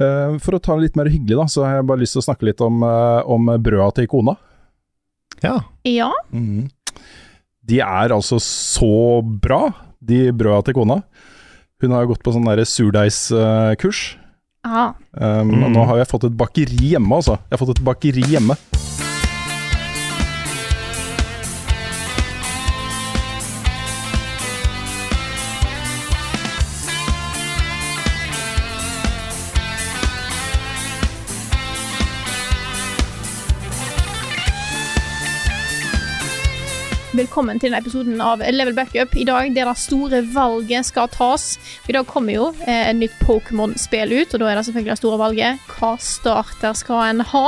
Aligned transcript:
Eh, 0.00 0.38
For 0.42 0.56
å 0.56 0.62
ta 0.62 0.76
det 0.76 0.88
litt 0.88 0.96
mer 0.96 1.10
hyggelig, 1.12 1.36
da, 1.36 1.46
så 1.50 1.66
har 1.66 1.80
jeg 1.80 1.88
bare 1.90 2.02
lyst 2.04 2.16
til 2.16 2.22
å 2.22 2.26
snakke 2.28 2.48
litt 2.48 2.60
om, 2.64 2.82
eh, 2.86 3.20
om 3.28 3.52
brøda 3.58 3.90
til 3.98 4.08
kona. 4.08 4.36
Ja. 5.42 5.58
Ja. 5.84 6.10
De 6.32 7.78
er 7.80 8.14
altså 8.14 8.38
så 8.42 9.22
bra, 9.22 9.72
de 10.00 10.30
brøda 10.32 10.64
til 10.68 10.74
kona. 10.80 11.02
Hun 11.82 11.90
har 11.90 12.04
jo 12.04 12.12
gått 12.14 12.22
på 12.22 12.32
sånn 12.34 12.46
surdeigskurs. 12.46 12.76
surdeiskurs. 12.76 14.02
Aha. 14.64 14.94
Um, 15.18 15.50
og 15.64 15.72
Nå 15.74 15.86
har 15.88 15.96
jeg 15.98 16.10
fått 16.12 16.28
et 16.28 16.36
bakeri 16.38 16.92
hjemme, 16.92 17.18
altså. 17.18 17.34
Jeg 17.50 17.56
har 17.56 17.62
fått 17.64 17.74
et 17.74 17.84
bakeri 17.84 18.22
hjemme. 18.30 18.54
Velkommen 37.12 37.58
til 37.60 37.68
denne 37.68 37.82
episoden 37.82 38.20
av 38.24 38.40
Level 38.40 38.72
Backup. 38.72 39.10
I 39.20 39.26
dag 39.28 39.50
der 39.52 39.68
det 39.68 39.74
store 39.76 40.22
valget 40.32 40.86
skal 40.88 41.10
tas. 41.12 41.58
I 41.84 41.92
dag 41.92 42.06
kommer 42.08 42.32
jo 42.32 42.46
eh, 42.64 42.86
et 42.88 42.96
nytt 42.96 43.18
Pokémon-spill 43.20 44.14
ut, 44.14 44.32
og 44.32 44.40
da 44.40 44.46
er 44.48 44.56
det 44.56 44.62
selvfølgelig 44.64 44.94
det 44.94 45.00
store 45.02 45.18
valget. 45.20 45.66
Hva 45.74 45.90
starter 46.00 46.72
skal 46.78 47.02
en 47.10 47.20
ha? 47.34 47.44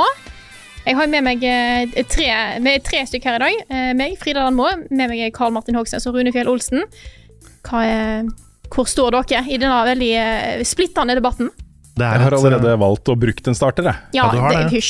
Jeg 0.85 0.99
har 0.99 1.09
med 1.09 1.25
meg 1.25 1.47
eh, 1.49 1.97
tre, 2.13 2.29
med 2.61 2.85
tre 2.85 3.01
stykker 3.09 3.31
her 3.33 3.39
i 3.39 3.45
dag. 3.47 3.73
Eh, 3.73 3.89
meg, 3.97 4.13
Frida 4.21 4.43
Danmo. 4.45 4.67
Med 4.91 5.09
meg 5.09 5.23
er 5.25 5.33
Karl 5.33 5.55
Martin 5.55 5.79
Hogsnes 5.79 6.05
og 6.05 6.13
Rune 6.13 6.33
Fjell 6.35 6.51
Olsen. 6.51 6.85
Hva 7.65 7.81
er, 7.89 8.29
hvor 8.69 8.85
står 8.85 9.17
dere 9.17 9.47
i 9.49 9.57
denne 9.57 9.79
veldig 9.89 10.11
eh, 10.19 10.61
splittende 10.61 11.17
debatten? 11.17 11.49
Det 11.95 12.03
er 12.05 12.19
Jeg 12.19 12.25
har 12.27 12.35
allerede 12.37 12.75
valgt 12.83 13.09
å 13.09 13.15
bruke 13.17 13.49
en 13.49 13.57
starter, 13.57 13.89
jeg. 13.89 14.13
Ja, 14.19 14.27
ja, 14.27 14.29
du 14.29 14.43
har 14.43 14.59
det 14.59 14.69
det. 14.69 14.83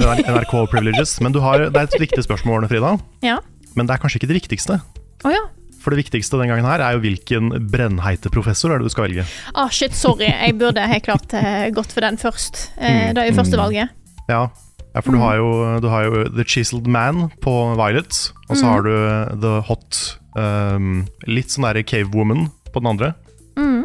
Du 0.00 0.06
har 0.06 0.16
det. 0.16 0.24
NRK 0.30 0.56
privileges. 0.72 1.18
Men 1.20 1.36
du 1.36 1.42
har, 1.44 1.66
det 1.68 1.82
er 1.84 1.90
et 1.90 2.00
viktig 2.00 2.24
spørsmål, 2.24 2.64
Frida. 2.70 2.94
Ja. 3.26 3.40
Men 3.76 3.86
det 3.88 3.94
er 3.96 4.02
kanskje 4.02 4.20
ikke 4.22 4.30
det 4.32 4.38
viktigste. 4.40 4.80
Oh, 5.24 5.32
ja. 5.32 5.44
For 5.82 5.94
det 5.94 6.00
viktigste 6.02 6.38
den 6.40 6.50
gangen 6.50 6.66
her 6.66 6.82
er 6.82 6.96
jo 6.96 7.02
hvilken 7.04 7.52
brennheite 7.70 8.30
professor 8.34 8.72
er 8.74 8.80
det 8.82 8.88
du 8.88 8.94
skal 8.94 9.06
velge. 9.06 9.26
Ah, 9.54 9.68
shit, 9.70 9.94
sorry. 9.94 10.26
Jeg 10.26 10.56
burde 10.58 10.82
helt 10.82 11.04
klart 11.06 11.34
eh, 11.38 11.68
gått 11.76 11.92
for 11.94 12.02
den 12.02 12.18
først. 12.18 12.70
Eh, 12.80 13.12
det 13.14 13.22
er 13.22 13.30
jo 13.30 13.36
første 13.38 13.60
valget. 13.60 13.92
Ja, 14.26 14.40
ja 14.96 15.02
for 15.04 15.14
du, 15.14 15.20
har 15.22 15.36
jo, 15.38 15.50
du 15.84 15.86
har 15.92 16.08
jo 16.08 16.24
The 16.34 16.42
Chiseled 16.48 16.88
Man 16.90 17.28
på 17.44 17.54
Violet, 17.78 18.18
og 18.48 18.58
så 18.58 18.72
har 18.72 18.82
du 18.88 18.92
The 19.44 19.52
Hot 19.68 20.00
um, 20.34 21.04
Litt 21.30 21.54
sånn 21.54 21.68
derre 21.68 21.84
Cave 21.86 22.10
Woman 22.16 22.48
på 22.72 22.82
den 22.82 22.90
andre. 22.96 23.12
Mm. 23.60 23.84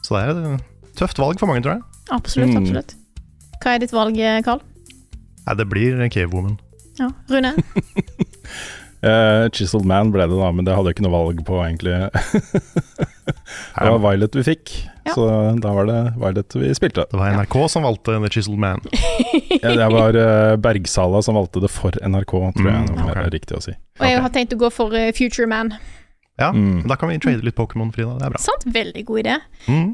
Så 0.00 0.16
det 0.16 0.22
er 0.24 0.32
et 0.54 0.96
tøft 0.96 1.20
valg 1.20 1.42
for 1.42 1.50
mange, 1.50 1.60
tror 1.66 1.76
jeg. 1.76 1.84
Absolutt, 2.14 2.54
Mm. 2.54 2.62
absolutt. 2.62 2.96
Hva 3.60 3.74
er 3.74 3.84
ditt 3.84 3.92
valg, 3.96 4.16
Karl? 4.44 4.64
Nei, 5.44 5.54
det 5.60 5.68
blir 5.68 6.08
Cave 6.08 6.32
Woman. 6.32 6.56
Ja, 7.00 7.10
Rune? 7.28 7.52
Eh, 9.04 9.44
Chiseled 9.52 9.84
Man 9.84 10.10
ble 10.14 10.24
det, 10.30 10.36
da, 10.38 10.48
men 10.54 10.64
det 10.64 10.72
hadde 10.76 10.88
jeg 10.88 10.96
ikke 10.96 11.04
noe 11.04 11.12
valg 11.12 11.40
på, 11.44 11.58
egentlig. 11.66 11.96
det 13.78 13.90
var 13.90 13.98
Violet 14.00 14.36
vi 14.38 14.44
fikk, 14.46 14.72
Ja. 15.04 15.12
så 15.12 15.24
da 15.60 15.72
var 15.76 15.88
det 15.90 15.98
Violet 16.16 16.54
vi 16.56 16.70
spilte. 16.76 17.04
Det 17.10 17.18
var 17.20 17.34
NRK 17.36 17.56
som 17.68 17.84
valgte 17.84 18.14
The 18.22 18.30
Chiseled 18.32 18.58
Man. 18.62 18.80
Ja, 19.64 19.70
det 19.76 19.86
var 19.92 20.16
uh, 20.18 20.54
Bergsala 20.60 21.20
som 21.22 21.36
valgte 21.38 21.60
det 21.62 21.70
for 21.72 21.94
NRK, 22.00 22.32
tror 22.56 22.70
jeg 22.70 22.80
Mm, 22.84 22.96
det 22.96 23.04
ok. 23.04 23.16
er 23.24 23.30
riktig 23.34 23.56
å 23.58 23.62
si. 23.62 23.74
Og 24.00 24.06
jeg 24.08 24.22
har 24.24 24.32
tenkt 24.34 24.54
å 24.56 24.58
gå 24.64 24.70
for 24.74 24.92
uh, 24.96 25.10
Future 25.16 25.46
Man. 25.50 25.74
Ja, 26.40 26.48
Mm. 26.50 26.82
Da 26.90 26.96
kan 26.98 27.08
vi 27.12 27.18
trade 27.22 27.44
litt 27.46 27.54
Pokémon, 27.54 27.92
Frida. 27.94 28.16
Det 28.18 28.26
er 28.26 28.32
bra. 28.34 28.40
Sant? 28.42 28.64
Veldig 28.66 29.04
god 29.06 29.20
idé. 29.22 29.36
Mm. 29.68 29.92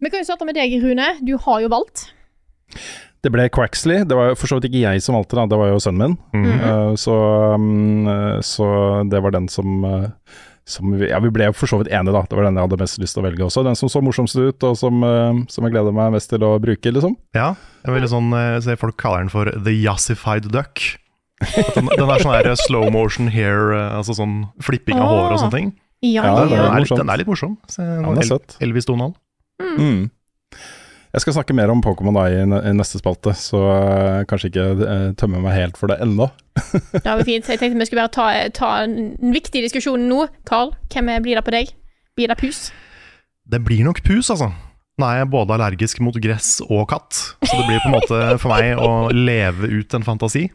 Vi 0.00 0.10
kan 0.12 0.22
jo 0.22 0.28
starte 0.28 0.46
med 0.48 0.56
deg, 0.56 0.72
Rune. 0.82 1.10
Du 1.26 1.34
har 1.44 1.60
jo 1.64 1.68
valgt. 1.72 2.06
Det 3.26 3.32
ble 3.34 3.48
Quaxley. 3.50 4.04
Det 4.06 4.14
var 4.14 4.36
for 4.38 4.46
så 4.50 4.58
vidt 4.60 4.68
ikke 4.70 4.84
jeg 4.84 5.02
som 5.02 5.16
valgte 5.18 5.34
da. 5.38 5.46
det 5.50 5.58
var 5.58 5.72
jo 5.72 5.80
sønnen 5.82 6.14
min. 6.32 6.44
Mm. 6.44 6.60
Uh, 6.62 6.92
så, 7.00 7.14
um, 7.56 8.10
så 8.46 8.66
det 9.10 9.18
var 9.24 9.34
den 9.34 9.48
som, 9.50 9.80
uh, 9.82 10.44
som 10.66 10.92
vi, 10.94 11.08
Ja, 11.10 11.18
vi 11.24 11.32
ble 11.34 11.48
for 11.56 11.66
så 11.70 11.80
vidt 11.80 11.90
enige, 11.90 12.14
da. 12.14 12.22
Det 12.30 12.38
var 12.38 12.46
den 12.46 12.58
jeg 12.60 12.68
hadde 12.68 12.78
mest 12.84 13.00
lyst 13.02 13.16
til 13.18 13.24
å 13.24 13.26
velge 13.26 13.46
også. 13.48 13.64
Den 13.66 13.78
som 13.78 13.90
så 13.90 14.02
morsomst 14.04 14.38
ut, 14.38 14.62
og 14.68 14.76
som, 14.78 15.02
uh, 15.02 15.40
som 15.50 15.66
jeg 15.66 15.74
gleder 15.74 15.96
meg 15.96 16.14
mest 16.14 16.30
til 16.30 16.46
å 16.46 16.52
bruke, 16.62 16.92
liksom. 16.94 17.16
Ja, 17.34 17.54
det 17.82 17.90
er 17.90 17.98
veldig 17.98 18.12
sånn 18.14 18.30
så 18.62 18.78
Folk 18.78 18.96
kaller 19.02 19.24
den 19.26 19.32
for 19.34 19.50
The 19.50 19.74
Yassified 19.74 20.46
Duck. 20.54 20.84
Den, 21.74 21.90
den 21.92 22.08
er 22.08 22.22
sånn 22.22 22.32
her 22.32 22.54
slow 22.62 22.86
motion 22.94 23.26
hair, 23.28 23.74
altså 23.98 24.14
sånn 24.16 24.46
flipping 24.64 24.96
av 25.02 25.10
hår 25.10 25.34
og 25.34 25.42
sånne 25.42 25.52
ting. 25.58 25.74
Ja, 26.04 26.22
Ja, 26.24 26.44
Den 26.46 26.52
er 26.60 26.66
er, 26.70 26.80
litt, 26.84 26.92
den 26.92 27.10
er 27.10 27.20
litt 27.20 27.28
morsom. 27.28 27.56
Så, 27.70 27.82
den 27.82 28.04
er 28.06 28.22
El- 28.22 28.28
søt. 28.28 28.56
Elvis 28.62 28.86
Donald. 28.88 29.16
Mm. 29.60 30.10
Jeg 31.16 31.24
skal 31.24 31.32
snakke 31.38 31.54
mer 31.56 31.70
om 31.72 31.80
Pokémon 31.80 32.12
da 32.12 32.26
i, 32.28 32.42
i 32.44 32.72
neste 32.76 33.00
spalte, 33.00 33.32
så 33.40 33.56
uh, 33.56 34.24
kanskje 34.28 34.50
ikke 34.50 34.66
uh, 34.82 35.06
tømme 35.16 35.40
meg 35.40 35.54
helt 35.56 35.78
for 35.80 35.88
det 35.88 35.96
ennå. 36.04 36.28
Det 36.92 37.06
var 37.06 37.22
fint. 37.24 37.48
Jeg 37.48 37.56
tenkte 37.56 37.80
vi 37.80 37.86
skulle 37.88 38.04
bare 38.04 38.12
ta, 38.12 38.26
ta 38.52 38.72
en 38.84 39.32
viktig 39.32 39.62
diskusjon 39.64 40.04
nå. 40.10 40.26
Carl, 40.48 40.74
hvem 40.92 41.08
blir 41.24 41.40
det 41.40 41.44
på 41.46 41.54
deg? 41.56 41.72
Blir 42.20 42.28
det 42.28 42.36
pus? 42.40 42.66
Det 43.48 43.62
blir 43.64 43.80
nok 43.86 44.02
pus, 44.04 44.28
altså. 44.34 44.50
Nå 44.96 45.08
er 45.08 45.22
jeg 45.22 45.30
både 45.32 45.56
allergisk 45.56 46.00
mot 46.04 46.16
gress 46.20 46.58
og 46.64 46.86
katt, 46.88 47.16
så 47.44 47.52
det 47.52 47.64
blir 47.68 47.80
på 47.80 47.90
en 47.90 47.96
måte 47.96 48.20
for 48.40 48.52
meg 48.52 48.80
å 48.80 49.08
leve 49.12 49.68
ut 49.72 49.96
en 49.96 50.04
fantasi. 50.04 50.46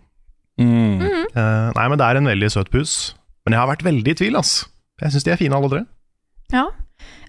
Mm. 0.61 1.01
Eh, 1.01 1.67
nei, 1.77 1.85
men 1.85 1.97
det 1.97 2.07
er 2.07 2.19
en 2.19 2.29
veldig 2.29 2.49
søt 2.53 2.71
pus. 2.73 3.15
Men 3.45 3.55
jeg 3.55 3.61
har 3.61 3.69
vært 3.69 3.85
veldig 3.85 4.13
i 4.13 4.17
tvil, 4.17 4.37
ass. 4.37 4.65
Jeg 5.01 5.13
syns 5.13 5.25
de 5.25 5.33
er 5.33 5.41
fine, 5.41 5.57
alle 5.57 5.69
tre. 5.71 5.81
Ja. 6.53 6.65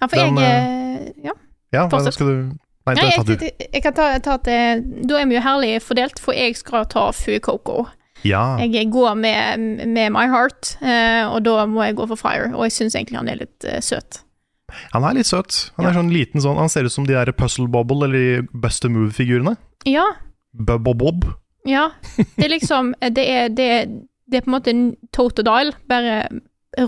ja 0.00 0.08
for 0.08 0.18
Den, 0.18 0.40
jeg 0.40 0.60
eh, 0.60 1.28
Ja. 1.28 1.36
Ja, 1.72 1.86
Fortsett. 1.88 2.18
skal 2.18 2.28
du 2.28 2.50
Nei, 2.82 2.96
Nei, 2.98 3.08
jeg, 3.12 3.38
jeg, 3.38 3.66
jeg 3.76 3.82
kan 3.84 3.94
ta, 3.94 4.06
ta 4.18 4.36
at 4.40 4.48
eh, 4.50 4.80
Da 5.06 5.20
er 5.20 5.28
vi 5.30 5.36
jo 5.36 5.42
herlig 5.44 5.76
fordelt, 5.84 6.18
for 6.18 6.34
jeg 6.34 6.56
skal 6.58 6.88
ta 6.90 7.10
Fuecoco. 7.14 7.84
Ja. 8.26 8.58
Jeg 8.58 8.90
går 8.94 9.14
med, 9.18 9.86
med 9.86 10.12
My 10.14 10.26
Heart, 10.30 10.76
eh, 10.82 11.22
og 11.26 11.42
da 11.46 11.66
må 11.70 11.84
jeg 11.86 11.96
gå 11.98 12.06
for 12.10 12.18
Fire. 12.18 12.50
Og 12.54 12.66
jeg 12.66 12.76
syns 12.76 12.98
egentlig 12.98 13.18
han 13.18 13.30
er 13.30 13.40
litt 13.42 13.66
uh, 13.66 13.78
søt. 13.82 14.22
Han 14.94 15.06
er 15.06 15.18
litt 15.18 15.28
søt. 15.28 15.58
Han 15.76 15.86
er 15.88 15.96
sånn 15.98 16.12
liten 16.14 16.40
sånn 16.40 16.56
Han 16.56 16.70
ser 16.72 16.86
ut 16.88 16.94
som 16.94 17.04
de 17.04 17.12
der 17.12 17.28
Puzzle 17.36 17.68
Bobble 17.70 18.06
eller 18.08 18.46
Buster 18.50 18.90
Move-figurene. 18.92 19.56
Ja, 19.88 20.06
Bob-Bob. 20.52 21.26
ja. 21.68 21.90
Det 22.16 22.46
er 22.46 22.52
liksom 22.52 22.94
Det 23.00 23.24
er, 23.24 23.50
det 23.52 23.66
er, 23.76 23.92
det 24.28 24.38
er 24.38 24.44
på 24.46 24.50
en 24.50 24.56
måte 24.56 24.74
Totodile, 25.14 25.74
bare 25.90 26.24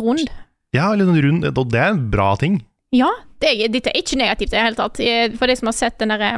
rund. 0.01 0.31
Ja, 0.75 0.93
litt 0.95 1.11
sånn 1.11 1.23
rund 1.23 1.51
og 1.51 1.67
Det 1.71 1.83
er 1.83 1.93
en 1.93 2.07
bra 2.11 2.33
ting. 2.41 2.63
Ja, 2.95 3.11
det 3.43 3.51
er, 3.51 3.71
dette 3.75 3.91
er 3.93 3.99
ikke 4.01 4.19
negativt 4.21 4.53
i 4.53 4.57
det 4.57 4.63
hele 4.69 4.79
tatt. 4.79 5.01
Eh, 5.03 5.33
For 5.39 5.51
de 5.51 5.57
som 5.59 5.71
har 5.71 5.77
sett 5.77 5.99
den 6.03 6.13
derre 6.15 6.31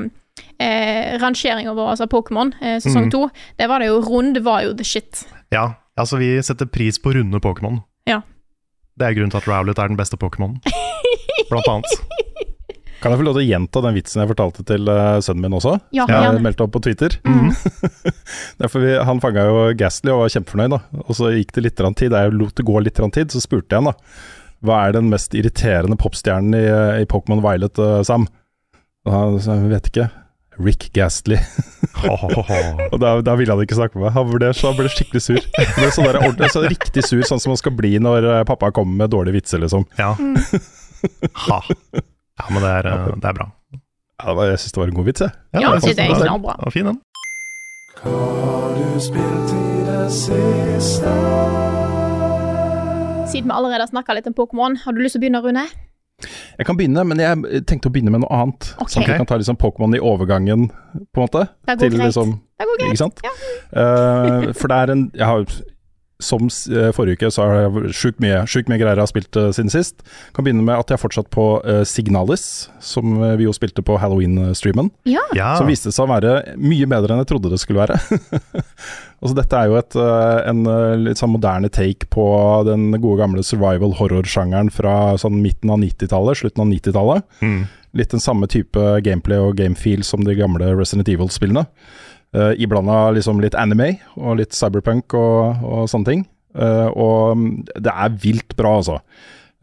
eh, 0.58 1.16
rangeringa 1.22 1.74
vår, 1.76 1.92
altså 1.94 2.08
Pokémon, 2.10 2.54
eh, 2.62 2.78
sesong 2.84 3.10
to, 3.12 3.26
mm. 3.28 3.42
det 3.60 3.68
var 3.70 3.82
det 3.84 3.90
jo 3.90 4.00
rund 4.06 4.40
var 4.46 4.64
jo 4.66 4.72
the 4.76 4.86
shit. 4.86 5.26
Ja, 5.54 5.68
altså 6.00 6.18
vi 6.20 6.32
setter 6.42 6.68
pris 6.70 6.98
på 7.02 7.12
runde 7.16 7.40
Pokémon. 7.44 7.82
Ja. 8.08 8.22
Det 8.96 9.10
er 9.10 9.18
grunnen 9.18 9.34
til 9.34 9.42
at 9.42 9.50
Rowlet 9.50 9.78
er 9.82 9.92
den 9.92 10.00
beste 10.00 10.16
Pokémon, 10.20 10.56
blant 11.50 11.68
annet. 11.68 11.98
Kan 12.96 13.12
jeg 13.12 13.20
få 13.20 13.26
lov 13.26 13.34
til 13.36 13.44
å 13.44 13.50
gjenta 13.50 13.80
den 13.84 13.94
vitsen 13.98 14.22
jeg 14.22 14.30
fortalte 14.30 14.64
til 14.66 14.88
eh, 14.88 15.18
sønnen 15.22 15.44
min 15.44 15.56
også? 15.58 15.74
Ja, 15.92 16.06
Jeg 16.08 16.16
gjerne. 16.24 16.40
meldte 16.46 16.64
opp 16.64 16.72
på 16.78 16.84
Twitter. 16.88 17.18
Mm. 18.56 18.64
Vi, 18.72 18.92
han 19.04 19.20
fanga 19.20 19.42
jo 19.46 19.58
Gastly 19.78 20.10
og 20.10 20.22
var 20.24 20.30
kjempefornøyd, 20.32 20.72
da. 20.72 20.78
Og 21.04 21.16
så 21.18 21.28
gikk 21.34 21.52
det 21.54 21.62
litt 21.66 21.76
grann 21.78 21.94
tid. 21.98 22.14
Jeg 22.16 22.32
lot 22.34 22.56
det 22.56 22.64
gå 22.66 22.80
litt 22.82 22.96
grann 22.96 23.12
tid, 23.14 23.30
så 23.30 23.42
spurte 23.42 23.76
jeg 23.76 23.82
han 23.84 23.90
da 23.90 23.94
hva 24.68 24.82
er 24.86 24.96
den 24.96 25.10
mest 25.12 25.34
irriterende 25.38 25.98
popstjernen 26.00 26.56
i, 26.58 26.66
i 27.02 27.08
Pokémon 27.10 27.42
Violet, 27.44 27.80
uh, 27.80 28.00
Sam? 28.06 28.28
Og 29.06 29.12
han 29.14 29.36
sa 29.42 29.56
jeg 29.60 29.70
vet 29.70 29.90
ikke. 29.92 30.08
Rick 30.58 30.92
Gastly. 30.92 31.36
og 32.92 33.00
da, 33.00 33.20
da 33.24 33.34
ville 33.36 33.52
han 33.52 33.62
ikke 33.62 33.76
snakke 33.76 33.98
med 33.98 34.06
meg. 34.06 34.14
Han 34.16 34.30
ble, 34.30 34.52
så 34.56 34.70
han 34.70 34.78
ble 34.78 34.88
skikkelig 34.92 35.22
sur. 35.22 35.40
Ble 35.76 35.90
sånn 35.92 36.08
der, 36.08 36.20
ordentlig, 36.22 36.50
så 36.54 36.60
riktig 36.64 37.04
sur, 37.06 37.22
sånn 37.28 37.42
som 37.42 37.50
man 37.52 37.60
skal 37.60 37.74
bli 37.76 37.92
når 38.02 38.20
eh, 38.30 38.44
pappa 38.48 38.72
kommer 38.76 39.04
med 39.04 39.12
dårlige 39.12 39.36
vitser, 39.40 39.58
liksom. 39.62 39.82
Ja. 40.00 40.10
ha. 41.46 41.58
ja, 41.68 42.46
men 42.48 42.60
det 42.62 42.70
er, 42.72 42.84
eh, 42.92 43.10
det 43.20 43.28
er 43.32 43.36
bra. 43.36 43.50
Ja, 43.76 44.30
det 44.30 44.36
var, 44.38 44.44
jeg 44.54 44.62
syns 44.62 44.72
det 44.72 44.80
var 44.80 44.88
en 44.94 44.98
god 45.00 45.10
vits, 45.10 45.26
jeg. 45.26 45.32
Ja, 45.52 45.58
det 45.58 45.66
er 45.66 45.72
jeg 45.74 45.82
synes 45.82 45.98
det 45.98 46.04
er 46.06 46.08
bra. 46.40 46.54
det 46.56 46.64
var 46.64 46.74
fin 46.78 46.88
den. 46.92 46.98
Siden 53.26 53.48
vi 53.50 53.54
allerede 53.54 53.82
har 53.82 53.90
snakka 53.90 54.14
litt 54.14 54.26
om 54.30 54.34
Pokémon, 54.34 54.76
har 54.84 54.94
du 54.94 55.00
lyst 55.02 55.16
til 55.16 55.20
å 55.20 55.24
begynne, 55.24 55.42
Rune? 55.42 55.66
Jeg 56.56 56.66
kan 56.68 56.76
begynne, 56.78 57.02
men 57.04 57.20
jeg 57.20 57.64
tenkte 57.68 57.90
å 57.90 57.92
begynne 57.92 58.12
med 58.14 58.22
noe 58.22 58.32
annet. 58.32 58.68
Okay. 58.78 58.92
Sånn 58.94 59.02
at 59.02 59.10
vi 59.10 59.16
kan 59.20 59.28
ta 59.28 59.38
liksom 59.40 59.58
Pokémon 59.60 59.96
i 59.98 60.00
overgangen, 60.00 60.68
på 61.12 61.20
en 61.20 61.26
måte. 61.26 61.42
Det 61.66 61.74
går 61.74 61.82
til 61.82 61.96
greit. 61.96 62.06
Liksom, 62.06 62.36
Det 62.56 62.68
går 62.70 62.80
greit. 62.84 63.24
Ja. 63.26 63.32
Eh, 63.82 64.46
for 64.56 64.72
det 64.72 64.78
er 64.78 64.92
en 64.94 65.02
Jeg 65.12 65.26
har 65.26 65.44
som 66.22 66.48
eh, 66.48 66.92
forrige 66.96 67.18
uke, 67.18 67.30
så 67.30 67.44
har 67.44 67.58
jeg 67.66 67.94
sjukt 67.96 68.22
mye, 68.24 68.38
sjuk 68.48 68.70
mye 68.70 68.78
greier 68.80 68.96
jeg 68.96 69.04
har 69.04 69.10
spilt 69.10 69.36
uh, 69.36 69.50
siden 69.52 69.72
sist. 69.72 70.00
Kan 70.36 70.46
begynne 70.46 70.64
med 70.64 70.78
at 70.78 70.92
jeg 70.92 71.02
fortsatt 71.02 71.28
på 71.32 71.44
uh, 71.60 71.82
Signalis, 71.88 72.70
som 72.80 73.18
vi 73.36 73.44
jo 73.44 73.52
spilte 73.56 73.84
på 73.84 73.98
Halloween-streamen. 74.00 74.88
Ja. 75.08 75.24
Ja. 75.36 75.52
Som 75.60 75.68
viste 75.68 75.92
seg 75.92 76.06
å 76.06 76.14
være 76.14 76.56
mye 76.56 76.88
bedre 76.88 77.12
enn 77.12 77.20
jeg 77.20 77.30
trodde 77.34 77.52
det 77.52 77.60
skulle 77.60 77.84
være. 77.84 77.98
altså 79.20 79.34
Dette 79.36 79.60
er 79.60 79.68
jo 79.68 79.76
et, 79.80 79.98
uh, 80.00 80.40
en 80.48 80.64
litt 81.04 81.20
sånn 81.20 81.34
moderne 81.34 81.70
take 81.72 82.08
på 82.12 82.26
den 82.68 82.88
gode 82.96 83.20
gamle 83.20 83.44
survival 83.44 83.92
horror-sjangeren 84.00 84.72
fra 84.72 85.16
sånn 85.20 85.42
midten 85.44 85.74
av 85.74 85.82
90-tallet, 85.84 86.40
slutten 86.40 86.64
av 86.64 86.72
90-tallet. 86.72 87.28
Mm. 87.44 87.60
Litt 87.96 88.16
den 88.16 88.24
samme 88.24 88.48
type 88.48 88.88
gameplay 89.04 89.40
og 89.40 89.60
gamefeel 89.60 90.02
som 90.04 90.24
de 90.24 90.36
gamle 90.36 90.72
Resident 90.76 91.12
Evil-spillene. 91.12 91.68
Uh, 92.36 92.52
Iblanda 92.60 93.14
liksom 93.16 93.40
litt 93.40 93.56
anime 93.56 93.94
og 94.20 94.42
litt 94.42 94.52
cyberpunk 94.56 95.14
og, 95.16 95.62
og 95.64 95.86
sånne 95.88 96.10
ting. 96.10 96.26
Uh, 96.56 96.88
og 96.92 97.36
mm, 97.36 97.48
det 97.84 97.92
er 97.92 98.20
vilt 98.20 98.56
bra, 98.58 98.76
altså. 98.80 99.00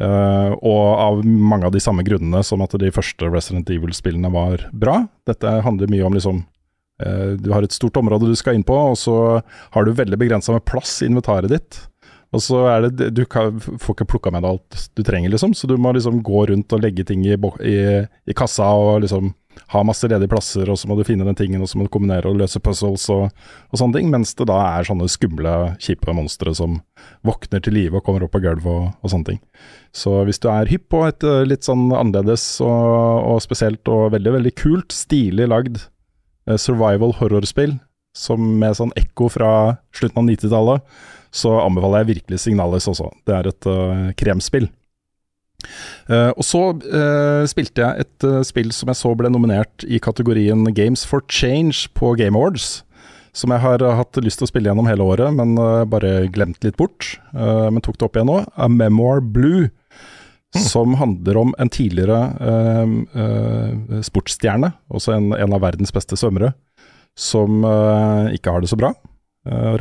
Uh, 0.01 0.57
og 0.65 0.85
av 0.99 1.19
mange 1.23 1.67
av 1.69 1.73
de 1.75 1.81
samme 1.83 2.03
grunnene 2.05 2.41
som 2.43 2.63
at 2.65 2.73
de 2.81 2.89
første 2.93 3.29
Resident 3.29 3.69
Evil-spillene 3.69 4.31
var 4.33 4.65
bra. 4.73 5.03
Dette 5.29 5.59
handler 5.65 5.91
mye 5.91 6.07
om 6.07 6.17
liksom 6.17 6.41
eh, 7.03 7.35
Du 7.39 7.51
har 7.53 7.63
et 7.63 7.75
stort 7.75 7.97
område 8.01 8.27
du 8.27 8.35
skal 8.35 8.57
inn 8.57 8.65
på, 8.67 8.75
og 8.75 8.97
så 8.99 9.15
har 9.75 9.85
du 9.85 9.93
veldig 9.93 10.19
begrensa 10.19 10.55
med 10.55 10.65
plass 10.65 10.97
i 11.01 11.11
inventaret 11.11 11.53
ditt. 11.53 11.77
Og 12.33 12.41
så 12.41 12.63
er 12.71 12.87
det 12.89 13.11
Du 13.13 13.23
kan, 13.29 13.59
får 13.61 13.95
ikke 13.95 14.09
plukka 14.15 14.33
med 14.33 14.43
deg 14.43 14.55
alt 14.55 14.89
du 14.97 15.03
trenger, 15.05 15.31
liksom. 15.31 15.53
Så 15.53 15.69
du 15.69 15.77
må 15.77 15.93
liksom 15.93 16.23
gå 16.25 16.47
rundt 16.49 16.73
og 16.73 16.83
legge 16.83 17.05
ting 17.07 17.21
i, 17.27 17.37
i, 17.37 17.77
i 18.01 18.37
kassa 18.37 18.73
og 18.73 19.05
liksom 19.05 19.31
ha 19.73 19.83
masse 19.85 20.07
ledige 20.09 20.31
plasser, 20.31 20.69
og 20.69 20.77
så 20.79 20.89
må 20.89 20.97
du 20.97 21.03
finne 21.07 21.25
den 21.27 21.37
tingen, 21.37 21.61
og 21.63 21.69
så 21.69 21.79
må 21.79 21.87
du 21.87 21.91
kombinere 21.93 22.29
og 22.29 22.39
løse 22.41 22.61
puzzles 22.63 23.05
og, 23.13 23.29
og 23.71 23.79
sånne 23.79 23.99
ting. 23.99 24.11
Mens 24.13 24.33
det 24.39 24.47
da 24.49 24.59
er 24.77 24.87
sånne 24.87 25.09
skumle, 25.11 25.53
kjipe 25.83 26.15
monstre 26.15 26.53
som 26.57 26.79
våkner 27.27 27.63
til 27.63 27.77
live 27.77 27.99
og 27.99 28.05
kommer 28.05 28.25
opp 28.25 28.37
av 28.37 28.45
gulvet 28.45 28.69
og, 28.69 28.91
og 29.01 29.13
sånne 29.13 29.31
ting. 29.31 29.41
Så 29.95 30.19
hvis 30.27 30.41
du 30.43 30.49
er 30.51 30.69
hypp 30.69 30.89
på 30.93 31.03
et 31.07 31.25
eh, 31.27 31.43
litt 31.47 31.65
sånn 31.67 31.89
annerledes 31.93 32.45
og, 32.65 33.33
og 33.33 33.41
spesielt 33.45 33.89
og 33.91 34.13
veldig, 34.15 34.37
veldig 34.39 34.53
kult, 34.59 34.93
stilig 34.95 35.49
lagd 35.51 35.81
eh, 35.81 36.59
survival 36.59 37.15
horrorspill, 37.19 37.77
som 38.13 38.41
med 38.61 38.77
sånn 38.77 38.93
ekko 38.99 39.27
fra 39.33 39.51
slutten 39.95 40.21
av 40.21 40.29
90-tallet, 40.29 40.95
så 41.33 41.55
anbefaler 41.63 42.03
jeg 42.03 42.11
virkelig 42.11 42.43
Signalis 42.43 42.87
også. 42.89 43.09
Det 43.25 43.33
er 43.33 43.49
et 43.49 43.67
uh, 43.69 44.11
kremspill. 44.19 44.67
Eh, 46.09 46.31
og 46.35 46.45
så 46.45 46.63
uh, 46.73 47.43
spilte 47.49 47.83
jeg 47.83 48.05
et 48.05 48.27
uh, 48.27 48.41
spill 48.45 48.73
som 48.75 48.91
jeg 48.91 48.99
så 48.99 49.13
ble 49.17 49.31
nominert 49.31 49.85
i 49.87 50.01
kategorien 50.03 50.65
Games 50.75 51.05
for 51.07 51.23
Change 51.31 51.87
på 51.97 52.13
Game 52.19 52.37
Awards. 52.39 52.81
Som 53.33 53.53
jeg 53.55 53.63
har 53.63 53.81
hatt 53.97 54.19
lyst 54.21 54.41
til 54.41 54.45
å 54.45 54.51
spille 54.51 54.69
gjennom 54.69 54.85
hele 54.85 55.05
året, 55.09 55.33
men 55.33 55.55
bare 55.89 56.27
glemt 56.29 56.61
litt 56.61 56.75
bort. 56.77 57.15
Men 57.33 57.81
tok 57.81 57.95
det 57.97 58.05
opp 58.05 58.19
igjen 58.19 58.29
nå. 58.29 58.35
A 58.53 58.67
Memoir 58.69 59.23
Blue. 59.25 59.71
Som 60.53 60.93
handler 60.99 61.39
om 61.41 61.55
en 61.57 61.71
tidligere 61.73 62.19
sportsstjerne, 64.05 64.69
også 64.85 65.15
en, 65.15 65.31
en 65.33 65.55
av 65.57 65.63
verdens 65.65 65.89
beste 65.95 66.13
svømmere, 66.13 66.51
som 67.17 67.65
ikke 68.37 68.53
har 68.53 68.61
det 68.61 68.69
så 68.69 68.77
bra. 68.77 68.93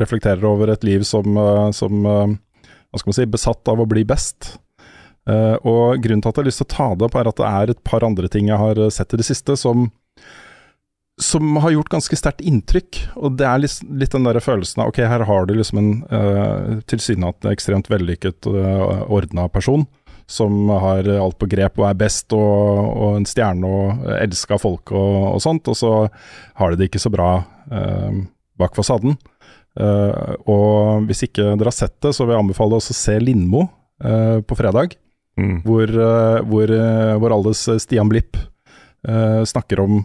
Reflekterer 0.01 0.49
over 0.49 0.73
et 0.73 0.89
liv 0.89 1.05
som, 1.05 1.37
som 1.77 2.01
hva 2.01 3.01
skal 3.01 3.09
man 3.09 3.19
si, 3.19 3.29
besatt 3.37 3.69
av 3.69 3.85
å 3.85 3.89
bli 3.89 4.01
best. 4.05 4.55
Eh, 5.29 5.55
og 5.63 6.01
grunnen 6.03 6.23
til 6.23 6.31
at 6.31 6.35
jeg 6.35 6.43
har 6.43 6.49
lyst 6.49 6.61
til 6.63 6.67
å 6.67 6.73
ta 6.73 6.87
det 6.97 7.07
opp, 7.07 7.15
er 7.19 7.29
at 7.29 7.39
det 7.39 7.49
er 7.49 7.71
et 7.71 7.83
par 7.87 8.03
andre 8.03 8.29
ting 8.31 8.49
jeg 8.51 8.59
har 8.59 8.79
eh, 8.79 8.91
sett 8.91 9.15
i 9.15 9.19
det 9.21 9.27
siste 9.27 9.55
som 9.59 9.87
som 11.21 11.57
har 11.61 11.69
gjort 11.75 11.91
ganske 11.93 12.17
sterkt 12.17 12.41
inntrykk. 12.41 12.97
Og 13.21 13.35
det 13.37 13.45
er 13.45 13.59
litt, 13.61 13.75
litt 13.85 14.15
den 14.15 14.25
der 14.25 14.39
følelsen 14.41 14.81
av 14.81 14.89
ok, 14.89 15.03
her 15.05 15.25
har 15.29 15.45
du 15.45 15.53
liksom 15.53 15.77
en 15.77 15.91
uh, 16.09 16.79
tilsynelatende 16.89 17.53
ekstremt 17.53 17.89
vellykket, 17.91 18.47
uh, 18.49 19.03
ordna 19.13 19.45
person. 19.53 19.85
Som 20.25 20.71
har 20.71 21.05
alt 21.05 21.37
på 21.37 21.49
grep 21.51 21.77
og 21.77 21.85
er 21.85 21.99
best 21.99 22.33
og, 22.33 22.79
og 22.97 23.19
en 23.19 23.27
stjerne 23.29 23.69
og 23.69 24.07
elska 24.15 24.57
folk 24.57 24.89
og, 24.95 25.35
og 25.35 25.43
sånt. 25.45 25.69
Og 25.69 25.77
så 25.77 25.93
har 26.57 26.73
de 26.73 26.81
det 26.81 26.89
ikke 26.89 27.03
så 27.03 27.13
bra 27.13 27.29
uh, 27.43 28.23
bak 28.57 28.73
fasaden. 28.73 29.13
Og 29.73 31.05
hvis 31.09 31.23
ikke 31.25 31.55
dere 31.57 31.69
har 31.69 31.73
sett 31.73 31.95
det, 32.05 32.11
så 32.13 32.25
vil 32.25 32.35
jeg 32.35 32.43
anbefale 32.43 32.77
oss 32.77 32.91
å 32.93 32.97
se 32.97 33.15
Lindmo 33.21 33.63
på 33.97 34.57
fredag. 34.57 34.93
Mm. 35.39 35.61
Hvor, 35.65 35.89
eh, 35.89 36.39
hvor, 36.49 36.73
eh, 36.77 37.13
hvor 37.21 37.35
alles 37.35 37.65
Stian 37.81 38.11
Blipp 38.11 38.37
eh, 38.37 39.41
snakker 39.49 39.81
om 39.81 39.99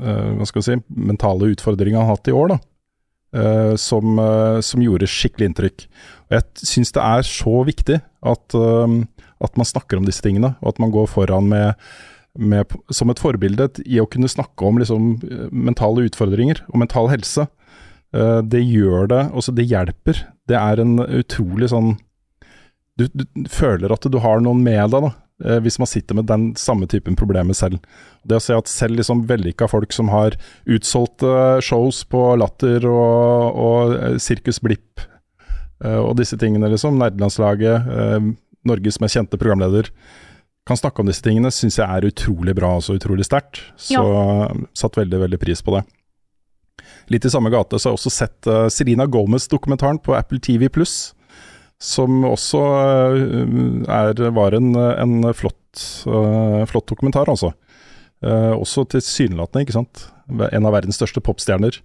eh, 0.00 0.28
hva 0.38 0.48
skal 0.48 0.62
vi 0.62 0.68
si, 0.70 0.78
mentale 1.10 1.52
utfordringer 1.52 2.00
han 2.00 2.08
har 2.08 2.16
hatt 2.18 2.32
i 2.32 2.36
år. 2.36 2.54
da. 2.56 2.60
Uh, 3.30 3.76
som, 3.78 4.16
uh, 4.18 4.58
som 4.58 4.82
gjorde 4.82 5.06
skikkelig 5.06 5.46
inntrykk. 5.46 5.84
Og 6.26 6.34
Jeg 6.34 6.66
syns 6.66 6.90
det 6.96 7.02
er 7.06 7.20
så 7.22 7.60
viktig 7.62 8.00
at, 8.02 8.56
uh, 8.58 8.96
at 9.38 9.60
man 9.60 9.68
snakker 9.68 10.00
om 10.00 10.08
disse 10.08 10.24
tingene, 10.24 10.56
og 10.58 10.72
at 10.72 10.80
man 10.82 10.90
går 10.90 11.06
foran 11.06 11.46
med, 11.46 11.78
med, 12.38 12.74
som 12.90 13.10
et 13.10 13.22
forbilde 13.22 13.68
i 13.86 14.00
å 14.00 14.08
kunne 14.10 14.30
snakke 14.30 14.66
om 14.66 14.78
liksom, 14.80 15.12
eh, 15.26 15.48
mentale 15.50 16.06
utfordringer 16.08 16.62
og 16.68 16.82
mental 16.82 17.10
helse. 17.12 17.46
Eh, 18.14 18.40
det 18.42 18.62
gjør 18.62 19.08
det, 19.10 19.22
også 19.32 19.54
det 19.56 19.68
hjelper. 19.70 20.24
Det 20.48 20.58
er 20.58 20.82
en 20.82 20.98
utrolig 21.00 21.70
sånn 21.72 21.96
du, 23.00 23.24
du 23.24 23.50
føler 23.50 23.92
at 23.92 24.06
du 24.06 24.18
har 24.22 24.42
noen 24.44 24.62
med 24.64 24.92
deg, 24.92 25.06
da, 25.06 25.10
eh, 25.44 25.60
hvis 25.64 25.78
man 25.80 25.90
sitter 25.90 26.18
med 26.18 26.28
den 26.30 26.50
samme 26.60 26.88
typen 26.90 27.18
problemer 27.18 27.56
selv. 27.56 27.80
Det 28.26 28.38
å 28.38 28.44
se 28.44 28.56
at 28.56 28.70
selv 28.70 29.00
liksom 29.00 29.24
vellykka 29.30 29.68
folk 29.70 29.94
som 29.96 30.12
har 30.12 30.36
utsolgte 30.68 31.60
shows 31.64 32.02
på 32.10 32.24
Latter 32.40 32.86
og, 32.90 33.60
og 33.64 33.94
eh, 33.96 34.18
Sirkus 34.22 34.60
Blipp 34.64 35.04
eh, 35.84 36.00
og 36.00 36.16
disse 36.20 36.38
tingene, 36.40 36.72
liksom, 36.72 36.98
nerdelandslaget, 37.00 37.94
eh, 37.96 38.32
Norges 38.68 39.00
mest 39.00 39.16
kjente 39.16 39.40
programleder, 39.40 39.88
kan 40.68 40.76
snakke 40.76 41.00
om 41.00 41.08
disse 41.08 41.24
tingene, 41.24 41.50
syns 41.54 41.80
jeg 41.80 41.88
er 41.88 42.04
utrolig 42.10 42.52
bra 42.54 42.74
og 42.76 42.84
så 42.84 42.98
utrolig 42.98 43.24
sterkt. 43.26 43.62
Så 43.80 44.02
satt 44.76 44.98
veldig, 45.00 45.22
veldig 45.24 45.38
pris 45.40 45.64
på 45.64 45.72
det. 45.74 45.80
Litt 47.10 47.24
i 47.24 47.30
samme 47.32 47.50
gate 47.50 47.78
så 47.78 47.88
har 47.88 47.94
jeg 47.94 48.00
også 48.00 48.12
sett 48.14 48.50
uh, 48.50 48.66
Serena 48.70 49.06
Gomez-dokumentaren 49.10 49.98
på 50.04 50.14
Apple 50.14 50.38
TV 50.42 50.68
Pluss. 50.70 51.12
Som 51.80 52.26
også 52.28 52.60
eh, 52.60 53.22
er, 53.88 54.22
var 54.36 54.56
en, 54.56 54.74
en 54.76 55.14
flott, 55.36 55.80
eh, 56.04 56.62
flott 56.68 56.88
dokumentar, 56.92 57.30
altså. 57.32 57.54
Eh, 58.20 58.52
også 58.52 58.84
tilsynelatende, 58.92 59.64
ikke 59.64 59.78
sant. 59.78 60.04
En 60.28 60.68
av 60.68 60.76
verdens 60.76 61.00
største 61.00 61.24
popstjerner. 61.24 61.82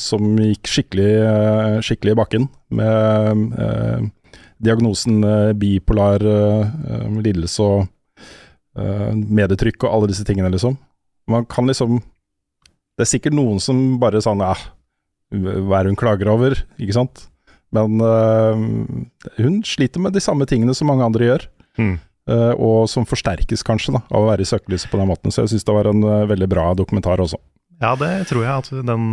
som 0.00 0.22
gikk 0.38 0.68
skikkelig, 0.70 1.82
skikkelig 1.84 2.12
i 2.14 2.16
bakken 2.16 2.44
med 2.72 4.12
diagnosen 4.64 5.18
bipolar 5.60 6.22
lidelse 7.20 7.66
og 7.66 8.78
medietrykk 9.18 9.84
og 9.84 9.90
alle 9.90 10.10
disse 10.12 10.24
tingene, 10.24 10.48
liksom. 10.54 10.78
Man 11.28 11.44
kan 11.44 11.66
liksom 11.68 11.98
Det 12.96 13.04
er 13.04 13.10
sikkert 13.10 13.36
noen 13.36 13.60
som 13.60 13.98
bare 14.00 14.22
sånn 14.24 14.40
Ja, 14.40 14.54
hva 15.34 15.82
er 15.82 15.90
hun 15.90 15.98
klager 15.98 16.30
over? 16.32 16.56
Ikke 16.78 16.96
sant? 16.96 17.26
Men 17.76 18.00
uh, 18.00 18.56
hun 19.36 19.60
sliter 19.66 20.00
med 20.00 20.16
de 20.16 20.22
samme 20.24 20.46
tingene 20.48 20.74
som 20.76 20.88
mange 20.90 21.04
andre 21.04 21.28
gjør. 21.28 21.46
Mm. 21.80 21.96
Uh, 22.28 22.52
og 22.60 22.88
som 22.92 23.06
forsterkes 23.08 23.64
kanskje 23.64 23.94
da, 23.96 24.02
av 24.12 24.24
å 24.24 24.30
være 24.30 24.44
i 24.44 24.48
søkelyset 24.48 24.90
på 24.92 25.00
den 25.00 25.10
måten. 25.10 25.32
Så 25.32 25.44
jeg 25.44 25.54
syns 25.54 25.68
det 25.68 25.76
var 25.76 25.88
en 25.90 26.04
uh, 26.04 26.26
veldig 26.28 26.48
bra 26.50 26.70
dokumentar 26.76 27.20
også. 27.24 27.40
Ja, 27.78 27.92
det 27.94 28.10
tror 28.26 28.42
jeg 28.42 28.64
at 28.64 28.68
den, 28.88 29.04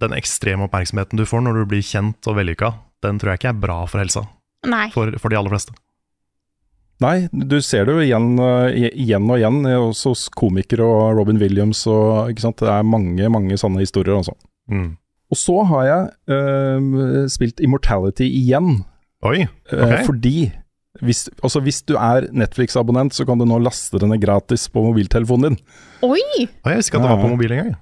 den 0.00 0.14
ekstreme 0.16 0.64
oppmerksomheten 0.64 1.20
du 1.20 1.26
får 1.28 1.42
når 1.44 1.58
du 1.58 1.66
blir 1.68 1.84
kjent 1.84 2.24
og 2.30 2.38
vellykka, 2.38 2.70
den 3.04 3.18
tror 3.20 3.34
jeg 3.34 3.42
ikke 3.42 3.50
er 3.50 3.58
bra 3.66 3.82
for 3.84 4.00
helsa, 4.00 4.22
Nei. 4.64 4.86
for, 4.94 5.12
for 5.20 5.28
de 5.28 5.36
aller 5.36 5.52
fleste. 5.52 5.74
Nei, 7.04 7.28
du 7.28 7.58
ser 7.60 7.84
det 7.84 7.98
jo 7.98 8.06
igjen, 8.06 8.30
igjen 8.72 9.28
og 9.28 9.36
igjen, 9.36 9.60
også 9.76 10.14
hos 10.14 10.22
komikere 10.32 10.88
og 10.88 11.20
Robin 11.20 11.36
Williams 11.38 11.84
og 11.92 12.32
ikke 12.32 12.46
sant. 12.46 12.64
Det 12.64 12.72
er 12.72 12.88
mange, 12.88 13.28
mange 13.28 13.60
sånne 13.60 13.84
historier, 13.84 14.16
altså. 14.16 14.32
Mm. 14.72 14.96
Og 15.28 15.36
så 15.36 15.58
har 15.68 15.84
jeg 15.84 16.34
øh, 16.34 17.26
spilt 17.28 17.60
Immortality 17.60 18.24
igjen. 18.28 18.82
Oi, 19.26 19.44
okay. 19.44 19.82
ok. 19.82 20.06
Fordi 20.06 20.36
hvis, 21.04 21.28
altså 21.42 21.60
hvis 21.62 21.82
du 21.86 21.94
er 21.94 22.26
Netflix-abonnent, 22.34 23.14
så 23.14 23.26
kan 23.28 23.38
du 23.38 23.46
nå 23.46 23.58
laste 23.62 24.00
denne 24.00 24.18
gratis 24.20 24.66
på 24.72 24.82
mobiltelefonen 24.82 25.52
din. 25.52 25.60
Oi! 26.06 26.16
Oi, 26.16 26.72
jeg 26.72 26.80
visste 26.80 26.90
ikke 26.90 27.02
at 27.02 27.06
det 27.06 27.12
var 27.12 27.22
på 27.22 27.34
mobil 27.34 27.54
engang. 27.54 27.76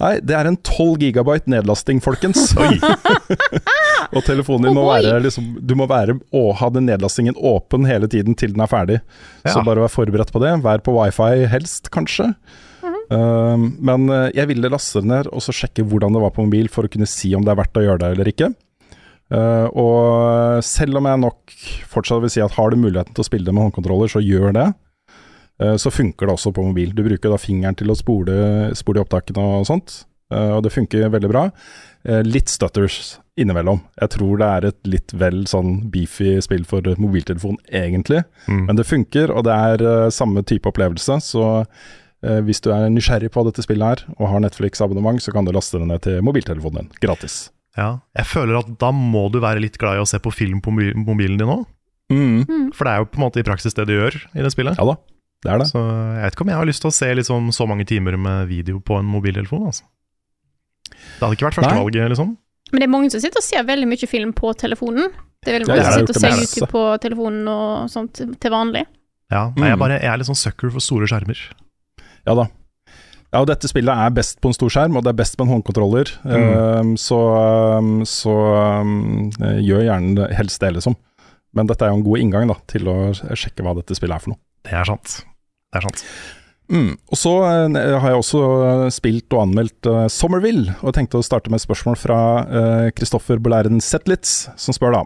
Nei, 0.00 0.14
det 0.24 0.32
er 0.32 0.48
en 0.48 0.56
12 0.64 1.02
gigabyte 1.02 1.50
nedlasting, 1.52 2.00
folkens. 2.04 2.54
og 4.16 4.22
telefonen 4.24 4.70
din 4.70 4.78
må 4.78 4.86
være 4.88 5.18
liksom, 5.26 5.50
Du 5.60 5.74
må 5.76 5.88
være, 5.90 6.16
å, 6.32 6.46
ha 6.56 6.70
den 6.72 6.88
nedlastingen 6.88 7.36
åpen 7.36 7.84
hele 7.88 8.08
tiden 8.10 8.38
til 8.38 8.54
den 8.54 8.64
er 8.64 8.70
ferdig. 8.70 9.02
Så 9.44 9.60
bare 9.66 9.84
vær 9.84 9.92
forberedt 9.92 10.32
på 10.32 10.42
det. 10.44 10.54
Vær 10.64 10.84
på 10.84 10.96
wifi 10.96 11.44
helst, 11.52 11.92
kanskje. 11.94 12.32
Um, 13.08 13.70
men 13.80 14.08
eh, 14.12 14.30
jeg 14.36 14.50
ville 14.50 14.68
laste 14.68 15.00
det 15.00 15.08
ned 15.08 15.28
og 15.32 15.40
så 15.40 15.54
sjekke 15.56 15.86
hvordan 15.88 16.12
det 16.12 16.20
var 16.20 16.34
på 16.36 16.44
mobil, 16.44 16.68
for 16.72 16.84
å 16.84 16.92
kunne 16.92 17.08
si 17.08 17.32
om 17.36 17.44
det 17.46 17.54
er 17.54 17.60
verdt 17.62 17.80
å 17.80 17.84
gjøre 17.86 18.02
det 18.02 18.10
eller 18.14 18.32
ikke. 18.32 18.50
Uh, 19.28 19.68
og 19.76 20.64
selv 20.64 21.00
om 21.00 21.08
jeg 21.08 21.20
nok 21.20 21.56
fortsatt 21.88 22.22
vil 22.24 22.32
si 22.32 22.44
at 22.44 22.54
har 22.56 22.72
du 22.72 22.78
muligheten 22.80 23.16
til 23.16 23.24
å 23.24 23.28
spille 23.28 23.48
det 23.48 23.54
med 23.56 23.66
håndkontroller, 23.66 24.12
så 24.12 24.24
gjør 24.24 24.54
det. 24.56 24.68
Uh, 25.60 25.76
så 25.80 25.92
funker 25.92 26.28
det 26.28 26.36
også 26.36 26.52
på 26.56 26.64
mobil. 26.64 26.92
Du 26.96 27.04
bruker 27.04 27.32
da 27.32 27.40
fingeren 27.40 27.76
til 27.76 27.92
å 27.92 27.98
spole, 27.98 28.36
spole 28.78 29.04
opptakene 29.04 29.50
og 29.60 29.68
sånt, 29.68 30.02
Uh, 30.28 30.58
og 30.58 30.64
det 30.66 30.74
funker 30.74 31.08
veldig 31.08 31.30
bra. 31.30 31.46
Eh, 32.04 32.20
litt 32.24 32.50
stutters 32.52 33.16
innimellom. 33.40 33.80
Jeg 34.00 34.12
tror 34.12 34.40
det 34.40 34.48
er 34.48 34.66
et 34.68 34.90
litt 34.90 35.12
vel 35.16 35.42
sånn 35.48 35.88
beefy 35.92 36.36
spill 36.44 36.66
for 36.68 36.84
mobiltelefon, 37.00 37.56
egentlig. 37.74 38.22
Mm. 38.46 38.66
Men 38.68 38.78
det 38.78 38.86
funker, 38.88 39.32
og 39.32 39.46
det 39.48 39.56
er 39.56 40.12
samme 40.14 40.44
type 40.46 40.68
opplevelse. 40.70 41.18
Så 41.24 41.46
hvis 42.22 42.60
du 42.64 42.70
er 42.74 42.88
nysgjerrig 42.90 43.30
på 43.30 43.44
dette 43.46 43.62
spillet 43.62 43.86
her, 43.86 44.14
og 44.18 44.28
har 44.32 44.40
Netflix-abonnement, 44.42 45.20
så 45.22 45.30
kan 45.34 45.44
du 45.46 45.52
laste 45.54 45.78
det 45.78 45.86
ned 45.86 46.00
til 46.02 46.22
mobiltelefonen 46.26 46.88
din, 46.88 46.92
gratis. 47.04 47.50
Ja, 47.78 48.00
jeg 48.18 48.26
føler 48.26 48.58
at 48.58 48.72
da 48.80 48.88
må 48.90 49.28
du 49.30 49.38
være 49.44 49.60
litt 49.62 49.76
glad 49.78 49.96
i 49.98 50.02
å 50.02 50.08
se 50.08 50.18
på 50.18 50.32
film 50.34 50.58
på 50.64 50.72
mobilen 50.74 51.38
din 51.38 51.52
òg. 51.54 51.62
Mm. 52.10 52.72
For 52.74 52.88
det 52.88 52.92
er 52.94 52.98
jo 53.04 53.06
på 53.12 53.20
en 53.20 53.26
måte 53.28 53.38
i 53.38 53.46
praksis 53.46 53.76
det 53.76 53.84
du 53.86 53.92
gjør 53.94 54.16
i 54.34 54.42
det 54.42 54.50
spillet. 54.50 54.78
Ja 54.80 54.86
da, 54.88 54.96
det 55.44 55.52
er 55.52 55.58
det. 55.62 55.68
Så 55.70 55.78
jeg 55.84 56.24
vet 56.24 56.34
ikke 56.34 56.46
om 56.46 56.50
jeg 56.50 56.58
har 56.58 56.66
lyst 56.70 56.82
til 56.82 56.90
å 56.90 56.96
se 56.96 57.10
liksom 57.20 57.52
så 57.54 57.66
mange 57.70 57.84
timer 57.86 58.16
med 58.18 58.48
video 58.50 58.80
på 58.82 58.98
en 58.98 59.06
mobiltelefon. 59.06 59.68
Altså. 59.70 59.84
Det 60.88 61.22
hadde 61.22 61.36
ikke 61.38 61.46
vært 61.50 61.58
førstevalget, 61.60 62.10
liksom. 62.16 62.34
Men 62.72 62.82
det 62.82 62.88
er 62.88 62.92
mange 62.96 63.10
som 63.14 63.22
sitter 63.22 63.40
og 63.40 63.46
ser 63.46 63.62
veldig 63.68 63.86
mye 63.88 64.08
film 64.10 64.32
på 64.36 64.50
telefonen. 64.58 65.12
Det 65.44 65.52
er 65.52 65.58
veldig 65.60 65.68
mange 65.70 65.84
ja, 65.84 65.92
som 65.92 66.00
sitter 66.02 66.18
og 66.18 66.24
ser. 66.24 66.42
YouTube 66.42 66.70
på 66.74 66.82
telefonen 67.04 67.46
og 67.52 67.92
sånt 67.92 68.18
til 68.42 68.52
vanlig. 68.52 68.82
Ja, 69.30 69.44
nei, 69.54 69.68
jeg, 69.70 69.76
Mm. 69.78 69.82
bare, 69.84 70.00
jeg 70.02 70.10
er 70.10 70.18
litt 70.18 70.26
sånn 70.32 70.40
sucker 70.42 70.72
for 70.74 70.80
store 70.82 71.06
skjermer. 71.06 71.38
Ja 72.26 72.34
da. 72.38 72.48
Ja, 73.28 73.42
og 73.42 73.48
dette 73.50 73.68
spillet 73.68 73.92
er 73.92 74.14
best 74.16 74.38
på 74.40 74.48
en 74.48 74.56
stor 74.56 74.72
skjerm, 74.72 74.96
og 74.96 75.04
det 75.04 75.12
er 75.12 75.18
best 75.18 75.36
med 75.36 75.46
en 75.46 75.58
håndkontroller. 75.58 76.14
Um, 76.24 76.94
så 76.96 77.18
um, 77.76 77.98
så 78.08 78.32
um, 78.80 79.28
gjør 79.60 79.84
gjerne 79.84 80.30
helst 80.38 80.64
det, 80.64 80.72
liksom. 80.78 80.96
Men 81.56 81.68
dette 81.68 81.84
er 81.84 81.92
jo 81.92 81.98
en 81.98 82.06
god 82.06 82.22
inngang 82.22 82.48
da, 82.48 82.56
til 82.70 82.88
å 82.88 82.96
sjekke 83.12 83.64
hva 83.64 83.76
dette 83.76 83.96
spillet 83.98 84.16
er 84.16 84.24
for 84.24 84.32
noe. 84.32 84.40
Det 84.64 84.72
er 84.80 84.88
sant. 84.88 85.18
Det 85.68 85.80
er 85.80 85.86
sant. 85.90 86.04
Mm. 86.72 86.90
Og 86.96 87.20
så 87.20 87.34
uh, 87.44 87.76
har 88.00 88.14
jeg 88.14 88.22
også 88.22 88.40
eh, 88.64 88.86
spilt 88.96 89.36
og 89.36 89.44
anmeldt 89.44 89.88
uh, 89.88 90.06
Somerville, 90.12 90.78
og 90.80 90.88
jeg 90.88 90.98
tenkte 91.02 91.20
å 91.20 91.28
starte 91.28 91.52
med 91.52 91.60
et 91.60 91.66
spørsmål 91.66 92.00
fra 92.00 92.18
Kristoffer 92.96 93.44
Bolæren 93.44 93.84
Zetlitz, 93.84 94.46
som 94.56 94.76
spør 94.76 94.96
da. 94.96 95.04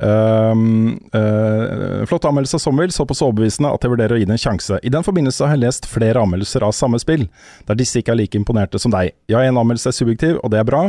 Um, 0.00 1.00
eh, 1.12 2.06
flott 2.06 2.24
anmeldelse 2.24 2.56
av 2.56 2.76
på 2.76 2.88
såpass 2.88 3.20
overbevisende 3.22 3.68
at 3.68 3.82
jeg 3.84 3.92
vurderer 3.92 4.16
å 4.16 4.20
gi 4.20 4.24
det 4.24 4.32
en 4.32 4.40
sjanse. 4.40 4.78
I 4.82 4.88
den 4.88 5.04
forbindelse 5.04 5.44
har 5.44 5.58
jeg 5.58 5.64
lest 5.66 5.88
flere 5.90 6.22
anmeldelser 6.22 6.64
av 6.64 6.72
samme 6.72 6.96
spill, 6.98 7.26
der 7.68 7.76
disse 7.76 8.00
ikke 8.00 8.14
er 8.14 8.20
like 8.22 8.38
imponerte 8.38 8.80
som 8.80 8.94
deg. 8.94 9.12
Ja, 9.28 9.42
en 9.44 9.60
anmeldelse 9.60 9.92
er 9.92 9.98
subjektiv, 9.98 10.38
og 10.40 10.54
det 10.54 10.62
er 10.62 10.64
bra, 10.64 10.86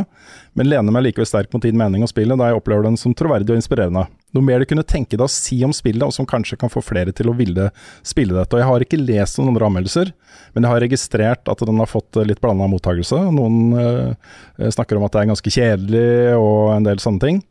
men 0.56 0.70
lener 0.70 0.96
meg 0.96 1.04
likevel 1.10 1.28
sterkt 1.28 1.52
mot 1.52 1.62
din 1.64 1.76
mening 1.76 2.06
om 2.06 2.08
spillet, 2.08 2.38
da 2.40 2.48
jeg 2.48 2.62
opplever 2.62 2.88
den 2.88 2.96
som 2.96 3.12
troverdig 3.12 3.52
og 3.52 3.60
inspirerende. 3.60 4.06
Noe 4.32 4.48
mer 4.48 4.64
du 4.64 4.70
kunne 4.70 4.86
tenke 4.88 5.18
deg 5.18 5.26
å 5.26 5.28
si 5.28 5.60
om 5.66 5.76
spillet, 5.76 6.06
og 6.08 6.16
som 6.16 6.28
kanskje 6.28 6.56
kan 6.56 6.72
få 6.72 6.80
flere 6.80 7.12
til 7.12 7.28
å 7.28 7.36
ville 7.36 7.68
spille 8.00 8.32
dette. 8.32 8.56
Og 8.56 8.64
jeg 8.64 8.70
har 8.70 8.86
ikke 8.86 9.02
lest 9.02 9.36
noen 9.36 9.52
andre 9.52 9.68
anmeldelser, 9.68 10.16
men 10.54 10.64
jeg 10.64 10.72
har 10.72 10.84
registrert 10.86 11.52
at 11.52 11.68
den 11.68 11.84
har 11.84 11.90
fått 11.90 12.16
eh, 12.16 12.30
litt 12.32 12.40
blanda 12.40 12.64
mottakelse. 12.72 13.20
Noen 13.36 13.76
eh, 13.76 14.68
snakker 14.72 14.96
om 14.96 15.04
at 15.04 15.12
det 15.12 15.20
er 15.26 15.32
ganske 15.34 15.52
kjedelig, 15.52 16.12
og 16.40 16.78
en 16.78 16.88
del 16.88 17.04
sånne 17.04 17.28
ting. 17.28 17.42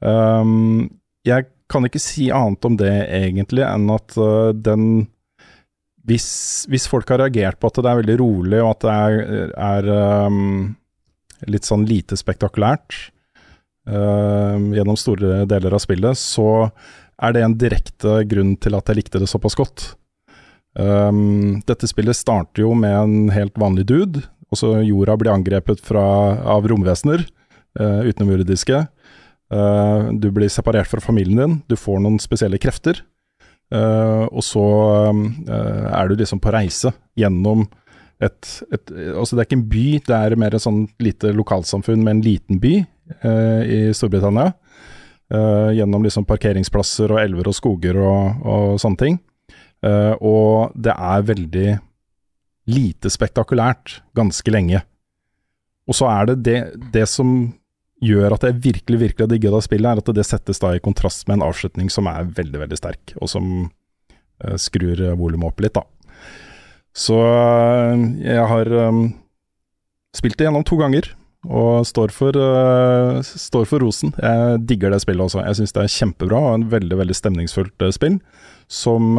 Um, 0.00 0.88
jeg 1.28 1.48
kan 1.70 1.86
ikke 1.86 2.02
si 2.02 2.30
annet 2.34 2.66
om 2.66 2.76
det 2.80 2.92
egentlig 3.12 3.64
enn 3.66 3.90
at 3.92 4.16
uh, 4.18 4.50
den 4.56 5.06
hvis, 6.08 6.66
hvis 6.72 6.88
folk 6.90 7.10
har 7.12 7.20
reagert 7.20 7.60
på 7.60 7.68
at 7.68 7.78
det 7.78 7.90
er 7.90 8.00
veldig 8.00 8.16
rolig 8.22 8.60
og 8.62 8.70
at 8.72 8.86
det 8.86 8.94
er, 8.96 9.52
er 9.60 9.90
um, 10.26 10.70
litt 11.52 11.68
sånn 11.68 11.84
lite 11.88 12.16
spektakulært 12.18 12.96
uh, 13.90 14.56
gjennom 14.74 14.98
store 14.98 15.44
deler 15.50 15.76
av 15.76 15.82
spillet, 15.84 16.18
så 16.18 16.70
er 17.20 17.36
det 17.36 17.44
en 17.44 17.56
direkte 17.60 18.22
grunn 18.28 18.54
til 18.60 18.76
at 18.78 18.88
jeg 18.88 19.02
likte 19.02 19.20
det 19.20 19.28
såpass 19.30 19.56
godt. 19.58 19.90
Um, 20.78 21.60
dette 21.68 21.88
spillet 21.90 22.16
starter 22.16 22.64
jo 22.64 22.72
med 22.78 22.96
en 22.96 23.34
helt 23.34 23.56
vanlig 23.60 23.86
dude, 23.90 24.24
og 24.50 24.58
så 24.58 24.78
jorda 24.82 25.16
blir 25.20 25.32
angrepet 25.34 25.82
fra, 25.84 26.02
av 26.56 26.66
romvesener 26.70 27.26
uh, 27.78 28.02
utenomjordiske. 28.08 28.84
Uh, 29.50 30.12
du 30.14 30.28
blir 30.30 30.50
separert 30.52 30.86
fra 30.86 31.02
familien 31.02 31.40
din, 31.40 31.56
du 31.66 31.74
får 31.78 31.98
noen 32.02 32.20
spesielle 32.22 32.60
krefter. 32.62 33.02
Uh, 33.70 34.26
og 34.30 34.42
så 34.46 34.62
uh, 35.10 35.86
er 35.90 36.10
du 36.10 36.16
liksom 36.18 36.40
på 36.42 36.52
reise 36.54 36.90
gjennom 37.18 37.64
et, 38.20 38.48
et 38.74 38.90
Altså, 39.14 39.34
det 39.34 39.42
er 39.42 39.48
ikke 39.48 39.58
en 39.58 39.68
by, 39.70 39.84
det 40.06 40.16
er 40.16 40.38
mer 40.38 40.54
et 40.54 40.62
sånn 40.62 40.84
lite 41.02 41.32
lokalsamfunn 41.34 42.02
med 42.04 42.18
en 42.18 42.24
liten 42.24 42.58
by 42.62 42.74
i 43.66 43.78
Storbritannia. 43.96 44.52
Gjennom 45.74 46.04
liksom 46.04 46.26
parkeringsplasser 46.28 47.10
og 47.10 47.18
elver 47.22 47.48
og 47.50 47.56
skoger 47.56 47.96
og, 47.98 48.44
og 48.44 48.76
sånne 48.78 49.00
ting. 49.00 49.16
Og 50.20 50.76
det 50.78 50.92
er 50.92 51.24
veldig 51.26 51.72
lite 52.70 53.10
spektakulært 53.10 53.96
ganske 54.14 54.54
lenge. 54.54 54.84
Og 55.88 55.96
så 55.96 56.06
er 56.12 56.30
det 56.30 56.36
det, 56.46 56.60
det 56.94 57.08
som 57.10 57.32
gjør 58.00 58.34
at 58.36 58.46
jeg 58.46 58.60
virkelig 58.64 58.98
virkelig 59.04 59.26
har 59.26 59.30
digga 59.30 59.52
det 59.54 59.62
spillet, 59.66 59.90
er 59.90 60.00
at 60.02 60.16
det 60.16 60.26
settes 60.26 60.62
da 60.62 60.72
i 60.74 60.82
kontrast 60.82 61.26
med 61.28 61.38
en 61.38 61.46
avslutning 61.50 61.90
som 61.92 62.08
er 62.10 62.28
veldig, 62.36 62.62
veldig 62.64 62.78
sterk, 62.80 63.14
og 63.20 63.30
som 63.30 63.48
uh, 63.68 64.56
skrur 64.60 65.02
volumet 65.20 65.52
opp 65.52 65.64
litt, 65.64 65.76
da. 65.76 65.84
Så 66.96 67.16
uh, 67.20 67.94
jeg 68.24 68.46
har 68.50 68.72
um, 68.88 69.06
spilt 70.16 70.38
det 70.40 70.48
gjennom 70.48 70.66
to 70.66 70.80
ganger, 70.80 71.12
og 71.48 71.86
står 71.88 72.12
for, 72.12 72.36
uh, 72.36 73.20
står 73.24 73.68
for 73.68 73.84
rosen. 73.84 74.12
Jeg 74.20 74.60
digger 74.68 74.92
det 74.92 75.02
spillet 75.04 75.24
også. 75.24 75.44
Jeg 75.44 75.60
syns 75.60 75.76
det 75.76 75.84
er 75.84 75.94
kjempebra, 75.94 76.40
og 76.40 76.58
en 76.58 76.68
veldig, 76.72 76.98
veldig 77.00 77.16
stemningsfullt 77.16 77.88
spill. 77.96 78.20
Som 78.70 79.16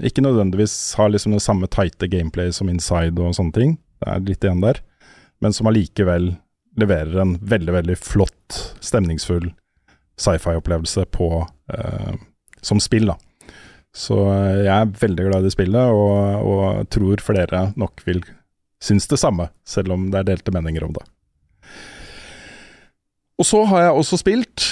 ikke 0.00 0.22
nødvendigvis 0.24 0.94
har 0.96 1.10
liksom 1.12 1.34
det 1.34 1.42
samme 1.44 1.68
tighte 1.68 2.06
gameplay 2.08 2.54
som 2.56 2.70
Inside 2.72 3.20
og 3.20 3.34
sånne 3.36 3.52
ting. 3.52 3.74
Det 4.00 4.08
er 4.08 4.22
litt 4.24 4.46
igjen 4.46 4.62
der. 4.64 4.80
Men 5.44 5.52
som 5.52 5.68
allikevel 5.68 6.30
leverer 6.80 7.20
en 7.22 7.36
veldig, 7.40 7.72
veldig 7.80 7.98
flott, 8.00 8.60
stemningsfull 8.80 9.50
sci-fi-opplevelse 10.20 11.04
på 11.12 11.28
eh, 11.72 12.14
som 12.62 12.80
spill, 12.80 13.10
da. 13.12 13.16
Så 13.92 14.18
eh, 14.32 14.62
jeg 14.64 14.74
er 14.74 14.94
veldig 15.02 15.26
glad 15.28 15.48
i 15.48 15.52
spillet, 15.52 15.96
og, 15.96 16.46
og 16.48 16.92
tror 16.92 17.24
flere 17.24 17.66
nok 17.80 18.04
vil 18.06 18.22
synes 18.82 19.06
det 19.10 19.20
samme, 19.20 19.48
selv 19.68 19.94
om 19.94 20.08
det 20.10 20.22
er 20.22 20.30
delte 20.32 20.54
meninger 20.54 20.84
om 20.86 20.94
det. 20.96 21.04
Og 23.40 23.46
så 23.46 23.62
har 23.70 23.86
jeg 23.86 23.98
også 23.98 24.20
spilt, 24.20 24.66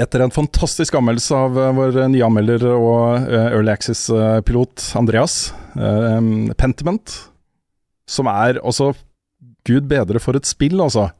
etter 0.00 0.24
en 0.24 0.34
fantastisk 0.34 0.96
anmeldelse 0.98 1.38
av 1.38 1.58
eh, 1.60 1.74
vår 1.76 1.98
nye 2.10 2.26
anmelder 2.26 2.66
og 2.72 3.28
eh, 3.28 3.50
Early 3.52 3.70
Access-pilot 3.74 4.90
Andreas, 4.98 5.52
eh, 5.78 6.20
Pentiment, 6.58 7.16
som 8.10 8.28
er 8.30 8.58
også 8.62 8.92
Gud 9.64 9.86
bedre 9.90 10.20
for 10.22 10.36
et 10.36 10.48
spill, 10.48 10.80
altså. 10.82 11.10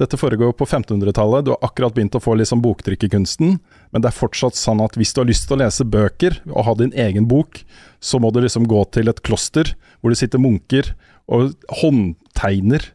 Dette 0.00 0.18
foregår 0.18 0.50
på 0.58 0.66
1500-tallet, 0.66 1.44
du 1.46 1.52
har 1.52 1.62
akkurat 1.62 1.94
begynt 1.94 2.16
å 2.18 2.22
få 2.22 2.34
liksom 2.34 2.62
boktrykkerkunsten, 2.64 3.58
men 3.94 4.02
det 4.02 4.10
er 4.10 4.16
fortsatt 4.16 4.58
sånn 4.58 4.82
at 4.82 4.98
hvis 4.98 5.14
du 5.14 5.20
har 5.22 5.28
lyst 5.28 5.46
til 5.46 5.54
å 5.54 5.60
lese 5.62 5.86
bøker 5.86 6.40
og 6.50 6.66
ha 6.66 6.74
din 6.80 6.90
egen 6.98 7.28
bok, 7.30 7.60
så 8.02 8.18
må 8.18 8.32
du 8.34 8.40
liksom 8.42 8.66
gå 8.70 8.82
til 8.96 9.12
et 9.12 9.22
kloster 9.22 9.70
hvor 10.00 10.10
det 10.10 10.18
sitter 10.18 10.42
munker 10.42 10.90
og 11.30 11.54
håndtegner 11.78 12.90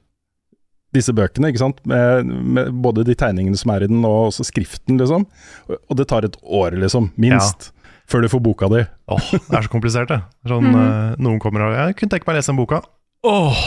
disse 0.95 1.13
bøkene, 1.15 1.53
ikke 1.53 1.61
sant, 1.61 1.81
med, 1.87 2.27
med 2.27 2.71
både 2.83 3.05
de 3.07 3.15
tegningene 3.17 3.57
som 3.57 3.71
er 3.71 3.85
i 3.85 3.89
den 3.91 4.03
og 4.03 4.31
også 4.33 4.47
skriften, 4.47 4.97
liksom. 4.99 5.27
Og, 5.69 5.91
det 5.95 6.09
tar 6.09 6.25
et 6.25 6.37
år, 6.43 6.75
liksom, 6.81 7.11
minst, 7.21 7.69
før 8.09 8.25
du 8.25 8.31
får 8.33 8.41
boka 8.43 8.69
di. 8.73 8.83
Åh, 9.13 9.27
det 9.37 9.59
er 9.59 9.67
så 9.67 9.71
komplisert, 9.71 10.11
det. 10.11 10.19
Sånn, 10.49 10.71
eh, 10.81 11.19
noen 11.21 11.37
kommer 11.41 11.67
og 11.67 11.77
Jeg 11.77 11.99
kunne 11.99 12.15
tenke 12.15 12.27
meg 12.27 12.35
å 12.35 12.41
lese 12.41 12.51
den 12.51 12.59
boka. 12.59 12.81
Åh! 13.27 13.63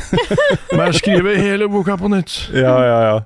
Må 0.74 0.86
jeg 0.88 0.98
skrive 0.98 1.36
hele 1.38 1.68
boka 1.70 1.94
på 1.98 2.10
nytt? 2.10 2.32
Ja, 2.54 2.74
ja, 2.82 2.98
ja. 3.06 3.18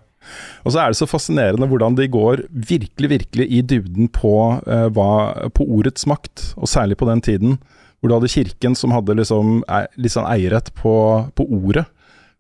Og 0.64 0.73
så 0.73 0.80
er 0.80 0.92
det 0.92 0.99
så 0.99 1.09
fascinerende 1.09 1.68
hvordan 1.68 1.97
de 1.97 2.09
går 2.09 2.47
virkelig, 2.49 3.11
virkelig 3.12 3.47
i 3.52 3.61
dybden 3.61 4.09
på, 4.12 4.35
eh, 4.64 4.87
hva, 4.97 5.09
på 5.56 5.66
ordets 5.76 6.06
makt, 6.09 6.54
og 6.56 6.68
særlig 6.68 6.99
på 7.00 7.09
den 7.09 7.21
tiden 7.25 7.59
hvor 8.00 8.11
du 8.11 8.16
hadde 8.18 8.33
kirken 8.33 8.76
som 8.76 8.92
hadde 8.92 9.16
liksom, 9.16 9.62
eh, 9.68 9.87
litt 10.00 10.12
sånn 10.12 10.28
eierrett 10.28 10.73
på, 10.76 10.94
på 11.37 11.47
ordet, 11.49 11.87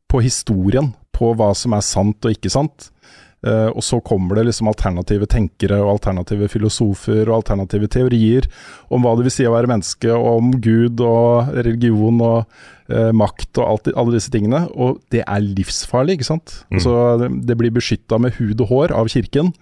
på 0.08 0.20
historien, 0.24 0.92
på 1.14 1.32
hva 1.36 1.52
som 1.56 1.76
er 1.76 1.84
sant 1.84 2.24
og 2.24 2.36
ikke 2.36 2.52
sant. 2.52 2.90
Eh, 3.44 3.70
og 3.76 3.84
så 3.84 3.98
kommer 4.00 4.38
det 4.38 4.46
liksom 4.48 4.70
alternative 4.70 5.28
tenkere 5.28 5.76
og 5.82 5.98
alternative 5.98 6.48
filosofer 6.48 7.28
og 7.28 7.42
alternative 7.42 7.90
teorier 7.92 8.48
om 8.88 9.04
hva 9.04 9.12
det 9.18 9.26
vil 9.26 9.34
si 9.34 9.44
å 9.44 9.52
være 9.52 9.68
menneske, 9.68 10.08
og 10.14 10.38
om 10.38 10.54
Gud 10.64 11.02
og 11.04 11.52
religion 11.52 12.22
og 12.24 12.38
uh, 12.88 13.10
makt 13.16 13.60
og 13.60 13.66
alt, 13.66 13.90
alle 13.92 14.16
disse 14.16 14.32
tingene. 14.32 14.64
Og 14.72 15.00
det 15.12 15.24
er 15.26 15.44
livsfarlig, 15.44 16.18
ikke 16.18 16.30
sant. 16.30 16.56
Mm. 16.72 16.80
Så 16.86 16.96
det, 17.20 17.30
det 17.50 17.58
blir 17.60 17.74
beskytta 17.74 18.20
med 18.22 18.36
hud 18.38 18.64
og 18.64 18.70
hår 18.70 18.96
av 18.96 19.10
kirken. 19.12 19.52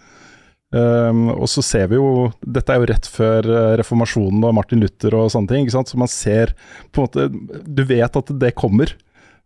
Um, 0.72 1.26
og 1.34 1.50
så 1.52 1.60
ser 1.60 1.90
vi 1.90 1.98
jo 1.98 2.30
Dette 2.40 2.72
er 2.72 2.80
jo 2.80 2.86
rett 2.88 3.04
før 3.04 3.44
eh, 3.44 3.74
reformasjonen 3.76 4.40
og 4.48 4.54
Martin 4.56 4.80
Luther 4.80 5.12
og 5.18 5.28
sånne 5.34 5.50
ting. 5.50 5.66
ikke 5.66 5.74
sant? 5.74 5.90
Så 5.92 5.98
man 6.00 6.08
ser 6.08 6.54
på 6.88 7.02
en 7.02 7.10
måte 7.10 7.66
Du 7.68 7.82
vet 7.84 8.16
at 8.16 8.32
det 8.40 8.54
kommer. 8.56 8.94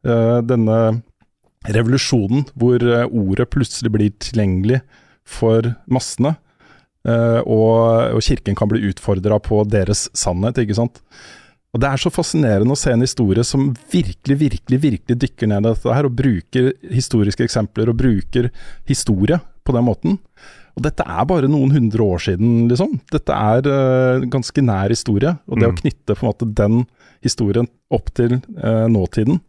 Uh, 0.07 0.39
denne 0.47 1.01
revolusjonen 1.65 2.47
hvor 2.59 2.83
eh, 2.83 3.07
ordet 3.07 3.49
plutselig 3.53 3.93
blir 3.95 4.13
tilgjengelig 4.23 4.83
for 5.27 5.73
massene. 5.91 6.37
eh, 7.07 7.41
og, 7.43 8.15
og 8.17 8.23
kirken 8.23 8.59
kan 8.59 8.71
bli 8.71 8.85
utfordra 8.91 9.41
på 9.43 9.65
deres 9.71 10.09
sannhet, 10.15 10.59
ikke 10.63 10.79
sant. 10.79 11.03
Og 11.75 11.83
Det 11.83 11.89
er 11.91 12.01
så 12.01 12.09
fascinerende 12.09 12.73
å 12.73 12.79
se 12.79 12.93
en 12.95 13.05
historie 13.05 13.45
som 13.45 13.69
virkelig, 13.93 14.39
virkelig 14.41 14.79
virkelig 14.81 15.17
dykker 15.21 15.51
ned 15.51 15.67
i 15.67 15.73
dette 15.75 15.93
her, 15.93 16.07
og 16.09 16.15
bruker 16.17 16.71
historiske 16.89 17.45
eksempler 17.45 17.91
og 17.93 17.99
bruker 18.01 18.49
historie 18.89 19.37
på 19.67 19.75
den 19.77 19.85
måten. 19.85 20.17
Og 20.77 20.85
dette 20.85 21.05
er 21.05 21.29
bare 21.29 21.51
noen 21.51 21.73
hundre 21.73 22.05
år 22.05 22.23
siden, 22.31 22.67
liksom. 22.71 22.99
Dette 23.13 23.33
er 23.33 23.69
uh, 23.69 24.25
ganske 24.33 24.65
nær 24.65 24.93
historie. 24.93 25.35
Og 25.49 25.61
det 25.61 25.69
mm. 25.69 25.73
å 25.73 25.77
knytte 25.83 26.17
på 26.17 26.25
en 26.25 26.31
måte 26.31 26.49
den 26.63 26.83
historien 27.25 27.69
opp 27.93 28.09
til 28.17 28.39
uh, 28.39 28.87
nåtiden, 28.93 29.41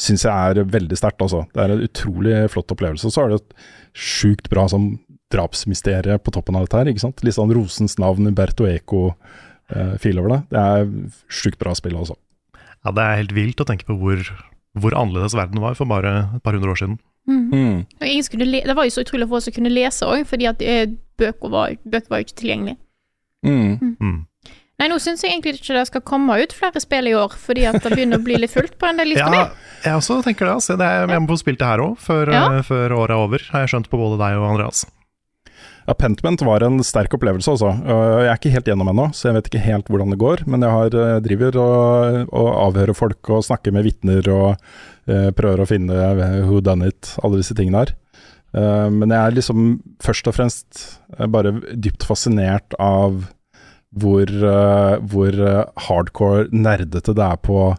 syns 0.00 0.24
jeg 0.24 0.32
er 0.32 0.64
veldig 0.72 0.98
sterkt, 0.98 1.20
altså. 1.24 1.44
Det 1.52 1.62
er 1.62 1.74
en 1.74 1.84
utrolig 1.84 2.36
flott 2.52 2.72
opplevelse. 2.72 3.08
Og 3.08 3.14
så 3.14 3.24
er 3.24 3.32
det 3.32 3.40
et 3.40 3.68
sjukt 3.96 4.48
bra 4.52 4.66
sånn 4.70 4.94
drapsmysterium 5.30 6.22
på 6.24 6.32
toppen 6.34 6.56
av 6.58 6.66
dette 6.66 6.80
her, 6.80 6.90
ikke 6.90 7.04
sant. 7.04 7.22
Litt 7.26 7.36
sånn 7.36 7.52
Rosens 7.54 7.98
navn, 8.02 8.30
Berto 8.36 8.66
Eco 8.70 9.10
uh, 9.12 9.94
fil 10.02 10.18
over 10.22 10.34
det. 10.34 10.40
Det 10.54 10.64
er 10.64 10.88
sjukt 11.40 11.60
bra 11.60 11.74
spill, 11.78 11.98
altså. 12.00 12.16
Ja, 12.80 12.94
det 12.96 13.04
er 13.04 13.20
helt 13.20 13.36
vilt 13.36 13.60
å 13.62 13.68
tenke 13.68 13.86
på 13.86 13.98
hvor, 14.00 14.24
hvor 14.80 14.96
annerledes 14.96 15.36
verden 15.36 15.62
var 15.62 15.76
for 15.78 15.90
bare 15.90 16.16
et 16.38 16.44
par 16.46 16.56
hundre 16.56 16.72
år 16.72 16.80
siden. 16.80 16.98
Mm. 17.28 17.52
Mm. 17.52 18.64
det 18.64 18.74
var 18.74 18.86
jo 18.88 18.90
så 18.94 19.04
utrolig 19.04 19.28
få 19.28 19.42
som 19.44 19.54
kunne 19.54 19.70
lese 19.70 20.08
òg, 20.08 20.24
fordi 20.26 20.48
at 20.50 20.62
eh, 20.64 20.88
bøker 21.20 21.52
var, 21.52 21.76
bøker 21.84 22.10
var 22.10 22.22
jo 22.22 22.26
ikke 22.26 22.40
tilgjengelig. 22.40 22.76
Mm. 23.46 24.24
Nei, 24.80 24.88
nå 24.88 24.96
syns 25.02 25.20
jeg 25.20 25.34
egentlig 25.34 25.58
ikke 25.58 25.74
det 25.76 25.88
skal 25.90 26.00
komme 26.08 26.38
ut 26.40 26.54
flere 26.56 26.80
spill 26.80 27.10
i 27.10 27.16
år, 27.16 27.34
fordi 27.36 27.66
at 27.68 27.82
det 27.84 27.90
begynner 27.92 28.20
å 28.20 28.24
bli 28.24 28.38
litt 28.40 28.54
fullt 28.54 28.78
på 28.80 28.88
en 28.88 29.02
del 29.02 29.12
lista 29.12 29.26
ja, 29.28 29.42
Jeg 29.84 29.98
også 29.98 30.22
tenker 30.24 30.48
det. 30.48 30.54
Altså. 30.56 30.76
det 30.80 30.86
er, 30.88 31.04
jeg 31.04 31.20
må 31.20 31.28
få 31.28 31.36
spilt 31.42 31.60
det 31.60 31.68
her 31.68 31.82
òg, 31.84 31.98
før, 32.00 32.32
ja. 32.32 32.46
uh, 32.48 32.62
før 32.64 32.94
året 32.96 33.12
er 33.12 33.26
over, 33.26 33.44
har 33.52 33.66
jeg 33.66 33.74
skjønt 33.74 33.90
på 33.92 34.00
både 34.00 34.16
deg 34.22 34.38
og 34.40 34.46
Andreas. 34.54 34.86
Ja, 35.84 35.96
Pentment 35.98 36.40
var 36.46 36.64
en 36.64 36.80
sterk 36.86 37.12
opplevelse, 37.16 37.52
altså. 37.52 37.74
Jeg 37.84 38.28
er 38.30 38.38
ikke 38.38 38.52
helt 38.54 38.68
gjennom 38.70 38.88
ennå, 38.92 39.08
så 39.16 39.28
jeg 39.28 39.36
vet 39.36 39.50
ikke 39.50 39.62
helt 39.64 39.90
hvordan 39.90 40.14
det 40.14 40.20
går. 40.20 40.44
Men 40.48 40.64
jeg 40.64 40.76
har, 40.76 40.96
eh, 41.02 41.16
driver 41.24 41.58
og, 41.60 42.20
og 42.40 42.50
avhører 42.68 42.96
folk 42.96 43.30
og 43.34 43.42
snakker 43.44 43.74
med 43.74 43.88
vitner 43.88 44.28
og 44.32 44.54
uh, 44.54 45.28
prøver 45.36 45.64
å 45.64 45.68
finne 45.68 46.12
who 46.46 46.60
done 46.64 46.88
it, 46.92 47.10
alle 47.24 47.40
disse 47.40 47.56
tingene 47.58 47.82
her. 47.82 47.92
Uh, 48.54 48.88
men 48.92 49.12
jeg 49.12 49.18
er 49.18 49.36
liksom 49.36 49.66
først 50.04 50.30
og 50.30 50.36
fremst 50.36 50.84
bare 51.32 51.56
dypt 51.74 52.06
fascinert 52.06 52.76
av 52.78 53.24
hvor, 53.96 54.30
uh, 54.30 54.98
hvor 55.10 55.38
hardcore 55.88 56.48
nerdete 56.54 57.14
det 57.16 57.26
er 57.26 57.40
på 57.42 57.70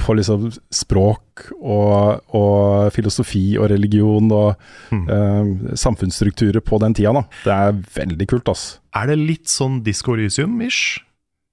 på 0.00 0.16
liksom 0.16 0.48
språk 0.72 1.50
og, 1.60 2.22
og, 2.36 2.88
filosofi 2.94 3.44
og 3.60 3.70
religion 3.72 4.30
og 4.32 4.54
mm. 4.94 5.04
uh, 5.10 5.76
samfunnsstrukturer 5.78 6.62
på 6.64 6.80
den 6.82 6.96
tida. 6.96 7.12
Da. 7.16 7.22
Det 7.44 7.54
er 7.56 7.78
veldig 8.00 8.28
kult, 8.30 8.50
ass. 8.52 8.64
Er 8.96 9.10
det 9.10 9.20
litt 9.20 9.50
sånn 9.50 9.80
Disko 9.86 10.16
Elysium-ish? 10.16 11.00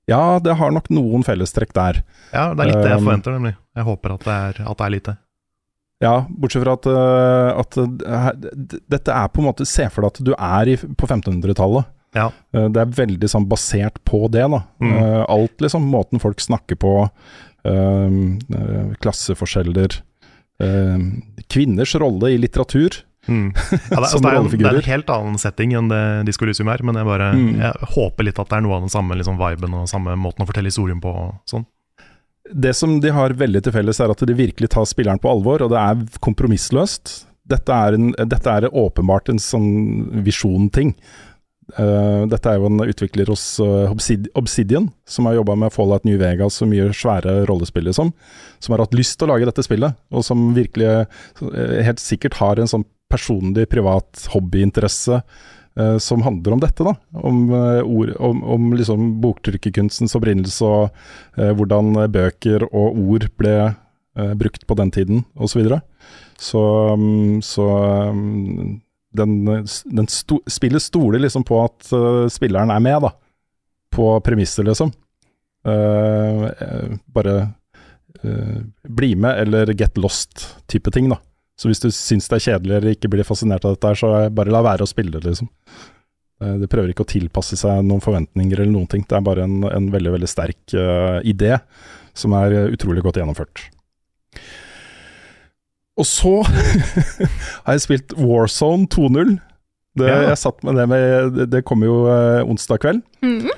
Ja, 0.07 0.39
det 0.39 0.55
har 0.61 0.71
nok 0.71 0.87
noen 0.93 1.25
fellestrekk 1.27 1.73
der. 1.75 2.01
Ja, 2.31 2.53
det 2.55 2.63
er 2.63 2.69
litt 2.71 2.83
det 2.85 2.93
jeg 2.93 3.03
forventer, 3.03 3.35
nemlig. 3.35 3.57
Jeg 3.75 3.87
håper 3.89 4.15
at 4.15 4.27
det 4.27 4.35
er, 4.35 4.61
at 4.71 4.79
det 4.79 4.85
er 4.85 4.93
litt 4.95 5.09
det. 5.09 5.17
Ja, 5.97 6.13
bortsett 6.29 6.61
fra 6.61 6.75
at, 6.77 6.87
at 7.57 7.77
dette 8.85 9.13
er 9.17 9.29
på 9.33 9.41
en 9.41 9.47
måte 9.47 9.65
Se 9.65 9.87
for 9.89 10.05
deg 10.05 10.11
at 10.13 10.19
du 10.27 10.33
er 10.37 10.69
på 10.93 11.09
1500-tallet. 11.09 11.89
Ja. 12.17 12.31
det 12.57 12.81
er 12.81 12.95
veldig 12.97 13.29
sånn 13.29 13.45
basert 13.49 13.99
på 14.07 14.25
det. 14.33 14.47
da. 14.51 14.63
Mm. 14.83 14.97
alt, 15.29 15.61
liksom. 15.63 15.85
Måten 15.93 16.21
folk 16.23 16.41
snakker 16.43 16.79
på, 16.81 16.93
eh, 17.67 18.95
klasseforskjeller, 19.03 20.01
ehm, 20.63 21.21
kvinners 21.47 21.95
rolle 21.95 22.33
i 22.33 22.41
litteratur. 22.41 23.03
Mm. 23.27 23.51
Ja, 23.55 23.77
det, 23.79 23.97
altså, 23.97 24.19
det, 24.23 24.29
er 24.29 24.37
en, 24.39 24.49
det, 24.51 24.65
er 24.65 24.77
en, 24.79 24.87
helt 24.87 25.09
annen 25.11 25.39
setting 25.41 25.73
enn 25.75 25.89
det 25.91 26.03
Disko 26.29 26.47
Lysium 26.47 26.69
er, 26.71 26.83
men 26.85 26.95
jeg, 26.95 27.07
bare, 27.07 27.31
mm. 27.35 27.49
jeg 27.59 27.89
håper 27.95 28.27
litt 28.27 28.39
at 28.39 28.51
det 28.51 28.59
er 28.59 28.63
noe 28.63 28.77
av 28.77 28.85
den 28.85 28.93
samme 28.93 29.17
liksom, 29.19 29.39
viben 29.41 29.75
og 29.75 29.89
samme 29.91 30.15
måten 30.19 30.45
å 30.45 30.49
fortelle 30.49 30.71
historien 30.71 31.01
på. 31.03 31.13
Sånn. 31.49 31.67
Det 32.47 32.71
som 32.77 33.01
de 33.03 33.11
har 33.11 33.35
veldig 33.35 33.65
til 33.65 33.75
felles, 33.75 33.99
er 33.99 34.13
at 34.13 34.23
de 34.23 34.35
virkelig 34.37 34.71
tar 34.71 34.87
spilleren 34.87 35.19
på 35.19 35.31
alvor, 35.31 35.65
og 35.65 35.73
det 35.73 35.81
er 35.81 36.19
kompromissløst. 36.23 37.17
Dette 37.47 37.75
er, 37.75 37.95
en, 37.95 38.13
dette 38.27 38.53
er 38.53 38.69
åpenbart 38.71 39.31
en 39.31 39.39
sånn 39.39 40.23
visjon-ting. 40.23 40.93
Uh, 41.75 42.23
dette 42.31 42.47
er 42.47 42.61
jo 42.61 42.69
en 42.69 42.79
utvikler 42.85 43.27
hos 43.27 43.41
uh, 43.59 43.91
Obsidian, 44.39 44.87
som 45.03 45.27
har 45.27 45.35
jobba 45.35 45.57
med 45.59 45.73
Fallout 45.75 46.05
New 46.07 46.15
Vegas 46.21 46.61
og 46.63 46.69
mye 46.71 46.93
svære 46.95 47.41
rollespill, 47.49 47.89
liksom. 47.89 48.13
Som 48.63 48.73
har 48.73 48.85
hatt 48.85 48.95
lyst 48.95 49.17
til 49.19 49.27
å 49.27 49.33
lage 49.33 49.49
dette 49.49 49.65
spillet, 49.65 49.97
og 50.07 50.23
som 50.23 50.53
virkelig 50.55 50.87
uh, 50.87 51.81
helt 51.83 51.99
sikkert 51.99 52.39
har 52.39 52.61
en 52.61 52.71
sånn 52.71 52.87
personlig, 53.11 53.67
privat 53.71 54.27
hobbyinteresse 54.33 55.21
som 56.01 56.23
handler 56.25 56.55
om 56.55 56.61
dette, 56.63 56.81
da. 56.81 56.95
Om, 57.21 57.51
ord, 57.85 58.09
om, 58.25 58.39
om 58.49 58.63
liksom 58.73 59.11
boktrykkerkunstens 59.21 60.17
opprinnelse 60.17 60.65
og 60.65 61.35
hvordan 61.37 61.99
bøker 62.09 62.65
og 62.71 62.97
ord 62.97 63.27
ble 63.37 63.53
brukt 64.41 64.65
på 64.65 64.77
den 64.79 64.89
tiden, 64.95 65.21
osv. 65.37 65.53
Så, 65.53 65.59
videre. 65.61 65.79
så, 66.41 66.63
um, 66.97 67.37
så 67.45 67.67
um, 68.09 68.79
den, 69.13 69.45
den 69.85 70.07
sto, 70.07 70.41
spillet 70.47 70.83
stoler 70.83 71.19
liksom 71.19 71.45
på 71.47 71.59
at 71.63 71.91
uh, 71.93 72.27
spilleren 72.31 72.71
er 72.73 72.83
med, 72.83 73.01
da. 73.07 73.13
På 73.93 74.17
premisser, 74.21 74.67
liksom. 74.67 74.91
Uh, 75.67 76.47
bare 77.15 77.35
uh, 78.23 78.59
bli 78.87 79.15
med 79.15 79.41
eller 79.45 79.73
get 79.73 79.97
lost-type 79.97 80.91
ting, 80.93 81.09
da. 81.13 81.19
Så 81.57 81.71
hvis 81.71 81.81
du 81.81 81.89
syns 81.89 82.27
det 82.29 82.37
er 82.37 82.45
kjedelig 82.51 82.75
eller 82.77 82.93
ikke 82.93 83.09
blir 83.09 83.25
fascinert 83.25 83.65
av 83.65 83.73
dette, 83.73 83.89
her, 83.89 83.97
så 83.97 84.11
bare 84.29 84.53
la 84.53 84.61
være 84.61 84.85
å 84.85 84.89
spille 84.89 85.23
liksom. 85.23 85.49
Det 86.37 86.67
prøver 86.69 86.91
ikke 86.91 87.01
å 87.01 87.09
tilpasse 87.09 87.57
seg 87.57 87.79
noen 87.81 88.03
forventninger 88.03 88.59
eller 88.59 88.69
noen 88.75 88.85
ting. 88.91 89.01
Det 89.09 89.15
er 89.17 89.23
bare 89.25 89.47
en, 89.47 89.63
en 89.65 89.87
veldig, 89.89 90.11
veldig 90.13 90.29
sterk 90.29 90.75
idé 91.25 91.55
som 92.13 92.35
er 92.37 92.53
utrolig 92.75 93.01
godt 93.01 93.17
gjennomført. 93.17 93.63
Og 95.97 96.05
så 96.05 96.33
har 97.65 97.75
jeg 97.75 97.85
spilt 97.85 98.15
Warzone 98.17 98.87
2.0. 98.93 99.37
Det, 99.97 100.09
ja. 100.09 100.19
Jeg 100.29 100.37
satt 100.37 100.61
med 100.65 100.77
det 100.77 100.85
med 100.91 101.39
Det 101.49 101.63
kom 101.65 101.81
jo 101.85 102.03
uh, 102.05 102.45
onsdag 102.45 102.83
kveld. 102.83 103.01
Mm. 103.25 103.49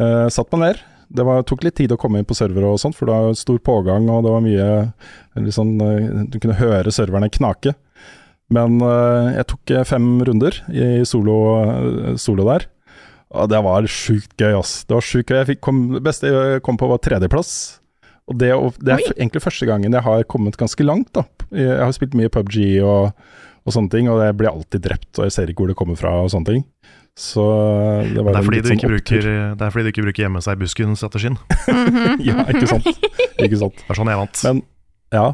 Uh, 0.00 0.26
satt 0.32 0.48
meg 0.54 0.64
ned. 0.64 0.82
Det 1.12 1.26
var, 1.28 1.44
tok 1.44 1.66
litt 1.66 1.76
tid 1.76 1.92
å 1.92 1.98
komme 2.00 2.22
inn 2.22 2.28
på 2.28 2.36
servere 2.36 2.70
og 2.72 2.80
sånt, 2.80 2.96
for 2.96 3.04
det 3.04 3.12
var 3.12 3.34
stor 3.36 3.58
pågang 3.60 4.06
og 4.08 4.22
det 4.24 4.30
var 4.32 4.44
mye 4.46 4.68
liksom, 5.36 5.74
uh, 5.84 6.22
Du 6.32 6.38
kunne 6.40 6.56
høre 6.56 6.94
serverne 6.94 7.28
knake. 7.32 7.76
Men 8.52 8.82
jeg 9.32 9.46
tok 9.48 9.70
fem 9.88 10.06
runder 10.28 10.52
i 10.76 11.06
solo, 11.08 11.36
solo 12.20 12.44
der. 12.44 12.66
Og 13.32 13.48
det 13.48 13.62
var 13.64 13.86
sjukt 13.88 14.34
gøy, 14.36 14.58
ass. 14.58 14.82
Det 14.84 14.92
var 14.92 15.06
sjukt 15.06 15.30
gøy. 15.30 15.38
Jeg 15.38 15.48
fikk 15.54 15.62
kom, 15.64 15.78
beste 16.04 16.28
jeg 16.28 16.60
kom 16.66 16.76
på, 16.76 16.90
var 16.90 17.00
tredjeplass. 17.00 17.54
Og 18.30 18.38
det, 18.38 18.52
det 18.84 18.94
er 18.94 19.06
egentlig 19.16 19.42
første 19.42 19.66
gangen 19.66 19.92
jeg 19.92 20.06
har 20.06 20.26
kommet 20.30 20.58
ganske 20.60 20.84
langt. 20.86 21.10
da. 21.16 21.24
Jeg 21.50 21.80
har 21.82 21.94
spilt 21.96 22.14
mye 22.18 22.30
PubG 22.32 22.58
og, 22.86 23.10
og 23.66 23.74
sånne 23.74 23.92
ting, 23.92 24.10
og 24.10 24.22
jeg 24.22 24.36
blir 24.38 24.52
alltid 24.52 24.84
drept, 24.86 25.10
og 25.18 25.26
jeg 25.26 25.34
ser 25.34 25.50
ikke 25.50 25.64
hvor 25.64 25.72
det 25.72 25.78
kommer 25.78 25.98
fra 25.98 26.14
og 26.22 26.30
sånne 26.32 26.52
ting. 26.52 26.66
Så 27.18 27.44
det, 28.08 28.22
det, 28.24 28.32
er 28.32 28.44
fordi 28.46 28.62
du 28.62 28.68
sånn 28.70 28.78
ikke 28.78 28.92
bruker, 28.94 29.26
det 29.58 29.64
er 29.66 29.72
fordi 29.74 29.84
du 29.84 29.90
ikke 29.90 30.04
bruker 30.06 30.24
gjemme 30.24 30.40
seg 30.44 30.56
i 30.56 30.62
busken-strategien. 30.62 31.36
ja, 32.30 32.46
ikke 32.48 32.70
sant. 32.70 32.88
ikke 33.36 33.58
sant. 33.60 33.82
Det 33.82 33.92
er 33.92 33.98
sånn 33.98 34.12
jeg 34.12 34.20
vant. 34.22 34.44
Men, 34.48 34.62
ja. 35.12 35.26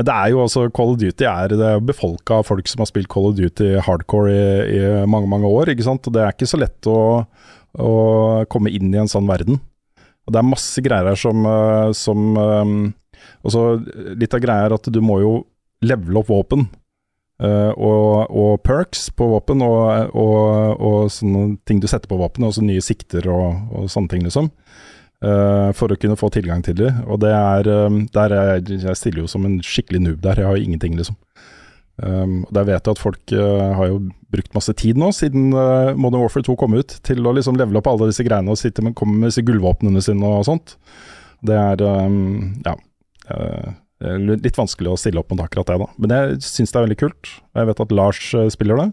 Men 0.00 0.08
det 0.08 0.14
er 0.16 0.32
jo 0.32 0.40
også 0.42 0.64
Call 0.74 0.94
of 0.94 1.00
Duty 1.02 1.26
er, 1.28 1.52
det 1.52 1.66
er 1.68 1.82
befolka 1.84 2.40
av 2.40 2.46
folk 2.48 2.70
som 2.70 2.80
har 2.82 2.88
spilt 2.88 3.10
Call 3.12 3.28
of 3.28 3.36
Duty 3.38 3.74
hardcore 3.84 4.32
i, 4.32 4.78
i, 4.80 4.80
mange 5.06 5.28
mange 5.30 5.46
år. 5.46 5.70
ikke 5.70 5.86
sant? 5.86 6.08
Og 6.08 6.16
Det 6.16 6.24
er 6.24 6.34
ikke 6.34 6.48
så 6.48 6.58
lett 6.58 6.88
å, 6.90 6.98
å 7.76 7.92
komme 8.50 8.72
inn 8.72 8.90
i 8.90 9.02
en 9.04 9.10
sånn 9.12 9.28
verden. 9.30 9.60
Og 10.26 10.34
Det 10.34 10.38
er 10.40 10.46
masse 10.46 10.84
greier 10.84 11.08
her 11.10 11.18
som, 11.18 11.46
eh, 11.46 11.88
som 11.96 12.36
altså, 13.42 13.64
Litt 14.18 14.34
av 14.34 14.44
greia 14.44 14.68
er 14.68 14.76
at 14.76 14.86
du 14.92 15.00
må 15.02 15.20
jo 15.22 15.34
levele 15.82 16.22
opp 16.22 16.30
våpen. 16.30 16.68
Uh, 17.42 17.74
og, 17.74 18.30
og, 18.30 18.60
perks 18.62 19.08
på 19.18 19.26
våpen, 19.32 19.64
og, 19.66 20.12
og, 20.14 20.76
og, 20.78 20.98
sånne 21.10 21.56
ting 21.66 21.80
du 21.82 21.88
setter 21.90 22.06
på 22.06 22.20
våpen, 22.20 22.44
også 22.46 22.62
nye 22.62 22.84
sikter 22.84 23.26
og, 23.26 23.88
sånne 23.90 24.12
ting, 24.12 24.22
liksom. 24.22 24.52
For 25.22 25.90
å 25.90 25.96
kunne 25.98 26.18
få 26.18 26.30
tilgang 26.34 26.62
til 26.66 26.76
det. 26.78 26.92
Og 27.06 27.18
det 27.22 27.32
er 27.34 27.66
um, 27.86 28.04
der 28.14 28.34
jeg, 28.36 28.78
jeg 28.84 28.98
stiller 28.98 29.24
jo 29.24 29.30
som 29.30 29.46
en 29.46 29.58
skikkelig 29.62 30.00
noob 30.04 30.22
der, 30.22 30.38
jeg 30.38 30.50
har 30.52 30.62
ingenting, 30.62 30.94
liksom. 30.98 31.18
Um, 32.00 32.46
Der 32.48 32.64
vet 32.64 32.86
jeg 32.86 32.94
at 32.94 33.00
folk 33.00 33.34
uh, 33.36 33.72
har 33.76 33.90
jo 33.90 33.98
brukt 34.32 34.54
masse 34.56 34.72
tid 34.80 34.96
nå, 34.98 35.10
siden 35.12 35.50
uh, 35.52 35.92
Modern 35.92 36.22
Warfare 36.24 36.46
2 36.46 36.56
kom 36.58 36.74
ut, 36.78 36.96
til 37.04 37.20
å 37.20 37.34
liksom 37.36 37.58
levele 37.60 37.82
opp 37.82 37.90
alle 37.90 38.08
disse 38.08 38.24
greiene 38.24 38.52
og 38.52 38.60
sitte 38.60 38.84
med, 38.84 38.96
komme 38.98 39.18
med 39.20 39.28
disse 39.28 39.44
gullvåpnene 39.44 40.02
sine 40.04 40.30
og 40.40 40.46
sånt. 40.48 40.76
Det 41.44 41.58
er 41.58 41.84
um, 41.84 42.54
ja. 42.64 42.76
Uh, 43.28 43.72
litt 44.02 44.56
vanskelig 44.58 44.90
å 44.90 44.98
stille 44.98 45.20
opp 45.20 45.30
mot 45.30 45.44
akkurat 45.44 45.68
det, 45.68 45.76
da. 45.78 45.86
Men 46.02 46.14
jeg 46.16 46.40
syns 46.42 46.72
det 46.72 46.80
er 46.80 46.86
veldig 46.88 47.00
kult. 47.04 47.34
Jeg 47.54 47.68
vet 47.68 47.82
at 47.84 47.92
Lars 47.94 48.22
spiller 48.50 48.80
det, 48.80 48.88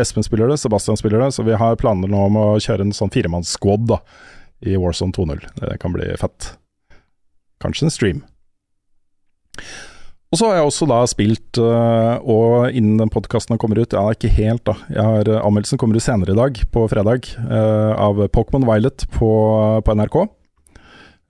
Espen 0.00 0.24
spiller 0.24 0.48
det, 0.48 0.56
Sebastian 0.62 0.96
spiller 0.96 1.20
det, 1.20 1.34
så 1.36 1.44
vi 1.44 1.58
har 1.60 1.76
planer 1.76 2.08
nå 2.08 2.22
om 2.30 2.38
å 2.40 2.46
kjøre 2.64 2.86
en 2.86 2.94
sånn 2.96 3.12
firemannssquad 3.12 3.92
i 4.64 4.78
Warzone 4.80 5.12
2.0. 5.12 5.44
Det 5.60 5.76
kan 5.82 5.92
bli 5.92 6.08
fett. 6.16 6.54
Kanskje 7.60 7.90
en 7.90 7.92
stream. 7.92 8.24
Og 10.34 10.40
så 10.40 10.48
har 10.50 10.56
jeg 10.58 10.66
også 10.66 10.86
da 10.90 11.00
spilt, 11.06 11.58
uh, 11.62 12.18
og 12.26 12.74
innen 12.74 12.98
den 12.98 13.12
podkasten 13.12 13.60
kommer 13.62 13.78
ut 13.78 13.94
Ja, 13.94 14.08
ikke 14.10 14.32
helt, 14.34 14.64
da. 14.66 14.74
Har, 14.90 15.28
uh, 15.30 15.44
anmeldelsen 15.46 15.78
kommer 15.78 15.94
ut 15.94 16.02
senere 16.02 16.34
i 16.34 16.38
dag, 16.40 16.58
på 16.74 16.88
fredag, 16.90 17.28
uh, 17.38 17.94
av 17.94 18.18
Pokémon 18.34 18.66
Violet 18.66 19.06
på, 19.14 19.30
på 19.86 19.94
NRK. 19.94 20.24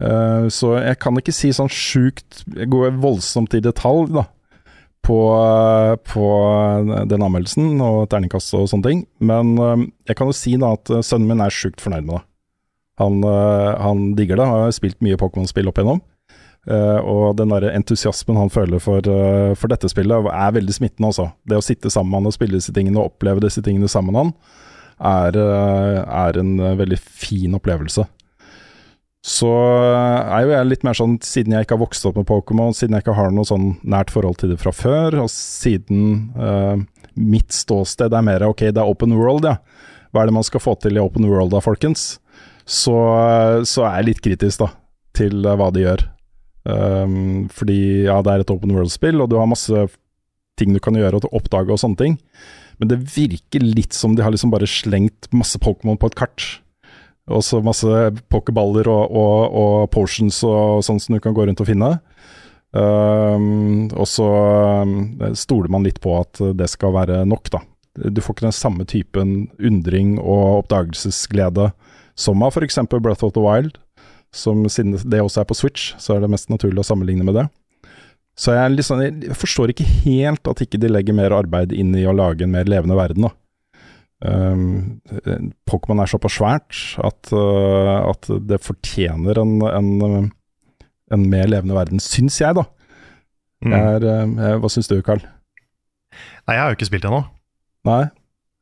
Eh, 0.03 0.47
så 0.51 0.75
jeg 0.83 0.99
kan 1.03 1.19
ikke 1.19 1.35
si 1.35 1.53
sånn 1.55 1.71
sjukt 1.71 2.43
går 2.51 2.97
voldsomt 3.03 3.55
i 3.55 3.63
detalj 3.63 4.11
da 4.17 4.25
på, 5.05 5.19
eh, 5.39 5.95
på 6.11 6.29
den 7.11 7.23
anmeldelsen 7.23 7.77
og 7.85 8.09
terningkast 8.11 8.57
og 8.59 8.69
sånne 8.73 8.89
ting. 8.89 9.05
Men 9.21 9.55
eh, 9.59 9.85
jeg 10.11 10.19
kan 10.19 10.31
jo 10.31 10.37
si 10.37 10.57
da 10.61 10.75
at 10.79 10.91
eh, 10.91 11.05
sønnen 11.05 11.31
min 11.31 11.45
er 11.45 11.55
sjukt 11.55 11.85
fornøyd 11.85 12.09
med 12.09 12.19
det. 12.19 12.25
Han, 13.03 13.21
eh, 13.27 13.71
han 13.83 14.05
digger 14.19 14.41
det, 14.41 14.49
har 14.51 14.75
spilt 14.75 15.01
mye 15.05 15.19
Pokémon-spill 15.21 15.71
opp 15.71 15.79
igjennom. 15.81 16.03
Eh, 16.65 16.99
og 17.05 17.37
den 17.37 17.53
der 17.53 17.67
entusiasmen 17.75 18.39
han 18.41 18.53
føler 18.53 18.81
for, 18.81 19.05
uh, 19.05 19.53
for 19.59 19.69
dette 19.69 19.91
spillet, 19.93 20.31
er 20.33 20.57
veldig 20.57 20.77
smittende, 20.77 21.11
altså. 21.11 21.29
Det 21.45 21.59
å 21.59 21.65
sitte 21.65 21.93
sammen 21.93 22.15
med 22.15 22.23
han 22.23 22.33
og 22.33 22.37
spille 22.37 22.57
disse 22.57 22.73
tingene 22.73 23.01
og 23.01 23.13
oppleve 23.13 23.45
disse 23.45 23.63
tingene 23.65 23.91
sammen 23.91 24.17
med 24.17 24.23
han, 24.23 24.35
er, 25.05 25.37
uh, 25.37 25.99
er 26.25 26.41
en 26.41 26.55
veldig 26.81 27.01
fin 27.01 27.57
opplevelse. 27.59 28.07
Så 29.25 29.49
er 29.49 30.45
jo 30.45 30.51
jeg 30.53 30.69
litt 30.69 30.83
mer 30.85 30.97
sånn, 30.97 31.15
siden 31.25 31.55
jeg 31.57 31.65
ikke 31.65 31.79
har 31.79 31.85
vokst 31.85 32.05
opp 32.09 32.19
med 32.21 32.29
Pokémon, 32.29 32.75
siden 32.77 32.97
jeg 32.97 33.07
ikke 33.07 33.17
har 33.17 33.33
noe 33.33 33.49
sånn 33.49 33.71
nært 33.81 34.13
forhold 34.13 34.37
til 34.41 34.53
det 34.53 34.59
fra 34.61 34.73
før, 34.77 35.17
og 35.23 35.31
siden 35.33 36.35
mitt 37.17 37.57
ståsted 37.57 38.13
er 38.13 38.27
mer 38.27 38.45
ok, 38.45 38.67
det 38.69 38.83
er 38.83 38.91
open 38.93 39.17
world, 39.17 39.49
ja. 39.49 39.57
Hva 40.13 40.23
er 40.23 40.29
det 40.29 40.37
man 40.37 40.45
skal 40.45 40.61
få 40.61 40.77
til 40.77 41.01
i 41.01 41.01
open 41.01 41.25
world 41.31 41.57
da, 41.57 41.65
folkens? 41.65 42.19
Så, 42.69 42.99
så 43.65 43.89
er 43.89 44.03
jeg 44.03 44.11
litt 44.11 44.25
kritisk 44.29 44.67
da, 44.67 44.69
til 45.17 45.41
hva 45.41 45.73
de 45.73 45.87
gjør. 45.87 46.05
Um, 46.65 47.45
fordi 47.53 48.07
ja, 48.07 48.19
det 48.25 48.33
er 48.33 48.45
et 48.45 48.53
open 48.53 48.73
world-spill, 48.73 49.21
og 49.21 49.31
du 49.31 49.37
har 49.37 49.49
masse 49.51 49.87
ting 50.59 50.75
du 50.75 50.81
kan 50.83 50.97
gjøre 50.97 51.21
og 51.21 51.33
oppdage 51.37 51.75
og 51.75 51.81
sånne 51.81 52.01
ting. 52.01 52.19
Men 52.81 52.91
det 52.91 53.03
virker 53.15 53.63
litt 53.63 53.95
som 53.95 54.17
de 54.17 54.25
har 54.25 54.35
liksom 54.35 54.53
bare 54.55 54.69
slengt 54.71 55.29
masse 55.35 55.61
Pokémon 55.63 55.99
på 56.01 56.11
et 56.11 56.19
kart. 56.19 56.47
Og 57.33 57.41
så 57.45 57.61
masse 57.65 57.89
pokerballer 58.33 58.89
og, 58.91 59.05
og, 59.17 59.55
og 59.61 59.77
potions 59.95 60.43
og 60.45 60.83
sånn 60.85 61.01
som 61.01 61.17
du 61.17 61.23
kan 61.25 61.37
gå 61.37 61.47
rundt 61.47 61.63
og 61.63 61.71
finne. 61.71 61.95
Um, 62.75 63.87
og 63.95 64.09
så 64.11 64.27
um, 64.83 64.97
stoler 65.39 65.71
man 65.71 65.87
litt 65.87 66.01
på 66.03 66.17
at 66.19 66.43
det 66.59 66.69
skal 66.73 66.97
være 66.97 67.23
nok, 67.31 67.53
da. 67.55 67.63
Du 67.95 68.19
får 68.19 68.35
ikke 68.35 68.49
den 68.49 68.57
samme 68.57 68.85
typen 68.91 69.35
undring 69.63 70.17
og 70.19 70.65
oppdagelsesglede 70.65 71.71
som 72.19 72.43
av 72.43 72.57
f.eks. 72.57 72.81
Breath 72.91 73.27
of 73.27 73.35
the 73.37 73.43
Wild. 73.43 73.79
Som 74.35 74.65
siden 74.73 74.97
det 74.99 75.23
også 75.23 75.45
er 75.45 75.49
på 75.49 75.57
Switch, 75.59 75.93
så 76.03 76.17
er 76.17 76.25
det 76.25 76.33
mest 76.33 76.51
naturlig 76.51 76.83
å 76.83 76.89
sammenligne 76.89 77.27
med 77.27 77.39
det. 77.39 77.47
Så 78.35 78.57
jeg, 78.57 78.75
liksom, 78.75 78.99
jeg 79.05 79.37
forstår 79.39 79.71
ikke 79.71 79.87
helt 79.87 80.49
at 80.51 80.63
ikke 80.65 80.81
de 80.83 80.91
legger 80.91 81.15
mer 81.15 81.35
arbeid 81.37 81.73
inn 81.77 81.95
i 81.95 82.03
å 82.11 82.15
lage 82.17 82.43
en 82.47 82.55
mer 82.55 82.67
levende 82.67 82.97
verden. 82.99 83.29
da. 83.29 83.35
Um, 84.25 85.03
Pokémon 85.69 86.01
er 86.01 86.09
såpass 86.09 86.39
svært 86.39 86.79
at, 87.05 87.31
uh, 87.35 88.09
at 88.09 88.27
det 88.49 88.63
fortjener 88.65 89.39
en, 89.43 89.59
en, 89.69 90.31
en 91.13 91.27
mer 91.31 91.51
levende 91.53 91.77
verden, 91.77 92.03
syns 92.03 92.41
jeg, 92.41 92.57
da. 92.57 92.65
Mm. 93.65 93.75
Er, 93.77 94.07
uh, 94.35 94.57
hva 94.63 94.71
syns 94.73 94.91
du, 94.91 94.97
Carl? 95.05 95.23
Nei, 96.49 96.57
jeg 96.57 96.63
har 96.63 96.73
jo 96.73 96.79
ikke 96.79 96.89
spilt 96.89 97.07
ennå, 97.09 97.25
Nei? 97.89 98.05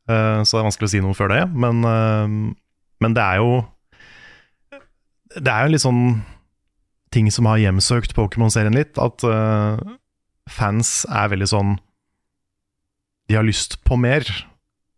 eh, 0.08 0.38
så 0.40 0.54
det 0.54 0.60
er 0.60 0.66
vanskelig 0.66 0.88
å 0.88 0.92
si 0.92 1.00
noe 1.04 1.16
før 1.18 1.32
det. 1.34 1.42
Men, 1.52 1.82
men 3.02 3.16
det 3.16 3.22
er 3.22 3.42
jo 3.42 3.58
Det 5.36 5.48
er 5.52 5.66
jo 5.66 5.72
litt 5.74 5.84
sånn 5.84 6.02
ting 7.12 7.30
som 7.30 7.46
har 7.46 7.58
hjemsøkt 7.60 8.14
Pokémon-serien 8.16 8.74
litt, 8.76 8.96
at 8.98 9.24
uh, 9.24 9.76
fans 10.50 11.04
er 11.12 11.28
veldig 11.32 11.48
sånn 11.50 11.74
De 13.28 13.36
har 13.38 13.44
lyst 13.46 13.78
på 13.86 13.96
mer, 14.00 14.24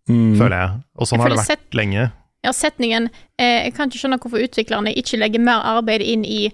Mm. 0.05 0.35
føler 0.37 0.53
jeg. 0.61 0.73
Og 1.01 1.07
sånn 1.09 1.17
Jeg 1.17 1.23
har 1.25 1.31
det 1.33 1.45
vært 1.49 1.75
lenge. 1.79 2.03
Ja, 2.45 2.51
setningen 2.53 3.07
eh, 3.41 3.65
Jeg 3.65 3.73
kan 3.75 3.89
ikke 3.89 4.03
skjønne 4.03 4.19
hvorfor 4.21 4.43
utviklerne 4.45 4.93
ikke 5.01 5.17
legger 5.17 5.41
mer 5.41 5.63
arbeid 5.65 6.03
inn 6.05 6.27
i 6.29 6.51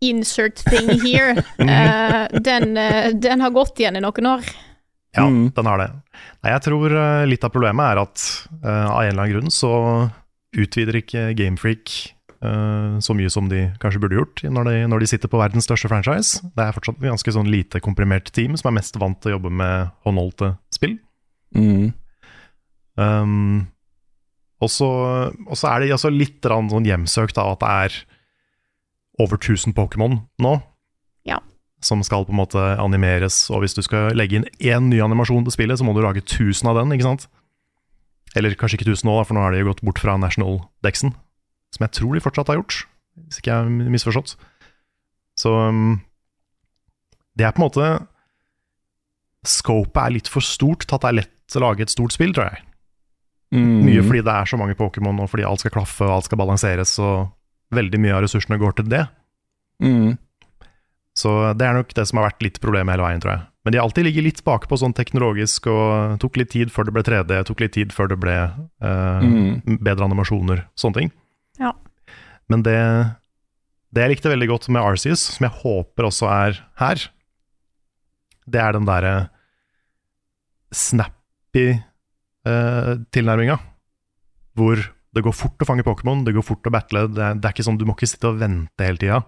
insert 0.00 0.62
thing 0.62 0.92
here. 1.02 1.34
uh, 1.58 2.28
den, 2.48 2.76
uh, 2.78 3.10
den 3.18 3.40
har 3.42 3.50
gått 3.50 3.80
igjen 3.82 3.96
i 3.98 4.00
noen 4.04 4.26
år. 4.36 4.46
Ja, 5.16 5.26
Mm. 5.26 5.50
den 5.54 5.66
har 5.66 5.78
det. 5.82 5.88
Nei, 6.44 6.52
jeg 6.54 6.62
tror 6.68 6.94
litt 7.26 7.42
av 7.44 7.50
problemet 7.50 7.82
er 7.82 7.98
at 8.02 8.22
eh, 8.62 8.86
av 8.90 9.02
en 9.02 9.10
eller 9.10 9.22
annen 9.24 9.32
grunn 9.34 9.50
så 9.50 10.10
utvider 10.54 10.94
ikke 11.02 11.34
Gamefreak 11.38 12.13
så 13.04 13.14
mye 13.16 13.30
som 13.32 13.48
de 13.50 13.66
kanskje 13.82 14.00
burde 14.02 14.18
gjort 14.18 14.42
når 14.52 14.68
de, 14.68 14.74
når 14.90 15.02
de 15.02 15.08
sitter 15.08 15.30
på 15.32 15.40
verdens 15.40 15.66
største 15.68 15.90
franchise. 15.90 16.42
Det 16.56 16.64
er 16.64 16.74
fortsatt 16.76 16.98
et 16.98 17.08
ganske 17.08 17.34
sånn 17.36 17.50
lite 17.52 17.80
komprimert 17.84 18.28
team 18.36 18.58
som 18.60 18.70
er 18.70 18.78
mest 18.78 18.98
vant 19.00 19.20
til 19.22 19.32
å 19.32 19.36
jobbe 19.36 19.52
med 19.54 19.92
håndholdte 20.06 20.54
spill. 20.74 20.98
Mm. 21.54 21.94
Um, 23.00 23.64
og 24.62 24.70
så 24.70 24.90
er 25.68 25.82
det 25.82 25.94
altså 25.94 26.12
litt 26.12 26.44
sånn 26.46 26.88
hjemsøkt 26.88 27.40
av 27.40 27.54
at 27.54 27.64
det 27.64 27.72
er 27.86 27.98
over 29.22 29.38
1000 29.38 29.74
Pokémon 29.76 30.20
nå. 30.42 30.54
Ja. 31.28 31.40
Som 31.84 32.02
skal 32.06 32.26
på 32.26 32.34
en 32.34 32.40
måte 32.40 32.62
animeres, 32.82 33.44
og 33.52 33.64
hvis 33.64 33.76
du 33.76 33.82
skal 33.84 34.14
legge 34.16 34.40
inn 34.40 34.48
én 34.58 34.88
ny 34.90 35.00
animasjon 35.04 35.44
til 35.46 35.54
spillet, 35.54 35.78
så 35.78 35.86
må 35.86 35.94
du 35.94 36.02
lage 36.04 36.24
1000 36.24 36.70
av 36.70 36.80
den, 36.80 36.94
ikke 36.96 37.08
sant? 37.08 37.28
Eller 38.34 38.56
kanskje 38.58 38.80
ikke 38.80 38.90
1000 38.90 39.06
nå, 39.10 39.18
for 39.22 39.36
nå 39.36 39.44
har 39.44 39.54
de 39.54 39.66
gått 39.66 39.84
bort 39.86 40.00
fra 40.02 40.16
National 40.18 40.64
Dexen, 40.86 41.14
som 41.74 41.84
jeg 41.86 41.94
tror 41.98 42.14
de 42.16 42.22
fortsatt 42.24 42.50
har 42.52 42.58
gjort, 42.60 42.80
hvis 43.26 43.40
ikke 43.40 43.50
jeg 43.52 43.60
har 43.66 43.92
misforstått. 43.94 44.34
Så 45.38 45.50
um, 45.50 45.96
det 47.34 47.46
er 47.48 47.54
på 47.54 47.62
en 47.62 47.66
måte 47.68 47.86
Scopet 49.44 49.98
er 50.00 50.14
litt 50.14 50.28
for 50.32 50.40
stort 50.44 50.86
til 50.86 50.96
at 50.96 51.02
det 51.04 51.08
er 51.10 51.16
lett 51.18 51.56
å 51.58 51.60
lage 51.60 51.84
et 51.84 51.92
stort 51.92 52.14
spill, 52.14 52.30
tror 52.32 52.46
jeg. 52.48 52.62
Mm. 53.54 53.82
Mye 53.84 54.04
fordi 54.06 54.22
det 54.24 54.32
er 54.32 54.48
så 54.48 54.56
mange 54.56 54.76
Pokémon, 54.78 55.18
og 55.20 55.28
fordi 55.30 55.44
alt 55.46 55.60
skal 55.60 55.74
klaffe 55.74 56.06
og 56.06 56.14
alt 56.14 56.28
skal 56.30 56.40
balanseres, 56.40 56.94
og 57.02 57.28
veldig 57.76 58.00
mye 58.00 58.14
av 58.16 58.22
ressursene 58.24 58.56
går 58.62 58.78
til 58.78 58.88
det. 58.88 59.02
Mm. 59.84 60.14
Så 61.14 61.34
det 61.60 61.66
er 61.68 61.76
nok 61.76 61.92
det 61.94 62.06
som 62.08 62.18
har 62.18 62.30
vært 62.30 62.42
litt 62.46 62.56
problemet 62.62 62.96
hele 62.96 63.04
veien, 63.04 63.20
tror 63.22 63.34
jeg. 63.34 63.44
Men 63.64 63.72
de 63.74 63.78
har 63.78 63.86
alltid 63.86 64.08
ligget 64.08 64.26
litt 64.26 64.40
bakpå 64.48 64.76
sånn 64.80 64.96
teknologisk, 64.96 65.68
og 65.70 66.16
tok 66.24 66.40
litt 66.40 66.50
tid 66.56 66.72
før 66.72 66.88
det 66.88 66.96
ble 66.96 67.04
3D, 67.06 67.36
tok 67.48 67.62
litt 67.62 67.76
tid 67.76 67.92
før 67.96 68.10
det 68.14 68.18
ble 68.24 68.38
uh, 68.48 69.20
Mm. 69.20 69.78
bedre 69.84 70.08
animasjoner, 70.08 70.64
sånne 70.74 70.98
ting. 71.02 71.12
Ja. 71.60 71.72
Men 72.50 72.64
det, 72.66 72.78
det 73.94 74.04
jeg 74.04 74.14
likte 74.14 74.32
veldig 74.32 74.50
godt 74.50 74.68
med 74.74 74.82
Arceus, 74.82 75.22
som 75.36 75.46
jeg 75.46 75.56
håper 75.62 76.08
også 76.08 76.28
er 76.32 76.58
her, 76.80 77.06
det 78.44 78.60
er 78.60 78.76
den 78.76 78.88
derre 78.88 79.14
snappy 80.74 81.68
eh, 81.72 82.90
tilnærminga. 83.14 83.56
Hvor 84.54 84.82
det 85.14 85.22
går 85.22 85.34
fort 85.34 85.62
å 85.62 85.66
fange 85.68 85.86
Pokémon, 85.86 86.24
det 86.26 86.34
går 86.36 86.44
fort 86.44 86.66
å 86.68 86.74
battle. 86.74 87.06
Det 87.14 87.22
er, 87.22 87.38
det 87.38 87.48
er 87.48 87.54
ikke 87.54 87.66
sånn, 87.66 87.78
Du 87.80 87.86
må 87.88 87.94
ikke 87.96 88.10
sitte 88.10 88.30
og 88.30 88.42
vente 88.42 88.86
hele 88.86 89.00
tida 89.00 89.22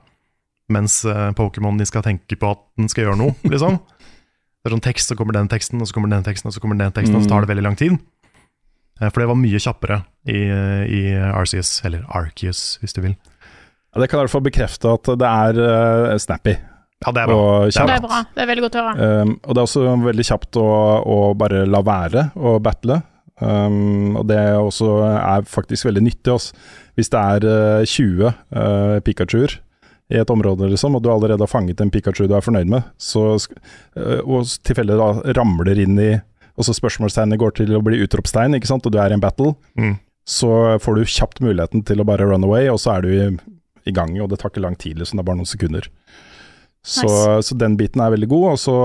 mens 0.73 1.05
eh, 1.07 1.31
Pokémon 1.39 1.79
skal 1.87 2.03
tenke 2.03 2.39
på 2.39 2.51
at 2.51 2.63
den 2.79 2.91
skal 2.91 3.07
gjøre 3.07 3.21
noe, 3.21 3.35
liksom. 3.47 3.79
Det 3.79 4.71
er 4.71 4.75
sånn 4.75 4.83
tekst, 4.83 5.13
så 5.13 5.15
kommer 5.19 5.37
den 5.37 5.51
teksten, 5.51 5.79
og 5.79 5.87
så 5.87 5.95
kommer 5.95 6.11
den 6.11 6.25
teksten, 6.27 6.51
og 6.51 6.57
så 6.57 6.63
kommer 6.63 6.79
den 6.81 6.95
teksten, 6.95 7.15
og 7.15 7.23
så 7.23 7.31
tar 7.31 7.45
det 7.45 7.53
veldig 7.53 7.63
lang 7.69 7.77
tid. 7.79 7.95
Eh, 9.01 9.11
For 9.11 9.23
det 9.23 9.31
var 9.31 9.39
mye 9.41 9.61
kjappere 9.63 10.03
i, 10.27 10.45
i 10.91 11.03
Arceus, 11.15 11.81
eller 11.87 12.07
Arceus, 12.09 12.79
hvis 12.83 12.97
du 12.97 13.03
vil. 13.05 13.17
Ja, 13.95 14.03
det 14.03 14.11
kan 14.11 14.21
i 14.21 14.25
hvert 14.25 14.35
fall 14.35 14.45
bekrefte 14.45 14.93
at 14.93 15.09
det 15.17 15.29
er 15.29 15.59
uh, 15.63 16.17
snappy 16.21 16.53
Ja, 16.53 17.13
det 17.17 17.23
er 17.23 17.31
bra. 17.31 17.37
og 17.37 17.71
Det 17.73 17.85
er 17.85 18.03
bra. 18.05 18.23
Det 18.35 18.43
er 18.43 18.49
veldig 18.51 18.65
godt 18.67 18.77
å 18.77 18.87
høre. 18.87 19.11
Um, 19.23 19.37
og 19.41 19.55
det 19.55 19.61
er 19.63 19.69
også 19.69 19.85
veldig 20.05 20.27
kjapt 20.29 20.59
å, 20.61 20.67
å 21.01 21.21
bare 21.39 21.63
la 21.69 21.81
være 21.87 22.27
å 22.37 22.57
battle. 22.61 22.99
Um, 23.41 24.17
og 24.17 24.27
det 24.29 24.41
også 24.57 24.91
er 25.13 25.49
faktisk 25.49 25.89
veldig 25.89 26.05
nyttig. 26.09 26.35
Også. 26.35 26.57
Hvis 26.97 27.13
det 27.13 27.23
er 27.23 27.49
uh, 27.49 27.89
20 27.89 28.27
uh, 28.29 28.99
Pikachuer 29.05 29.59
i 30.13 30.21
et 30.21 30.31
område, 30.31 30.69
liksom, 30.71 30.95
og 30.97 31.03
du 31.03 31.11
allerede 31.11 31.43
har 31.43 31.51
fanget 31.51 31.81
en 31.83 31.91
Pikachu 31.91 32.29
du 32.29 32.37
er 32.37 32.45
fornøyd 32.45 32.69
med, 32.71 32.85
så, 33.03 33.25
eh, 33.99 34.21
og 34.23 34.47
tilfeldig 34.63 34.99
ramler 35.35 35.81
inn 35.83 35.99
i 35.99 36.13
Og 36.57 36.65
så 36.65 36.73
spørsmålstegnet 36.77 37.39
går 37.41 37.53
til 37.59 37.75
å 37.77 37.83
bli 37.85 37.99
utropstegn, 38.05 38.57
ikke 38.57 38.71
sant, 38.71 38.87
og 38.89 38.93
du 38.95 38.99
er 39.03 39.11
i 39.13 39.17
en 39.19 39.21
battle, 39.21 39.55
Mm. 39.77 39.99
så 40.27 40.79
får 40.81 40.95
du 40.97 41.05
kjapt 41.05 41.41
muligheten 41.45 41.85
til 41.85 42.01
å 42.01 42.07
bare 42.09 42.25
run 42.27 42.45
away, 42.45 42.69
og 42.73 42.79
så 42.81 42.97
er 42.97 43.03
du 43.03 43.09
i, 43.13 43.27
i 43.87 43.93
gang, 43.93 44.15
og 44.21 44.31
det 44.31 44.39
tar 44.41 44.51
ikke 44.51 44.63
lang 44.65 44.77
tid, 44.77 44.97
liksom, 44.99 45.17
det 45.19 45.23
er 45.25 45.29
bare 45.31 45.37
noen 45.43 45.51
sekunder. 45.53 45.89
Så, 46.87 47.07
Nice. 47.07 47.49
så 47.51 47.59
den 47.59 47.77
biten 47.77 48.01
er 48.01 48.11
veldig 48.15 48.29
god, 48.31 48.47
og 48.55 48.59
så, 48.63 48.77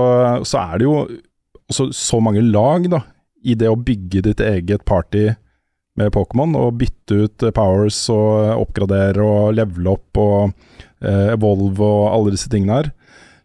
så 0.44 0.58
er 0.72 0.78
det 0.78 0.84
jo 0.88 0.96
også 1.70 1.88
så 1.94 2.20
mange 2.20 2.42
lag 2.42 2.88
da, 2.90 3.00
i 3.44 3.54
det 3.58 3.68
å 3.70 3.78
bygge 3.78 4.22
ditt 4.22 4.40
eget 4.44 4.84
party 4.84 5.30
med 5.98 6.12
Pokémon, 6.14 6.54
og 6.56 6.78
bytte 6.80 7.24
ut 7.26 7.42
eh, 7.42 7.50
powers 7.54 7.98
og 8.12 8.62
oppgradere 8.66 9.22
og 9.24 9.54
levele 9.58 9.90
opp 9.96 10.18
og 10.22 10.52
eh, 11.02 11.32
evolve 11.34 11.82
og 11.84 12.06
alle 12.12 12.32
disse 12.36 12.48
tingene 12.52 12.78
her. 12.80 12.92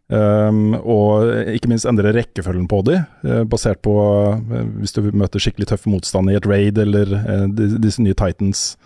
Um, 0.08 0.72
og 0.88 1.28
ikke 1.52 1.68
minst 1.68 1.84
endre 1.90 2.14
rekkefølgen 2.16 2.68
på 2.72 2.78
de, 2.88 3.02
uh, 3.28 3.42
basert 3.44 3.82
på 3.84 3.92
uh, 3.92 4.38
hvis 4.80 4.94
du 4.96 5.02
møter 5.12 5.42
skikkelig 5.44 5.68
tøff 5.68 5.84
motstand 5.92 6.32
i 6.32 6.38
et 6.40 6.48
raid, 6.48 6.78
eller 6.80 7.12
uh, 7.12 7.44
disse 7.52 8.00
nye 8.00 8.16
Titans 8.16 8.78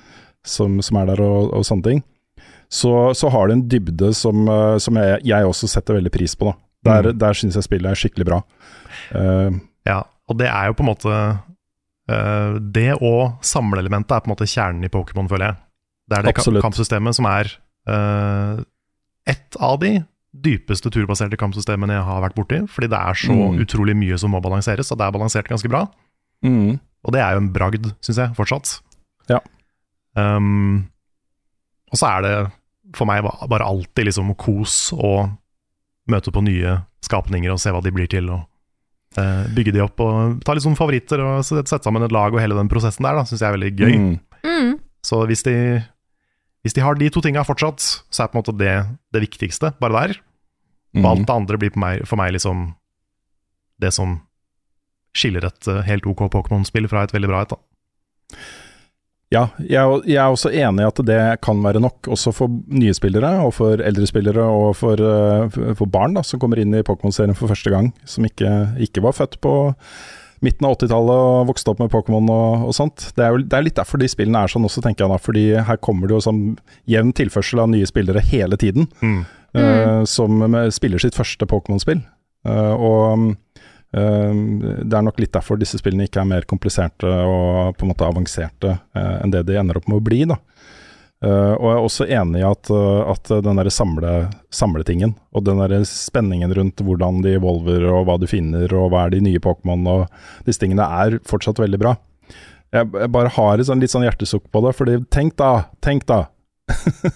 som, 0.41 0.79
som 0.81 0.97
er 0.97 1.11
der, 1.11 1.21
og, 1.21 1.51
og 1.53 1.67
sånne 1.67 1.85
ting. 1.85 2.01
Så, 2.73 2.89
så 3.19 3.29
har 3.29 3.47
det 3.51 3.57
en 3.59 3.63
dybde 3.69 4.09
som, 4.17 4.47
som 4.81 4.97
jeg, 4.97 5.19
jeg 5.27 5.45
også 5.45 5.67
setter 5.69 5.97
veldig 5.99 6.11
pris 6.15 6.33
på. 6.39 6.49
Da. 6.49 6.57
Der, 6.87 7.11
Mm. 7.11 7.17
der 7.21 7.35
syns 7.37 7.57
jeg 7.59 7.65
spillet 7.67 7.91
er 7.91 7.99
skikkelig 7.99 8.25
bra. 8.25 8.37
Eh, 9.13 9.57
Ja, 9.85 9.99
og 10.29 10.37
det 10.39 10.47
er 10.49 10.69
jo 10.71 10.73
på 10.79 10.81
en 10.81 10.89
måte 10.89 11.17
Det 12.73 12.87
og 12.97 13.37
samleelementet 13.45 14.15
er 14.15 14.23
på 14.23 14.29
en 14.29 14.33
måte 14.33 14.47
kjernen 14.49 14.83
i 14.87 14.89
Pokémon, 14.91 15.29
føler 15.29 15.51
jeg. 15.51 15.55
Det 16.09 16.17
er 16.17 16.25
det 16.25 16.33
Absolutt. 16.33 16.63
kampsystemet 16.65 17.15
som 17.19 17.27
er 17.29 17.51
eh, 17.91 18.63
et 19.35 19.59
av 19.59 19.77
de 19.83 19.91
dypeste 20.31 20.89
turbaserte 20.93 21.35
kampsystemene 21.37 21.97
jeg 21.97 22.05
har 22.07 22.21
vært 22.23 22.35
borti, 22.37 22.61
fordi 22.71 22.87
det 22.89 22.99
er 22.99 23.13
så 23.19 23.33
Mm. 23.35 23.59
utrolig 23.65 23.95
mye 23.97 24.17
som 24.17 24.31
må 24.31 24.39
balanseres, 24.41 24.91
og 24.91 24.97
det 24.97 25.05
er 25.07 25.11
balansert 25.11 25.47
ganske 25.49 25.69
bra. 25.69 25.87
Mm. 26.43 26.79
Og 27.03 27.11
det 27.13 27.19
er 27.21 27.33
jo 27.33 27.41
en 27.41 27.51
bragd, 27.53 27.91
syns 28.01 28.17
jeg, 28.17 28.33
fortsatt. 28.37 28.79
Ja. 29.29 29.39
Um, 30.15 30.87
og 31.91 31.97
så 31.99 32.07
er 32.17 32.21
det 32.25 32.51
for 32.95 33.05
meg 33.07 33.23
bare 33.23 33.65
alltid 33.67 34.05
liksom 34.07 34.33
kos 34.39 34.93
og 34.93 35.29
møte 36.11 36.31
på 36.31 36.43
nye 36.43 36.81
skapninger 37.03 37.51
og 37.51 37.59
se 37.59 37.71
hva 37.71 37.81
de 37.83 37.91
blir 37.91 38.07
til, 38.11 38.29
og 38.29 38.41
eh, 39.17 39.45
bygge 39.55 39.73
de 39.75 39.81
opp 39.83 39.99
og 40.03 40.41
ta 40.43 40.53
litt 40.55 40.63
sånn 40.63 40.75
favoritter 40.79 41.19
og 41.23 41.43
sette 41.47 41.83
sammen 41.83 42.03
et 42.03 42.11
lag 42.11 42.33
og 42.33 42.39
hele 42.39 42.55
den 42.55 42.69
prosessen 42.71 43.03
der, 43.07 43.15
da, 43.15 43.23
syns 43.27 43.41
jeg 43.43 43.47
er 43.51 43.57
veldig 43.57 43.71
gøy. 43.75 43.95
Mm. 43.97 44.19
Mm. 44.43 44.73
Så 45.03 45.25
hvis 45.27 45.43
de, 45.43 45.55
hvis 46.61 46.75
de 46.77 46.83
har 46.85 46.97
de 46.97 47.09
to 47.09 47.23
tinga 47.25 47.43
fortsatt, 47.45 47.81
så 47.81 48.23
er 48.23 48.31
på 48.31 48.37
en 48.37 48.43
måte 48.43 48.57
det 48.59 48.75
det 49.13 49.23
viktigste, 49.23 49.73
bare 49.81 49.97
der. 49.97 50.19
Og 50.99 51.07
alt 51.07 51.27
det 51.27 51.35
andre 51.35 51.57
blir 51.57 51.71
på 51.73 51.79
meg, 51.81 52.03
for 52.07 52.19
meg 52.19 52.33
liksom 52.35 52.73
det 53.81 53.93
som 53.95 54.19
skiller 55.17 55.47
et 55.47 55.67
eh, 55.67 55.85
helt 55.87 56.05
ok 56.07 56.27
Pokémon-spill 56.31 56.87
fra 56.91 57.05
et 57.05 57.13
veldig 57.15 57.31
bra 57.31 57.41
et. 57.43 57.55
da. 57.55 58.41
Ja, 59.31 59.45
jeg, 59.63 60.01
jeg 60.11 60.19
er 60.19 60.27
også 60.27 60.51
enig 60.51 60.83
i 60.83 60.89
at 60.89 60.99
det 61.07 61.19
kan 61.43 61.61
være 61.63 61.79
nok, 61.83 62.09
også 62.11 62.33
for 62.35 62.51
nye 62.67 62.93
spillere, 62.95 63.29
og 63.45 63.53
for 63.55 63.79
eldre 63.79 64.07
spillere, 64.07 64.43
og 64.43 64.75
for, 64.79 64.99
eh, 64.99 65.59
for 65.79 65.87
barn 65.87 66.17
da, 66.17 66.23
som 66.27 66.39
kommer 66.39 66.59
inn 66.59 66.75
i 66.75 66.83
Pokémon-serien 66.83 67.37
for 67.39 67.51
første 67.51 67.71
gang, 67.71 67.93
som 68.03 68.27
ikke, 68.27 68.51
ikke 68.83 69.03
var 69.03 69.15
født 69.15 69.39
på 69.43 69.55
midten 70.41 70.65
av 70.67 70.75
80-tallet 70.77 71.21
og 71.25 71.47
vokste 71.51 71.69
opp 71.73 71.79
med 71.83 71.91
Pokémon 71.93 72.29
og, 72.33 72.63
og 72.69 72.73
sånt. 72.73 73.11
Det 73.15 73.23
er, 73.25 73.35
jo, 73.35 73.43
det 73.45 73.57
er 73.59 73.65
litt 73.67 73.77
derfor 73.77 74.01
de 74.01 74.07
spillene 74.09 74.41
er 74.43 74.51
sånn 74.51 74.65
også, 74.65 74.81
tenker 74.85 75.05
jeg 75.05 75.13
da, 75.13 75.19
fordi 75.21 75.43
her 75.67 75.77
kommer 75.77 76.07
det 76.09 76.17
jo 76.17 76.23
sånn 76.25 76.41
jevn 76.89 77.13
tilførsel 77.17 77.61
av 77.63 77.69
nye 77.73 77.85
spillere 77.89 78.23
hele 78.31 78.57
tiden, 78.57 78.87
Mm. 79.01 79.21
eh, 79.53 80.03
som 80.05 80.37
med- 80.49 80.73
spiller 80.73 80.99
sitt 80.99 81.13
første 81.17 81.45
Pokémon-spill. 81.45 82.01
Uh, 82.41 82.73
og 82.73 83.35
eh, 83.93 84.33
det 84.81 84.95
er 84.97 85.03
nok 85.05 85.19
litt 85.21 85.31
derfor 85.35 85.59
disse 85.61 85.77
spillene 85.77 86.07
ikke 86.07 86.21
er 86.23 86.29
mer 86.29 86.41
kompliserte 86.49 87.05
og 87.05 87.75
på 87.77 87.85
en 87.85 87.91
måte 87.91 88.07
avanserte 88.07 88.71
eh, 88.95 89.17
enn 89.21 89.29
det 89.33 89.43
de 89.45 89.59
ender 89.59 89.77
opp 89.77 89.87
med 89.91 89.99
å 89.99 90.03
bli. 90.05 90.23
da. 90.25 90.39
Eh, 91.21 91.53
og 91.53 91.65
jeg 91.67 91.77
er 91.77 91.83
også 91.85 92.05
enig 92.09 92.39
i 92.41 92.47
at, 92.47 92.69
uh, 92.73 93.11
at 93.11 93.29
den 93.45 93.59
der 93.59 93.69
samle, 93.69 94.13
samletingen, 94.49 95.13
og 95.37 95.45
den 95.45 95.59
der 95.61 95.83
spenningen 95.85 96.53
rundt 96.57 96.81
hvordan 96.81 97.19
de 97.21 97.35
evolver 97.37 97.85
og 97.91 98.07
hva 98.07 98.15
du 98.17 98.25
finner 98.29 98.71
og 98.73 98.89
hva 98.89 99.05
er 99.05 99.13
de 99.13 99.21
nye 99.27 99.41
Pokémon 99.43 99.85
og 99.91 100.47
disse 100.47 100.63
tingene, 100.63 100.87
er 100.87 101.19
fortsatt 101.29 101.61
veldig 101.61 101.81
bra. 101.81 101.93
Jeg, 102.73 102.89
jeg 102.95 103.11
bare 103.13 103.33
har 103.35 103.59
et 103.59 103.67
sånn, 103.67 103.83
litt 103.83 103.93
sånn 103.93 104.07
hjertesukk 104.07 104.47
på 104.49 104.63
det, 104.65 104.73
fordi 104.79 104.97
tenk 105.13 105.35
da, 105.37 105.67
tenk 105.83 106.07
da 106.09 106.23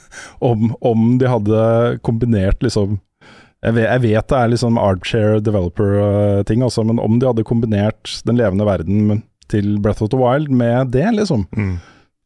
om, 0.52 0.70
om 0.86 1.16
de 1.22 1.32
hadde 1.32 1.66
kombinert 2.06 2.62
liksom 2.66 3.00
jeg 3.66 3.74
vet, 3.80 3.88
jeg 3.88 4.02
vet 4.04 4.28
det 4.30 4.38
er 4.38 4.50
liksom 4.52 4.76
armchair 4.78 5.40
developer-ting, 5.42 6.62
også, 6.62 6.84
men 6.86 7.00
om 7.02 7.16
de 7.18 7.26
hadde 7.26 7.46
kombinert 7.48 8.12
den 8.28 8.38
levende 8.38 8.68
verden 8.68 9.24
til 9.50 9.80
Breath 9.82 10.06
of 10.06 10.12
the 10.14 10.20
Wild 10.20 10.52
med 10.54 10.92
det, 10.94 11.08
liksom, 11.18 11.48
Mm. 11.58 11.80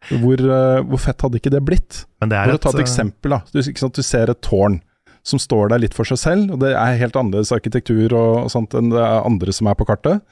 Hvor, 0.07 0.39
eh, 0.39 0.81
hvor 0.87 1.01
fett 1.03 1.25
hadde 1.25 1.39
ikke 1.41 1.51
det 1.53 1.63
blitt? 1.65 2.03
Men 2.21 2.31
det 2.31 2.39
er 2.39 2.51
For 2.51 2.59
å 2.59 2.63
ta 2.65 2.75
et 2.77 2.85
eksempel, 2.85 3.35
da. 3.35 3.41
Du, 3.51 3.61
sant, 3.63 3.95
du 3.95 4.05
ser 4.05 4.31
et 4.31 4.41
tårn 4.45 4.79
som 5.27 5.41
står 5.41 5.73
der 5.73 5.83
litt 5.83 5.97
for 5.97 6.07
seg 6.07 6.21
selv, 6.21 6.53
og 6.55 6.61
det 6.63 6.71
er 6.73 7.01
helt 7.01 7.17
annerledes 7.19 7.51
arkitektur 7.53 8.13
og, 8.13 8.45
og 8.45 8.53
sånt 8.53 8.73
enn 8.77 8.93
det 8.93 9.01
er 9.03 9.27
andre 9.27 9.53
som 9.53 9.67
er 9.69 9.77
på 9.77 9.87
kartet. 9.89 10.23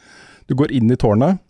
Du 0.47 0.55
går 0.57 0.71
inn 0.73 0.89
i 0.93 0.97
tårnet, 0.99 1.43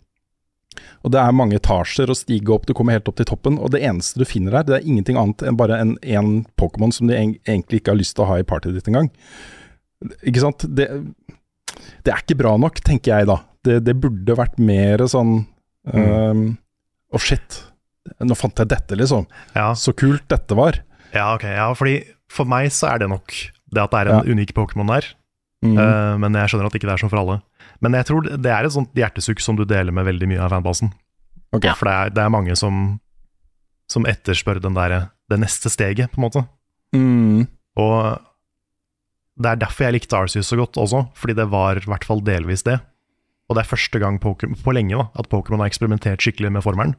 og 1.06 1.12
det 1.14 1.20
er 1.22 1.36
mange 1.36 1.58
etasjer 1.58 2.10
å 2.10 2.16
stige 2.18 2.52
opp, 2.54 2.66
du 2.66 2.74
kommer 2.76 2.98
helt 2.98 3.08
opp 3.10 3.18
til 3.20 3.28
toppen, 3.28 3.58
og 3.62 3.72
det 3.74 3.82
eneste 3.86 4.20
du 4.20 4.26
finner 4.28 4.58
der, 4.58 4.66
det 4.66 4.76
er 4.78 4.88
ingenting 4.90 5.18
annet 5.20 5.44
enn 5.46 5.58
bare 5.58 5.78
en, 5.82 5.94
en 6.02 6.32
Pokémon 6.60 6.92
som 6.94 7.08
du 7.08 7.14
egentlig 7.14 7.80
ikke 7.80 7.94
har 7.94 8.00
lyst 8.00 8.16
til 8.18 8.26
å 8.26 8.30
ha 8.32 8.40
i 8.40 8.46
partyet 8.46 8.76
ditt 8.76 8.90
engang. 8.90 9.10
Ikke 10.26 10.42
sant? 10.42 10.66
Det, 10.66 10.88
det 12.06 12.12
er 12.12 12.22
ikke 12.22 12.38
bra 12.42 12.56
nok, 12.60 12.82
tenker 12.86 13.14
jeg 13.14 13.30
da. 13.30 13.40
Det, 13.66 13.80
det 13.86 13.96
burde 13.98 14.38
vært 14.38 14.58
mer 14.62 15.02
sånn 15.10 15.40
um, 15.90 16.44
Å, 17.08 17.18
shit. 17.22 17.62
Nå 18.24 18.36
fant 18.38 18.58
jeg 18.62 18.68
dette, 18.70 18.96
liksom. 18.98 19.26
Ja, 19.54 19.72
Så 19.74 19.92
kult 19.96 20.26
dette 20.28 20.54
var. 20.58 20.80
ja, 21.14 21.34
ok. 21.34 21.44
Ja, 21.44 21.68
fordi 21.74 22.04
for 22.30 22.44
meg 22.48 22.70
så 22.74 22.90
er 22.94 22.98
det 23.04 23.08
nok 23.10 23.32
det 23.72 23.82
at 23.82 23.90
det 23.92 24.00
er 24.00 24.08
en 24.12 24.26
Ja. 24.26 24.32
unik 24.34 24.52
Pokémon 24.56 24.86
der. 24.88 25.04
Mm. 25.64 25.76
Uh, 25.76 26.16
men 26.18 26.32
jeg 26.34 26.48
skjønner 26.50 26.66
at 26.66 26.72
det 26.72 26.80
ikke 26.82 26.92
er 26.92 27.00
sånn 27.02 27.10
for 27.10 27.18
alle. 27.20 27.40
Men 27.80 27.92
jeg 27.92 28.06
tror 28.06 28.22
det 28.28 28.46
er 28.52 28.64
et 28.64 28.72
sånt 28.72 28.94
hjertesukk 28.94 29.40
som 29.40 29.56
du 29.56 29.64
deler 29.64 29.92
med 29.92 30.06
veldig 30.06 30.28
mye 30.28 30.40
av 30.40 30.50
fanbasen. 30.50 30.92
Okay. 31.54 31.72
For 31.74 31.86
det 31.88 31.94
er, 31.94 32.10
det 32.10 32.22
er 32.24 32.28
mange 32.30 32.54
som, 32.56 33.00
som 33.88 34.04
etterspør 34.04 34.60
den 34.60 34.74
der, 34.74 35.10
det 35.30 35.38
neste 35.40 35.70
steget, 35.70 36.10
på 36.12 36.20
en 36.20 36.26
måte. 36.28 36.42
Mm. 36.94 37.46
Og 37.78 38.18
det 39.38 39.50
er 39.52 39.60
derfor 39.62 39.84
jeg 39.86 39.94
likte 39.98 40.16
Arceus 40.18 40.48
så 40.50 40.56
godt 40.58 40.76
også, 40.80 41.04
fordi 41.14 41.34
det 41.38 41.48
var 41.50 41.78
i 41.78 41.86
hvert 41.86 42.04
fall 42.04 42.20
delvis 42.26 42.64
det. 42.66 42.80
Og 43.48 43.56
det 43.56 43.62
er 43.64 43.70
første 43.70 43.98
gang 44.02 44.18
Pokemon, 44.20 44.58
på 44.60 44.74
lenge 44.76 44.96
da, 44.98 45.06
at 45.16 45.28
Pokémon 45.32 45.62
har 45.62 45.70
eksperimentert 45.70 46.20
skikkelig 46.20 46.50
med 46.52 46.62
formelen. 46.66 46.94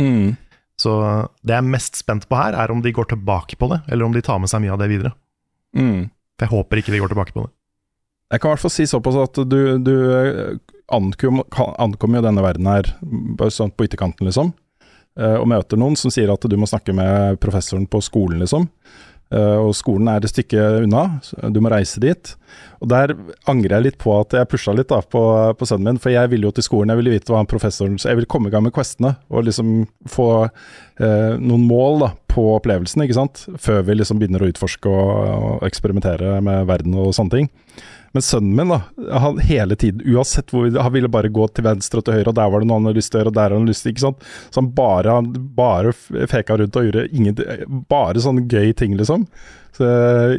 Mm. 0.00 0.36
Så 0.76 0.92
det 1.40 1.54
jeg 1.54 1.62
er 1.62 1.70
mest 1.72 1.96
spent 1.96 2.26
på 2.28 2.36
her, 2.36 2.56
er 2.56 2.72
om 2.72 2.82
de 2.84 2.92
går 2.92 3.08
tilbake 3.14 3.56
på 3.56 3.68
det, 3.72 3.80
eller 3.88 4.04
om 4.04 4.12
de 4.12 4.22
tar 4.24 4.40
med 4.42 4.50
seg 4.52 4.60
mye 4.64 4.74
av 4.74 4.82
det 4.82 4.90
videre. 4.92 5.14
Mm. 5.76 6.10
For 6.36 6.46
jeg 6.46 6.52
håper 6.52 6.82
ikke 6.82 6.92
de 6.92 7.00
går 7.00 7.12
tilbake 7.14 7.32
på 7.32 7.46
det. 7.46 7.52
Jeg 8.34 8.42
kan 8.42 8.50
i 8.50 8.52
hvert 8.56 8.64
fall 8.64 8.74
si 8.74 8.84
såpass 8.90 9.16
at 9.22 9.38
du, 9.48 9.60
du 9.78 9.94
ankom, 10.92 11.40
ankom, 11.44 11.74
ankommer 11.78 12.20
jo 12.20 12.26
denne 12.26 12.44
verden 12.44 12.68
her 12.68 12.88
sånn 13.54 13.70
på 13.72 13.86
ytterkanten, 13.86 14.26
liksom. 14.28 14.50
eh, 15.18 15.36
Og 15.38 15.46
møter 15.48 15.78
noen 15.80 15.96
som 15.96 16.12
sier 16.12 16.32
at 16.34 16.42
du 16.42 16.56
må 16.58 16.66
snakke 16.68 16.92
med 16.96 17.38
professoren 17.40 17.86
på 17.86 18.02
skolen, 18.04 18.42
liksom. 18.42 18.66
Eh, 19.34 19.58
Og 19.58 19.72
skolen 19.74 20.06
er 20.10 20.22
et 20.22 20.30
stykke 20.30 20.84
unna, 20.84 21.20
du 21.50 21.58
må 21.60 21.70
reise 21.72 21.98
dit. 22.02 22.34
Og 22.78 22.90
der 22.92 23.14
angrer 23.50 23.76
jeg 23.78 23.86
litt 23.86 23.98
på 23.98 24.12
at 24.20 24.36
jeg 24.36 24.48
pusha 24.52 24.74
litt 24.76 24.92
da 24.92 25.00
på, 25.02 25.22
på 25.58 25.66
sønnen 25.66 25.96
min, 25.96 25.98
for 26.02 26.14
jeg 26.14 26.30
ville 26.30 26.46
jo 26.46 26.54
til 26.54 26.66
skolen, 26.66 26.92
jeg 26.92 27.00
ville 27.00 27.16
vite 27.16 27.32
hva 27.34 27.42
professoren 27.48 27.96
Så 27.98 28.10
jeg 28.10 28.20
ville 28.20 28.30
komme 28.30 28.50
i 28.50 28.54
gang 28.54 28.62
med 28.66 28.74
questene 28.76 29.16
og 29.32 29.48
liksom 29.48 29.86
få 30.10 30.28
eh, 30.46 31.34
noen 31.40 31.66
mål 31.66 32.04
da 32.04 32.12
på 32.36 32.44
opplevelsen, 32.58 33.02
ikke 33.02 33.16
sant. 33.16 33.46
Før 33.58 33.82
vi 33.88 33.96
liksom 33.96 34.20
begynner 34.20 34.44
å 34.44 34.50
utforske 34.52 34.92
og, 34.92 35.12
og 35.58 35.66
eksperimentere 35.66 36.36
med 36.44 36.66
verden 36.68 36.94
og 37.00 37.14
sånne 37.16 37.32
ting. 37.32 37.50
Men 38.16 38.24
sønnen 38.24 38.56
min, 38.56 38.70
da, 38.72 38.78
han 39.20 39.36
hele 39.44 39.76
tiden, 39.76 40.00
uansett 40.08 40.48
hvor 40.54 40.70
Han 40.72 40.92
ville 40.94 41.10
bare 41.12 41.28
gå 41.28 41.44
til 41.52 41.66
venstre 41.66 42.00
og 42.00 42.06
til 42.06 42.16
høyre, 42.16 42.30
og 42.30 42.38
der 42.38 42.48
var 42.52 42.62
det 42.62 42.68
noe 42.70 42.78
han 42.78 42.88
hadde 42.88 42.96
lyst 43.02 43.12
til 43.12 43.18
å 43.18 43.20
gjøre, 43.20 43.32
og 43.32 43.36
der 43.36 43.44
hadde 43.50 43.58
han 43.60 43.68
lyst 43.68 43.84
til, 43.84 43.92
ikke 43.92 44.04
sant. 44.06 44.24
Så 44.48 44.62
han 44.62 44.70
bare, 44.78 45.16
bare 45.58 45.92
feka 46.32 46.56
rundt 46.56 46.78
og 46.80 46.88
gjorde 46.88 47.04
ingen 47.12 47.42
Bare 47.90 48.22
sånne 48.24 48.46
gøy 48.48 48.72
ting, 48.78 48.94
liksom. 48.96 49.26
Så, 49.76 49.90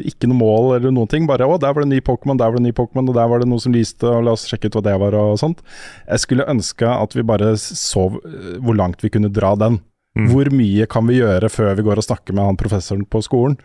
ikke 0.10 0.30
noe 0.32 0.40
mål 0.40 0.72
eller 0.80 0.96
noen 0.96 1.12
ting. 1.12 1.28
Bare 1.30 1.46
'Å, 1.46 1.60
der 1.62 1.76
var 1.76 1.84
det 1.84 1.90
en 1.92 1.94
ny 1.94 2.02
Pokémon, 2.02 2.40
der 2.40 2.50
var 2.50 2.58
det 2.58 2.64
en 2.64 2.70
ny 2.72 2.74
Pokémon, 2.80 3.12
og 3.12 3.20
der 3.20 3.30
var 3.30 3.44
det 3.44 3.50
noe 3.52 3.62
som 3.62 3.76
lyste, 3.78 4.10
og 4.10 4.26
la 4.26 4.34
oss 4.34 4.48
sjekke 4.50 4.72
ut 4.72 4.80
hva 4.80 4.86
det 4.90 4.98
var', 5.04 5.20
og 5.22 5.38
sånt. 5.38 5.62
Jeg 6.08 6.24
skulle 6.26 6.50
ønske 6.50 6.90
at 6.90 7.14
vi 7.14 7.28
bare 7.30 7.54
så 7.62 8.10
hvor 8.10 8.76
langt 8.76 9.06
vi 9.06 9.14
kunne 9.14 9.30
dra 9.30 9.54
den. 9.54 9.78
Mm. 10.18 10.32
Hvor 10.32 10.50
mye 10.50 10.88
kan 10.90 11.06
vi 11.06 11.20
gjøre 11.20 11.50
før 11.54 11.76
vi 11.78 11.86
går 11.86 12.02
og 12.02 12.08
snakker 12.08 12.34
med 12.34 12.50
han 12.50 12.58
professoren 12.58 13.06
på 13.06 13.22
skolen, 13.22 13.58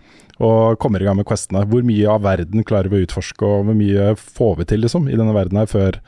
og 0.42 0.78
kommer 0.82 1.00
i 1.00 1.06
gang 1.08 1.16
med 1.16 1.26
questene? 1.28 1.64
Hvor 1.68 1.84
mye 1.86 2.08
av 2.12 2.24
verden 2.26 2.66
klarer 2.68 2.92
vi 2.92 3.00
å 3.00 3.06
utforske, 3.06 3.46
og 3.46 3.68
hvor 3.68 3.78
mye 3.78 4.12
får 4.20 4.56
vi 4.60 4.68
til, 4.68 4.82
liksom, 4.84 5.08
i 5.08 5.16
denne 5.16 5.32
verden 5.36 5.60
her, 5.62 5.70
før, 5.70 6.00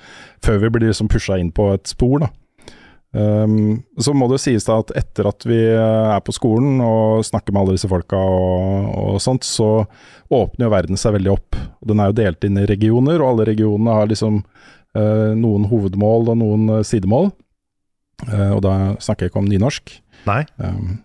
før 0.45 0.61
vi 0.67 0.73
blir 0.75 0.91
liksom 0.91 1.09
pusha 1.13 1.39
inn 1.41 1.53
på 1.55 1.71
et 1.79 1.89
spor, 1.89 2.27
da. 2.27 2.33
Um, 3.15 3.85
så 4.03 4.11
må 4.11 4.27
det 4.27 4.41
jo 4.41 4.43
sies 4.43 4.65
da 4.67 4.81
at 4.83 4.89
etter 4.99 5.29
at 5.31 5.45
vi 5.47 5.61
er 5.71 6.23
på 6.27 6.33
skolen 6.35 6.81
og 6.83 7.23
snakker 7.23 7.55
med 7.55 7.61
alle 7.61 7.77
disse 7.77 7.87
folka 7.87 8.19
og, 8.19 8.89
og 8.91 9.21
sånt, 9.23 9.47
så 9.47 9.85
åpner 10.35 10.67
jo 10.67 10.73
verden 10.73 10.99
seg 10.99 11.15
veldig 11.15 11.31
opp. 11.37 11.61
Den 11.87 12.03
er 12.03 12.11
jo 12.11 12.19
delt 12.19 12.47
inn 12.49 12.59
i 12.59 12.67
regioner, 12.67 13.23
og 13.23 13.29
alle 13.31 13.47
regionene 13.53 13.95
har 14.01 14.11
liksom 14.11 14.43
uh, 14.43 15.31
noen 15.39 15.69
hovedmål 15.71 16.35
og 16.35 16.41
noen 16.43 16.75
sidemål. 16.83 17.31
Uh, 18.27 18.51
og 18.57 18.65
da 18.67 18.75
snakker 18.99 19.29
jeg 19.29 19.33
ikke 19.33 19.45
om 19.45 19.51
nynorsk. 19.53 19.95
Nei, 20.29 20.43
Um, 20.57 21.01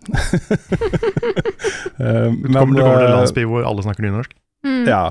du 2.42 2.52
kommer, 2.54 2.74
du 2.74 2.80
kommer 2.80 2.80
til 2.80 2.86
en 2.86 3.04
eh, 3.04 3.14
landsby 3.14 3.42
hvor 3.48 3.66
alle 3.68 3.84
snakker 3.84 4.06
nynorsk. 4.06 4.32
Mm. 4.64 4.84
ja. 4.88 5.02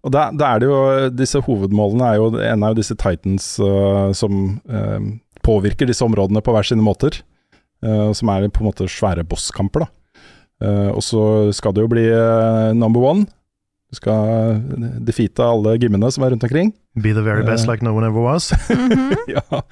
Og 0.00 0.12
da, 0.14 0.28
da 0.32 0.54
er 0.54 0.60
det 0.60 0.68
jo 0.68 0.80
Disse 1.12 1.40
hovedmålene 1.44 2.04
er 2.04 2.18
jo 2.20 2.26
En 2.40 2.62
er 2.64 2.72
jo 2.72 2.76
disse 2.78 2.94
Titans 3.00 3.46
uh, 3.60 4.12
som 4.16 4.60
uh, 4.68 5.00
påvirker 5.44 5.88
disse 5.88 6.04
områdene 6.04 6.40
på 6.44 6.52
hver 6.56 6.64
sine 6.68 6.84
måter. 6.84 7.20
Uh, 7.84 8.12
som 8.16 8.32
er 8.32 8.48
på 8.48 8.64
en 8.64 8.70
måte 8.70 8.88
svære 8.92 9.24
bosskamper, 9.28 9.84
da. 9.84 9.92
Eh, 10.60 10.90
og 10.92 11.00
så 11.00 11.22
skal 11.56 11.72
det 11.72 11.80
jo 11.86 11.88
bli 11.88 12.02
number 12.76 13.00
one. 13.00 13.24
Du 13.90 13.98
skal 13.98 14.60
defeate 15.02 15.42
alle 15.42 15.74
gymmene 15.82 16.10
som 16.14 16.22
er 16.22 16.30
rundt 16.34 16.46
omkring. 16.46 16.70
Be 16.94 17.10
the 17.14 17.24
very 17.26 17.42
best 17.46 17.66
uh, 17.66 17.72
like 17.72 17.82
no 17.82 17.94
one 17.96 18.06
ever 18.06 18.22
was. 18.22 18.52
Mhm. 18.70 19.16
ja, 19.36 19.62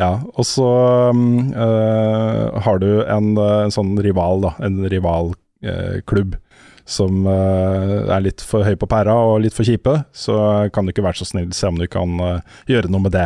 ja. 0.00 0.10
Og 0.34 0.48
så 0.48 0.70
um, 1.12 1.52
uh, 1.52 2.56
har 2.64 2.80
du 2.80 2.90
en, 3.04 3.34
en 3.36 3.74
sånn 3.74 3.96
rival, 4.04 4.44
da. 4.48 4.56
En 4.64 4.82
rivalklubb. 4.88 6.40
som 6.86 7.24
øh, 7.26 8.06
er 8.14 8.20
litt 8.22 8.38
for 8.46 8.62
høy 8.62 8.76
på 8.78 8.86
pæra 8.86 9.10
og 9.10 9.40
litt 9.42 9.56
for 9.56 9.66
kjipe. 9.66 9.90
Så 10.14 10.36
kan 10.70 10.86
du 10.86 10.92
ikke 10.92 11.02
være 11.02 11.18
så 11.18 11.26
snill 11.26 11.48
se 11.50 11.66
om 11.66 11.80
du 11.80 11.88
kan 11.90 12.12
gjøre 12.70 12.92
noe 12.94 13.02
med 13.08 13.10
det. 13.16 13.24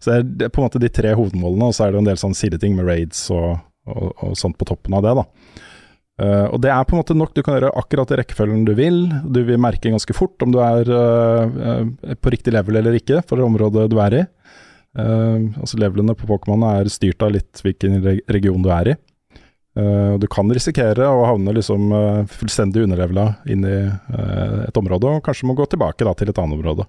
Så 0.00 0.08
det 0.08 0.16
er, 0.16 0.24
det 0.24 0.46
er 0.46 0.54
på 0.54 0.62
en 0.62 0.66
måte 0.70 0.80
de 0.80 0.88
tre 0.88 1.12
hovedmålene, 1.16 1.68
og 1.68 1.76
så 1.76 1.84
er 1.84 1.92
det 1.92 2.00
en 2.00 2.08
del 2.08 2.20
sånn 2.20 2.36
sideting 2.36 2.74
med 2.76 2.88
raids 2.88 3.26
og, 3.32 3.58
og, 3.88 4.10
og 4.24 4.34
sånt 4.36 4.56
på 4.60 4.66
toppen 4.68 4.96
av 4.96 5.04
det, 5.04 5.14
da. 5.20 5.26
Uh, 6.14 6.46
og 6.54 6.60
det 6.62 6.70
er 6.70 6.84
på 6.86 6.94
en 6.94 7.00
måte 7.00 7.16
nok, 7.18 7.32
du 7.34 7.42
kan 7.42 7.56
gjøre 7.56 7.72
akkurat 7.74 8.12
i 8.14 8.20
rekkefølgen 8.20 8.62
du 8.68 8.74
vil. 8.78 9.00
Du 9.34 9.40
vil 9.48 9.58
merke 9.58 9.90
ganske 9.90 10.14
fort 10.14 10.44
om 10.46 10.52
du 10.54 10.60
er 10.62 10.86
uh, 10.86 11.48
uh, 11.50 12.14
på 12.14 12.30
riktig 12.34 12.54
level 12.54 12.78
eller 12.78 12.94
ikke 13.00 13.24
for 13.26 13.40
det 13.40 13.46
området 13.48 13.88
du 13.90 13.98
er 14.02 14.20
i. 14.20 14.24
altså 14.94 15.78
Levelene 15.82 16.14
på 16.14 16.28
Pokémon 16.28 16.62
er 16.68 16.86
styrt 16.92 17.22
av 17.26 17.32
litt 17.34 17.58
hvilken 17.64 17.96
region 18.30 18.62
du 18.62 18.68
er 18.70 18.92
i. 18.92 18.94
du 20.22 20.26
kan 20.30 20.52
risikere 20.54 21.08
å 21.10 21.24
havne 21.26 21.50
liksom 21.56 21.90
fullstendig 22.30 22.84
underlevela 22.84 23.24
inn 23.50 23.66
i 23.66 23.74
et 24.68 24.78
område, 24.78 25.10
og 25.10 25.24
kanskje 25.26 25.48
må 25.50 25.56
gå 25.58 25.66
tilbake 25.66 26.06
da, 26.06 26.12
til 26.14 26.30
et 26.30 26.38
annet 26.38 26.60
område. 26.60 26.86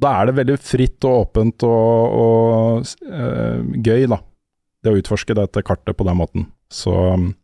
Da 0.00 0.14
er 0.14 0.30
det 0.30 0.38
veldig 0.38 0.56
fritt 0.56 1.04
og 1.04 1.26
åpent 1.26 1.68
og, 1.68 2.16
og 2.24 3.76
gøy, 3.76 4.08
da. 4.08 4.22
Det 4.80 4.94
å 4.94 5.02
utforske 5.02 5.36
dette 5.36 5.66
kartet 5.68 6.00
på 6.00 6.08
den 6.08 6.16
måten. 6.16 6.48
Så 6.72 6.96
um, 7.12 7.34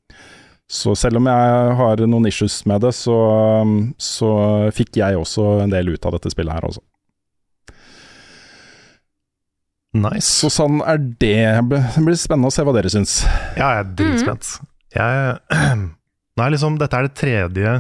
så 0.71 0.95
selv 0.97 1.21
om 1.21 1.29
jeg 1.29 1.77
har 1.79 2.03
noen 2.09 2.27
issues 2.31 2.63
med 2.69 2.85
det, 2.87 2.95
så, 2.97 3.17
så 4.01 4.31
fikk 4.75 4.97
jeg 5.03 5.19
også 5.21 5.61
en 5.65 5.73
del 5.73 5.93
ut 5.93 6.07
av 6.09 6.17
dette 6.17 6.33
spillet 6.33 6.57
her, 6.57 6.69
altså. 6.71 6.83
Nice. 9.95 10.27
Så 10.27 10.51
sånn 10.51 10.81
er 10.83 10.99
det. 10.99 11.37
Det 11.71 12.03
blir 12.03 12.17
spennende 12.19 12.51
å 12.51 12.55
se 12.55 12.65
hva 12.67 12.73
dere 12.75 12.91
syns. 12.91 13.21
Ja, 13.55 13.77
jeg 13.77 13.85
er 13.85 13.93
dritspent. 14.01 14.57
Mm. 14.59 14.71
Jeg 14.95 15.85
Nei, 16.41 16.49
liksom, 16.51 16.81
dette 16.81 16.99
er 16.99 17.07
det 17.07 17.15
tredje 17.15 17.73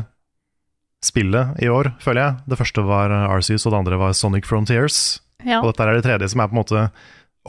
spillet 1.02 1.58
i 1.64 1.66
år, 1.68 1.90
føler 2.04 2.20
jeg. 2.20 2.36
Det 2.52 2.58
første 2.60 2.84
var 2.86 3.10
Arceus, 3.10 3.64
og 3.66 3.74
det 3.74 3.80
andre 3.80 3.98
var 3.98 4.14
Sonic 4.14 4.46
Frontiers. 4.46 4.98
Ja. 5.42 5.58
Og 5.58 5.72
dette 5.72 5.88
er 5.88 5.98
det 5.98 6.04
tredje 6.06 6.28
som 6.30 6.44
er 6.44 6.52
på 6.52 6.54
en 6.54 6.60
måte 6.60 6.84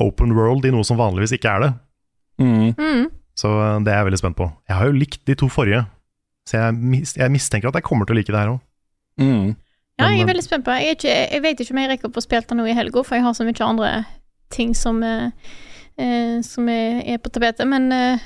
open 0.02 0.34
world 0.36 0.66
i 0.66 0.74
noe 0.74 0.88
som 0.88 0.98
vanligvis 1.00 1.36
ikke 1.38 1.52
er 1.52 1.62
det. 1.62 1.70
Mm. 2.42 2.74
Mm. 2.74 3.06
Så 3.36 3.52
eh, 3.52 3.78
det 3.86 3.92
er 3.92 4.02
jeg 4.02 4.10
veldig 4.12 4.22
spent 4.22 4.40
på. 4.40 4.50
Jeg 4.70 4.80
har 4.80 4.90
jo 4.90 4.98
likt 4.98 5.22
de 5.28 5.36
to 5.40 5.50
forrige, 5.52 5.84
så 6.48 6.62
jeg, 6.62 7.04
jeg 7.18 7.34
mistenker 7.34 7.72
at 7.72 7.80
jeg 7.80 7.88
kommer 7.88 8.08
til 8.08 8.16
å 8.16 8.20
like 8.20 8.32
det 8.32 8.42
her 8.42 8.56
òg. 8.56 8.64
Mm. 9.22 9.56
Ja, 9.96 10.10
jeg 10.12 10.26
er 10.26 10.28
veldig 10.28 10.44
spent 10.44 10.66
på 10.66 10.74
det. 10.76 10.88
Jeg, 10.90 10.98
jeg, 11.08 11.42
vet 11.44 11.62
ikke 11.64 11.74
om 11.76 11.80
jeg 11.80 11.90
rekker 11.94 12.10
opp 12.10 12.18
å 12.20 12.24
spille 12.24 12.48
det 12.50 12.58
nå 12.60 12.66
i 12.68 12.76
helga, 12.76 13.04
for 13.06 13.16
jeg 13.16 13.24
har 13.24 13.36
så 13.38 13.46
mye 13.48 13.68
andre 13.68 13.92
ting 14.52 14.74
som, 14.76 15.00
eh, 15.04 15.30
eh, 15.98 16.42
som 16.44 16.68
er, 16.70 17.00
er, 17.06 17.22
på 17.24 17.32
tapetet. 17.32 17.68
Men 17.72 17.88
eh, 17.96 18.26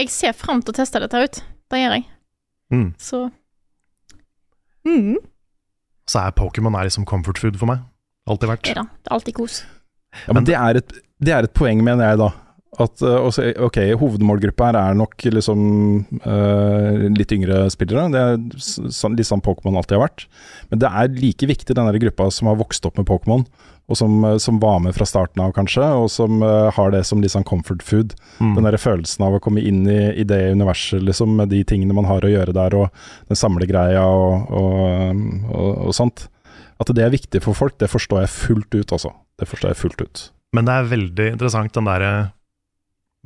jeg 0.00 0.12
ser 0.14 0.32
fram 0.36 0.62
til 0.64 0.72
å 0.72 0.78
teste 0.80 1.02
dette 1.02 1.20
ut. 1.20 1.42
Det 1.72 1.82
gjør 1.82 1.96
jeg. 1.98 2.08
Mm. 2.72 2.88
Så 3.00 3.26
mm. 4.88 5.20
Så 6.08 6.18
er 6.18 6.32
Pokémon 6.36 6.74
liksom 6.82 7.04
comfort 7.08 7.38
food 7.38 7.60
for 7.60 7.68
meg. 7.68 7.84
Alltid 8.28 8.48
vært. 8.48 8.72
Ja 8.72 8.80
da, 8.80 8.86
det 8.88 9.10
er 9.10 9.16
alltid 9.18 9.36
kos. 9.36 9.60
Ja, 10.24 10.34
men 10.36 10.48
det 10.48 10.56
er, 10.56 10.80
et, 10.80 10.96
det 11.24 11.32
er 11.36 11.46
et 11.46 11.54
poeng, 11.56 11.80
mener 11.84 12.12
jeg, 12.12 12.20
da. 12.20 12.32
At 12.80 13.02
uh, 13.04 13.26
ok, 13.66 13.76
hovedmålgruppa 14.00 14.70
her 14.70 14.76
er 14.80 14.94
nok 14.96 15.20
liksom 15.28 15.58
uh, 16.24 17.02
litt 17.12 17.34
yngre 17.36 17.66
spillere. 17.72 18.06
Det 18.08 18.22
er 18.22 18.38
litt 19.12 19.28
sånn 19.28 19.44
Pokémon 19.44 19.76
alltid 19.76 19.98
har 19.98 20.06
vært. 20.06 20.24
Men 20.70 20.80
det 20.80 20.88
er 20.88 21.12
like 21.18 21.50
viktig 21.50 21.76
den 21.76 21.90
der 21.90 22.00
gruppa 22.00 22.30
som 22.32 22.48
har 22.48 22.56
vokst 22.62 22.88
opp 22.88 22.96
med 22.96 23.10
Pokémon, 23.10 23.44
og 23.92 24.00
som, 24.00 24.16
uh, 24.24 24.38
som, 24.40 24.56
var 24.64 24.80
med 24.86 24.96
fra 24.96 25.04
starten 25.04 25.44
av, 25.44 25.52
kanskje, 25.52 25.84
og 25.84 26.08
som 26.14 26.40
har 26.40 26.96
det 26.96 27.04
som 27.04 27.20
litt 27.20 27.36
sånn 27.36 27.44
comfort 27.44 27.84
food. 27.84 28.16
Mm. 28.40 28.56
Den 28.56 28.70
der 28.70 28.80
følelsen 28.80 29.28
av 29.28 29.36
å 29.36 29.44
komme 29.44 29.60
inn 29.60 29.84
i, 29.84 30.00
i, 30.16 30.24
det 30.24 30.40
universet, 30.56 31.04
liksom, 31.04 31.36
med 31.42 31.52
de 31.52 31.60
tingene 31.68 32.00
man 32.00 32.08
har 32.08 32.24
å 32.24 32.32
gjøre 32.32 32.56
der, 32.56 32.80
og 32.80 33.28
den 33.28 33.36
samlegreia 33.36 34.08
og, 34.08 34.48
og, 34.48 35.24
og, 35.52 35.72
og 35.90 35.96
sånt. 36.00 36.30
At 36.80 36.96
det 36.96 37.04
er 37.04 37.12
viktig 37.12 37.44
for 37.44 37.52
folk, 37.52 37.76
det 37.84 37.92
forstår 37.92 38.24
jeg 38.24 38.36
fullt 38.40 38.80
ut, 38.80 38.94
altså. 38.96 39.12
Det 39.36 39.52
forstår 39.52 39.74
jeg 39.74 39.84
fullt 39.84 40.06
ut. 40.06 40.30
Men 40.56 40.64
det 40.64 40.72
er 40.72 40.88
veldig 40.88 41.34
interessant 41.36 41.76
den 41.76 41.88
derre 41.88 42.14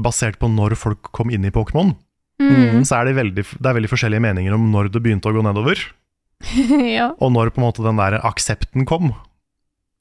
basert 0.03 0.39
på 0.41 0.51
når 0.53 0.77
folk 0.79 1.11
kom 1.17 1.33
inn 1.33 1.47
i 1.47 1.53
Pokémon, 1.55 1.95
mm. 2.43 2.85
så 2.89 3.01
er 3.01 3.09
det, 3.09 3.17
veldig, 3.19 3.45
det 3.57 3.71
er 3.71 3.79
veldig 3.79 3.93
forskjellige 3.93 4.25
meninger 4.25 4.57
om 4.57 4.69
når 4.73 4.91
det 4.93 5.03
begynte 5.05 5.31
å 5.31 5.37
gå 5.37 5.45
nedover. 5.45 5.81
ja. 6.99 7.11
Og 7.17 7.33
når 7.33 7.53
på 7.53 7.63
en 7.63 7.69
måte 7.69 7.85
den 7.87 8.01
der 8.01 8.19
aksepten 8.27 8.87
kom, 8.89 9.13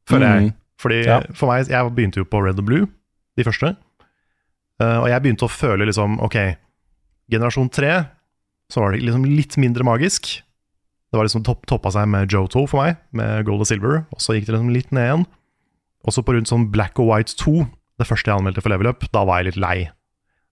føler 0.10 0.28
mm. 0.28 0.36
jeg. 0.36 0.56
Fordi 0.82 1.02
ja. 1.06 1.22
For 1.38 1.48
meg, 1.48 1.70
jeg 1.72 1.96
begynte 1.96 2.22
jo 2.22 2.28
på 2.28 2.42
Red 2.44 2.60
og 2.60 2.68
Blue, 2.68 2.90
de 3.40 3.48
første. 3.48 3.76
Uh, 4.82 5.06
og 5.06 5.08
jeg 5.08 5.24
begynte 5.24 5.48
å 5.48 5.52
føle 5.52 5.86
liksom 5.88 6.18
Ok, 6.26 6.36
generasjon 7.32 7.70
tre, 7.72 7.94
så 8.68 8.82
var 8.82 8.92
det 8.92 9.06
liksom 9.06 9.24
litt 9.30 9.56
mindre 9.62 9.86
magisk. 9.88 10.34
Det 11.08 11.20
var 11.20 11.30
liksom 11.30 11.46
topp, 11.48 11.64
toppa 11.70 11.94
seg 11.96 12.10
med 12.12 12.28
Joto 12.34 12.66
for 12.68 12.84
meg, 12.84 13.00
med 13.16 13.46
Gold 13.48 13.64
og 13.64 13.70
Silver. 13.70 14.02
Og 14.12 14.20
så 14.20 14.36
gikk 14.36 14.50
det 14.50 14.58
liksom 14.58 14.74
litt 14.76 14.92
ned 14.92 15.08
igjen. 15.08 15.26
Og 16.06 16.14
så 16.14 16.26
på 16.26 16.36
rundt 16.36 16.52
sånn 16.52 16.68
Black 16.74 17.00
og 17.00 17.08
White 17.14 17.38
2 17.40 17.64
det 18.00 18.08
første 18.08 18.32
jeg 18.32 18.40
anmeldte 18.40 18.64
for 18.64 18.74
Level 18.74 18.90
Up, 18.92 19.06
da 19.14 19.24
var 19.28 19.42
jeg 19.42 19.52
litt 19.52 19.62
lei. 19.62 19.78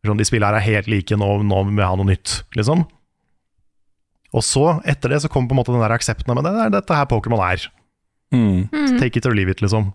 Sånn, 0.03 0.19
de 0.19 0.27
spillene 0.27 0.51
her 0.51 0.59
er 0.59 0.67
helt 0.67 0.89
like, 0.91 1.15
nå, 1.15 1.29
nå 1.47 1.63
må 1.69 1.79
jeg 1.79 1.87
ha 1.87 1.97
noe 1.99 2.09
nytt, 2.09 2.41
liksom. 2.57 2.83
Og 4.33 4.43
så, 4.43 4.65
etter 4.89 5.13
det, 5.13 5.21
så 5.23 5.29
kom 5.31 5.45
på 5.47 5.55
en 5.55 5.61
måte 5.61 5.71
den 5.71 5.83
der 5.83 5.93
aksepten 5.95 6.33
av 6.33 6.41
det 6.43 6.51
er 6.51 6.73
dette 6.73 6.97
her 6.97 7.07
Pokémon 7.09 7.43
er. 7.45 7.67
Mm. 8.33 8.65
Mm. 8.73 8.97
Take 8.99 9.19
it 9.19 9.27
or 9.29 9.35
leave 9.37 9.53
it, 9.53 9.61
liksom. 9.63 9.91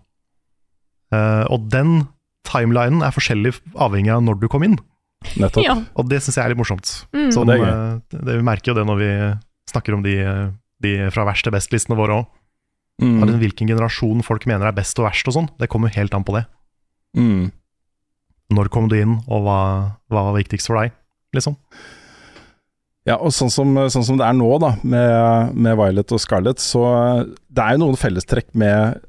Uh, 1.13 1.43
og 1.51 1.67
den 1.73 2.07
timelinen 2.47 3.03
er 3.05 3.13
forskjellig 3.13 3.57
avhengig 3.81 4.13
av 4.13 4.23
når 4.25 4.39
du 4.41 4.47
kom 4.49 4.65
inn. 4.65 4.77
Nettopp. 5.35 5.65
Ja. 5.65 5.75
Og 5.99 6.07
det 6.09 6.21
syns 6.23 6.39
jeg 6.39 6.45
er 6.45 6.53
litt 6.53 6.61
morsomt. 6.61 6.89
Mm. 7.11 7.29
Sånn, 7.35 7.51
det, 7.51 7.59
uh, 7.59 7.99
det, 8.15 8.39
vi 8.39 8.45
merker 8.47 8.71
jo 8.71 8.79
det 8.79 8.87
når 8.87 9.01
vi 9.01 9.11
snakker 9.69 9.97
om 9.97 10.05
de, 10.05 10.15
de 10.81 10.93
fra 11.13 11.27
verst 11.27 11.45
til 11.45 11.53
best-listene 11.53 11.99
våre 11.99 12.21
òg. 12.21 12.29
Mm. 13.03 13.21
Hvilken 13.39 13.69
generasjon 13.69 14.23
folk 14.27 14.47
mener 14.49 14.67
er 14.67 14.75
best 14.75 14.97
og 14.99 15.07
verst 15.07 15.27
og 15.29 15.35
sånn. 15.35 15.51
Det 15.59 15.69
kommer 15.71 15.91
helt 15.93 16.15
an 16.15 16.25
på 16.27 16.35
det. 16.35 16.47
Mm. 17.17 17.49
Når 18.53 18.69
kom 18.73 18.89
du 18.89 18.97
inn, 18.97 19.19
og 19.29 19.45
hva, 19.45 19.61
hva, 20.09 20.25
var 20.29 20.37
viktigst 20.37 20.69
for 20.69 20.81
deg, 20.81 20.93
liksom? 21.37 21.57
Ja, 23.07 23.15
og 23.17 23.33
sånn 23.33 23.51
som, 23.53 23.77
sånn 23.89 24.05
som 24.05 24.17
det 24.19 24.25
er 24.27 24.35
nå, 24.37 24.49
da, 24.61 24.73
med, 24.83 25.53
med, 25.55 25.77
Violet 25.79 26.11
og 26.13 26.21
Scarlett, 26.21 26.61
så 26.61 26.83
det 27.47 27.63
er 27.63 27.77
jo 27.77 27.83
noen 27.85 27.99
fellestrekk 27.99 28.51
med 28.59 29.05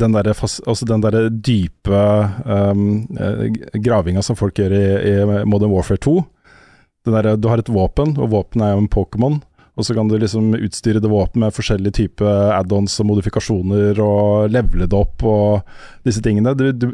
den 0.00 0.14
derre 0.14 0.36
altså 0.36 0.86
der 0.86 1.16
dype 1.34 2.00
um, 2.46 3.08
gravinga 3.82 4.22
som 4.22 4.38
folk 4.38 4.60
gjør 4.60 4.74
i, 4.76 4.84
i 5.10 5.14
Modern 5.48 5.72
Warfare 5.72 5.98
2. 5.98 6.14
Der, 7.10 7.32
du 7.40 7.48
har 7.48 7.62
et 7.62 7.72
våpen, 7.72 8.12
og 8.20 8.30
våpen 8.34 8.62
er 8.62 8.74
jo 8.74 8.84
en 8.84 8.92
Pokémon. 8.92 9.40
Og 9.80 9.86
så 9.86 9.96
kan 9.96 10.10
du 10.10 10.18
liksom 10.20 10.52
utstyre 10.58 11.00
det 11.00 11.08
våpen 11.08 11.40
med 11.44 11.54
forskjellige 11.56 11.96
typer 12.02 12.52
add-ons 12.58 12.98
og 13.00 13.08
modifikasjoner, 13.08 14.00
og 14.04 14.52
levele 14.52 14.88
det 14.90 14.98
opp 14.98 15.24
og 15.24 16.04
disse 16.06 16.20
tingene. 16.24 16.52
Du, 16.58 16.68
du, 16.76 16.90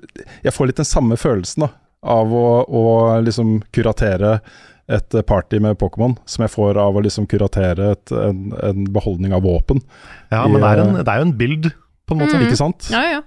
jeg 0.47 0.55
får 0.55 0.71
litt 0.71 0.81
den 0.83 0.89
samme 0.89 1.19
følelsen 1.19 1.67
da, 1.67 1.73
av 2.07 2.31
å, 2.31 2.47
å 2.63 2.87
liksom 3.27 3.59
kuratere 3.75 4.39
et 4.87 5.17
party 5.27 5.59
med 5.63 5.79
Pokémon, 5.81 6.15
som 6.31 6.45
jeg 6.45 6.53
får 6.55 6.79
av 6.79 6.95
å 6.95 7.03
liksom 7.03 7.27
kuratere 7.27 7.91
et, 7.97 8.13
en, 8.15 8.53
en, 8.63 8.85
beholdning 8.95 9.35
av 9.35 9.43
våpen. 9.43 9.83
Ja, 10.31 10.45
men 10.47 10.61
det 10.63 10.69
er, 10.69 10.83
en, 10.85 11.01
det 11.01 11.11
er 11.11 11.23
jo 11.23 11.27
en 11.27 11.39
bild, 11.41 11.73
på 12.07 12.15
en 12.15 12.23
måte. 12.23 12.39
Mm. 12.39 12.47
Ikke 12.47 12.61
sant? 12.61 12.87
Ja, 12.95 13.03
ja. 13.17 13.25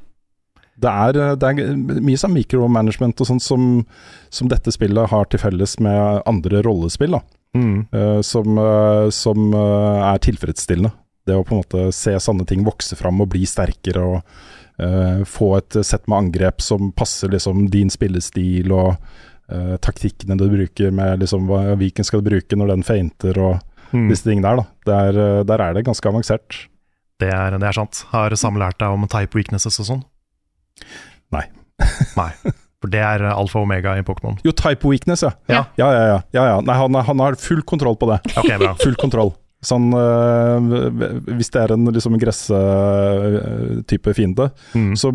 Det 0.79 0.87
er, 0.87 1.17
det 1.35 1.49
er, 1.49 1.73
mye 1.99 2.19
sånn 2.19 2.31
micromanagement 2.31 3.19
og 3.19 3.27
sånt 3.27 3.43
som, 3.43 3.65
som, 4.31 4.47
dette 4.47 4.71
spillet 4.71 5.11
har 5.11 5.27
til 5.27 5.41
felles 5.41 5.75
med 5.83 6.23
andre 6.29 6.63
rollespill. 6.63 7.17
da. 7.17 7.38
Mm. 7.57 7.87
Uh, 7.93 8.21
som, 8.21 8.57
uh, 8.57 9.09
som 9.09 9.53
uh, 9.53 10.11
er 10.13 10.21
tilfredsstillende. 10.21 10.91
Det 11.25 11.37
å 11.37 11.43
på 11.45 11.55
en 11.55 11.63
måte 11.63 11.89
se 11.95 12.15
sanne 12.21 12.45
ting 12.49 12.63
vokse 12.65 12.97
fram 12.97 13.21
og 13.21 13.31
bli 13.33 13.45
sterkere 13.49 14.05
og 14.15 14.47
få 15.27 15.47
et 15.57 15.75
sett 15.83 16.05
med 16.07 16.15
angrep 16.15 16.61
som 16.63 16.93
passer 16.95 17.27
liksom 17.33 17.65
din 17.67 17.89
spillestil 17.91 18.71
og 18.71 18.93
taktikkene 19.83 20.37
du 20.39 20.45
bruker 20.47 20.93
med 20.95 21.19
liksom 21.19 21.49
hva 21.49 21.73
Viken 21.75 22.07
skal 22.07 22.23
bruke 22.23 22.55
når 22.55 22.71
den 22.71 22.85
feinter 22.87 23.41
og 23.43 23.57
mm. 23.91 24.05
disse 24.07 24.23
tingene 24.23 24.47
der. 24.47 24.61
da. 24.61 24.65
Der, 24.87 25.43
der, 25.51 25.65
er 25.65 25.75
det 25.75 25.83
ganske 25.89 26.07
avansert. 26.07 26.61
Det 27.19 27.27
er, 27.27 27.59
det 27.59 27.67
er 27.67 27.75
sant. 27.75 28.05
Har 28.13 28.37
Sam 28.39 28.55
lært 28.61 28.79
deg 28.79 28.95
om 28.95 29.03
type 29.11 29.35
weaknesses 29.35 29.81
og 29.83 29.89
sånn? 29.91 30.01
Nei. 31.35 31.43
Nei. 32.15 32.31
For 32.79 32.91
det 32.91 33.01
er 33.03 33.25
alfa 33.27 33.59
og 33.59 33.67
omega 33.67 33.97
i 33.99 34.05
Pokémon. 34.07 34.37
Jo, 34.45 34.53
type 34.55 34.87
weakness, 34.87 35.25
ja. 35.25 35.33
Ja, 35.51 35.65
ja, 35.79 35.89
ja. 35.91 36.03
ja, 36.07 36.21
ja, 36.31 36.43
ja. 36.53 36.59
Nei, 36.63 36.77
han, 36.79 36.95
han, 37.09 37.23
har 37.25 37.35
full 37.39 37.61
kontroll 37.67 37.97
på 37.99 38.07
det. 38.11 38.21
Ok, 38.39 38.53
bra. 38.55 38.71
full 38.85 38.95
kontroll. 38.99 39.33
Sånn 39.65 39.89
øh, 39.91 40.69
Hvis 41.35 41.51
det 41.51 41.65
er 41.65 41.73
en 41.75 41.89
liksom 41.91 42.15
gress-type 42.21 44.13
fiende, 44.15 44.47
mm. 44.71 44.93
så 44.99 45.11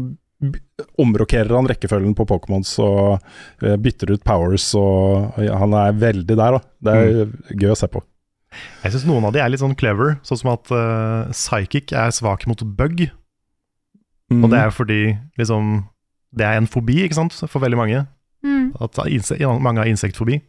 omrokerer 1.01 1.55
han 1.57 1.69
rekkefølgen 1.71 2.13
på 2.19 2.27
Pokémons 2.29 2.75
og 2.85 3.23
øh, 3.65 3.79
bytter 3.81 4.13
ut 4.13 4.25
powers, 4.27 4.67
og 4.77 5.39
ja, 5.41 5.57
han 5.63 5.73
er 5.79 5.97
veldig 5.97 6.37
der, 6.37 6.59
da. 6.59 6.61
Det 6.85 6.97
er 6.99 7.23
mm. 7.31 7.39
gøy 7.63 7.73
å 7.73 7.79
se 7.81 7.89
på. 7.89 8.05
Jeg 8.85 8.95
syns 8.95 9.07
noen 9.09 9.25
av 9.27 9.33
de 9.35 9.41
er 9.43 9.51
litt 9.51 9.63
sånn 9.63 9.77
clever, 9.79 10.19
sånn 10.27 10.43
som 10.43 10.53
at 10.53 10.71
øh, 10.75 11.33
Psychic 11.33 11.95
er 11.97 12.13
svak 12.15 12.45
mot 12.51 12.61
bug. 12.77 13.07
Mm. 14.33 14.45
Og 14.45 14.53
det 14.53 14.61
er 14.61 14.75
fordi 14.75 15.01
liksom 15.41 15.79
det 16.35 16.47
er 16.47 16.59
en 16.59 16.71
fobi 16.71 17.03
ikke 17.05 17.19
sant, 17.19 17.37
for 17.47 17.63
veldig 17.63 17.79
mange. 17.79 18.03
Mm. 18.45 18.73
At 18.83 18.99
mange 19.63 19.81
har 19.81 19.91
insektfobi. 19.91 20.41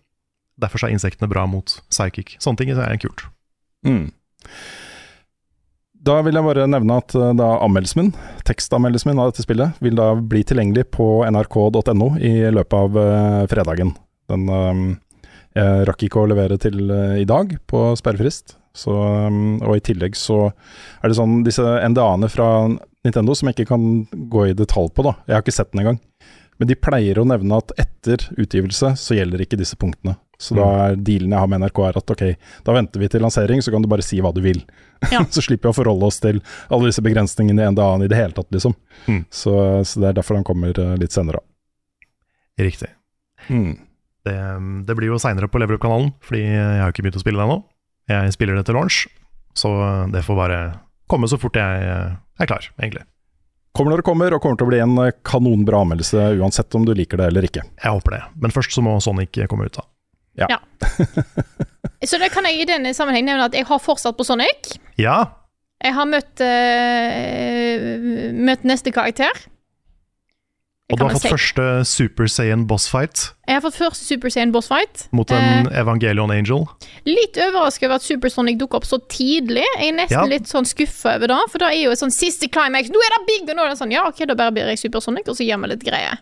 Derfor 0.61 0.87
er 0.87 0.95
insektene 0.95 1.29
bra 1.31 1.45
mot 1.49 1.77
psychic. 1.91 2.37
Sånne 2.43 2.61
ting 2.61 2.71
er 2.71 2.99
kult. 3.01 3.27
Mm. 3.85 4.09
Da 6.05 6.19
vil 6.25 6.37
jeg 6.37 6.45
bare 6.45 6.67
nevne 6.69 6.99
at 7.01 7.15
eh, 7.17 7.31
da 7.37 7.55
anmeldelsen 7.65 8.03
min, 8.03 8.11
tekstanmeldelsen 8.45 9.09
min 9.09 9.21
av 9.21 9.31
dette 9.31 9.45
spillet, 9.45 9.79
vil 9.81 9.97
da 9.97 10.11
bli 10.15 10.43
tilgjengelig 10.45 10.85
på 10.93 11.07
nrk.no 11.25 12.11
i 12.21 12.35
løpet 12.53 12.77
av 12.77 12.99
uh, 12.99 13.41
fredagen. 13.49 13.95
Den 14.29 14.45
um, 14.49 14.85
Jeg 15.55 15.87
rakk 15.89 16.03
ikke 16.05 16.21
å 16.21 16.29
levere 16.29 16.59
til 16.61 16.91
eh, 16.91 17.21
i 17.23 17.27
dag 17.29 17.55
på 17.65 17.87
sperrefrist. 17.97 18.57
Så, 18.75 18.91
um, 18.91 19.57
og 19.63 19.79
i 19.79 19.85
tillegg 19.87 20.17
så 20.19 20.49
er 20.51 21.09
det 21.09 21.17
sånn 21.17 21.39
disse 21.45 21.63
NDA-ene 21.63 22.29
fra 22.29 22.49
Nintendo 23.05 23.35
som 23.37 23.49
jeg 23.49 23.59
ikke 23.59 23.71
kan 23.75 23.85
gå 24.31 24.49
i 24.49 24.57
detalj 24.57 24.91
på, 24.95 25.05
da. 25.05 25.15
Jeg 25.27 25.37
har 25.37 25.45
ikke 25.45 25.55
sett 25.55 25.71
den 25.73 25.83
engang. 25.83 26.01
Men 26.59 26.69
de 26.69 26.77
pleier 26.79 27.19
å 27.19 27.25
nevne 27.27 27.57
at 27.59 27.73
etter 27.81 28.23
utgivelse 28.39 28.93
så 28.99 29.17
gjelder 29.17 29.43
ikke 29.43 29.59
disse 29.59 29.77
punktene. 29.79 30.15
Så 30.39 30.55
da 30.57 30.65
er 30.83 30.97
dealen 30.99 31.31
jeg 31.31 31.39
har 31.39 31.49
med 31.51 31.61
NRK 31.63 31.79
er 31.87 31.97
at 31.99 32.11
ok, 32.11 32.23
da 32.67 32.75
venter 32.75 32.99
vi 32.99 33.07
til 33.11 33.23
lansering, 33.23 33.61
så 33.63 33.71
kan 33.71 33.83
du 33.83 33.89
bare 33.91 34.03
si 34.03 34.19
hva 34.23 34.33
du 34.35 34.41
vil. 34.43 34.61
Ja. 35.11 35.23
så 35.35 35.43
slipper 35.43 35.69
vi 35.69 35.75
å 35.75 35.77
forholde 35.77 36.09
oss 36.09 36.19
til 36.23 36.41
alle 36.67 36.89
disse 36.89 37.03
begrensningene 37.05 37.63
i 37.63 37.75
NDA-en 37.75 38.03
i 38.03 38.09
det 38.11 38.19
hele 38.19 38.35
tatt, 38.35 38.49
liksom. 38.55 38.75
Mm. 39.07 39.21
Så, 39.31 39.55
så 39.87 40.03
det 40.03 40.11
er 40.11 40.17
derfor 40.19 40.39
den 40.39 40.47
kommer 40.47 40.75
eh, 40.75 40.95
litt 40.99 41.15
senere. 41.15 41.43
Riktig. 42.59 42.91
Mm. 43.47 43.75
Det, 44.25 44.35
det 44.87 44.97
blir 44.97 45.13
jo 45.13 45.21
seinere 45.21 45.51
på 45.51 45.61
Level 45.61 45.77
Up-kanalen, 45.77 46.11
fordi 46.25 46.43
jeg 46.43 46.83
har 46.83 46.91
ikke 46.91 47.05
begynt 47.05 47.19
å 47.19 47.23
spille 47.23 47.39
det 47.39 47.47
ennå. 47.47 47.59
Jeg 48.11 48.35
spiller 48.35 48.59
det 48.59 48.67
til 48.67 48.77
launch, 48.77 49.05
så 49.57 49.71
det 50.13 50.23
får 50.25 50.39
bare 50.39 50.59
komme 51.09 51.29
så 51.29 51.39
fort 51.41 51.57
jeg 51.57 51.89
er 52.43 52.49
klar, 52.49 52.67
egentlig. 52.81 53.05
Kommer 53.75 53.91
når 53.91 54.01
det 54.01 54.07
kommer, 54.07 54.33
og 54.35 54.41
kommer 54.43 54.59
til 54.59 54.67
å 54.67 54.71
bli 54.71 54.79
en 54.83 54.97
eh, 55.03 55.15
kanonbra 55.27 55.81
anmeldelse 55.83 56.29
uansett 56.39 56.75
om 56.77 56.85
du 56.87 56.93
liker 56.95 57.19
det 57.19 57.27
eller 57.31 57.47
ikke. 57.47 57.65
Jeg 57.81 57.95
håper 57.97 58.15
det. 58.15 58.21
Men 58.43 58.53
først 58.55 58.75
så 58.75 58.83
må 58.85 58.95
Sonic 59.03 59.35
komme 59.51 59.67
ut, 59.67 59.75
da. 59.75 59.83
Ja. 60.35 60.59
Så 62.05 62.19
det 62.21 62.29
kan 62.33 62.45
jeg 62.47 62.59
i 62.61 62.67
denne 62.67 62.91
sammenheng 62.93 63.25
nevne 63.25 63.47
at 63.47 63.55
jeg 63.55 63.65
har 63.67 63.79
fortsatt 63.81 64.17
på 64.17 64.25
Sonic. 64.27 64.75
Ja, 64.99 65.41
Jeg 65.83 65.93
har 65.95 66.07
møtt, 66.07 66.39
uh, 66.39 68.31
møtt 68.47 68.63
neste 68.67 68.93
karakter. 68.95 69.31
Det 70.85 70.93
og 70.93 70.99
du 70.99 71.03
har 71.07 71.13
fått 71.15 71.23
si. 71.23 71.29
første 71.33 71.63
Super 71.89 72.27
Saiyan 72.29 72.67
boss 72.69 72.83
fight 72.91 73.31
Jeg 73.47 73.55
har 73.57 73.61
fått 73.65 73.73
første 73.79 74.03
Super 74.05 74.29
Saiyan 74.29 74.51
boss 74.53 74.67
fight. 74.69 75.07
mot 75.11 75.31
en 75.33 75.65
Evangelion 75.73 76.29
Angel. 76.29 76.67
Litt 77.09 77.39
overrasket 77.41 77.87
over 77.87 77.95
at 77.95 78.05
Supersonic 78.05 78.59
dukker 78.59 78.77
opp 78.77 78.85
så 78.85 78.99
tidlig. 79.09 79.63
Jeg 79.79 79.89
er 79.89 79.97
nesten 79.97 80.11
Ja. 80.19 80.25
litt 80.29 80.45
sånn 80.45 80.67
skuffa 80.69 81.15
over 81.15 81.27
det, 81.27 81.39
for 81.49 81.57
da 81.57 81.71
er 81.71 81.81
jo 81.87 81.91
et 81.91 81.97
sånn 81.97 82.13
siste 82.13 82.47
climax. 82.51 82.89
Nå 82.93 83.01
er 83.01 83.17
det 83.17 83.25
big, 83.25 83.49
og 83.49 83.55
nå 83.57 83.65
er 83.65 83.69
det 83.73 83.79
sånn 83.79 83.91
Ja, 83.91 84.05
ok, 84.07 84.27
da 84.27 84.35
bare 84.35 84.51
blir 84.51 84.67
jeg 84.69 84.77
Supersonic, 84.77 85.27
og 85.27 85.35
så 85.35 85.41
gjør 85.47 85.61
vi 85.63 85.67
litt 85.73 85.83
greier. 85.83 86.19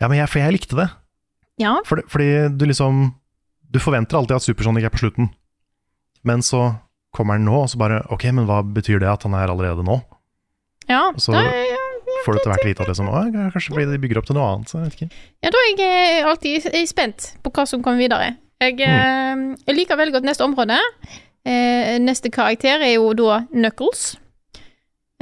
Ja, 0.00 0.08
men 0.08 0.18
jeg, 0.18 0.28
for 0.28 0.38
jeg 0.38 0.52
likte 0.52 0.76
det. 0.76 0.90
Ja. 1.58 1.78
Fordi, 1.86 2.02
fordi 2.08 2.58
du 2.58 2.66
liksom 2.66 3.14
Du 3.72 3.78
forventer 3.78 4.16
alltid 4.20 4.36
at 4.36 4.42
Supersonic 4.42 4.84
er 4.84 4.90
på 4.90 4.98
slutten, 5.00 5.30
men 6.24 6.40
så 6.40 6.78
kommer 7.16 7.34
han 7.40 7.44
nå, 7.46 7.62
og 7.62 7.68
så 7.70 7.78
bare 7.78 8.02
Ok, 8.12 8.24
men 8.32 8.44
hva 8.46 8.60
betyr 8.62 9.00
det 9.00 9.08
at 9.08 9.22
han 9.22 9.32
er 9.34 9.48
allerede 9.48 9.82
nå? 9.84 10.02
Ja, 10.88 11.10
Så- 11.16 11.32
da, 11.32 11.40
er- 11.40 11.76
Får 12.24 12.34
du 12.34 12.40
etter 12.40 12.52
hvert 12.52 12.66
vite 12.66 12.84
at 12.84 12.90
liksom, 12.90 13.08
kanskje 13.54 13.72
fordi 13.74 13.86
de 13.92 14.02
bygger 14.02 14.20
opp 14.20 14.28
til 14.28 14.38
noe 14.38 14.50
annet. 14.52 14.70
Så 14.70 14.78
jeg 14.78 14.88
vet 14.88 14.98
ikke. 14.98 15.22
ja, 15.44 15.52
da 15.54 15.62
er 15.62 15.70
jeg 15.70 15.88
eh, 15.88 16.28
alltid 16.28 16.68
spent 16.90 17.32
på 17.44 17.54
hva 17.54 17.66
som 17.68 17.84
kommer 17.84 18.02
videre. 18.02 18.36
Jeg, 18.58 18.78
mm. 18.78 19.44
jeg 19.68 19.76
liker 19.76 19.98
veldig 20.00 20.18
godt 20.18 20.26
neste 20.26 20.46
område. 20.46 20.78
Eh, 21.46 21.96
neste 22.02 22.32
karakter 22.34 22.82
er 22.82 22.96
jo 22.96 23.12
da 23.16 23.42
Knuckles. 23.52 24.16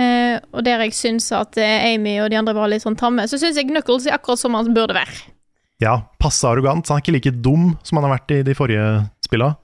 Eh, 0.01 0.37
og 0.53 0.65
der 0.67 0.83
jeg 0.85 0.97
syns 0.97 1.31
at 1.33 1.57
eh, 1.61 1.95
Amy 1.95 2.19
og 2.21 2.29
de 2.33 2.37
andre 2.41 2.53
var 2.57 2.69
litt 2.69 2.85
sånn 2.85 2.99
tamme, 3.01 3.25
så 3.29 3.39
syns 3.41 3.57
jeg 3.57 3.69
Knuckles 3.71 4.09
er 4.09 4.17
akkurat 4.19 4.41
som 4.41 4.57
han 4.57 4.73
burde 4.77 4.97
være. 4.97 5.33
Ja, 5.81 5.99
passe 6.21 6.49
arrogant. 6.49 6.89
Han 6.89 7.01
er 7.01 7.05
ikke 7.05 7.17
like 7.17 7.35
dum 7.45 7.75
som 7.85 8.01
han 8.01 8.09
har 8.09 8.17
vært 8.17 8.35
i 8.39 8.43
de 8.47 8.57
forrige 8.57 8.87
spilla. 9.25 9.55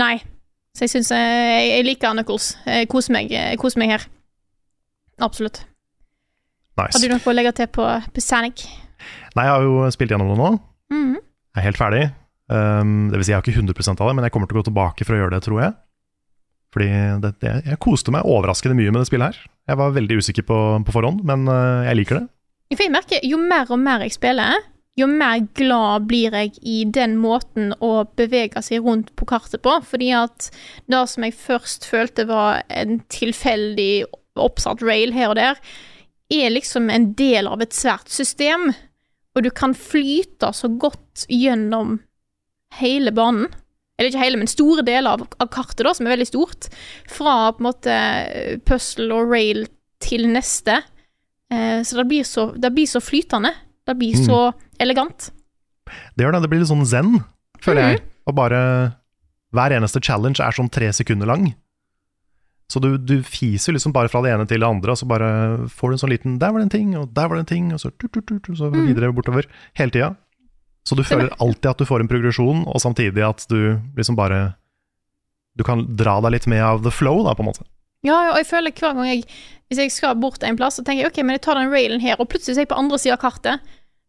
Nei. 0.00 0.16
Så 0.74 0.88
jeg 0.88 0.96
syns 0.96 1.12
jeg, 1.14 1.66
jeg 1.70 1.86
liker 1.86 2.16
Knuckles. 2.16 2.56
Jeg 2.66 2.90
koser 2.90 3.14
meg, 3.14 3.30
jeg 3.30 3.58
koser 3.62 3.82
meg 3.82 3.94
her. 3.94 4.08
Absolutt. 5.22 5.62
Har 6.76 6.88
Nice. 6.90 7.00
du 7.04 7.12
noe 7.12 7.22
å 7.30 7.34
legge 7.36 7.52
til 7.54 7.68
på, 7.70 7.84
på 7.86 8.22
Sonic? 8.24 8.64
Nei, 9.36 9.44
jeg 9.46 9.52
har 9.54 9.62
jo 9.66 9.86
spilt 9.94 10.10
gjennom 10.14 10.32
det 10.32 10.38
nå. 10.40 10.50
Mhm. 10.94 11.16
Jeg 11.54 11.62
er 11.62 11.66
helt 11.68 11.78
ferdig. 11.78 12.04
Um, 12.50 13.08
det 13.12 13.18
vil 13.20 13.24
si, 13.24 13.30
jeg 13.32 13.38
har 13.38 13.44
ikke 13.46 13.60
100% 13.62 14.00
av 14.02 14.08
det, 14.10 14.14
men 14.18 14.26
jeg 14.26 14.34
kommer 14.34 14.50
til 14.50 14.58
å 14.58 14.62
gå 14.62 14.66
tilbake 14.68 15.06
for 15.06 15.14
å 15.14 15.20
gjøre 15.22 15.36
det, 15.36 15.42
tror 15.46 15.60
jeg. 15.62 15.74
Fordi 16.74 16.88
det, 17.22 17.30
det, 17.44 17.52
jeg 17.70 17.78
koste 17.82 18.10
meg 18.10 18.26
overraskende 18.26 18.74
mye 18.74 18.90
med 18.90 19.04
det 19.04 19.06
spillet 19.06 19.30
her. 19.30 19.50
Jeg 19.70 19.78
var 19.78 19.94
veldig 19.94 20.18
usikker 20.18 20.46
på, 20.48 20.58
på 20.84 20.94
forhånd, 20.96 21.22
men 21.30 21.46
uh, 21.46 21.86
jeg 21.86 22.00
liker 22.00 22.18
det. 22.18 22.24
For 22.74 22.82
jeg 22.88 22.94
merker, 22.96 23.22
jo 23.22 23.38
mer 23.38 23.70
og 23.70 23.78
mer 23.78 24.02
jeg 24.02 24.16
spiller, 24.16 24.58
jo 24.98 25.06
mer 25.10 25.44
glad 25.58 26.08
blir 26.10 26.34
jeg 26.34 26.58
i 26.66 26.80
den 26.90 27.14
måten 27.22 27.70
å 27.82 27.92
bevege 28.18 28.60
seg 28.66 28.82
rundt 28.82 29.12
på 29.14 29.26
kartet 29.30 29.62
på. 29.62 29.76
Fordi 29.86 30.10
at 30.18 30.50
det 30.90 31.04
som 31.10 31.26
jeg 31.26 31.38
først 31.38 31.86
følte 31.86 32.26
var 32.30 32.64
en 32.74 32.98
tilfeldig 33.14 34.06
oppsatt 34.42 34.82
rail 34.82 35.14
her 35.14 35.30
og 35.30 35.38
der, 35.38 35.62
er 36.40 36.50
liksom 36.54 36.90
en 36.90 37.12
del 37.18 37.46
av 37.50 37.62
et 37.64 37.74
svært 37.76 38.08
system. 38.12 38.70
Og 39.34 39.42
du 39.46 39.50
kan 39.50 39.74
flyte 39.74 40.50
så 40.54 40.68
godt 40.78 41.26
gjennom 41.30 42.00
hele 42.78 43.12
banen. 43.14 43.48
Eller 43.98 44.10
ikke 44.10 44.22
hele, 44.24 44.38
men 44.40 44.50
store 44.50 44.82
deler 44.86 45.14
av, 45.14 45.22
av 45.38 45.48
kartet, 45.54 45.84
da, 45.86 45.92
som 45.94 46.06
er 46.08 46.16
veldig 46.16 46.26
stort. 46.26 46.66
Fra 47.10 47.52
på 47.54 47.62
en 47.62 47.68
måte 47.68 47.98
puzzle 48.66 49.06
og 49.14 49.30
rail 49.30 49.66
til 50.02 50.26
neste. 50.32 50.80
Eh, 51.52 51.80
så 51.86 52.00
det 52.00 52.06
blir 52.10 52.26
så, 52.26 52.48
det 52.58 52.72
blir 52.74 52.90
så 52.90 53.02
flytende. 53.02 53.52
Det 53.86 53.94
blir 54.00 54.16
Mm. 54.18 54.24
så 54.26 54.38
elegant. 54.80 55.30
Det 56.16 56.24
gjør 56.24 56.32
det. 56.32 56.42
Det 56.42 56.50
blir 56.50 56.60
litt 56.64 56.70
sånn 56.72 56.86
zen, 56.88 57.18
føler 57.62 57.82
jeg. 57.92 58.02
Og 58.26 58.34
bare 58.34 58.60
Hver 59.54 59.70
eneste 59.76 60.00
challenge 60.02 60.40
er 60.42 60.50
sånn 60.50 60.70
tre 60.72 60.88
sekunder 60.90 61.28
lang. 61.30 61.52
Så 62.70 62.80
du, 62.80 62.94
du 62.96 63.18
fiser 63.22 63.76
liksom 63.76 63.92
bare 63.92 64.08
fra 64.08 64.22
det 64.24 64.32
ene 64.32 64.46
til 64.48 64.62
det 64.62 64.68
andre, 64.68 64.94
og 64.94 64.98
så 64.98 65.06
bare 65.08 65.28
får 65.68 65.90
du 65.90 65.94
en 65.94 66.02
sånn 66.02 66.12
liten 66.14 66.38
'der 66.40 66.52
var 66.52 66.62
det 66.62 66.66
en 66.66 66.74
ting', 66.74 66.94
og 66.98 67.12
'der 67.12 67.28
var 67.28 67.36
det 67.36 67.44
en 67.44 67.52
ting', 67.52 67.72
og 67.74 67.80
så, 67.80 67.90
tut, 67.92 68.12
tut, 68.12 68.26
tut, 68.26 68.48
og 68.50 68.56
så 68.56 68.70
videre 68.72 69.12
bortover. 69.12 69.46
Hele 69.76 69.92
tida. 69.92 70.14
Så 70.84 70.96
du 70.96 71.04
føler 71.04 71.32
alltid 71.40 71.70
at 71.70 71.78
du 71.80 71.88
får 71.88 72.00
en 72.00 72.08
progresjon, 72.08 72.64
og 72.68 72.80
samtidig 72.80 73.24
at 73.24 73.46
du 73.48 73.80
liksom 73.96 74.16
bare 74.16 74.54
Du 75.54 75.62
kan 75.62 75.84
dra 75.94 76.18
deg 76.20 76.32
litt 76.34 76.46
med 76.50 76.58
av 76.58 76.82
the 76.82 76.90
flow, 76.90 77.22
da, 77.22 77.34
på 77.34 77.44
en 77.44 77.46
måte. 77.52 77.62
Ja, 78.02 78.16
ja, 78.26 78.30
og 78.32 78.40
jeg 78.42 78.48
føler 78.48 78.72
hver 78.74 78.96
gang 78.96 79.06
jeg 79.06 79.22
Hvis 79.70 79.78
jeg 79.78 79.92
skal 79.94 80.16
bort 80.18 80.42
en 80.42 80.56
plass, 80.58 80.76
så 80.76 80.82
tenker 80.84 81.04
jeg 81.04 81.12
ok, 81.12 81.22
men 81.22 81.38
jeg 81.38 81.44
tar 81.46 81.54
den 81.54 81.70
railen 81.70 82.02
her, 82.02 82.18
og 82.18 82.28
plutselig 82.28 82.58
er 82.58 82.66
jeg 82.66 82.72
på 82.74 82.76
andre 82.78 82.98
sida 82.98 83.14
av 83.14 83.22
kartet. 83.22 83.60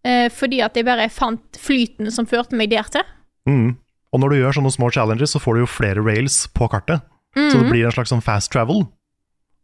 Eh, 0.05 0.27
fordi 0.33 0.59
at 0.61 0.75
jeg 0.75 0.85
bare 0.85 1.07
fant 1.09 1.57
flyten 1.57 2.11
som 2.11 2.27
førte 2.27 2.57
meg 2.57 2.73
der 2.73 2.89
til. 2.91 3.05
Mm. 3.47 3.77
Og 4.11 4.19
når 4.19 4.31
du 4.31 4.37
gjør 4.41 4.57
sånne 4.57 4.73
små 4.73 4.89
challenges, 4.91 5.31
så 5.31 5.39
får 5.39 5.55
du 5.55 5.63
jo 5.63 5.69
flere 5.69 6.03
rails 6.03 6.43
på 6.53 6.67
kartet. 6.71 7.05
Så 7.35 7.59
det 7.59 7.69
blir 7.69 7.85
en 7.85 7.91
slags 7.95 8.11
sånn 8.13 8.23
fast 8.23 8.51
travel. 8.53 8.85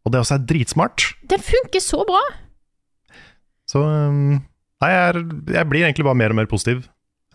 Og 0.02 0.12
det 0.14 0.20
også 0.20 0.36
er 0.38 0.46
dritsmart. 0.50 1.06
Den 1.30 1.44
funker 1.46 1.84
så 1.84 2.02
bra. 2.08 2.22
Så 3.70 3.84
um, 3.86 4.42
Nei, 4.82 4.90
jeg, 4.90 5.22
jeg 5.54 5.70
blir 5.70 5.86
egentlig 5.86 6.06
bare 6.08 6.18
mer 6.18 6.34
og 6.34 6.40
mer 6.42 6.50
positiv. 6.50 6.88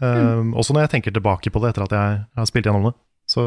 Um, 0.02 0.50
Også 0.58 0.74
når 0.74 0.84
jeg 0.84 0.96
tenker 0.96 1.14
tilbake 1.14 1.48
på 1.52 1.60
det 1.62 1.70
etter 1.72 1.86
at 1.86 1.94
jeg 1.94 2.16
har 2.36 2.48
spilt 2.50 2.66
gjennom 2.68 2.88
det. 2.90 2.94
Så 3.30 3.44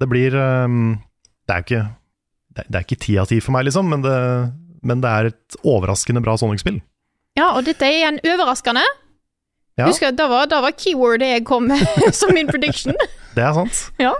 det 0.00 0.08
blir 0.10 0.34
um, 0.36 0.98
Det 1.46 1.54
er 1.54 1.62
jo 1.62 1.66
ikke 1.68 1.84
det, 2.50 2.64
det 2.66 2.76
er 2.80 2.84
ikke 2.84 2.98
ti 3.06 3.14
av 3.22 3.28
ti 3.30 3.38
for 3.40 3.54
meg, 3.54 3.68
liksom, 3.68 3.86
men 3.92 4.02
det, 4.02 4.14
men 4.82 5.02
det 5.04 5.10
er 5.10 5.28
et 5.30 5.56
overraskende 5.62 6.22
bra 6.24 6.34
Sonic-spill. 6.40 6.80
Ja, 7.38 7.52
og 7.54 7.62
dette 7.68 7.86
er 7.86 7.94
igjen 8.00 8.18
overraskende. 8.26 8.82
Ja, 9.78 9.86
Husker, 9.86 10.10
da 10.12 10.26
var, 10.28 10.48
da 10.50 10.58
var 10.64 10.74
keywordet 10.74 11.30
jeg 11.30 11.44
kom 11.48 11.68
med 11.70 11.86
som 12.18 12.34
min 12.34 12.50
prediction. 12.50 12.98
det 13.36 13.44
er 13.46 13.54
sant. 13.56 13.84
Ja. 14.02 14.16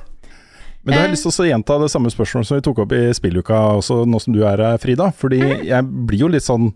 Men 0.84 0.94
da 0.94 1.00
har 1.00 1.08
jeg 1.08 1.10
Eh. 1.10 1.16
lyst 1.16 1.26
til 1.36 1.44
å 1.44 1.48
gjenta 1.50 1.78
det 1.82 1.90
samme 1.92 2.10
spørsmålet 2.10 2.46
som 2.46 2.56
vi 2.56 2.62
tok 2.62 2.78
opp 2.78 2.92
i 2.92 3.12
spilluka, 3.12 3.56
også 3.78 4.06
nå 4.08 4.20
som 4.20 4.32
du 4.32 4.42
er 4.46 4.56
her, 4.56 4.78
Frida. 4.78 5.12
Fordi 5.12 5.40
Mhm. 5.40 5.64
jeg 5.66 5.84
blir 6.06 6.18
jo 6.18 6.28
litt 6.28 6.42
sånn 6.42 6.72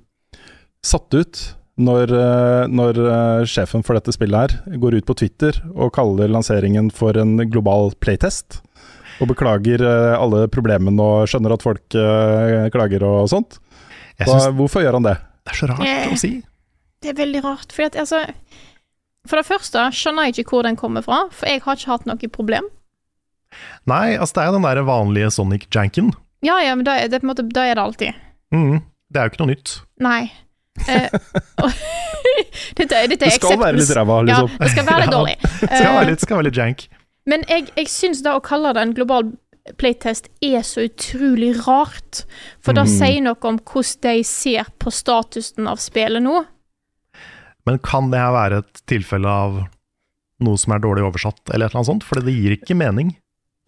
satt 0.84 1.14
ut 1.14 1.54
når, 1.78 2.12
eh, 2.12 2.66
når 2.68 2.98
eh, 2.98 3.44
sjefen 3.44 3.82
for 3.84 3.94
dette 3.94 4.12
spillet 4.12 4.50
her 4.52 4.76
går 4.78 4.94
ut 4.98 5.06
på 5.06 5.16
Twitter 5.16 5.52
og 5.74 5.92
kaller 5.92 6.28
lanseringen 6.28 6.92
for 6.92 7.16
en 7.16 7.36
global 7.50 7.92
playtest. 8.00 8.60
Og 9.20 9.28
beklager 9.28 9.80
alle 10.18 10.48
problemene 10.48 11.00
og 11.00 11.26
skjønner 11.28 11.52
at 11.54 11.62
folk 11.62 11.88
klager 11.88 13.02
og 13.02 13.28
sånt. 13.30 13.58
Da, 14.18 14.50
hvorfor 14.52 14.82
gjør 14.82 14.92
han 14.94 15.02
det? 15.04 15.18
det 15.44 15.52
er 15.52 15.66
så 15.66 15.68
rart 15.68 15.86
Eh. 15.86 16.08
å 16.10 16.18
si. 16.18 16.42
Det 17.00 17.10
er 17.18 17.24
veldig 17.24 17.42
rart, 17.44 17.68
fordi 17.72 17.86
at 17.86 17.96
altså 17.96 18.26
For 19.26 19.36
det 19.36 19.46
første 19.46 19.78
skjønner 19.90 20.26
jeg 20.26 20.44
ikke 20.44 20.50
hvor 20.50 20.62
den 20.64 20.76
kommer 20.76 21.02
fra, 21.02 21.28
for 21.30 21.46
jeg 21.46 21.62
har 21.62 21.76
ikke 21.76 21.86
hatt 21.86 22.04
noe 22.06 22.28
problem. 22.28 22.64
Nei, 23.86 24.16
altså 24.16 24.34
det 24.40 24.44
er 24.48 24.52
den 24.56 24.62
der 24.66 24.82
vanlige 24.86 25.30
Sonic-janken. 25.34 26.12
Ja, 26.44 26.58
ja, 26.64 26.74
men 26.74 26.84
da 26.84 26.96
er 27.00 27.08
det, 27.08 27.20
på 27.22 27.28
en 27.28 27.32
måte, 27.34 27.46
da 27.52 27.64
er 27.70 27.74
det 27.78 27.82
alltid. 27.84 28.14
Mm. 28.54 28.80
Det 29.10 29.20
er 29.20 29.28
jo 29.28 29.32
ikke 29.34 29.42
noe 29.44 29.52
nytt. 29.54 29.74
Nei. 30.04 30.22
Uh, 30.84 31.08
dette, 32.78 32.96
er- 32.98 33.08
dette 33.08 33.24
er 33.24 33.30
Det 33.30 33.32
skal 33.38 33.58
være 33.60 33.78
litt 33.78 33.92
ræva, 33.96 34.18
liksom. 34.26 34.50
Ja, 34.50 34.58
det 34.64 34.70
skal 34.74 34.86
være 34.88 35.00
litt 35.04 35.10
Ja. 35.10 35.18
dårlig. 35.18 35.36
Det 35.44 35.68
skal 35.70 35.86
Eh, 35.86 35.94
være 35.98 36.10
litt, 36.10 36.20
skal 36.20 36.36
være 36.36 36.44
litt 36.48 36.60
jank. 36.60 36.86
Men 37.26 37.44
jeg, 37.48 37.68
jeg 37.76 37.86
syns 37.88 38.22
da 38.22 38.34
å 38.36 38.42
kalle 38.44 38.72
det 38.74 38.82
en 38.82 38.94
global 38.94 39.32
playtest 39.80 40.26
er 40.44 40.60
så 40.66 40.84
utrolig 40.88 41.54
rart. 41.66 42.24
For 42.60 42.74
det 42.76 42.84
Mm. 42.84 42.98
sier 42.98 43.20
noe 43.22 43.36
om 43.48 43.58
hvordan 43.58 44.00
de 44.02 44.22
ser 44.24 44.64
på 44.78 44.90
statusen 44.92 45.66
av 45.68 45.78
spillet 45.78 46.20
nå. 46.22 46.44
Men 47.66 47.78
kan 47.78 48.10
det 48.10 48.18
her 48.20 48.32
være 48.32 48.58
et 48.58 48.82
tilfelle 48.86 49.24
av 49.26 49.62
noe 50.40 50.56
som 50.58 50.72
er 50.74 50.80
dårlig 50.80 51.06
oversatt, 51.06 51.40
eller 51.54 51.66
et 51.66 51.72
eller 51.72 51.80
annet 51.80 51.86
sånt? 51.86 52.04
For 52.04 52.20
det 52.20 52.34
gir 52.34 52.58
ikke 52.58 52.76
mening. 52.76 53.16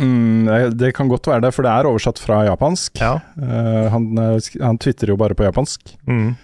Mm, 0.03 0.77
det- 0.77 0.93
kan 0.95 1.09
godt 1.09 1.27
være 1.27 1.41
det, 1.41 1.55
for 1.55 1.63
det 1.63 1.71
er 1.73 1.87
oversatt 1.89 2.19
fra 2.19 2.45
japansk. 2.45 3.01
Ja. 3.01 3.21
Uh, 3.41 3.89
han, 3.89 4.19
eh, 4.19 4.39
han 4.61 4.79
twitterer 4.79 5.15
jo 5.15 5.17
bare 5.17 5.35
på 5.35 5.45
japansk. 5.45 5.97
Mm. 6.07 6.37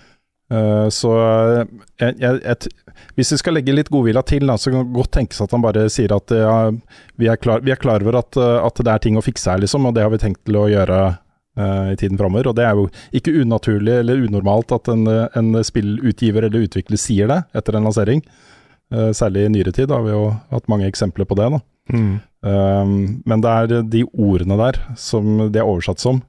Uh, 0.53 0.89
så 0.89 1.13
jeg, 1.99 2.17
jeg, 2.19 2.41
jeg, 2.45 2.57
hvis 3.17 3.33
vi 3.33 3.37
skal 3.37 3.55
legge 3.55 3.73
litt 3.73 3.89
godvilja 3.89 4.23
til, 4.23 4.47
da, 4.47 4.57
så 4.57 4.71
kan 4.71 4.85
det 4.85 4.97
godt 4.97 5.13
tenkes 5.13 5.41
at 5.41 5.51
han 5.53 5.65
bare 5.65 5.89
sier 5.89 6.13
at 6.13 6.31
ja, 6.31 6.71
vi, 7.17 7.29
er 7.29 7.37
klar, 7.37 7.61
vi, 7.61 7.73
er 7.73 7.81
klar, 7.81 8.05
over 8.05 8.19
at, 8.21 8.37
at, 8.37 8.77
det 8.85 8.93
er 8.93 8.99
ting 8.99 9.17
å 9.17 9.25
fikse 9.25 9.51
her, 9.51 9.61
liksom, 9.61 9.87
og 9.87 9.95
det 9.95 10.05
har 10.05 10.13
vi 10.13 10.21
tenkt 10.21 10.45
til 10.45 10.57
å 10.57 10.69
gjøre 10.69 11.01
uh, 11.17 11.93
i 11.93 11.97
tiden 11.97 12.21
framover. 12.21 12.49
Og 12.49 12.57
det 12.57 12.65
er 12.65 12.77
jo 12.77 12.89
ikke 13.13 13.37
unaturlig 13.37 13.99
eller 14.01 14.25
unormalt 14.29 14.73
at 14.73 14.89
en, 14.93 15.05
en 15.09 15.53
spillutgiver 15.65 16.49
eller 16.49 16.69
utvikler 16.69 17.01
sier 17.01 17.29
det 17.29 17.43
etter 17.53 17.77
en 17.77 17.89
lansering. 17.89 18.25
Særlig 18.93 19.47
i 19.47 19.53
nyere 19.55 19.73
tid 19.73 19.89
har 19.89 20.03
vi 20.05 20.11
jo 20.13 20.27
hatt 20.51 20.67
mange 20.69 20.85
eksempler 20.85 21.25
på 21.25 21.37
det. 21.39 21.47
da. 21.55 21.63
Mm. 21.91 22.21
Um, 22.43 23.23
men 23.27 23.43
det 23.43 23.51
er 23.51 23.83
de 23.87 24.05
ordene 24.13 24.59
der 24.59 24.79
som 24.99 25.49
det 25.53 25.63
er 25.63 25.69
oversatt 25.69 26.03
som, 26.03 26.21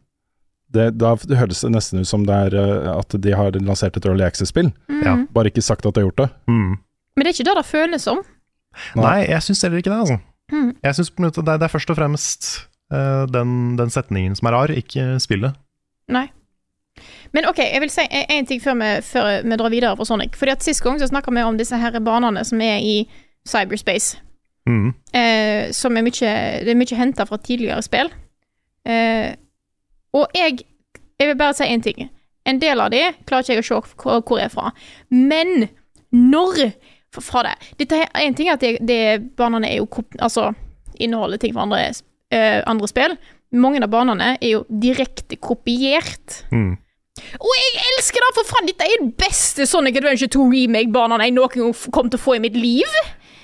det, 0.74 0.88
da 0.98 1.14
høres 1.38 1.62
det 1.62 1.72
nesten 1.74 2.02
ut 2.02 2.10
som 2.10 2.26
det 2.28 2.36
er 2.48 2.56
eh, 2.58 2.90
at 2.96 3.14
de 3.22 3.34
har 3.38 3.56
lansert 3.62 3.98
et 3.98 4.06
Early 4.10 4.26
Access-spill. 4.26 4.72
Mm. 4.90 5.28
Bare 5.34 5.52
ikke 5.52 5.62
sagt 5.62 5.86
at 5.86 5.94
de 5.94 6.02
har 6.02 6.10
gjort 6.10 6.24
det. 6.24 6.30
Mm. 6.50 6.78
Men 7.14 7.26
det 7.26 7.30
er 7.30 7.36
ikke 7.38 7.50
det 7.50 7.58
det 7.60 7.66
føles 7.70 8.06
som. 8.10 8.22
Nei, 8.98 9.20
jeg 9.30 9.46
syns 9.46 9.62
heller 9.62 9.84
ikke 9.84 9.92
det. 9.92 10.00
altså. 10.00 10.18
Mm. 10.52 10.72
Jeg 10.84 10.96
synes 10.98 11.12
det, 11.14 11.44
er, 11.44 11.58
det 11.62 11.68
er 11.68 11.74
først 11.76 11.94
og 11.94 12.00
fremst 12.00 12.48
uh, 12.94 13.26
den, 13.30 13.76
den, 13.78 13.94
setningen 13.94 14.36
som 14.38 14.50
er 14.50 14.58
rar, 14.58 14.74
ikke 14.74 15.20
spillet. 15.22 15.54
Nei. 16.10 16.28
Men 17.34 17.48
ok, 17.50 17.62
jeg 17.66 17.82
vil 17.82 17.94
si 17.94 18.06
én 18.10 18.50
ting 18.50 18.62
før 18.62 18.78
vi, 18.82 18.90
før 19.06 19.30
vi, 19.46 19.58
drar 19.58 19.74
videre 19.74 19.98
på 19.98 20.06
Sonic. 20.06 20.38
Fordi 20.38 20.54
at 20.54 20.66
Sist 20.66 20.84
gang 20.86 21.00
så 21.02 21.10
snakka 21.10 21.34
vi 21.34 21.46
om 21.46 21.58
disse 21.58 21.78
her 21.78 21.98
banene 22.02 22.42
som 22.46 22.62
er 22.62 22.82
i 22.82 22.98
cyberspace. 23.50 24.18
Mm. 24.70 24.94
Eh, 25.12 25.72
som 25.76 25.98
er 25.98 26.06
mye, 26.06 26.34
det 26.64 26.72
er 26.72 26.80
mye 26.80 26.98
henta 27.00 27.26
fra 27.28 27.40
tidligere 27.42 27.84
spill. 27.86 28.12
Eh, 28.86 29.34
og 30.14 30.28
jeg 30.36 30.66
Jeg 31.20 31.28
vil 31.30 31.38
bare 31.38 31.54
si 31.54 31.64
én 31.64 31.82
ting. 31.82 32.10
En 32.46 32.60
del 32.60 32.82
av 32.82 32.90
de 32.92 33.00
klarer 33.26 33.44
ikke 33.44 33.54
jeg 33.54 33.64
å 33.64 33.68
se 33.68 34.24
hvor 34.26 34.40
jeg 34.40 34.46
er 34.46 34.52
fra. 34.52 34.72
Men 35.10 35.70
når 36.12 36.74
fra 37.14 37.44
det 37.44 37.54
Dette 37.78 37.96
er 38.02 38.26
En 38.26 38.36
ting 38.36 38.50
at 38.50 38.60
det, 38.60 38.78
det 38.82 39.22
banene 39.38 39.70
er 39.70 39.78
jo 39.78 39.88
Altså 40.20 40.54
inneholder 41.00 41.38
ting 41.38 41.54
fra 41.54 41.62
andre, 41.62 41.94
uh, 42.34 42.62
andre 42.70 42.88
spill. 42.88 43.16
Mange 43.52 43.82
av 43.82 43.90
banene 43.90 44.38
er 44.42 44.50
jo 44.50 44.64
direkte 44.70 45.36
kopiert. 45.42 46.44
Mm. 46.52 46.78
Og 47.40 47.56
jeg 47.58 47.82
elsker 47.92 48.22
det, 48.22 48.30
for 48.38 48.50
faen! 48.50 48.68
Dette 48.70 48.86
er 48.86 49.02
den 49.02 49.12
beste 49.18 49.66
Sonic 49.66 49.98
Adventure 49.98 50.30
2 50.34 50.46
remake-banen 50.54 51.22
jeg 51.22 51.34
noen 51.34 51.54
gang 51.54 51.74
kom 51.94 52.10
til 52.10 52.22
å 52.22 52.24
få 52.24 52.38
i 52.38 52.44
mitt 52.44 52.58
liv. 52.58 52.98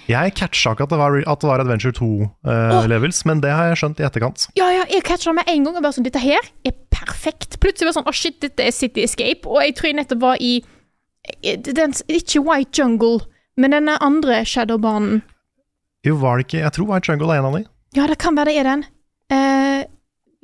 Jeg 0.10 0.34
catcha 0.39 0.74
ikke 0.74 0.88
at 0.88 0.93
det 0.93 0.97
var, 0.97 1.16
at 1.22 1.41
det 1.43 1.49
var 1.49 1.62
Adventure 1.62 1.93
2-levels, 1.93 3.22
uh, 3.22 3.28
men 3.30 3.41
det 3.43 3.51
har 3.53 3.70
jeg 3.70 3.82
skjønt 3.84 3.99
i 4.01 4.05
etterkant. 4.07 4.47
Ja, 4.57 4.72
ja, 4.74 4.88
jeg 4.89 5.05
catcha 5.05 5.34
med 5.38 5.45
en 5.51 5.68
gang. 5.68 5.76
og 5.78 5.86
bare 5.86 5.93
sånn, 5.93 6.07
Dette 6.07 6.22
her 6.24 6.49
er 6.66 6.74
perfekt. 6.89 7.60
Plutselig 7.62 7.86
var 7.86 7.93
det 7.93 7.97
sånn 7.99 8.10
Å, 8.10 8.14
oh, 8.14 8.18
shit, 8.18 8.39
dette 8.41 8.66
er 8.66 8.74
City 8.74 9.05
Escape. 9.05 9.45
Og 9.45 9.62
jeg 9.62 9.76
tror 9.78 9.91
jeg 9.91 9.99
nettopp 9.99 10.24
var 10.24 10.41
i 10.41 10.55
den, 11.53 11.93
Ikke 12.10 12.41
White 12.41 12.74
Jungle, 12.80 13.20
men 13.60 13.76
den 13.76 13.91
andre 13.93 14.41
Shadow-banen. 14.49 15.22
Jo, 16.07 16.16
var 16.18 16.39
det 16.39 16.47
ikke 16.47 16.64
Jeg 16.64 16.74
tror 16.78 16.89
White 16.89 17.12
Jungle 17.12 17.36
er 17.36 17.43
en 17.43 17.49
av 17.51 17.60
de. 17.60 17.64
Ja, 17.97 18.07
det 18.10 18.18
kan 18.22 18.38
være 18.38 18.53
det 18.53 18.64
er 18.64 18.70
den. 18.72 18.86
Uh, 19.30 19.84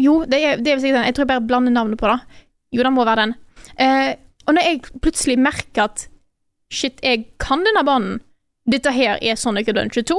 jo, 0.01 0.19
det 0.29 0.43
er, 0.43 0.61
det 0.61 0.75
er 0.75 0.83
sikkert 0.83 0.99
den. 0.99 1.09
Jeg 1.09 1.17
tror 1.17 1.25
jeg 1.25 1.31
bare 1.33 1.47
blander 1.47 1.73
navnet 1.73 1.97
på 2.01 2.11
det. 2.11 2.19
Jo, 2.75 2.85
det 2.85 2.93
må 2.93 3.07
være 3.07 3.25
den. 3.25 3.35
Uh, 3.81 4.13
og 4.45 4.57
når 4.57 4.69
jeg 4.69 5.01
plutselig 5.01 5.39
merker 5.41 5.87
at 5.87 6.05
shit, 6.69 7.01
jeg 7.01 7.25
kan 7.41 7.65
denne 7.65 7.85
banen 7.87 8.19
dette 8.69 8.91
her 8.93 9.19
er 9.21 9.37
Sonic 9.37 9.69
Adventure 9.69 10.05
2, 10.05 10.17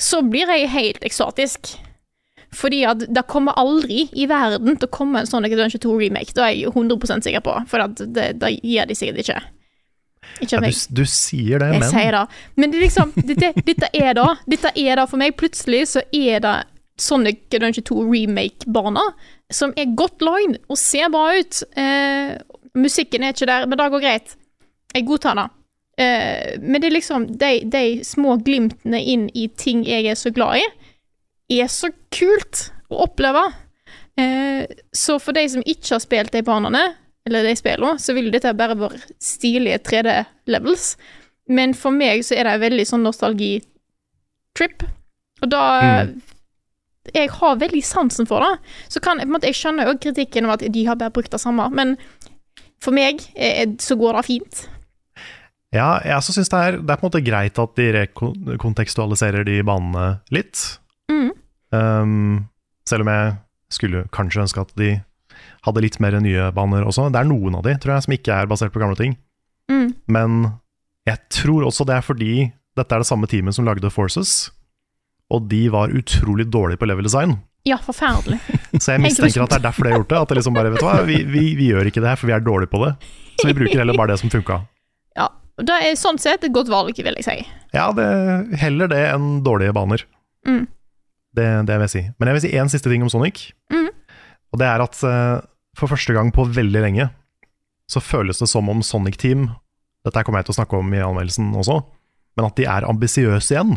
så 0.00 0.20
blir 0.24 0.50
jeg 0.52 0.72
helt 0.72 1.04
ekstatisk. 1.06 1.74
Fordi 2.56 2.82
at 2.88 3.04
det 3.14 3.22
kommer 3.30 3.54
aldri 3.60 4.08
i 4.18 4.26
verden 4.30 4.74
til 4.74 4.88
å 4.88 4.92
komme 4.92 5.22
en 5.22 5.28
Sonic 5.28 5.54
Adventure 5.54 5.82
2 5.84 5.94
remake. 6.00 6.34
Det 6.34 6.42
er 6.42 6.56
jeg 6.56 6.72
100% 6.74 7.26
sikker 7.26 7.44
på, 7.46 7.54
for 7.70 7.86
det, 8.00 8.26
det 8.42 8.52
gir 8.58 8.90
de 8.90 8.96
sikkert 8.98 9.22
ikke. 9.22 9.38
ikke 10.42 10.56
ja, 10.56 10.62
du, 10.64 10.80
du, 10.98 11.04
sier 11.06 11.62
det, 11.62 11.70
jeg 11.70 11.78
men 11.78 11.86
Jeg 11.86 11.92
sier 11.92 12.16
det. 12.18 12.24
Men 12.58 12.74
det 12.74 12.82
liksom, 12.82 13.14
dette, 13.30 13.52
dette, 13.68 13.92
er 13.94 14.18
det. 14.18 14.26
Dette 14.56 14.74
er 14.74 14.98
det 14.98 15.06
for 15.12 15.22
meg. 15.22 15.38
Plutselig 15.38 15.84
så 15.92 16.02
er 16.10 16.42
det 16.42 16.56
Sonic 17.00 17.46
Adventure 17.54 17.86
2 17.86 18.02
remake-barna, 18.10 19.06
som 19.54 19.72
er 19.78 19.94
godt 19.96 20.20
lagd 20.26 20.58
og 20.66 20.78
ser 20.80 21.08
bra 21.14 21.30
ut. 21.38 21.62
Eh, 21.78 22.34
musikken 22.74 23.24
er 23.24 23.32
ikke 23.32 23.48
der, 23.48 23.70
men 23.70 23.78
det 23.78 23.88
går 23.94 24.04
greit. 24.04 24.36
Jeg 24.90 25.06
godtar 25.06 25.38
det. 25.38 25.48
Uh, 25.98 26.56
men 26.62 26.80
det 26.80 26.88
er 26.88 26.96
liksom 26.96 27.26
de, 27.40 27.50
de, 27.68 27.84
små 28.06 28.38
glimtene 28.44 29.02
inn 29.02 29.26
i 29.36 29.48
ting 29.58 29.82
jeg 29.84 30.06
er 30.08 30.16
så 30.16 30.32
glad 30.32 30.62
i, 30.62 30.68
er 31.60 31.68
så 31.72 31.90
kult 32.14 32.70
å 32.88 33.04
oppleve. 33.06 33.42
Uh, 34.20 34.64
så 34.96 35.18
for 35.20 35.36
de 35.36 35.44
som 35.50 35.64
ikke 35.66 35.96
har 35.96 36.04
spilt 36.04 36.32
de 36.36 36.44
banene, 36.46 36.86
eller 37.28 37.44
de 37.44 37.56
spillene, 37.58 38.00
så 38.00 38.14
vil 38.16 38.30
dette 38.32 38.54
bare 38.56 38.78
være 38.80 39.02
stilige 39.20 39.82
3D-levels. 39.90 40.94
Men 41.50 41.74
for 41.76 41.92
meg 41.92 42.24
så 42.24 42.38
er 42.38 42.46
det 42.46 42.56
en 42.56 42.64
veldig 42.64 42.86
sånn 42.88 43.04
nostalgi-trip. 43.04 44.86
Og 45.42 45.52
da 45.52 45.64
mm. 46.06 46.18
Jeg 47.16 47.30
har 47.32 47.56
veldig 47.58 47.80
sansen 47.82 48.28
for 48.28 48.44
det. 48.44 48.72
Så 48.92 49.00
kan, 49.02 49.22
måte, 49.26 49.48
Jeg 49.48 49.56
skjønner 49.58 49.88
jo 49.88 49.98
kritikken 49.98 50.46
om 50.46 50.52
at 50.52 50.62
de 50.62 50.82
har 50.86 50.98
bare 51.00 51.10
brukt 51.14 51.32
det 51.32 51.40
samme, 51.42 51.64
men 51.74 51.96
for 52.84 52.94
meg 52.94 53.24
så 53.82 53.96
går 53.98 54.18
det 54.18 54.26
fint. 54.28 54.60
Ja, 55.74 56.00
jeg 56.02 56.16
også 56.16 56.34
syns 56.34 56.50
det, 56.50 56.60
det, 56.82 56.90
er 56.90 56.98
på 56.98 57.04
en 57.04 57.10
måte 57.10 57.22
greit 57.22 57.58
at 57.62 57.76
de 57.78 57.86
rekontekstualiserer 57.94 59.46
de 59.46 59.60
banene 59.66 60.06
litt. 60.34 60.64
Mm. 61.10 61.30
Um, 61.70 62.40
selv 62.88 63.06
om 63.06 63.12
jeg 63.12 63.36
skulle 63.70 64.02
kanskje 64.14 64.42
ønske 64.42 64.64
at 64.64 64.72
de 64.80 64.96
hadde 65.66 65.82
litt 65.84 66.00
mer 66.02 66.16
nye 66.22 66.48
baner 66.56 66.86
også. 66.88 67.08
Det 67.12 67.20
er 67.20 67.28
noen 67.28 67.58
av 67.58 67.66
de, 67.66 67.76
tror 67.78 67.94
jeg, 67.94 68.06
som 68.06 68.16
ikke 68.16 68.38
er 68.42 68.50
basert 68.50 68.74
på 68.74 68.82
gamle 68.82 68.98
ting. 68.98 69.14
Mm. 69.70 69.92
Men 70.10 70.40
jeg 71.08 71.22
tror 71.32 71.68
også 71.68 71.86
det 71.88 72.00
er 72.00 72.06
fordi 72.06 72.32
dette 72.78 72.96
er 72.96 73.02
det 73.02 73.08
samme 73.08 73.28
teamet 73.30 73.56
som 73.56 73.66
lagde 73.68 73.92
Forces, 73.92 74.50
og 75.30 75.46
de 75.50 75.68
var 75.70 75.94
utrolig 75.94 76.48
dårlige 76.50 76.80
på 76.80 76.88
level 76.90 77.06
design. 77.06 77.36
Ja, 77.68 77.76
forferdelig. 77.84 78.40
Så 78.82 78.96
jeg 78.96 79.04
mistenker 79.04 79.44
at 79.44 79.52
det 79.52 79.60
er 79.60 79.66
derfor 79.68 79.84
de 79.84 79.92
har 79.92 80.00
gjort 80.00 80.10
det. 80.10 80.20
At 80.24 80.30
det 80.32 80.36
liksom 80.40 80.56
bare, 80.56 80.72
vet 80.72 80.80
du 80.80 80.86
hva, 80.88 81.00
vi, 81.06 81.20
vi, 81.28 81.42
vi, 81.58 81.70
gjør 81.70 81.90
ikke 81.90 82.02
det 82.02 82.08
her, 82.08 82.18
for 82.18 82.30
vi 82.30 82.34
er 82.34 82.42
dårlige 82.42 82.72
på 82.72 82.80
det. 82.86 82.94
Så 83.36 83.50
vi 83.50 83.56
bruker 83.58 83.82
heller 83.82 83.98
bare 84.00 84.14
det 84.14 84.22
som 84.22 84.32
funka. 84.32 84.62
Og 85.60 85.66
Det 85.68 85.76
er 85.76 85.98
sånn 85.98 86.18
sett 86.20 86.44
et 86.46 86.54
godt 86.54 86.70
valg, 86.72 86.96
vil 86.96 87.18
jeg 87.20 87.26
si. 87.26 87.36
Ja, 87.76 87.90
det, 87.94 88.08
heller 88.62 88.90
det 88.90 89.00
enn 89.12 89.42
dårlige 89.46 89.76
baner. 89.76 90.04
Mm. 90.48 90.64
Det, 91.36 91.46
det, 91.68 91.76
vil 91.76 91.86
jeg 91.86 91.92
si. 91.92 92.04
Men 92.18 92.30
jeg 92.30 92.36
vil 92.36 92.44
si 92.46 92.52
én 92.58 92.72
siste 92.72 92.90
ting 92.90 93.04
om 93.04 93.12
Sonic. 93.12 93.50
Mm. 93.72 93.90
Og 94.50 94.62
det 94.62 94.66
er 94.66 94.82
at 94.82 94.96
uh, 95.04 95.42
for 95.78 95.92
første 95.92 96.16
gang 96.16 96.32
på 96.34 96.48
veldig 96.48 96.82
lenge 96.82 97.10
så 97.90 98.02
føles 98.02 98.38
det 98.40 98.48
som 98.50 98.68
om 98.70 98.82
Sonic 98.86 99.18
Team 99.18 99.48
Dette 100.06 100.22
kommer 100.24 100.40
jeg 100.40 100.48
til 100.48 100.54
å 100.54 100.60
snakke 100.60 100.78
om 100.78 100.92
i 100.94 101.02
anmeldelsen 101.04 101.50
også, 101.60 101.74
men 102.38 102.46
at 102.46 102.54
de 102.56 102.64
er 102.72 102.86
ambisiøse 102.88 103.52
igjen. 103.52 103.74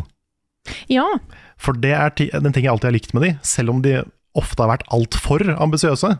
Ja. 0.88 1.04
For 1.60 1.76
det 1.76 1.90
er 1.92 2.14
den 2.16 2.54
ting 2.54 2.64
jeg 2.64 2.70
alltid 2.72 2.88
har 2.88 2.94
likt 2.96 3.12
med 3.12 3.26
de, 3.26 3.32
selv 3.44 3.74
om 3.74 3.82
de 3.84 3.98
ofte 4.32 4.64
har 4.64 4.70
vært 4.70 4.86
altfor 4.94 5.44
ambisiøse. 5.52 6.14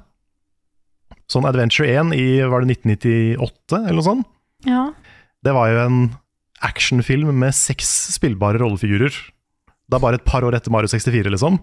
Sånn 1.32 1.48
Adventure 1.48 1.88
1 1.88 2.12
i 2.18 2.26
var 2.52 2.66
det 2.66 2.76
1998, 2.76 3.80
eller 3.80 3.96
noe 3.96 4.06
sånt? 4.10 4.28
Ja. 4.68 4.82
Det 5.44 5.52
var 5.52 5.70
jo 5.70 5.80
en 5.84 6.02
actionfilm 6.64 7.30
med 7.36 7.54
seks 7.56 7.90
spillbare 8.14 8.60
rollefigurer. 8.62 9.12
Det 9.84 9.98
er 9.98 10.02
bare 10.02 10.20
et 10.20 10.26
par 10.26 10.46
år 10.46 10.56
etter 10.56 10.72
Mario 10.72 10.88
64, 10.88 11.32
liksom. 11.34 11.58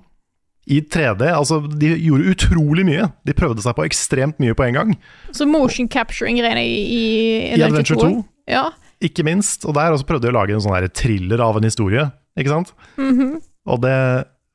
I 0.69 0.77
3D. 0.85 1.25
Altså, 1.33 1.57
de 1.65 1.89
gjorde 1.97 2.35
utrolig 2.35 2.85
mye. 2.85 3.07
De 3.25 3.33
prøvde 3.37 3.63
seg 3.65 3.73
på 3.77 3.85
ekstremt 3.87 4.37
mye 4.41 4.53
på 4.57 4.67
en 4.67 4.77
gang. 4.77 4.91
Så 5.33 5.47
motion 5.49 5.89
capturing-greiene 5.89 6.61
i, 6.61 6.75
i, 6.85 7.05
I 7.57 7.63
Adventure 7.65 7.97
2. 7.97 8.11
2. 8.21 8.25
Ja. 8.53 8.67
Ikke 9.01 9.25
minst. 9.25 9.65
Og 9.65 9.73
der 9.77 9.95
også 9.95 10.05
prøvde 10.09 10.27
de 10.27 10.35
å 10.35 10.37
lage 10.37 10.53
en 10.53 10.61
sånn 10.61 10.93
thriller 10.93 11.41
av 11.41 11.57
en 11.57 11.65
historie, 11.65 12.05
ikke 12.37 12.53
sant? 12.53 12.75
Mm 13.01 13.17
-hmm. 13.17 13.33
Og 13.65 13.81
det 13.81 13.97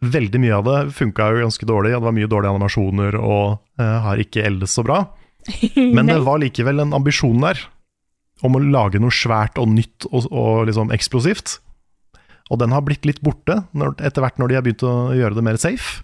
Veldig 0.04 0.40
mye 0.40 0.52
av 0.52 0.64
det 0.64 0.92
funka 0.92 1.30
jo 1.32 1.40
ganske 1.40 1.66
dårlig. 1.66 1.92
Det 1.94 2.02
var 2.04 2.12
mye 2.12 2.28
dårlige 2.28 2.52
animasjoner 2.52 3.16
og 3.16 3.58
uh, 3.80 3.98
har 4.04 4.20
ikke 4.20 4.44
eldes 4.44 4.74
så 4.76 4.84
bra. 4.84 5.06
Men 5.96 6.06
det 6.06 6.18
var 6.20 6.38
likevel 6.38 6.80
en 6.80 6.92
ambisjon 6.92 7.40
der 7.40 7.62
om 8.44 8.56
å 8.56 8.62
lage 8.62 9.00
noe 9.00 9.14
svært 9.14 9.60
og 9.60 9.70
nytt 9.72 10.08
og, 10.10 10.26
og 10.28 10.66
liksom 10.68 10.92
eksplosivt. 10.94 11.58
Og 12.52 12.60
den 12.60 12.74
har 12.74 12.84
blitt 12.86 13.06
litt 13.08 13.22
borte 13.24 13.62
når, 13.76 13.96
etter 14.06 14.22
hvert 14.22 14.38
når 14.38 14.50
de 14.50 14.58
har 14.58 14.66
begynt 14.66 14.84
å 14.86 14.96
gjøre 15.16 15.38
det 15.38 15.46
mer 15.46 15.58
safe. 15.60 16.02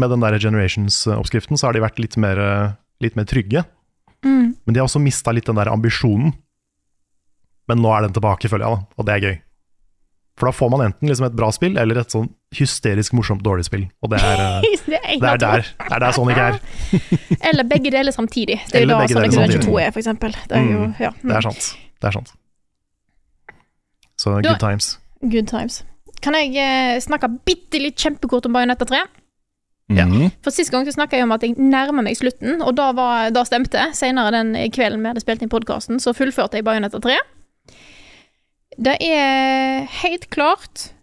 Med 0.00 0.10
den 0.10 0.24
der 0.24 0.36
Generations-oppskriften 0.42 1.60
så 1.60 1.68
har 1.68 1.76
de 1.76 1.84
vært 1.84 2.00
litt 2.02 2.18
mer, 2.20 2.40
litt 3.04 3.14
mer 3.14 3.28
trygge. 3.30 3.62
Mm. 4.26 4.56
Men 4.58 4.74
de 4.74 4.80
har 4.80 4.88
også 4.88 5.02
mista 5.02 5.32
litt 5.34 5.46
den 5.46 5.60
der 5.60 5.70
ambisjonen. 5.70 6.34
Men 7.70 7.80
nå 7.80 7.92
er 7.94 8.04
den 8.04 8.16
tilbake, 8.16 8.50
føler 8.50 8.66
jeg, 8.66 8.74
da, 8.74 8.98
og 8.98 9.06
det 9.06 9.14
er 9.14 9.24
gøy. 9.24 9.36
For 10.34 10.50
da 10.50 10.56
får 10.56 10.72
man 10.74 10.82
enten 10.88 11.08
liksom 11.08 11.28
et 11.28 11.36
bra 11.38 11.48
spill 11.54 11.78
eller 11.80 12.00
et 12.00 12.12
sånn 12.12 12.26
hysterisk 12.58 13.14
morsomt 13.16 13.44
dårlig 13.44 13.66
spill. 13.68 13.86
Og 14.02 14.10
det 14.12 14.20
er, 14.22 14.42
eh, 14.44 14.68
det 14.86 14.98
er, 15.00 15.16
det 15.20 15.30
er 15.30 15.42
der, 15.42 15.66
det 15.80 15.96
er 15.96 16.04
der 16.04 16.16
Sonic 16.16 16.40
er. 16.40 16.60
eller 17.50 17.68
begge 17.70 17.90
deler 17.94 18.14
samtidig. 18.14 18.60
Det 18.70 18.80
er 18.80 18.86
jo 18.86 18.92
da 18.92 19.06
Sonic 19.08 19.36
Adventure 19.36 19.62
2 19.64 19.78
er, 19.78 19.98
eksempel. 20.04 20.36
Det 20.48 20.58
er, 20.58 20.70
jo, 20.70 20.86
mm. 20.86 20.94
ja. 21.00 21.10
det 21.22 21.36
er 21.36 21.48
sant. 21.48 21.74
Det 22.02 22.10
er 22.10 22.16
sant. 22.18 22.32
Så 24.18 24.30
good 24.30 24.60
times. 24.60 24.98
Good 25.22 25.50
times. 25.50 25.84
Kan 26.22 26.36
jeg 26.38 26.54
eh, 26.56 27.00
snakke 27.02 27.28
bitte 27.44 27.80
litt 27.82 28.00
kjempekort 28.00 28.46
om 28.48 28.56
Bajonetta 28.56 28.86
3? 28.88 29.02
Ja. 29.92 30.06
Mhm. 30.06 30.30
For 30.40 30.54
Sist 30.54 30.72
gang 30.72 30.86
så 30.86 30.94
snakka 30.94 31.18
jeg 31.18 31.26
om 31.26 31.34
at 31.36 31.42
jeg 31.44 31.58
nærmer 31.60 32.06
meg 32.06 32.16
slutten, 32.16 32.62
og 32.64 32.72
da, 32.78 32.88
var, 32.96 33.28
da 33.34 33.44
stemte. 33.44 33.90
Senere 33.96 34.32
den 34.32 34.54
kvelden 34.72 35.02
vi 35.02 35.10
hadde 35.12 35.24
spilt 35.24 35.44
inn 35.44 35.52
podkasten, 35.52 36.00
så 36.00 36.14
fullførte 36.16 36.56
jeg 36.56 36.64
Bajonetta 36.64 37.02
3. 37.04 37.18
Det 38.84 38.96
er 39.04 39.84
helt 40.02 40.30
klart 40.34 40.93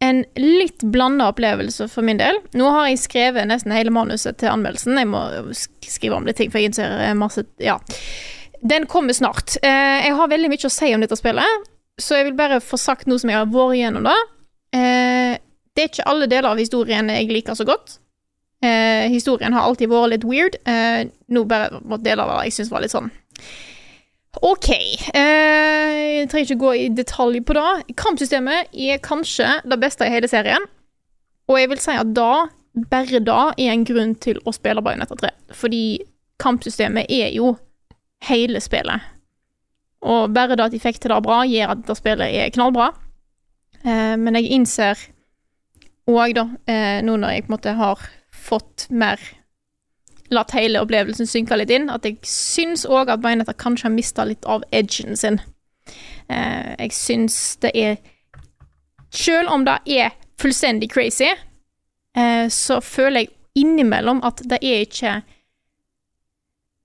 en 0.00 0.24
litt 0.38 0.82
blanda 0.82 1.28
opplevelse 1.32 1.88
for 1.90 2.06
min 2.06 2.20
del. 2.20 2.38
Nå 2.54 2.70
har 2.70 2.88
jeg 2.88 3.00
skrevet 3.02 3.48
nesten 3.50 3.74
hele 3.74 3.92
manuset 3.94 4.38
til 4.38 4.52
anmeldelsen. 4.52 4.98
Jeg 5.00 5.10
må 5.10 5.22
skrive 5.56 6.18
om 6.18 6.28
litt 6.28 6.38
ting, 6.38 6.52
for 6.52 6.62
jeg 6.62 6.70
innser 6.70 6.94
eh, 7.08 7.14
masse 7.18 7.44
Ja. 7.62 7.78
Den 8.58 8.88
kommer 8.90 9.14
snart. 9.14 9.56
Eh, 9.62 10.06
jeg 10.06 10.14
har 10.18 10.30
veldig 10.30 10.50
mye 10.50 10.66
å 10.66 10.72
si 10.72 10.90
om 10.94 11.02
dette 11.02 11.18
spillet, 11.18 11.68
så 11.98 12.18
jeg 12.18 12.28
vil 12.28 12.38
bare 12.38 12.58
få 12.62 12.78
sagt 12.78 13.06
noe 13.06 13.18
som 13.22 13.30
jeg 13.30 13.38
har 13.38 13.50
vært 13.50 13.76
igjennom, 13.78 14.06
da. 14.06 14.16
Eh, 14.74 15.38
det 15.74 15.84
er 15.84 15.90
ikke 15.92 16.08
alle 16.10 16.26
deler 16.30 16.50
av 16.50 16.58
historien 16.58 17.10
jeg 17.14 17.30
liker 17.30 17.58
så 17.58 17.66
godt. 17.66 18.00
Historien 18.58 19.54
har 19.54 19.62
alltid 19.62 19.86
vært 19.86 20.10
litt 20.10 20.24
weird. 20.26 20.56
Nå 21.30 21.44
bare 21.46 21.78
deler 22.02 22.24
av 22.24 22.40
det 22.40 22.48
jeg 22.48 22.56
syns 22.56 22.72
var 22.72 22.82
litt 22.82 22.90
sånn 22.90 23.06
OK. 24.36 24.68
Eh, 25.16 26.18
jeg 26.18 26.28
trenger 26.30 26.50
ikke 26.50 26.62
gå 26.62 26.72
i 26.76 26.88
detalj 26.94 27.40
på 27.46 27.56
det. 27.56 27.96
Kampsystemet 27.98 28.70
er 28.72 29.00
kanskje 29.02 29.48
det 29.64 29.80
beste 29.80 30.06
i 30.06 30.12
hele 30.12 30.28
serien. 30.30 30.66
Og 31.48 31.58
jeg 31.58 31.70
vil 31.72 31.80
si 31.80 31.96
at 31.96 32.12
da, 32.16 32.46
bare 32.92 33.22
da, 33.24 33.40
er 33.56 33.72
en 33.72 33.86
grunn 33.88 34.14
til 34.20 34.40
å 34.44 34.52
spille 34.54 34.84
Bajonetta 34.84 35.16
3. 35.18 35.32
Fordi 35.56 35.82
kampsystemet 36.42 37.08
er 37.10 37.32
jo 37.34 37.54
hele 38.28 38.60
spillet. 38.62 39.14
Og 40.06 40.30
bare 40.34 40.54
det 40.58 40.68
at 40.68 40.74
de 40.76 40.82
fikk 40.82 41.00
til 41.02 41.14
det 41.14 41.22
bra, 41.24 41.42
gjør 41.48 41.74
at 41.74 41.86
det 41.88 41.98
spillet 41.98 42.36
er 42.42 42.52
knallbra. 42.54 42.92
Eh, 43.82 44.14
men 44.20 44.38
jeg 44.38 44.52
innser 44.54 45.08
òg, 46.08 46.36
da, 46.36 46.46
eh, 46.70 47.00
nå 47.04 47.16
når 47.16 47.34
jeg 47.34 47.46
på 47.46 47.50
en 47.50 47.56
måte 47.56 47.74
har 47.80 48.06
fått 48.32 48.86
mer 48.90 49.20
Latt 50.34 50.52
hele 50.52 50.82
opplevelsen 50.82 51.28
synke 51.28 51.56
litt 51.56 51.72
inn, 51.72 51.88
at 51.90 52.04
jeg 52.04 52.18
syns 52.28 52.84
òg 52.84 53.08
at 53.12 53.22
Bayonetta 53.24 53.54
kanskje 53.56 53.88
har 53.88 53.94
mista 53.94 54.26
litt 54.28 54.44
av 54.44 54.66
edgen 54.74 55.16
sin. 55.16 55.40
Eh, 56.28 56.74
jeg 56.78 56.92
syns 56.92 57.56
det 57.64 57.72
er 57.74 57.98
Selv 59.08 59.48
om 59.48 59.62
det 59.64 59.78
er 59.88 60.10
fullstendig 60.36 60.90
crazy, 60.92 61.30
eh, 62.12 62.48
så 62.52 62.76
føler 62.84 63.22
jeg 63.22 63.30
innimellom 63.56 64.20
at 64.22 64.42
det 64.44 64.58
er 64.60 64.82
ikke 64.84 65.14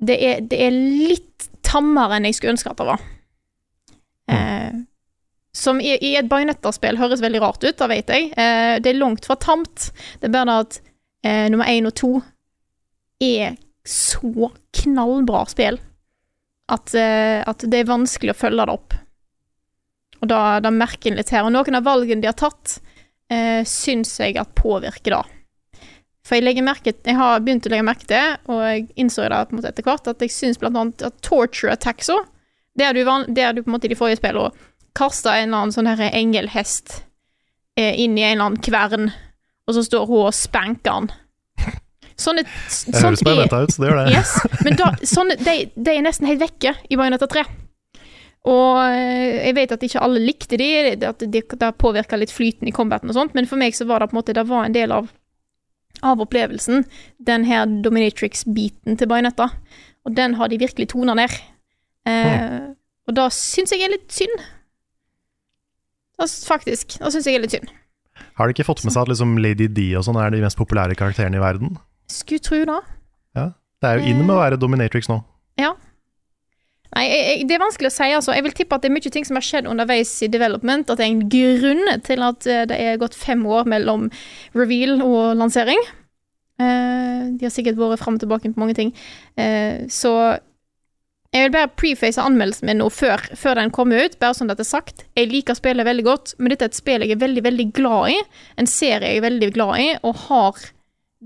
det 0.08 0.16
er, 0.24 0.40
det 0.40 0.60
er 0.60 0.72
litt 0.72 1.50
tammere 1.68 2.16
enn 2.18 2.28
jeg 2.28 2.38
skulle 2.38 2.56
ønske 2.56 2.72
at 2.72 2.80
det 2.80 2.88
var. 2.88 3.04
Eh, 4.32 4.80
som 5.54 5.80
i, 5.84 5.94
i 6.02 6.16
et 6.18 6.30
Bajonetta-spill 6.32 6.98
høres 6.98 7.22
veldig 7.24 7.42
rart 7.44 7.64
ut, 7.64 7.76
det 7.78 7.90
vet 7.92 8.14
jeg. 8.16 8.32
Eh, 8.34 8.76
det 8.84 8.92
er 8.92 9.00
langt 9.00 9.28
fra 9.28 9.38
tamt. 9.40 9.92
Det 10.20 10.30
er 10.30 10.34
bare 10.34 10.50
det 10.50 10.60
at 10.64 10.80
eh, 11.28 11.46
nummer 11.54 11.70
én 11.70 11.88
og 11.90 11.96
to 12.00 12.14
er 13.24 13.58
så 13.88 14.50
knallbra 14.80 15.44
spill 15.52 15.80
at, 16.72 16.94
eh, 16.96 17.42
at 17.44 17.66
det 17.68 17.82
er 17.82 17.90
vanskelig 17.90 18.34
å 18.34 18.40
følge 18.40 18.66
det 18.66 18.76
opp. 18.76 18.98
Og 20.24 20.30
da, 20.32 20.42
da 20.64 20.72
merker 20.72 21.12
en 21.12 21.20
litt 21.20 21.34
her. 21.36 21.44
Og 21.44 21.52
noen 21.52 21.80
av 21.80 21.88
valgene 21.88 22.24
de 22.24 22.30
har 22.30 22.38
tatt, 22.40 22.78
eh, 23.32 23.62
syns 23.68 24.16
jeg 24.22 24.38
at 24.40 24.54
påvirker 24.56 25.18
det. 25.18 25.24
For 26.24 26.40
jeg, 26.40 26.64
merke, 26.64 26.94
jeg 26.96 27.20
har 27.20 27.42
begynt 27.44 27.66
å 27.68 27.72
legge 27.74 27.84
merke 27.84 28.08
til, 28.08 28.38
og 28.48 28.62
jeg 28.64 28.86
innså 28.96 29.26
det 29.28 29.42
på 29.50 29.52
en 29.52 29.60
måte 29.60 29.74
etter 29.74 29.84
hvert, 29.84 30.08
at 30.08 30.24
jeg 30.24 30.32
syns 30.32 30.62
annet 30.64 31.04
at 31.04 31.18
torture 31.26 31.74
attacks 31.74 32.08
òg 32.14 32.30
Det 32.80 32.86
er 32.88 32.96
du, 32.96 33.04
det 33.28 33.44
er 33.44 33.52
du 33.54 33.60
på 33.62 33.70
en 33.70 33.76
måte 33.76 33.86
i 33.86 33.92
de 33.92 33.98
forrige 34.00 34.22
spillene 34.22 34.54
kasta 34.98 35.38
en 35.38 35.50
eller 35.50 35.58
annen 35.58 35.74
sånn 35.74 35.90
her 35.90 36.14
engelhest 36.14 37.04
eh, 37.78 37.94
inn 38.00 38.18
i 38.18 38.24
en 38.24 38.36
eller 38.36 38.46
annen 38.46 38.64
kvern, 38.64 39.12
og 39.68 39.76
så 39.76 39.84
står 39.86 40.08
hun 40.10 40.28
og 40.28 40.36
spanker 40.38 40.98
han. 41.00 41.12
Sånne, 42.24 42.44
Det 42.46 43.02
høres 43.04 43.24
bare 43.26 43.42
venta 43.44 43.60
ut, 43.64 43.74
så 43.76 43.84
det 43.84 43.90
gjør 43.90 44.00
det. 44.00 44.14
Yes, 44.16 44.32
men 44.64 44.78
da, 44.80 44.92
sånne, 45.08 45.36
de, 45.44 45.56
de 45.76 45.96
er 45.98 46.06
nesten 46.06 46.30
helt 46.30 46.42
vekke 46.44 46.76
i 46.90 47.00
Bajonetta 47.00 47.28
3. 47.32 47.44
Og 48.52 48.78
eh, 48.92 49.48
jeg 49.48 49.56
vet 49.56 49.74
at 49.76 49.84
ikke 49.88 50.02
alle 50.04 50.20
likte 50.24 50.60
de, 50.60 50.70
at 51.08 51.22
det, 51.32 51.44
de 51.48 51.70
påvirka 51.80 52.20
litt 52.20 52.32
flyten 52.36 52.68
i 52.68 52.74
combaten 52.76 53.12
og 53.12 53.16
sånt, 53.18 53.36
men 53.38 53.48
for 53.48 53.60
meg 53.62 53.76
så 53.78 53.88
var 53.88 54.04
det 54.04 54.10
på 54.12 54.18
en 54.18 54.20
måte 54.22 54.36
Det 54.36 54.44
var 54.50 54.68
en 54.68 54.76
del 54.76 54.92
av, 54.96 55.08
av 56.04 56.24
opplevelsen, 56.26 56.84
den 57.24 57.46
her 57.48 57.68
dominatrix-biten 57.86 59.00
til 59.00 59.12
Bajonetta. 59.12 59.48
Og 60.04 60.16
den 60.18 60.36
har 60.40 60.52
de 60.52 60.60
virkelig 60.60 60.90
tona 60.92 61.16
ned. 61.16 61.32
Eh, 62.10 62.74
Og 63.08 63.16
da 63.16 63.30
syns 63.32 63.72
jeg 63.72 63.84
er 63.84 63.92
litt 63.96 64.12
synd. 64.12 64.36
Da, 66.20 66.28
faktisk. 66.28 66.98
Da 67.00 67.12
syns 67.12 67.28
jeg 67.28 67.40
er 67.40 67.44
litt 67.46 67.56
synd. 67.56 67.72
Har 68.38 68.48
de 68.48 68.56
ikke 68.56 68.68
fått 68.68 68.84
med 68.86 68.94
seg 68.94 69.06
at 69.06 69.12
liksom 69.14 69.38
Lady 69.42 69.68
D 69.72 69.90
og 69.98 70.06
sånn 70.06 70.20
er 70.22 70.34
de 70.34 70.44
mest 70.44 70.60
populære 70.60 70.96
karakterene 71.00 71.40
i 71.40 71.44
verden? 71.44 71.78
Skulle 72.12 72.44
tro 72.44 72.62
det. 72.70 72.82
Ja. 73.38 73.50
Det 73.84 73.90
er 73.90 74.00
jo 74.00 74.12
inn 74.14 74.22
med 74.24 74.36
å 74.36 74.40
være 74.40 74.60
dominatrix 74.60 75.10
nå. 75.12 75.18
Ja. 75.60 75.74
Nei, 76.94 77.08
jeg, 77.10 77.24
jeg, 77.26 77.48
det 77.50 77.56
er 77.56 77.64
vanskelig 77.64 77.90
å 77.90 77.96
si, 77.96 78.08
altså. 78.16 78.36
Jeg 78.38 78.46
vil 78.46 78.56
tippe 78.56 78.78
at 78.78 78.86
det 78.86 78.92
er 78.92 78.96
mye 78.96 79.12
ting 79.16 79.26
som 79.28 79.40
har 79.40 79.46
skjedd 79.46 79.68
underveis 79.70 80.14
i 80.24 80.30
development, 80.32 80.92
at 80.94 81.02
det 81.02 81.08
er 81.08 81.12
en 81.12 81.26
grunn 81.34 81.84
til 82.06 82.24
at 82.26 82.48
eh, 82.48 82.64
det 82.70 82.78
er 82.80 83.02
gått 83.02 83.18
fem 83.18 83.44
år 83.50 83.68
mellom 83.74 84.08
reveal 84.56 85.02
og 85.02 85.34
lansering. 85.42 85.82
Uh, 86.62 87.34
de 87.34 87.48
har 87.48 87.52
sikkert 87.52 87.80
vært 87.80 88.04
fram 88.04 88.16
og 88.20 88.22
tilbake 88.22 88.52
på 88.54 88.62
mange 88.62 88.76
ting. 88.78 88.92
Uh, 89.36 89.90
så 89.92 90.14
jeg 91.34 91.48
vil 91.48 91.56
bare 91.56 91.72
preface 91.74 92.22
anmeldelsen 92.22 92.70
min 92.70 92.78
nå 92.78 92.92
før, 92.94 93.24
før 93.34 93.58
den 93.58 93.74
kommer 93.74 94.06
ut, 94.06 94.20
bare 94.22 94.38
sånn 94.38 94.54
at 94.54 94.60
det 94.62 94.68
er 94.68 94.70
sagt. 94.70 95.08
Jeg 95.18 95.32
liker 95.32 95.58
spillet 95.58 95.88
veldig 95.88 96.06
godt, 96.06 96.36
men 96.38 96.54
dette 96.54 96.68
er 96.68 96.72
et 96.72 96.78
spill 96.78 97.02
jeg 97.02 97.16
er 97.16 97.24
veldig, 97.24 97.44
veldig 97.48 97.68
glad 97.74 98.14
i. 98.14 98.20
En 98.62 98.70
serie 98.70 99.16
jeg 99.16 99.18
er 99.18 99.26
veldig 99.26 99.50
glad 99.56 99.82
i, 99.82 99.88
og 100.06 100.28
har 100.28 100.62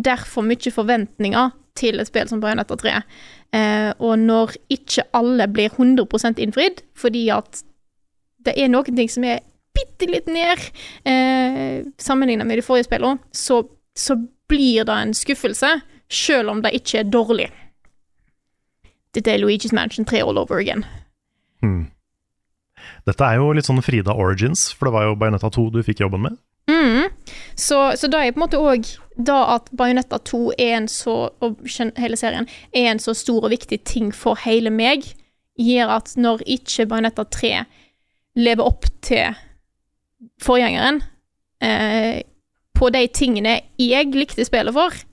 derfor 0.04 0.46
mye 0.46 0.74
forventninger 0.74 1.56
til 1.78 2.02
et 2.02 2.10
spill 2.10 2.30
som 2.30 2.42
Bayonetta 2.42 2.78
3. 2.80 2.96
Eh, 3.56 3.92
og 4.00 4.18
når 4.20 4.56
ikke 4.74 5.06
alle 5.18 5.48
blir 5.52 5.74
100% 5.74 6.42
innfridd, 6.44 6.82
fordi 6.98 7.28
at 7.34 7.62
det 8.46 8.56
er 8.58 8.72
noen 8.72 8.98
ting 8.98 9.12
som 9.12 9.26
er 9.28 9.44
bitte 9.78 10.10
litt 10.10 10.30
ned 10.32 10.64
eh, 11.06 11.86
sammenlignet 12.02 12.48
med 12.48 12.60
de 12.60 12.66
forrige 12.66 12.88
spillene, 12.88 13.22
så, 13.32 13.62
så 13.98 14.18
blir 14.50 14.88
det 14.88 14.96
en 14.96 15.14
skuffelse, 15.14 15.78
selv 16.10 16.54
om 16.54 16.64
det 16.64 16.74
ikke 16.78 17.02
er 17.02 17.12
dårlig. 17.12 17.50
Dette 19.16 19.34
er 19.34 19.42
Luigi's 19.42 19.76
Mansion 19.76 20.06
3 20.06 20.24
all 20.24 20.40
over 20.40 20.62
again. 20.62 20.86
Hmm. 21.62 21.90
Dette 23.08 23.24
er 23.24 23.40
jo 23.40 23.52
litt 23.56 23.68
sånn 23.68 23.82
Frida 23.84 24.16
Origins, 24.16 24.70
for 24.72 24.88
det 24.88 24.96
var 24.96 25.08
jo 25.08 25.18
Bayonetta 25.20 25.52
2 25.54 25.70
du 25.76 25.82
fikk 25.86 26.04
jobben 26.06 26.26
med. 26.28 26.38
Mm. 26.72 27.08
Så, 27.58 27.78
så 27.98 28.08
da 28.08 28.22
er 28.22 28.32
på 28.36 28.38
en 28.38 28.46
måte 28.46 28.60
òg 28.62 28.86
da 29.18 29.38
at 29.56 29.72
Bayonetta 29.74 30.20
2 30.30 30.42
er 30.62 30.76
en 30.78 30.88
så, 30.92 31.16
og 31.42 31.64
hele 31.98 32.18
serien, 32.20 32.46
er 32.70 32.92
en 32.92 33.02
så 33.02 33.16
stor 33.18 33.48
og 33.48 33.54
viktig 33.54 33.80
ting 33.90 34.12
for 34.14 34.38
hele 34.44 34.70
meg, 34.70 35.08
gjør 35.58 35.96
at 35.96 36.14
når 36.22 36.44
ikke 36.46 36.86
Bayonetta 36.86 37.26
3 37.34 37.54
lever 38.38 38.62
opp 38.62 38.86
til 39.02 39.34
forgjengeren 40.44 41.02
eh, 41.66 42.22
på 42.78 42.90
de 42.94 43.08
tingene 43.10 43.56
jeg 43.82 44.14
likte 44.14 44.46
spillet 44.46 44.76
for, 44.78 45.04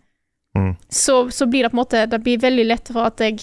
Mm. 0.55 0.77
så, 0.87 1.31
så 1.35 1.49
blir 1.51 1.65
det 1.65 1.73
på 1.73 1.75
en 1.75 1.81
måte 1.81 2.01
Det 2.07 2.21
blir 2.23 2.39
veldig 2.39 2.65
lett 2.69 2.91
for 2.95 3.09
at 3.09 3.19
jeg 3.19 3.41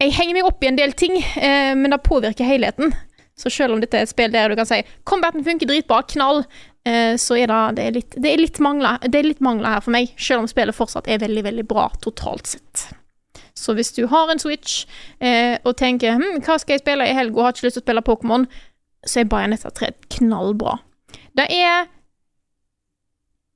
Jeg 0.00 0.14
henger 0.16 0.38
meg 0.38 0.46
opp 0.48 0.64
i 0.64 0.70
en 0.70 0.78
del 0.78 0.94
ting, 0.96 1.18
eh, 1.18 1.74
men 1.76 1.90
det 1.92 1.98
påvirker 2.06 2.46
helheten. 2.46 2.94
Så 3.38 3.52
selv 3.54 3.76
om 3.76 3.82
dette 3.82 3.94
er 3.94 4.06
et 4.06 4.10
spill 4.10 4.32
der 4.34 4.50
du 4.50 4.58
kan 4.58 4.66
si 4.66 4.80
combaten 5.06 5.44
funker 5.46 5.70
dritbra, 5.70 6.02
knall, 6.10 6.42
eh, 6.88 7.14
så 7.20 7.38
er 7.38 7.50
det, 7.50 7.60
det, 7.78 7.84
er 7.84 7.98
litt, 7.98 8.16
det 8.18 8.32
er 8.32 8.40
litt 8.42 8.58
mangler 8.64 8.98
Det 9.06 9.20
er 9.20 9.28
litt 9.28 9.44
mangler 9.44 9.76
her 9.76 9.84
for 9.84 9.94
meg, 9.94 10.10
selv 10.18 10.42
om 10.42 10.48
spillet 10.50 10.76
fortsatt 10.76 11.10
er 11.10 11.22
veldig, 11.22 11.44
veldig 11.46 11.66
bra 11.70 11.86
totalt 12.02 12.50
sett. 12.50 12.88
Så 13.58 13.74
hvis 13.74 13.92
du 13.94 14.04
har 14.10 14.30
en 14.30 14.42
Switch 14.42 14.84
eh, 15.18 15.58
og 15.66 15.76
tenker 15.78 16.18
hm, 16.18 16.40
hva 16.46 16.58
skal 16.58 16.76
jeg 16.76 16.84
spille 16.84 17.06
i 17.06 17.14
helga 17.14 17.46
har 17.46 17.54
ikke 17.54 17.68
lyst 17.68 17.78
til 17.78 17.84
å 17.84 17.86
spille 17.86 18.06
Pokémon, 18.06 18.48
så 19.06 19.22
er 19.22 19.30
Bayonetta 19.30 19.70
3 19.74 19.92
knallbra. 20.18 20.78
Det 21.38 21.46
er 21.54 21.86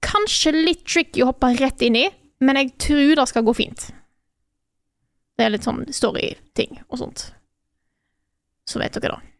kanskje 0.02 0.54
litt 0.54 0.86
tricky 0.86 1.22
å 1.22 1.30
hoppe 1.30 1.52
rett 1.58 1.82
inn 1.82 1.98
i, 1.98 2.06
men 2.42 2.58
jeg 2.58 2.74
tror 2.82 3.16
det 3.18 3.28
skal 3.30 3.46
gå 3.46 3.54
fint. 3.58 3.90
Det 5.38 5.46
er 5.46 5.54
litt 5.54 5.66
sånn 5.66 5.84
story-ting 5.90 6.82
og 6.88 6.98
sånt. 7.00 7.26
Så 8.68 8.82
vet 8.82 8.94
dere 8.98 9.16
det. 9.16 9.31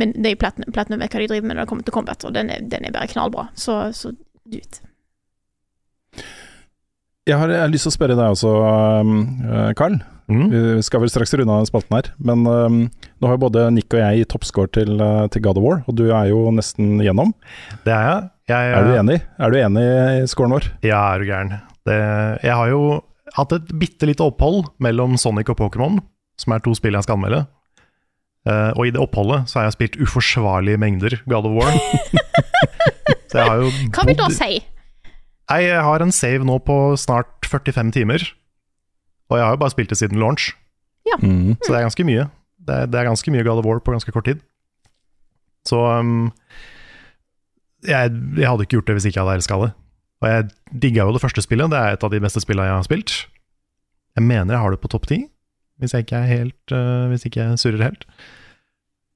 Men 0.00 0.14
det 0.16 0.30
er 0.30 0.36
jo 0.36 0.42
Platinum, 0.42 0.70
Platinum 0.74 1.02
vet 1.04 1.14
hva 1.14 1.22
de 1.22 1.30
driver 1.30 1.48
med 1.48 1.56
når 1.58 1.64
det 1.64 1.70
kommer 1.72 1.86
til 1.86 1.96
combat, 1.96 2.24
og 2.26 2.36
den 2.36 2.52
er, 2.52 2.62
den 2.72 2.86
er 2.88 2.94
bare 2.94 3.10
knallbra. 3.10 3.50
Så, 3.58 3.82
så 3.96 4.14
du 4.14 4.56
vet. 4.56 4.80
Jeg 7.28 7.36
har, 7.38 7.52
jeg 7.52 7.62
har 7.62 7.70
lyst 7.70 7.86
til 7.86 7.92
å 7.92 7.98
spørre 7.98 8.16
deg 8.18 8.32
også, 8.34 8.54
um, 9.04 9.18
eh, 9.44 9.68
Carl. 9.78 10.00
Mm. 10.30 10.46
Vi 10.50 10.82
skal 10.86 11.02
vel 11.02 11.10
straks 11.10 11.32
runde 11.34 11.54
av 11.54 11.66
spalten 11.66 11.96
her. 11.98 12.10
Men 12.22 12.46
um, 12.46 12.80
nå 12.88 13.28
har 13.28 13.36
jo 13.36 13.42
både 13.44 13.66
Nick 13.74 13.92
og 13.96 14.02
jeg 14.02 14.28
toppscore 14.30 14.70
til, 14.78 14.94
uh, 15.02 15.26
til 15.32 15.42
God 15.44 15.58
of 15.58 15.66
War, 15.66 15.82
og 15.90 15.98
du 15.98 16.06
er 16.08 16.30
jo 16.30 16.46
nesten 16.54 16.98
gjennom. 17.02 17.34
Det 17.86 17.94
er 17.94 18.06
jeg. 18.06 18.30
jeg 18.52 18.72
Er 18.78 18.86
du 18.86 18.94
enig? 18.94 19.20
Er 19.38 19.52
du 19.52 19.60
enig 19.60 19.84
i 19.84 20.26
scoren 20.30 20.56
vår? 20.56 20.70
Ja, 20.86 21.02
er 21.12 21.22
du 21.22 21.30
gæren. 21.30 21.54
Det, 21.88 22.00
jeg 22.46 22.56
har 22.56 22.72
jo 22.72 22.82
hatt 23.36 23.54
et 23.56 23.72
bitte 23.78 24.08
lite 24.08 24.26
opphold 24.26 24.70
mellom 24.82 25.16
Sonic 25.20 25.50
og 25.52 25.58
Pokémon, 25.60 26.00
som 26.40 26.54
er 26.54 26.62
to 26.64 26.74
spill 26.78 26.96
jeg 26.98 27.06
skal 27.06 27.18
anmelde. 27.18 27.44
Eh, 28.48 28.70
og 28.72 28.86
i 28.88 28.92
det 28.94 29.00
oppholdet 29.02 29.50
så 29.50 29.58
har 29.60 29.66
jeg 29.68 29.74
spilt 29.76 29.98
uforsvarlige 30.00 30.78
mengder 30.80 31.18
God 31.28 31.48
of 31.50 31.56
War. 31.58 31.74
Så 33.30 33.38
jeg 33.38 33.46
har 33.46 33.60
jo 33.62 33.68
Hva 33.94 34.04
vil 34.08 34.16
du 34.16 34.22
da 34.24 34.28
si? 34.34 34.56
Nei, 35.50 35.58
jeg 35.68 35.82
har 35.86 36.02
en 36.02 36.10
save 36.14 36.42
nå 36.46 36.56
på 36.66 36.76
snart 36.98 37.46
45 37.46 37.92
timer. 37.94 38.24
Og 39.30 39.36
jeg 39.38 39.44
har 39.46 39.54
jo 39.54 39.60
bare 39.60 39.70
spilt 39.74 39.92
det 39.92 39.98
siden 40.00 40.18
launch, 40.18 40.52
Mm. 41.20 41.56
så 41.58 41.72
det 41.72 41.78
er 41.80 41.86
ganske 41.88 42.04
mye. 42.06 42.24
Det 42.62 42.74
er, 42.76 42.86
det 42.86 42.98
er 43.00 43.06
ganske 43.08 43.32
mye 43.34 43.42
God 43.42 43.58
of 43.58 43.66
War 43.66 43.80
på 43.82 43.90
ganske 43.94 44.12
kort 44.14 44.24
tid. 44.28 44.38
Så 45.66 45.78
um, 45.98 46.28
jeg, 47.82 48.12
jeg 48.38 48.46
hadde 48.46 48.62
ikke 48.66 48.76
gjort 48.78 48.86
det 48.90 48.94
hvis 48.98 49.06
ikke 49.10 49.18
jeg 49.18 49.26
hadde 49.26 49.38
elska 49.40 49.58
det. 49.64 49.70
Og 50.20 50.28
jeg 50.30 50.44
digga 50.84 51.06
jo 51.08 51.14
det 51.16 51.22
første 51.24 51.42
spillet, 51.42 51.70
det 51.72 51.80
er 51.80 51.96
et 51.96 52.04
av 52.06 52.12
de 52.12 52.20
beste 52.22 52.42
spillene 52.44 52.68
jeg 52.68 52.76
har 52.76 52.86
spilt. 52.86 53.14
Jeg 54.18 54.26
mener 54.26 54.54
jeg 54.54 54.62
har 54.62 54.74
det 54.76 54.80
på 54.84 54.90
topp 54.92 55.08
ti, 55.10 55.22
hvis 55.80 55.94
jeg 55.96 56.04
ikke 56.06 56.20
er 56.20 56.28
helt 56.30 56.74
uh, 56.76 57.08
Hvis 57.10 57.24
ikke 57.26 57.40
jeg 57.42 57.58
surrer 57.62 57.86
helt. 57.88 58.04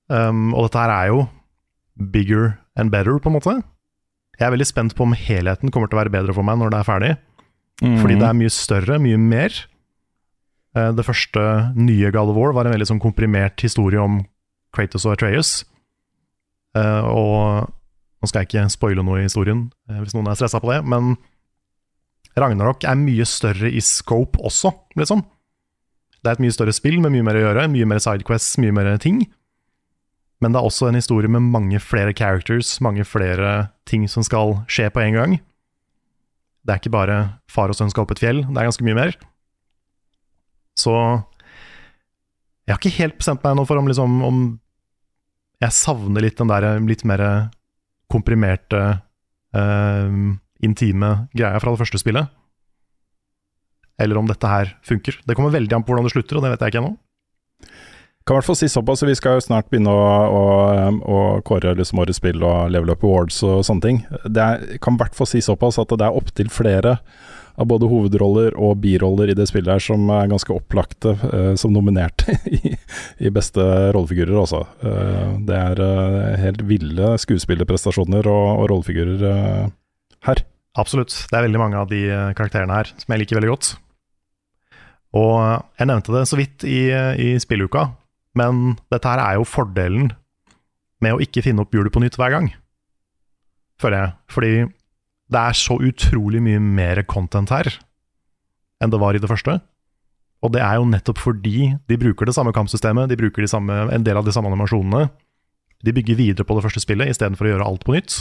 Um, 0.08 0.52
og 0.54 0.66
dette 0.66 0.80
her 0.82 0.92
er 0.94 1.10
jo 1.12 1.20
bigger 2.12 2.56
and 2.76 2.90
better, 2.90 3.18
på 3.22 3.30
en 3.30 3.36
måte. 3.38 3.54
Jeg 4.38 4.48
er 4.48 4.54
veldig 4.56 4.66
spent 4.66 4.96
på 4.96 5.04
om 5.06 5.14
helheten 5.14 5.70
kommer 5.70 5.88
til 5.88 5.96
å 5.98 6.02
være 6.02 6.12
bedre 6.12 6.34
for 6.34 6.46
meg 6.46 6.58
når 6.58 6.72
det 6.74 6.80
er 6.80 6.88
ferdig. 6.88 7.12
Mm. 7.82 7.98
Fordi 8.02 8.16
det 8.18 8.26
er 8.26 8.36
mye 8.38 8.52
større, 8.52 8.98
mye 9.02 9.20
mer. 9.20 9.54
Eh, 10.74 10.90
Det 10.92 11.06
første 11.06 11.44
nye 11.76 12.10
God 12.10 12.32
of 12.32 12.36
War 12.36 12.52
var 12.56 12.66
en 12.66 12.74
veldig 12.74 12.88
sånn 12.90 13.02
komprimert 13.02 13.62
historie 13.62 14.00
om 14.02 14.24
Kratos 14.74 15.06
og 15.06 15.14
Atreus. 15.14 15.64
Eh, 16.74 17.02
Og 17.04 17.70
nå 17.70 18.28
skal 18.30 18.42
jeg 18.42 18.50
ikke 18.50 18.70
spoile 18.72 19.04
noe 19.04 19.20
i 19.20 19.28
historien, 19.28 19.70
eh, 19.88 20.00
hvis 20.00 20.14
noen 20.16 20.28
er 20.30 20.34
stressa 20.38 20.60
på 20.60 20.72
det, 20.72 20.82
men 20.84 21.16
Ragnarok 22.34 22.82
er 22.88 22.96
mye 22.98 23.24
større 23.28 23.70
i 23.70 23.78
scope 23.84 24.40
også, 24.42 24.72
liksom. 24.98 25.22
Det 26.24 26.30
er 26.30 26.38
et 26.38 26.40
mye 26.40 26.54
større 26.56 26.72
spill 26.72 27.02
med 27.04 27.12
mye 27.12 27.24
mer 27.26 27.36
å 27.36 27.42
gjøre, 27.42 27.66
mye 27.68 27.86
mer 27.88 28.00
sidequests, 28.00 28.56
mye 28.62 28.72
mer 28.72 28.94
ting. 29.02 29.26
Men 30.40 30.54
det 30.54 30.60
er 30.60 30.66
også 30.66 30.88
en 30.88 30.96
historie 30.96 31.28
med 31.28 31.44
mange 31.52 31.80
flere 31.84 32.14
characters, 32.16 32.78
mange 32.84 33.04
flere 33.04 33.68
ting 33.88 34.06
som 34.08 34.24
skal 34.24 34.56
skje 34.72 34.88
på 34.92 35.02
en 35.04 35.18
gang. 35.18 35.36
Det 36.64 36.72
er 36.72 36.80
ikke 36.80 36.94
bare 36.96 37.18
far 37.52 37.68
og 37.68 37.76
sønn 37.76 37.92
skal 37.92 38.06
opp 38.06 38.14
et 38.16 38.22
fjell, 38.24 38.40
det 38.48 38.56
er 38.56 38.70
ganske 38.70 38.86
mye 38.88 38.96
mer. 38.96 39.16
Så 40.80 40.94
jeg 42.64 42.72
har 42.72 42.80
ikke 42.80 42.98
helt 43.02 43.18
bestemt 43.20 43.44
meg 43.44 43.58
nå 43.58 43.66
for 43.68 43.80
om, 43.80 43.88
liksom, 43.90 44.16
om 44.24 44.38
jeg 45.60 45.76
savner 45.76 46.24
litt 46.24 46.40
den 46.40 46.50
der 46.50 46.80
litt 46.80 47.04
mer 47.08 47.24
komprimerte, 48.12 48.80
uh, 49.56 50.16
intime 50.64 51.12
greia 51.36 51.60
fra 51.60 51.74
det 51.74 51.82
første 51.84 52.00
spillet. 52.00 52.32
Eller 54.00 54.18
om 54.18 54.28
dette 54.28 54.50
her 54.50 54.74
funker. 54.86 55.20
Det 55.24 55.36
kommer 55.38 55.54
veldig 55.54 55.76
an 55.76 55.84
på 55.86 55.94
hvordan 55.94 56.08
det 56.08 56.14
slutter, 56.14 56.38
og 56.38 56.46
det 56.46 56.54
vet 56.54 56.64
jeg 56.64 56.74
ikke 56.74 56.82
ennå. 56.82 56.94
Kan 58.24 58.34
i 58.34 58.38
hvert 58.38 58.48
fall 58.48 58.56
si 58.56 58.70
såpass, 58.72 59.02
vi 59.04 59.14
skal 59.18 59.36
jo 59.36 59.44
snart 59.44 59.68
begynne 59.68 59.92
å, 59.92 60.04
å, 60.32 60.44
å 61.04 61.18
kåre 61.44 61.74
liksom 61.76 62.00
årets 62.00 62.22
spill 62.22 62.40
og 62.40 62.70
level 62.72 62.94
up 62.94 63.04
awards 63.04 63.42
og 63.44 63.60
sånne 63.68 63.84
ting. 63.84 63.98
Det 64.24 64.40
er, 64.40 64.64
kan 64.80 64.96
i 64.96 65.02
hvert 65.02 65.16
fall 65.18 65.28
si 65.28 65.42
såpass 65.44 65.76
at 65.82 65.92
det 65.92 66.06
er 66.06 66.16
opptil 66.16 66.48
flere 66.52 66.96
av 67.60 67.68
både 67.70 67.86
hovedroller 67.90 68.56
og 68.58 68.80
biroller 68.82 69.30
i 69.30 69.36
det 69.36 69.46
spillet 69.50 69.76
her 69.76 69.82
som 69.82 70.08
er 70.10 70.30
ganske 70.32 70.56
opplagte 70.56 71.12
eh, 71.28 71.52
som 71.60 71.74
nominerte 71.76 72.34
i, 72.56 72.72
i 73.20 73.30
beste 73.34 73.62
rollefigurer 73.94 74.40
også. 74.40 74.64
Eh, 74.88 75.36
det 75.46 75.60
er 75.60 75.84
eh, 75.84 76.32
helt 76.46 76.64
ville 76.66 77.14
skuespillerprestasjoner 77.22 78.26
og, 78.26 78.48
og 78.56 78.68
rollefigurer 78.72 79.28
eh, 79.30 79.72
her. 80.30 80.44
Absolutt. 80.80 81.14
Det 81.30 81.38
er 81.38 81.46
veldig 81.46 81.60
mange 81.62 81.78
av 81.84 81.92
de 81.92 82.06
eh, 82.08 82.32
karakterene 82.34 82.80
her 82.80 82.90
som 82.96 83.14
jeg 83.14 83.22
liker 83.22 83.38
veldig 83.38 83.52
godt. 83.52 83.74
Og 85.14 85.38
jeg 85.78 85.88
nevnte 85.88 86.14
det 86.14 86.24
så 86.26 86.38
vidt 86.38 86.64
i, 86.66 86.88
i 86.90 87.34
spilluka, 87.42 87.88
men 88.38 88.74
dette 88.90 89.10
her 89.10 89.22
er 89.22 89.38
jo 89.38 89.46
fordelen 89.46 90.10
med 91.04 91.14
å 91.14 91.20
ikke 91.22 91.44
finne 91.44 91.62
opp 91.62 91.74
hjulet 91.74 91.94
på 91.94 92.02
nytt 92.02 92.18
hver 92.18 92.32
gang, 92.34 92.48
føler 93.80 94.00
jeg. 94.00 94.14
Fordi 94.34 94.54
det 95.34 95.40
er 95.40 95.58
så 95.58 95.78
utrolig 95.78 96.42
mye 96.44 96.62
mer 96.62 97.02
content 97.08 97.52
her 97.54 97.70
enn 98.82 98.90
det 98.92 99.00
var 99.00 99.16
i 99.16 99.22
det 99.22 99.30
første. 99.30 99.60
Og 100.44 100.52
det 100.52 100.60
er 100.60 100.76
jo 100.76 100.88
nettopp 100.90 101.20
fordi 101.22 101.70
de 101.88 102.00
bruker 102.00 102.28
det 102.28 102.34
samme 102.36 102.52
kampsystemet, 102.52 103.08
de 103.08 103.16
bruker 103.16 103.44
de 103.44 103.48
samme, 103.48 103.72
en 103.94 104.04
del 104.04 104.18
av 104.18 104.26
de 104.26 104.34
samme 104.34 104.50
animasjonene. 104.50 105.06
De 105.84 105.94
bygger 105.94 106.18
videre 106.18 106.44
på 106.44 106.56
det 106.58 106.64
første 106.66 106.82
spillet 106.82 107.08
istedenfor 107.12 107.48
å 107.48 107.54
gjøre 107.54 107.68
alt 107.70 107.86
på 107.86 107.94
nytt. 107.94 108.18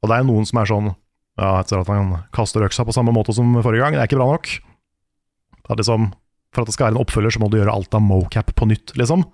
Og 0.00 0.10
det 0.10 0.16
er 0.16 0.26
noen 0.26 0.48
som 0.48 0.58
er 0.62 0.70
sånn 0.70 0.90
ja, 0.90 1.52
etter 1.60 1.82
at 1.82 1.92
han 1.92 2.16
kaster 2.34 2.64
øksa 2.66 2.84
på 2.86 2.94
samme 2.96 3.14
måte 3.14 3.34
som 3.36 3.52
forrige 3.60 3.84
gang, 3.84 3.94
det 3.94 4.02
er 4.02 4.10
ikke 4.10 4.18
bra 4.18 4.32
nok. 4.32 4.50
Det 5.70 5.84
liksom, 5.84 6.10
for 6.50 6.62
at 6.62 6.70
det 6.70 6.74
skal 6.74 6.88
være 6.88 6.96
en 6.96 7.04
oppfølger, 7.04 7.34
så 7.34 7.42
må 7.42 7.50
du 7.50 7.60
gjøre 7.60 7.74
alt 7.74 7.94
av 7.94 8.02
mocap 8.02 8.50
på 8.58 8.66
nytt, 8.66 8.94
liksom. 8.98 9.24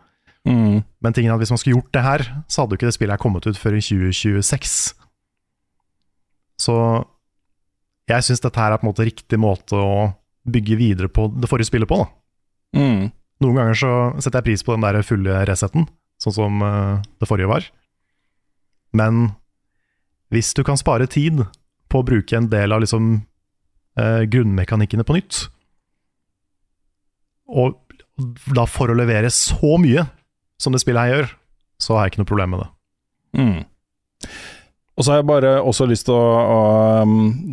Mm. 0.47 0.85
Men 1.03 1.17
tingen 1.17 1.33
er 1.33 1.39
at 1.39 1.43
hvis 1.43 1.51
man 1.55 1.59
skulle 1.59 1.79
gjort 1.79 1.95
det 1.97 2.05
her, 2.05 2.25
så 2.47 2.63
hadde 2.63 2.77
jo 2.77 2.81
ikke 2.81 2.91
det 2.91 2.97
spillet 2.97 3.17
her 3.17 3.23
kommet 3.23 3.49
ut 3.49 3.59
før 3.59 3.79
i 3.79 3.83
2026. 3.83 4.77
Så 6.63 6.77
jeg 8.07 8.27
syns 8.27 8.43
dette 8.45 8.61
her 8.61 8.75
er 8.75 8.81
på 8.81 8.87
en 8.87 8.93
måte 8.93 9.07
riktig 9.09 9.39
måte 9.43 9.81
å 9.81 10.13
bygge 10.47 10.79
videre 10.79 11.11
på 11.11 11.27
det 11.35 11.51
forrige 11.51 11.71
spillet 11.73 11.91
på. 11.91 11.99
da. 12.05 12.79
Mm. 12.79 13.09
Noen 13.43 13.59
ganger 13.59 13.81
så 13.81 13.93
setter 14.21 14.41
jeg 14.41 14.49
pris 14.51 14.65
på 14.65 14.77
den 14.77 14.87
der 14.87 15.03
fulle 15.05 15.43
resetten, 15.49 15.89
sånn 16.23 16.37
som 16.37 16.63
eh, 16.65 17.03
det 17.21 17.29
forrige 17.29 17.51
var. 17.51 17.67
Men 18.97 19.33
hvis 20.33 20.55
du 20.57 20.63
kan 20.67 20.79
spare 20.79 21.09
tid 21.11 21.43
på 21.91 22.01
å 22.01 22.07
bruke 22.07 22.39
en 22.39 22.49
del 22.53 22.73
av 22.73 22.83
liksom 22.83 23.11
eh, 23.99 24.23
grunnmekanikkene 24.31 25.05
på 25.07 25.19
nytt, 25.19 25.43
og 27.49 27.77
da 28.57 28.65
for 28.67 28.91
å 28.91 28.97
levere 28.97 29.29
så 29.31 29.77
mye 29.79 30.07
som 30.59 30.73
det 30.73 30.81
spillet 30.83 31.03
her 31.05 31.13
gjør, 31.15 31.33
så 31.79 31.95
har 31.97 32.07
jeg 32.07 32.15
ikke 32.15 32.23
noe 32.25 32.31
problem 32.33 32.55
med 32.57 32.63
det. 32.65 32.71
Mm. 33.37 33.59
Og 34.97 35.05
så 35.05 35.13
har 35.13 35.19
jeg 35.21 35.29
bare 35.29 35.51
også 35.61 35.85
lyst 35.91 36.07
til 36.09 36.15
å, 36.17 36.25
å 36.57 36.61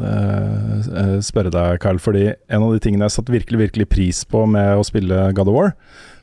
eh, 0.08 1.18
spørre 1.26 1.52
deg, 1.52 1.80
Carl, 1.84 2.00
fordi 2.00 2.30
en 2.32 2.64
av 2.64 2.72
de 2.72 2.80
tingene 2.84 3.10
jeg 3.10 3.18
satte 3.18 3.34
virkelig, 3.36 3.60
virkelig 3.68 3.88
pris 3.92 4.24
på 4.30 4.46
med 4.50 4.80
å 4.80 4.86
spille 4.88 5.26
God 5.36 5.52
of 5.52 5.58
War 5.58 5.74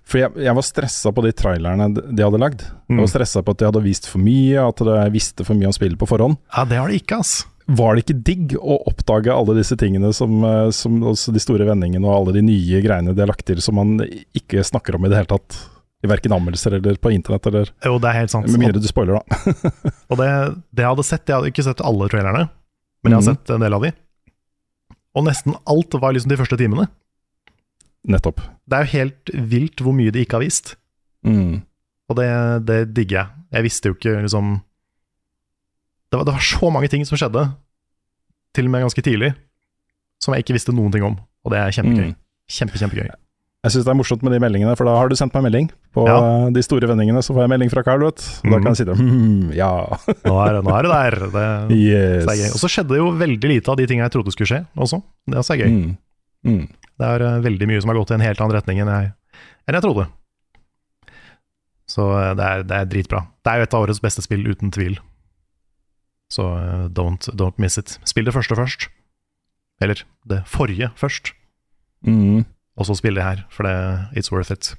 For 0.08 0.22
jeg, 0.22 0.32
jeg 0.46 0.56
var 0.56 0.64
stressa 0.66 1.12
på 1.14 1.22
de 1.26 1.34
trailerne 1.36 1.90
de 1.94 2.02
de 2.08 2.24
hadde 2.26 2.40
lagd. 2.40 2.64
Jeg 2.64 2.96
Mm. 2.96 3.02
var 3.04 3.10
stressa 3.12 3.42
på 3.46 3.52
at 3.52 3.60
de 3.60 3.68
hadde 3.68 3.84
vist 3.84 4.08
for 4.10 4.18
mye, 4.18 4.58
at 4.64 4.80
de 4.82 4.96
visste 5.14 5.44
for 5.46 5.54
mye 5.54 5.68
om 5.70 5.76
spillet 5.76 6.00
på 6.00 6.08
forhånd. 6.10 6.40
Ja, 6.56 6.64
det 6.66 6.80
har 6.80 6.88
de 6.90 6.96
ikke, 6.98 7.20
ass. 7.20 7.44
Var 7.66 7.94
det 7.94 8.04
ikke 8.04 8.22
digg 8.26 8.54
å 8.58 8.78
oppdage 8.90 9.30
alle 9.34 9.54
disse 9.58 9.76
tingene, 9.78 10.12
som, 10.16 10.38
eh, 10.44 10.70
som 10.74 10.96
de 11.00 11.42
store 11.42 11.66
vendingene 11.68 12.06
og 12.08 12.16
alle 12.16 12.38
de 12.38 12.42
nye 12.46 12.80
greiene 12.82 13.14
de 13.14 13.20
har 13.22 13.30
lagt 13.30 13.44
til 13.46 13.60
som 13.62 13.76
man 13.78 13.98
ikke 14.34 14.64
snakker 14.66 14.96
om 14.96 15.04
i 15.06 15.10
det 15.12 15.20
hele 15.20 15.30
tatt? 15.34 15.58
I 16.00 16.08
verken 16.08 16.32
anmeldelser 16.32 16.78
eller 16.78 16.96
på 16.96 17.12
internett, 17.12 17.46
eller 17.46 17.68
Jo, 17.84 17.98
det 18.00 18.08
er 18.08 18.16
helt 18.22 18.32
sant. 18.32 18.46
med 18.48 18.62
mindre 18.62 18.80
du 18.80 18.86
spoiler, 18.88 19.20
da. 19.20 19.54
Og 20.10 20.16
det, 20.16 20.28
det 20.72 20.82
jeg 20.86 20.88
hadde 20.94 21.04
sett, 21.04 21.26
jeg 21.28 21.36
hadde 21.36 21.50
ikke 21.52 21.66
sett 21.66 21.82
alle 21.84 22.08
trailerne, 22.08 22.46
men 23.04 23.12
jeg 23.12 23.18
har 23.18 23.26
mm. 23.26 23.28
sett 23.36 23.52
en 23.52 23.60
del 23.66 23.76
av 23.76 23.84
de. 23.84 23.90
Og 25.18 25.26
nesten 25.26 25.58
alt 25.68 25.96
var 26.00 26.14
liksom 26.16 26.32
de 26.32 26.38
første 26.40 26.56
timene. 26.56 26.86
Nettopp. 28.08 28.40
Det 28.64 28.78
er 28.78 28.86
jo 28.86 28.92
helt 28.96 29.32
vilt 29.52 29.82
hvor 29.84 29.92
mye 29.92 30.12
de 30.14 30.24
ikke 30.24 30.38
har 30.40 30.46
vist, 30.46 30.76
Mm. 31.20 31.60
og 32.08 32.16
det, 32.16 32.30
det 32.64 32.78
digger 32.96 33.18
jeg. 33.18 33.28
Jeg 33.52 33.64
visste 33.66 33.90
jo 33.90 33.94
ikke 33.98 34.22
liksom 34.24 34.54
det 36.10 36.18
var, 36.18 36.26
det 36.26 36.34
var 36.36 36.44
så 36.44 36.70
mange 36.74 36.90
ting 36.90 37.04
som 37.06 37.18
skjedde, 37.20 37.46
til 38.56 38.66
og 38.66 38.72
med 38.74 38.82
ganske 38.82 39.02
tidlig, 39.06 39.32
som 40.22 40.34
jeg 40.34 40.42
ikke 40.44 40.56
visste 40.58 40.74
noen 40.74 40.90
ting 40.94 41.04
om. 41.06 41.18
Og 41.46 41.52
det 41.54 41.60
er 41.62 41.74
kjempegøy. 41.76 42.08
Mm. 42.12 42.16
Kjempe, 42.50 42.80
kjempegøy. 42.82 43.10
Jeg 43.60 43.74
syns 43.74 43.84
det 43.84 43.90
er 43.92 43.96
morsomt 43.98 44.22
med 44.24 44.32
de 44.32 44.38
meldingene, 44.40 44.72
for 44.76 44.88
da 44.88 44.94
har 44.96 45.10
du 45.10 45.14
sendt 45.20 45.34
meg 45.36 45.44
melding. 45.46 45.66
På 45.92 46.06
Ja. 46.08 46.48
de 46.50 46.62
store 46.64 46.88
vendingene 46.88 47.20
så 47.22 47.34
får 47.36 47.44
jeg 47.44 47.50
melding 47.52 47.70
fra 47.70 47.82
Carl, 47.84 48.00
vet 48.06 48.16
du. 48.16 48.48
Da 48.50 48.56
kan 48.58 48.70
jeg 48.72 48.78
sitte 48.80 48.94
det 48.96 49.04
hmm, 49.04 49.50
ja. 49.52 49.68
Nå 50.28 50.36
er, 50.46 50.58
nå 50.64 50.72
er 50.78 50.86
det 50.88 50.92
der. 50.94 51.16
Det, 51.34 51.76
Yes. 51.76 52.24
det 52.24 52.32
er 52.32 52.40
gøy. 52.40 52.50
Og 52.56 52.62
så 52.62 52.70
skjedde 52.72 52.94
det 52.96 53.00
jo 53.02 53.10
veldig 53.20 53.50
lite 53.52 53.68
av 53.70 53.76
de 53.76 53.86
tingene 53.86 54.08
jeg 54.08 54.14
trodde 54.16 54.32
skulle 54.32 54.48
skje, 54.48 54.62
også. 54.80 55.02
Det 55.28 55.38
også 55.42 55.54
er 55.56 55.60
gøy. 55.62 55.74
Mm. 55.76 55.90
Mm. 56.48 56.62
Det 57.00 57.10
er 57.14 57.26
eh, 57.28 57.38
veldig 57.44 57.68
mye 57.68 57.82
som 57.84 57.92
har 57.92 58.00
gått 58.00 58.10
i 58.10 58.16
en 58.16 58.24
helt 58.24 58.40
annen 58.40 58.56
retning 58.56 58.80
enn 58.80 58.88
jeg, 58.96 59.12
enn 59.68 59.76
jeg 59.78 59.84
trodde. 59.84 60.08
Så 61.90 62.06
eh, 62.16 62.32
det 62.40 62.48
er, 62.48 62.64
det 62.64 62.76
er 62.80 62.90
dritbra. 62.96 63.22
Det 63.44 63.52
er 63.52 63.60
jo 63.62 63.68
et 63.68 63.76
av 63.76 63.84
årets 63.86 64.00
beste 64.04 64.24
spill, 64.24 64.46
uten 64.48 64.72
tvil. 64.72 64.96
Så 66.30 66.44
uh, 66.46 66.86
don't, 66.94 67.26
don't 67.34 67.58
miss 67.58 67.78
it. 67.80 67.96
Spill 68.06 68.24
det 68.28 68.34
første 68.36 68.54
først. 68.58 68.88
Eller 69.82 70.02
det 70.28 70.42
forrige 70.46 70.90
først, 70.96 71.32
Mm. 72.06 72.46
og 72.80 72.86
så 72.88 72.94
spill 72.96 73.14
det 73.18 73.22
her, 73.26 73.42
for 73.52 73.66
det 73.68 73.72
it's 74.16 74.30
worth 74.32 74.50
it. 74.52 74.70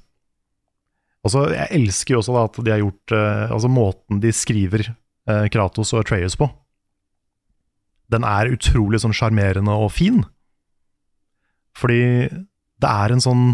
Og 1.22 1.30
så, 1.30 1.44
Jeg 1.54 1.68
elsker 1.70 2.14
jo 2.14 2.18
også 2.18 2.32
da 2.34 2.44
at 2.48 2.64
de 2.64 2.70
har 2.72 2.80
gjort 2.82 3.12
uh, 3.14 3.52
Altså 3.54 3.68
måten 3.70 4.18
de 4.20 4.32
skriver 4.34 4.88
eh, 5.28 5.46
Kratos 5.54 5.92
og 5.94 6.00
Atreus 6.02 6.34
på. 6.34 6.48
Den 8.10 8.24
er 8.26 8.50
utrolig 8.50 8.98
sånn 9.04 9.14
sjarmerende 9.14 9.70
og 9.70 9.92
fin. 9.94 10.24
Fordi 11.78 12.00
det 12.82 12.90
er 12.90 13.14
en 13.14 13.22
sånn 13.22 13.44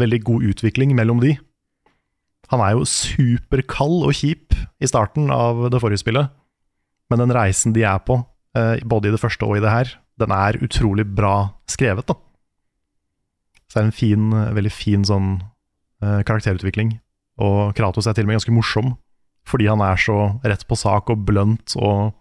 veldig 0.00 0.20
god 0.24 0.46
utvikling 0.52 0.94
mellom 0.96 1.18
de. 1.20 1.34
Han 2.54 2.62
er 2.64 2.76
jo 2.78 2.86
superkald 2.88 4.06
og 4.06 4.14
kjip 4.16 4.54
i 4.80 4.86
starten 4.88 5.28
av 5.34 5.66
det 5.74 5.80
forrige 5.82 6.04
spillet, 6.04 6.30
men 7.10 7.22
den 7.24 7.34
reisen 7.34 7.74
de 7.76 7.84
er 7.86 8.00
på, 8.06 8.20
eh, 8.56 8.78
både 8.86 9.10
i 9.10 9.14
det 9.14 9.20
første 9.22 9.46
og 9.46 9.58
i 9.58 9.62
det 9.64 9.72
her, 9.72 9.92
den 10.20 10.32
er 10.34 10.58
utrolig 10.62 11.06
bra 11.06 11.50
skrevet, 11.70 12.06
da. 12.06 12.16
Så 13.66 13.78
det 13.78 13.82
er 13.82 13.88
en 13.88 13.94
fin, 13.94 14.30
veldig 14.56 14.72
fin 14.74 15.06
sånn 15.06 15.28
eh, 16.02 16.22
karakterutvikling. 16.26 16.96
Og 17.40 17.74
Kratos 17.78 18.08
er 18.10 18.16
til 18.16 18.26
og 18.26 18.30
med 18.30 18.40
ganske 18.40 18.54
morsom, 18.54 18.94
fordi 19.48 19.68
han 19.70 19.82
er 19.84 20.00
så 20.00 20.18
rett 20.44 20.66
på 20.68 20.78
sak 20.78 21.12
og 21.12 21.26
blunt 21.28 21.76
og 21.80 22.16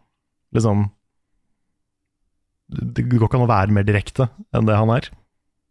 Liksom 0.49 0.87
Det 2.73 3.03
går 3.05 3.27
ikke 3.27 3.37
an 3.37 3.43
å 3.45 3.49
være 3.49 3.73
mer 3.73 3.85
direkte 3.85 4.25
enn 4.55 4.65
det 4.65 4.77
han 4.77 4.89
er. 4.93 5.09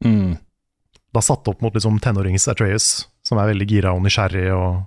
Mm. 0.07 0.37
Da 1.15 1.23
satt 1.25 1.49
opp 1.51 1.63
mot 1.65 1.75
liksom 1.75 2.01
tenårings 2.03 2.47
Atreus, 2.51 3.09
som 3.27 3.39
er 3.39 3.51
veldig 3.53 3.67
gira 3.71 3.95
og 3.95 4.05
nysgjerrig 4.05 4.49
og 4.55 4.85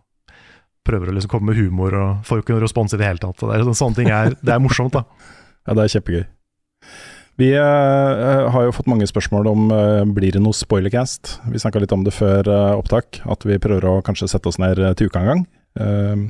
prøver 0.87 1.11
å 1.11 1.15
liksom 1.15 1.31
komme 1.31 1.51
med 1.51 1.59
humor 1.61 1.95
og 1.97 2.27
får 2.27 2.39
jo 2.39 2.45
ikke 2.45 2.55
noen 2.55 2.65
respons 2.65 2.95
i 2.95 2.99
det 3.01 3.07
hele 3.07 3.21
tatt. 3.21 3.41
Det 3.41 3.57
er, 3.57 3.65
sånne 3.77 3.99
ting 3.99 4.11
er, 4.11 4.35
det 4.41 4.53
er 4.55 4.63
morsomt, 4.63 4.97
da. 4.97 5.05
Ja, 5.67 5.75
det 5.77 5.83
er 5.83 5.91
kjempegøy. 5.93 6.23
Vi 7.41 7.51
eh, 7.53 8.49
har 8.53 8.63
jo 8.65 8.73
fått 8.73 8.89
mange 8.89 9.05
spørsmål 9.05 9.47
om 9.51 9.71
eh, 9.73 10.01
blir 10.09 10.33
det 10.35 10.41
noe 10.41 10.57
spoilercast. 10.57 11.35
Vi 11.53 11.61
snakka 11.61 11.83
litt 11.83 11.93
om 11.93 12.03
det 12.05 12.13
før 12.15 12.49
eh, 12.49 12.73
opptak, 12.77 13.21
at 13.29 13.45
vi 13.45 13.59
prøver 13.61 13.87
å 13.87 13.93
kanskje 14.05 14.29
sette 14.31 14.49
oss 14.49 14.57
ned 14.61 14.81
eh, 14.81 14.93
til 14.97 15.09
uka 15.09 15.21
en 15.21 15.29
gang. 15.29 15.43
Eh, 15.79 16.25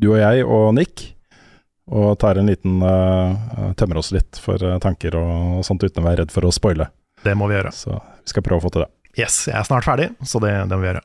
du 0.00 0.10
og 0.14 0.18
jeg 0.20 0.46
og 0.48 0.72
Nick, 0.76 1.04
og 1.90 2.14
tar 2.22 2.40
en 2.40 2.50
liten 2.50 2.80
eh, 2.86 3.70
tømmer 3.78 4.00
oss 4.00 4.12
litt 4.16 4.40
for 4.40 4.62
eh, 4.64 4.78
tanker 4.82 5.16
og 5.20 5.60
sånt 5.66 5.84
uten 5.84 6.02
å 6.02 6.08
være 6.08 6.24
redd 6.24 6.34
for 6.34 6.48
å 6.48 6.54
spoile. 6.54 6.90
Det 7.24 7.36
må 7.36 7.50
vi 7.50 7.58
gjøre. 7.58 7.72
Så 7.76 7.96
vi 8.00 8.32
skal 8.32 8.46
prøve 8.46 8.62
å 8.62 8.66
få 8.66 8.74
til 8.74 8.86
det. 8.86 8.90
Yes, 9.18 9.42
jeg 9.50 9.58
er 9.58 9.66
snart 9.66 9.86
ferdig, 9.86 10.10
så 10.24 10.40
det, 10.42 10.54
det 10.70 10.76
må 10.76 10.84
vi 10.84 10.92
gjøre. 10.92 11.04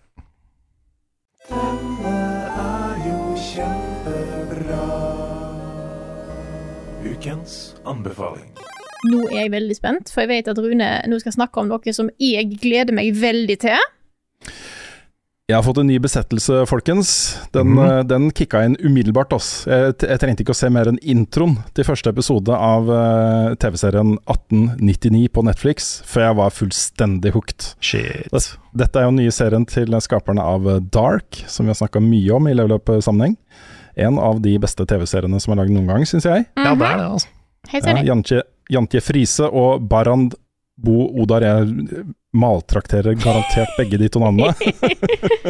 Ukens 7.26 7.74
anbefaling. 7.90 8.52
Nå 9.10 9.24
er 9.32 9.48
jeg 9.48 9.52
veldig 9.56 9.76
spent, 9.78 10.12
for 10.14 10.22
jeg 10.22 10.30
vet 10.30 10.50
at 10.52 10.60
Rune 10.62 10.90
nå 11.10 11.18
skal 11.22 11.34
snakke 11.34 11.58
om 11.58 11.72
noe 11.72 11.94
som 11.94 12.12
jeg 12.22 12.52
gleder 12.62 12.94
meg 12.94 13.16
veldig 13.18 13.56
til. 13.64 13.82
Jeg 15.50 15.56
har 15.58 15.64
fått 15.66 15.80
en 15.82 15.90
ny 15.90 15.98
besettelse, 16.02 16.60
folkens. 16.70 17.10
Den, 17.54 17.74
eh, 17.82 18.04
den 18.06 18.28
kicka 18.30 18.62
inn 18.66 18.78
umiddelbart. 18.78 19.34
Ass. 19.34 19.66
Jeg, 19.66 19.96
jeg 20.06 20.22
trengte 20.22 20.46
ikke 20.46 20.54
å 20.54 20.60
se 20.60 20.70
mer 20.74 20.86
enn 20.92 21.02
introen 21.02 21.58
til 21.74 21.86
første 21.90 22.14
episode 22.14 22.54
av 22.54 22.90
uh, 22.94 23.56
TV-serien 23.62 24.16
1899 24.30 25.26
på 25.34 25.46
Netflix, 25.50 25.90
før 26.06 26.28
jeg 26.28 26.40
var 26.44 26.54
fullstendig 26.54 27.34
hooked. 27.34 27.72
Shit. 27.82 28.30
Det- 28.34 28.48
Dette 28.76 29.00
er 29.02 29.08
jo 29.08 29.14
den 29.16 29.22
nye 29.24 29.34
serien 29.34 29.66
til 29.66 29.98
skaperne 30.02 30.46
av 30.46 30.66
eh, 30.70 30.82
Dark, 30.94 31.42
som 31.50 31.66
vi 31.66 31.74
har 31.74 31.82
snakka 31.82 32.02
mye 32.06 32.38
om 32.38 32.50
i 32.50 32.54
Level 32.54 32.78
Up-sammenheng. 32.78 33.38
En 33.96 34.20
av 34.20 34.42
de 34.44 34.58
beste 34.60 34.86
TV-seriene 34.88 35.40
som 35.40 35.54
er 35.54 35.62
lagd 35.64 35.74
noen 35.76 35.88
gang, 35.88 36.08
syns 36.08 36.28
jeg. 36.28 36.46
Ja, 36.60 36.74
det 36.76 36.90
er 36.90 37.00
det, 37.00 37.08
altså. 37.08 37.32
Helt 37.72 37.88
Ja. 37.90 38.02
Jantje, 38.12 38.42
Jantje 38.70 39.02
Friise 39.02 39.48
og 39.48 39.86
Barand 39.90 40.36
Bo 40.76 41.08
Odar. 41.22 41.46
Jeg 41.46 42.04
maltrakterer 42.36 43.16
garantert 43.16 43.72
begge 43.80 44.00
de 44.02 44.10
to 44.12 44.20
navnene. 44.20 44.52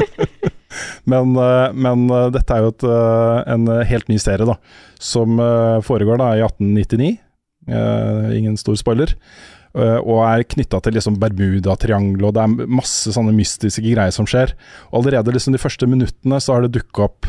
men, 1.11 1.33
eh, 1.41 1.73
men 1.73 2.05
eh, 2.11 2.29
dette 2.35 2.53
er 2.55 2.63
jo 2.63 2.71
et, 2.75 2.85
eh, 2.85 3.41
en 3.55 3.67
helt 3.89 4.11
ny 4.11 4.19
serie, 4.21 4.47
da. 4.47 4.59
Som 5.01 5.41
foregår 5.85 6.21
da 6.21 6.31
i 6.37 6.45
1899. 6.45 7.17
Eh, 7.65 8.31
ingen 8.37 8.55
stor 8.61 8.77
spoiler. 8.79 9.17
Og 9.75 10.21
er 10.23 10.45
knytta 10.47 10.79
til 10.79 10.93
liksom 10.95 11.17
Bermudatriangelet, 11.19 12.23
og 12.29 12.35
det 12.37 12.43
er 12.45 12.69
masse 12.77 13.11
sånne 13.11 13.33
mystiske 13.35 13.83
greier 13.83 14.13
som 14.15 14.23
skjer. 14.29 14.53
Og 14.93 15.01
allerede 15.01 15.33
liksom 15.35 15.51
de 15.51 15.59
første 15.59 15.89
minuttene 15.91 16.39
så 16.39 16.55
har 16.55 16.63
det 16.63 16.77
dukka 16.77 17.09
opp 17.09 17.27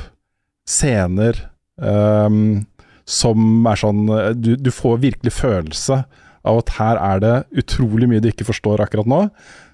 scener 0.67 1.39
um, 1.77 2.67
som 3.07 3.67
er 3.71 3.79
sånn 3.81 4.07
eh, 4.11 4.31
du, 4.35 4.55
du 4.59 4.73
får 4.75 5.03
virkelig 5.05 5.35
følelse 5.39 6.03
av 6.47 6.61
at 6.61 6.73
her 6.77 7.01
er 7.03 7.23
det 7.23 7.35
utrolig 7.63 8.09
mye 8.11 8.23
du 8.23 8.29
ikke 8.31 8.47
forstår 8.47 8.83
akkurat 8.85 9.09
nå, 9.11 9.21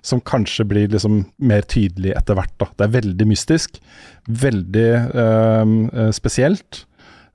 som 0.05 0.23
kanskje 0.25 0.65
blir 0.69 0.89
liksom 0.93 1.19
mer 1.45 1.67
tydelig 1.69 2.15
etter 2.17 2.39
hvert. 2.39 2.55
Da. 2.61 2.71
Det 2.79 2.87
er 2.87 2.95
veldig 2.95 3.27
mystisk, 3.29 3.77
veldig 4.43 4.89
eh, 5.25 5.75
spesielt, 6.17 6.87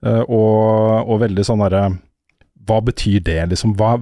eh, 0.05 0.24
og, 0.24 1.05
og 1.05 1.22
veldig 1.28 1.45
sånn 1.45 1.62
derre 1.68 1.86
hva 2.68 2.78
betyr 2.84 3.22
det, 3.26 3.39
liksom? 3.51 3.74
Hva, 3.80 3.95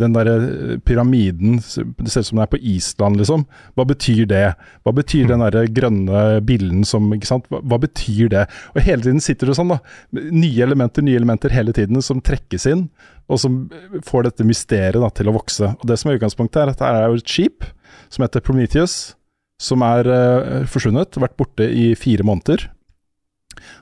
den 0.00 0.16
derre 0.16 0.78
pyramiden, 0.86 1.60
det 1.60 2.10
ser 2.10 2.24
ut 2.24 2.28
som 2.28 2.38
den 2.38 2.44
er 2.44 2.52
på 2.52 2.60
Island, 2.60 3.20
liksom. 3.20 3.46
Hva 3.78 3.86
betyr 3.88 4.24
det? 4.30 4.44
Hva 4.84 4.94
betyr 4.96 5.30
den 5.30 5.44
derre 5.44 5.64
grønne 5.72 6.24
billen 6.46 6.84
som 6.88 7.12
Ikke 7.14 7.30
sant? 7.30 7.48
Hva, 7.52 7.62
hva 7.62 7.80
betyr 7.82 8.32
det? 8.32 8.44
Og 8.74 8.84
hele 8.84 9.06
tiden 9.06 9.22
sitter 9.24 9.50
du 9.50 9.56
sånn, 9.56 9.72
da. 9.74 9.80
Nye 10.12 10.66
elementer, 10.66 11.06
nye 11.06 11.20
elementer 11.20 11.54
hele 11.54 11.74
tiden 11.76 12.02
som 12.04 12.22
trekkes 12.24 12.68
inn, 12.70 12.88
og 13.30 13.40
som 13.40 13.64
får 14.04 14.28
dette 14.28 14.46
mysteriet 14.46 15.00
da, 15.00 15.10
til 15.14 15.30
å 15.30 15.36
vokse. 15.38 15.72
Og 15.78 15.88
det 15.88 15.98
som 16.00 16.10
er 16.10 16.18
utgangspunktet, 16.18 16.62
er 16.62 16.74
at 16.74 16.82
det 16.82 16.92
er 16.92 17.08
et 17.08 17.36
skip 17.36 17.68
som 18.12 18.24
heter 18.26 18.44
Prometheus, 18.44 19.14
som 19.60 19.84
er 19.86 20.08
uh, 20.10 20.62
forsvunnet, 20.70 21.16
vært 21.20 21.36
borte 21.38 21.66
i 21.70 21.92
fire 21.98 22.26
måneder. 22.26 22.68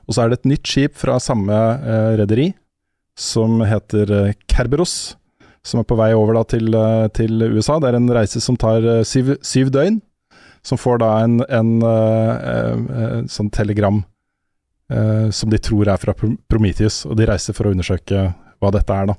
Og 0.07 0.15
så 0.15 0.25
er 0.25 0.31
det 0.31 0.41
et 0.41 0.51
nytt 0.53 0.69
skip 0.69 0.99
fra 1.01 1.19
samme 1.23 1.57
uh, 1.57 2.13
rederi, 2.21 2.53
som 3.19 3.61
heter 3.67 4.13
eh, 4.13 4.35
Kerberos, 4.49 5.17
som 5.63 5.81
er 5.81 5.87
på 5.89 5.99
vei 5.99 6.13
over 6.17 6.39
da 6.39 6.45
til, 6.49 6.73
eh, 6.75 7.09
til 7.15 7.45
USA. 7.53 7.79
Det 7.81 7.91
er 7.91 7.99
en 7.99 8.13
reise 8.15 8.43
som 8.43 8.59
tar 8.59 8.85
eh, 8.85 9.03
syv, 9.07 9.37
syv 9.45 9.73
døgn, 9.75 10.01
som 10.63 10.79
får 10.79 11.03
da 11.03 11.11
en, 11.25 11.41
en 11.51 11.71
en, 11.83 12.83
en 13.03 13.29
sånn 13.29 13.51
telegram 13.51 14.05
som 15.33 15.49
de 15.49 15.57
tror 15.57 15.89
er 15.89 15.97
fra 15.97 16.13
Prometheus, 16.13 17.07
og 17.09 17.17
de 17.17 17.25
reiser 17.27 17.57
for 17.57 17.65
å 17.65 17.71
undersøke 17.73 18.27
hva 18.61 18.71
dette 18.75 18.95
er. 18.95 19.09
da. 19.09 19.17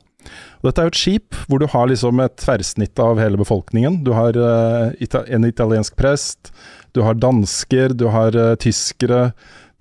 Og 0.62 0.70
dette 0.70 0.82
er 0.82 0.88
jo 0.88 0.94
et 0.94 1.00
skip 1.00 1.40
hvor 1.50 1.62
du 1.62 1.68
har 1.72 1.90
liksom 1.90 2.22
et 2.24 2.36
tverrsnitt 2.40 3.00
av 3.04 3.20
hele 3.22 3.40
befolkningen. 3.42 4.02
Du 4.06 4.14
har 4.16 4.38
eh, 4.38 5.18
en 5.26 5.48
italiensk 5.48 5.98
prest, 6.00 6.54
du 6.96 7.04
har 7.06 7.20
dansker, 7.20 7.96
du 7.98 8.08
har 8.14 8.36
eh, 8.38 8.56
tyskere, 8.62 9.32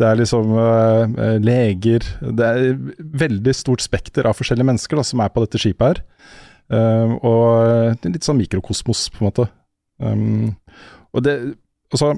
det 0.03 0.09
er 0.09 0.19
liksom 0.19 0.53
eh, 0.59 1.37
leger 1.43 2.05
Det 2.21 2.49
er 2.49 2.73
veldig 3.23 3.55
stort 3.55 3.85
spekter 3.85 4.27
av 4.29 4.35
forskjellige 4.39 4.69
mennesker 4.73 4.99
da, 4.99 5.05
som 5.07 5.23
er 5.23 5.31
på 5.33 5.45
dette 5.45 5.61
skipet 5.63 5.87
her. 5.87 6.03
Uh, 6.73 7.19
og 7.29 7.99
det 8.01 8.15
litt 8.15 8.25
sånn 8.27 8.39
mikrokosmos, 8.41 9.07
på 9.13 9.21
en 9.21 9.29
måte. 9.29 9.49
Um, 10.01 10.55
og 11.13 11.25
det 11.27 11.35
Altså 11.93 12.15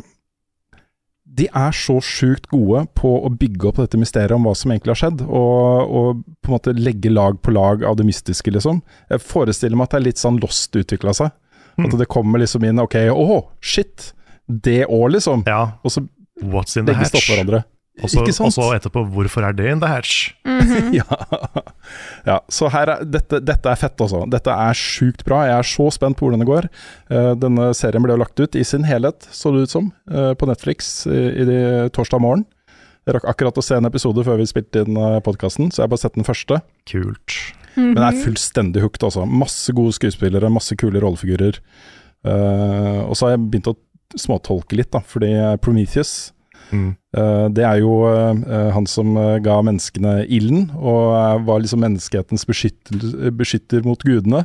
De 1.25 1.49
er 1.51 1.75
så 1.75 1.97
sjukt 2.05 2.47
gode 2.53 2.85
på 2.95 3.11
å 3.27 3.33
bygge 3.35 3.67
opp 3.67 3.81
dette 3.83 3.99
mysteriet 3.99 4.37
om 4.37 4.45
hva 4.47 4.53
som 4.55 4.71
egentlig 4.71 4.93
har 4.95 5.01
skjedd, 5.01 5.25
og, 5.27 5.95
og 5.99 6.21
på 6.45 6.53
en 6.53 6.55
måte 6.55 6.77
legge 6.79 7.11
lag 7.11 7.41
på 7.43 7.55
lag 7.57 7.83
av 7.83 7.97
det 7.99 8.07
mystiske, 8.07 8.53
liksom. 8.55 8.79
Jeg 9.11 9.25
forestiller 9.25 9.81
meg 9.81 9.89
at 9.89 9.97
det 9.97 9.99
er 9.99 10.07
litt 10.13 10.23
sånn 10.23 10.39
Lost 10.45 10.79
utvikla 10.79 11.17
seg. 11.19 11.35
At 11.83 11.97
det 11.99 12.07
kommer 12.07 12.39
liksom 12.39 12.63
inn 12.69 12.79
Ok, 12.79 12.95
åh, 13.11 13.49
shit! 13.59 14.13
Det 14.47 14.85
òg, 14.87 15.09
liksom. 15.17 15.43
Ja, 15.49 15.81
Og 15.83 15.91
så 15.91 16.05
what's 16.43 16.77
in 16.79 16.85
the 16.85 16.93
begge 16.93 17.03
hatch? 17.03 17.17
stopper 17.17 17.35
hverandre. 17.35 17.65
Og 18.03 18.11
så 18.11 18.65
etterpå, 18.75 19.05
hvorfor 19.15 19.45
er 19.47 19.55
det 19.55 19.69
in 19.71 19.81
the 19.83 19.87
hatch? 19.87 20.33
ja. 20.99 21.05
ja, 22.27 22.41
så 22.51 22.67
her 22.75 22.91
er, 22.91 23.05
dette, 23.07 23.39
dette 23.39 23.71
er 23.71 23.79
fett, 23.79 23.95
altså. 24.03 24.25
Dette 24.31 24.51
er 24.51 24.79
sjukt 24.79 25.23
bra. 25.29 25.45
Jeg 25.47 25.61
er 25.61 25.69
så 25.71 25.87
spent 25.95 26.19
på 26.19 26.27
hvordan 26.27 26.43
det 26.43 26.49
går. 26.49 26.67
Uh, 27.13 27.33
denne 27.39 27.71
serien 27.79 28.03
ble 28.03 28.17
jo 28.17 28.23
lagt 28.25 28.43
ut 28.43 28.59
i 28.59 28.65
sin 28.67 28.87
helhet, 28.89 29.29
så 29.31 29.55
det 29.55 29.69
ut 29.69 29.77
som, 29.77 29.93
uh, 30.11 30.33
på 30.35 30.51
Netflix 30.51 31.07
i, 31.07 31.23
i 31.45 31.47
de, 31.47 31.61
torsdag 31.95 32.25
morgen. 32.25 32.45
Jeg 33.07 33.19
rakk 33.19 33.31
akkurat 33.31 33.63
å 33.63 33.65
se 33.65 33.79
en 33.79 33.87
episode 33.87 34.27
før 34.27 34.43
vi 34.43 34.51
spilte 34.51 34.83
inn 34.83 34.99
uh, 34.99 35.23
podkasten, 35.23 35.71
så 35.71 35.83
jeg 35.83 35.87
har 35.87 35.95
bare 35.95 36.03
sett 36.03 36.19
den 36.19 36.27
første. 36.27 36.61
Kult. 36.91 37.41
Men 37.79 38.03
jeg 38.03 38.11
er 38.11 38.23
fullstendig 38.27 38.83
hooked, 38.83 39.07
altså. 39.07 39.23
Masse 39.31 39.71
gode 39.77 39.95
skuespillere, 39.95 40.51
masse 40.51 40.75
kule 40.83 41.03
rollefigurer. 41.05 41.63
Uh, 42.27 43.07
og 43.07 43.15
så 43.15 43.29
har 43.29 43.37
jeg 43.37 43.47
begynt 43.47 43.71
å 43.71 43.79
småtolke 44.19 44.83
litt, 44.83 44.91
da, 44.95 45.07
fordi 45.07 45.31
Prometheus 45.63 46.35
Mm. 46.73 46.91
Eh, 47.17 47.47
det 47.57 47.65
er 47.67 47.81
jo 47.83 47.99
eh, 48.09 48.71
han 48.75 48.87
som 48.91 49.17
eh, 49.21 49.39
ga 49.45 49.59
menneskene 49.67 50.23
ilden, 50.27 50.69
og 50.77 51.45
var 51.47 51.63
liksom 51.63 51.83
menneskehetens 51.85 52.47
beskytter, 52.49 53.31
beskytter 53.37 53.85
mot 53.87 54.01
gudene. 54.03 54.45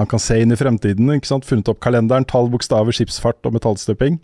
Han 0.00 0.08
kan 0.08 0.22
se 0.22 0.38
inn 0.40 0.54
i 0.54 0.58
fremtiden, 0.58 1.10
ikke 1.12 1.28
sant? 1.28 1.44
funnet 1.48 1.68
opp 1.68 1.82
kalenderen, 1.84 2.24
tall, 2.28 2.48
bokstaver, 2.52 2.94
skipsfart 2.96 3.44
og 3.44 3.56
metallstøping. 3.58 4.18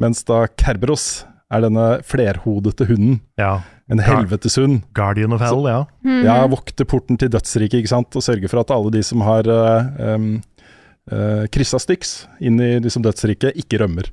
Mens 0.00 0.22
da 0.28 0.44
Kerberos 0.60 1.24
er 1.50 1.64
denne 1.64 1.86
flerhodete 2.06 2.86
hunden, 2.86 3.20
Ja. 3.38 3.60
en 3.90 3.98
helveteshund. 3.98 4.84
Guardian 4.94 5.32
of 5.34 5.42
Hell, 5.42 5.66
ja. 5.66 5.84
Ja, 6.22 6.46
vokter 6.46 6.86
porten 6.86 7.18
til 7.18 7.28
dødsriket, 7.28 7.82
ikke 7.82 7.90
sant, 7.90 8.14
og 8.14 8.22
sørger 8.22 8.48
for 8.48 8.60
at 8.62 8.70
alle 8.70 8.92
de 8.94 9.02
som 9.02 9.20
har 9.26 9.48
uh, 9.50 10.14
um, 10.14 10.42
uh, 11.10 11.46
kryssa 11.50 11.80
styks 11.82 12.28
inn 12.40 12.60
i 12.62 12.78
liksom, 12.78 13.02
dødsriket, 13.02 13.58
ikke 13.58 13.82
rømmer. 13.82 14.12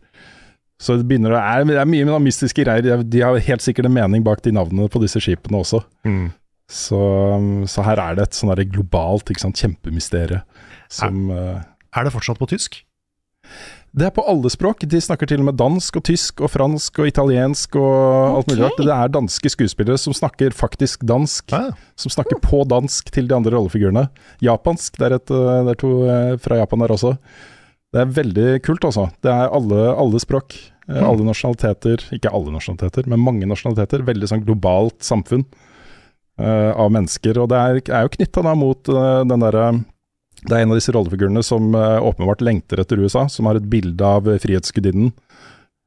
Så 0.80 0.98
det 1.00 1.08
begynner 1.10 1.34
er, 1.34 1.64
det 1.66 1.78
er 1.82 1.90
mye 1.90 2.20
mystiske 2.22 2.64
greier. 2.64 3.02
De 3.04 3.22
har- 3.22 3.40
helt 3.40 3.62
sikkert 3.66 3.86
en 3.90 3.94
mening 3.98 4.24
bak 4.24 4.44
de 4.46 4.52
navnene 4.52 4.90
på 4.90 5.02
disse 5.02 5.20
skipene 5.24 5.58
også. 5.64 5.84
Mm. 6.06 6.32
Så, 6.70 6.98
um, 7.38 7.64
så 7.66 7.84
her 7.84 7.98
er 7.98 8.16
det 8.16 8.28
et 8.28 8.38
sånn 8.38 8.54
globalt 8.70 9.30
ikke 9.32 9.40
sant, 9.46 9.56
kjempemysterie 9.56 10.44
som 10.90 11.32
er, 11.32 11.64
Er 11.96 12.04
det 12.04 12.14
fortsatt 12.14 12.38
på 12.38 12.48
tysk? 12.52 12.84
Det 13.98 14.06
er 14.06 14.12
på 14.14 14.22
alle 14.30 14.50
språk. 14.52 14.84
De 14.86 15.00
snakker 15.02 15.26
til 15.26 15.40
og 15.42 15.48
med 15.48 15.58
dansk 15.58 15.96
og 15.98 16.04
tysk 16.06 16.42
og 16.46 16.52
fransk 16.54 17.00
og 17.02 17.08
italiensk 17.10 17.78
og 17.80 18.36
alt 18.38 18.52
mulig 18.52 18.66
rart. 18.68 18.78
Det 18.84 18.94
er 18.94 19.14
danske 19.16 19.50
skuespillere 19.50 19.98
som 19.98 20.14
snakker 20.14 20.54
faktisk 20.54 21.06
dansk. 21.08 21.54
Ah, 21.56 21.72
som 21.98 22.14
snakker 22.14 22.38
på 22.44 22.62
dansk 22.70 23.10
til 23.16 23.28
de 23.32 23.34
andre 23.34 23.56
rollefigurene. 23.56 24.10
Japansk, 24.44 25.00
det 25.00 25.08
er, 25.08 25.16
et, 25.18 25.32
eh, 25.32 25.64
det 25.66 25.74
er 25.74 25.82
to 25.82 25.92
eh, 26.06 26.36
fra 26.44 26.60
Japan 26.60 26.84
der 26.84 26.94
også. 26.94 27.16
Det 27.94 28.02
er 28.04 28.16
veldig 28.18 28.48
kult, 28.66 28.84
altså. 28.88 29.08
Det 29.24 29.32
er 29.32 29.54
alle, 29.54 29.84
alle 29.96 30.20
språk. 30.20 30.58
Mm. 30.88 31.02
Alle 31.04 31.28
nasjonaliteter. 31.28 32.04
Ikke 32.16 32.32
alle 32.36 32.52
nasjonaliteter, 32.56 33.08
men 33.12 33.24
mange 33.24 33.48
nasjonaliteter. 33.50 34.06
Veldig 34.08 34.30
sånn 34.32 34.46
globalt 34.48 35.00
samfunn. 35.08 35.46
uh, 36.42 36.72
av 36.78 36.92
mennesker. 36.94 37.38
Og 37.42 37.50
det 37.52 37.60
er, 37.60 37.80
er 37.90 38.06
jo 38.06 38.14
knytta 38.18 38.56
mot 38.56 38.92
uh, 38.94 39.24
den 39.28 39.42
derre 39.42 39.70
Det 40.38 40.54
er 40.54 40.62
en 40.64 40.74
av 40.74 40.78
disse 40.78 40.94
rollefigurene 40.94 41.42
som 41.44 41.74
uh, 41.74 41.98
åpenbart 42.06 42.44
lengter 42.46 42.84
etter 42.84 43.00
USA, 43.02 43.26
som 43.32 43.50
har 43.50 43.58
et 43.58 43.70
bilde 43.72 44.06
av 44.06 44.30
Frihetsgudinnen 44.44 45.14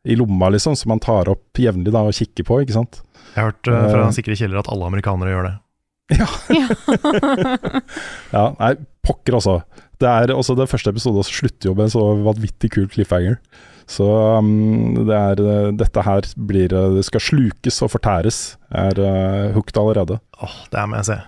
i 0.09 0.17
lomma, 0.17 0.49
liksom, 0.49 0.77
som 0.77 0.95
han 0.95 1.03
tar 1.03 1.29
opp 1.29 1.59
jevnlig 1.61 1.93
og 1.93 2.15
kikker 2.17 2.47
på, 2.49 2.63
ikke 2.65 2.77
sant. 2.79 3.03
Jeg 3.35 3.37
har 3.37 3.51
hørt 3.51 3.69
eh, 3.69 3.83
fra 3.93 4.07
Eh. 4.07 4.15
sikre 4.17 4.37
kilder 4.39 4.63
at 4.63 4.71
alle 4.73 4.87
amerikanere 4.89 5.35
gjør 5.35 5.45
det. 5.45 5.53
Ja, 8.35 8.45
nei, 8.59 8.75
pokker 9.07 9.39
altså. 9.39 9.61
Det 10.01 10.09
er 10.09 10.33
også 10.35 10.57
Den 10.59 10.71
første 10.71 10.93
episoden 10.93 11.27
slutter 11.27 11.71
jo 11.71 11.75
med 11.77 11.89
en 11.89 11.93
så 11.93 12.05
vanvittig 12.25 12.73
kul 12.75 12.89
cliffhanger. 12.93 13.41
Så 13.91 14.07
um, 14.39 14.95
det 15.09 15.17
er, 15.17 15.43
eh, 15.43 15.73
dette 15.75 16.05
her 16.07 16.27
blir 16.39 16.71
eh, 16.71 16.93
Det 16.95 17.03
skal 17.09 17.25
slukes 17.25 17.81
og 17.83 17.91
fortæres. 17.97 18.39
Jeg 18.71 18.95
er 18.95 19.03
uh, 19.03 19.57
hooked 19.57 19.81
allerede. 19.81 20.21
Åh, 20.39 20.57
det 20.71 20.79
er 20.79 20.91
med 20.91 21.03
jeg 21.03 21.11
se. 21.11 21.19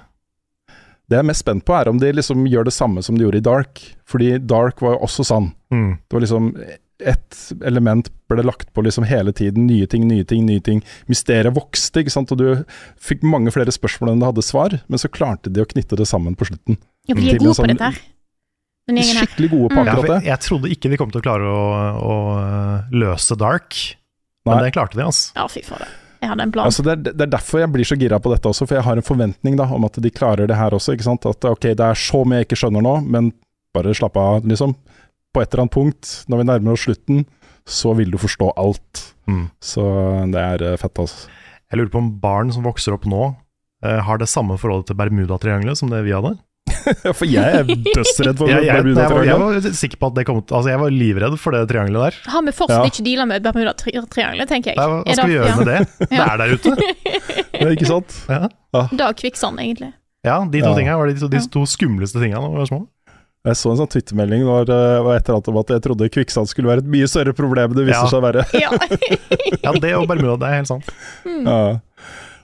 Det 1.11 1.19
jeg 1.19 1.25
er 1.25 1.29
mest 1.29 1.43
spent 1.43 1.67
på, 1.67 1.75
er 1.75 1.91
om 1.91 1.99
de 2.01 2.13
liksom 2.15 2.47
gjør 2.49 2.69
det 2.69 2.77
samme 2.77 3.03
som 3.05 3.19
de 3.19 3.27
gjorde 3.27 3.43
i 3.43 3.45
Dark. 3.45 3.83
Fordi 4.09 4.37
Dark 4.39 4.81
var 4.81 4.95
jo 4.95 5.03
også 5.09 5.27
sann. 5.27 5.51
Mm. 5.75 5.99
Det 5.99 6.17
var 6.17 6.25
liksom 6.25 6.53
ett 7.01 7.53
element 7.65 8.11
ble 8.31 8.43
lagt 8.47 8.73
på 8.75 8.83
liksom 8.85 9.05
hele 9.09 9.33
tiden. 9.33 9.67
Nye 9.67 9.87
ting, 9.91 10.05
nye 10.09 10.25
ting, 10.29 10.45
nye 10.47 10.61
ting. 10.63 10.83
Mysteriet 11.11 11.55
vokste, 11.57 12.03
ikke 12.05 12.13
sant. 12.15 12.31
Og 12.35 12.39
du 12.39 12.65
fikk 13.01 13.23
mange 13.27 13.51
flere 13.55 13.73
spørsmål 13.75 14.13
enn 14.13 14.23
du 14.23 14.27
hadde 14.29 14.45
svar. 14.47 14.77
Men 14.89 14.99
så 15.03 15.11
klarte 15.11 15.51
de 15.53 15.65
å 15.65 15.69
knytte 15.69 15.97
det 15.99 16.07
sammen 16.11 16.37
på 16.39 16.47
slutten. 16.51 16.79
Ja, 17.09 17.15
for 17.17 17.23
de 17.23 17.31
er 17.33 17.39
gode 17.41 17.47
gode 17.49 17.57
på 17.57 17.63
sånn- 17.63 17.73
dette 17.75 17.89
her. 17.91 17.99
Den 18.91 18.97
gjengen 18.99 19.17
her. 19.23 19.27
Skikkelig 19.27 19.51
gode 19.51 19.69
på 19.71 19.79
Mm. 19.83 19.89
Akkurat 19.89 20.07
det. 20.11 20.21
jeg, 20.23 20.31
jeg 20.33 20.41
trodde 20.47 20.71
ikke 20.75 20.91
de 20.91 20.97
kom 20.99 21.11
til 21.11 21.21
å 21.21 21.27
klare 21.27 21.51
å, 21.51 21.67
å 22.03 22.15
øh, 22.43 22.91
løse 23.03 23.37
Dark, 23.39 23.77
men 24.45 24.57
Nei. 24.59 24.65
det 24.65 24.73
klarte 24.75 24.97
de, 24.99 25.05
altså. 25.07 25.33
Ja, 25.37 25.47
fy 25.49 25.63
fader. 25.63 25.87
Jeg 26.23 26.31
hadde 26.31 26.43
en 26.47 26.53
plan. 26.55 26.67
Altså 26.67 26.83
det, 26.87 26.93
er, 26.93 27.13
det 27.19 27.21
er 27.27 27.31
derfor 27.35 27.61
jeg 27.63 27.71
blir 27.75 27.85
så 27.87 27.97
gira 27.99 28.19
på 28.23 28.31
dette 28.31 28.47
også, 28.51 28.67
for 28.67 28.75
jeg 28.79 28.85
har 28.87 28.97
en 28.99 29.03
forventning 29.07 29.57
da 29.59 29.65
om 29.67 29.85
at 29.87 29.99
de 30.03 30.11
klarer 30.11 30.47
det 30.47 30.55
her 30.59 30.71
også. 30.71 30.95
ikke 30.95 31.07
sant? 31.07 31.27
At 31.27 31.43
ok, 31.45 31.63
det 31.75 31.81
er 31.83 31.95
så 31.99 32.23
mye 32.27 32.43
jeg 32.43 32.47
ikke 32.51 32.59
skjønner 32.63 32.83
nå, 32.87 32.93
men 33.11 33.33
bare 33.75 33.95
slapp 33.95 34.17
av, 34.23 34.43
liksom. 34.47 34.75
På 35.33 35.43
et 35.43 35.53
eller 35.53 35.65
annet 35.65 35.75
punkt, 35.77 36.11
når 36.29 36.43
vi 36.43 36.49
nærmer 36.51 36.75
oss 36.77 36.85
slutten, 36.87 37.25
så 37.69 37.95
vil 37.97 38.11
du 38.13 38.19
forstå 38.21 38.51
alt. 38.61 39.03
Mm. 39.31 39.47
Så 39.63 39.85
det 40.35 40.41
er 40.43 40.65
eh, 40.73 40.79
fett, 40.81 40.99
altså. 40.99 41.29
Jeg 41.73 41.79
lurer 41.81 41.93
på 41.95 42.01
om 42.03 42.09
barn 42.21 42.51
som 42.53 42.65
vokser 42.67 42.93
opp 42.97 43.07
nå, 43.09 43.31
eh, 43.87 44.01
har 44.05 44.19
det 44.21 44.29
samme 44.29 44.59
forholdet 44.61 44.91
til 44.91 44.99
Bermudatriangelet 44.99 45.79
som 45.81 45.89
det 45.93 46.03
vi 46.05 46.13
hadde. 46.13 46.35
For 47.19 47.27
jeg 47.27 47.43
er 47.59 47.65
dødsredd 47.67 48.39
for 48.39 48.47
Jeg, 48.53 48.63
jeg, 48.69 48.85
jeg, 48.87 48.95
var, 48.95 49.25
jeg 49.27 49.39
var 49.41 49.57
sikker 49.75 49.99
på 49.99 50.11
at 50.13 50.15
det 50.21 50.25
kom 50.29 50.39
til 50.47 50.55
Altså, 50.57 50.71
jeg 50.71 50.79
var 50.79 50.93
livredd 50.95 51.35
for 51.43 51.57
det 51.57 51.63
triangelet 51.71 52.05
der. 52.07 52.19
Har 52.33 52.45
vi 52.47 52.55
fortsatt 52.55 52.85
Ja. 52.85 52.91
ikke 52.93 53.05
deala 53.07 53.27
med 53.29 53.43
Bermuda-triangelet, 53.47 54.49
tenker 54.51 54.71
jeg. 54.73 54.79
Hva, 54.79 55.01
hva 55.03 55.11
Er 55.11 55.19
skal 55.19 55.31
vi 55.33 55.37
gjøre 55.39 55.51
ja, 55.51 55.57
med 55.59 55.71
det? 55.73 56.09
Det 56.13 56.21
er 56.23 56.43
der 56.43 56.55
ute. 56.55 56.77
Ja, 57.63 57.69
ikke 57.75 57.87
sant? 57.91 58.15
Ja, 58.31 58.49
Da 58.99 59.11
kvikksand, 59.15 59.61
egentlig. 59.63 59.93
ja 60.27 60.39
de 60.51 60.63
to 60.63 60.71
Ja. 60.71 60.75
Tingene 60.79 60.97
var 60.99 61.11
de 61.11 61.19
to, 61.21 61.29
de 61.31 61.43
to 61.53 61.63
skumleste 61.69 62.23
tinga 62.23 62.41
da 62.43 62.49
vi 62.51 62.59
var 62.63 62.71
små. 62.71 62.81
Jeg 63.43 63.59
så 63.59 63.73
en 63.73 63.79
sånn 63.81 63.89
twittermelding 63.91 64.45
når 64.47 64.69
var 65.03 65.17
et 65.19 65.27
eller 65.27 65.41
annet 65.41 65.49
om 65.51 65.57
at 65.59 65.71
jeg 65.75 65.83
trodde 65.83 66.07
kvikksand 66.15 66.47
skulle 66.51 66.71
være 66.71 66.85
et 66.85 66.91
mye 66.93 67.09
større 67.11 67.33
problem 67.35 67.73
enn 67.73 67.79
det 67.81 67.87
viser 67.89 68.05
Ja. 68.05 68.11
seg 68.13 68.21
å 68.21 68.27
være. 68.29 68.45
Ja. 68.55 68.71
Ja, 69.65 69.73
det 69.83 69.91
og 69.99 70.05
Bermuda, 70.11 70.37
det 70.39 70.47
er 70.49 70.61
helt 70.61 70.71
sant. 70.71 70.87
Ja. 71.27 71.57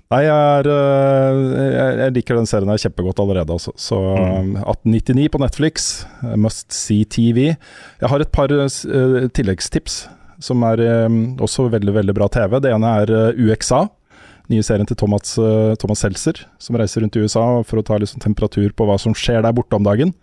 Nei, 0.09 0.21
jeg, 0.25 0.33
er, 0.33 0.69
øh, 0.73 1.39
jeg, 1.69 1.97
jeg 2.01 2.15
liker 2.17 2.39
den 2.39 2.47
serien 2.49 2.71
her 2.73 2.81
kjempegodt 2.81 3.19
allerede, 3.23 3.55
altså. 3.59 3.75
Så 3.79 3.99
Mm. 3.99 4.55
1899 4.65 5.29
på 5.35 5.41
Netflix, 5.43 5.87
Must 6.35 6.73
See 6.75 7.05
TV. 7.05 7.53
Jeg 8.01 8.09
har 8.11 8.21
et 8.25 8.33
par 8.35 8.51
uh, 8.51 9.29
tilleggstips 9.37 10.01
som 10.41 10.63
er 10.67 10.81
um, 11.07 11.37
også 11.45 11.69
veldig, 11.71 11.95
veldig 12.01 12.15
bra 12.17 12.27
TV. 12.33 12.59
Det 12.65 12.73
ene 12.75 12.91
er 13.05 13.13
uh, 13.13 13.39
UXA. 13.53 13.85
Nye 14.49 14.65
serien 14.65 14.87
til 14.89 14.97
Thomas, 14.97 15.35
uh, 15.39 15.75
Thomas 15.79 16.01
Seltzer, 16.03 16.41
som 16.63 16.79
reiser 16.81 17.05
rundt 17.05 17.19
i 17.19 17.23
USA 17.27 17.45
for 17.69 17.79
å 17.83 17.85
ta 17.87 17.99
liksom 18.01 18.23
temperatur 18.25 18.73
på 18.75 18.87
hva 18.89 18.97
som 19.03 19.15
skjer 19.15 19.43
der 19.45 19.53
borte 19.55 19.77
om 19.77 19.85
dagen. 19.87 20.15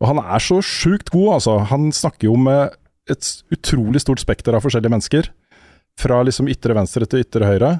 Og 0.00 0.08
han 0.08 0.20
er 0.22 0.42
så 0.42 0.60
sjukt 0.64 1.12
god, 1.12 1.34
altså. 1.36 1.58
Han 1.70 1.90
snakker 1.92 2.30
jo 2.30 2.36
med 2.40 2.76
et 3.10 3.30
utrolig 3.52 4.00
stort 4.02 4.22
spekter 4.22 4.56
av 4.56 4.64
forskjellige 4.64 4.94
mennesker. 4.94 5.28
Fra 6.00 6.22
liksom 6.24 6.48
ytre 6.52 6.76
venstre 6.78 7.08
til 7.08 7.24
ytre 7.24 7.48
høyre. 7.48 7.72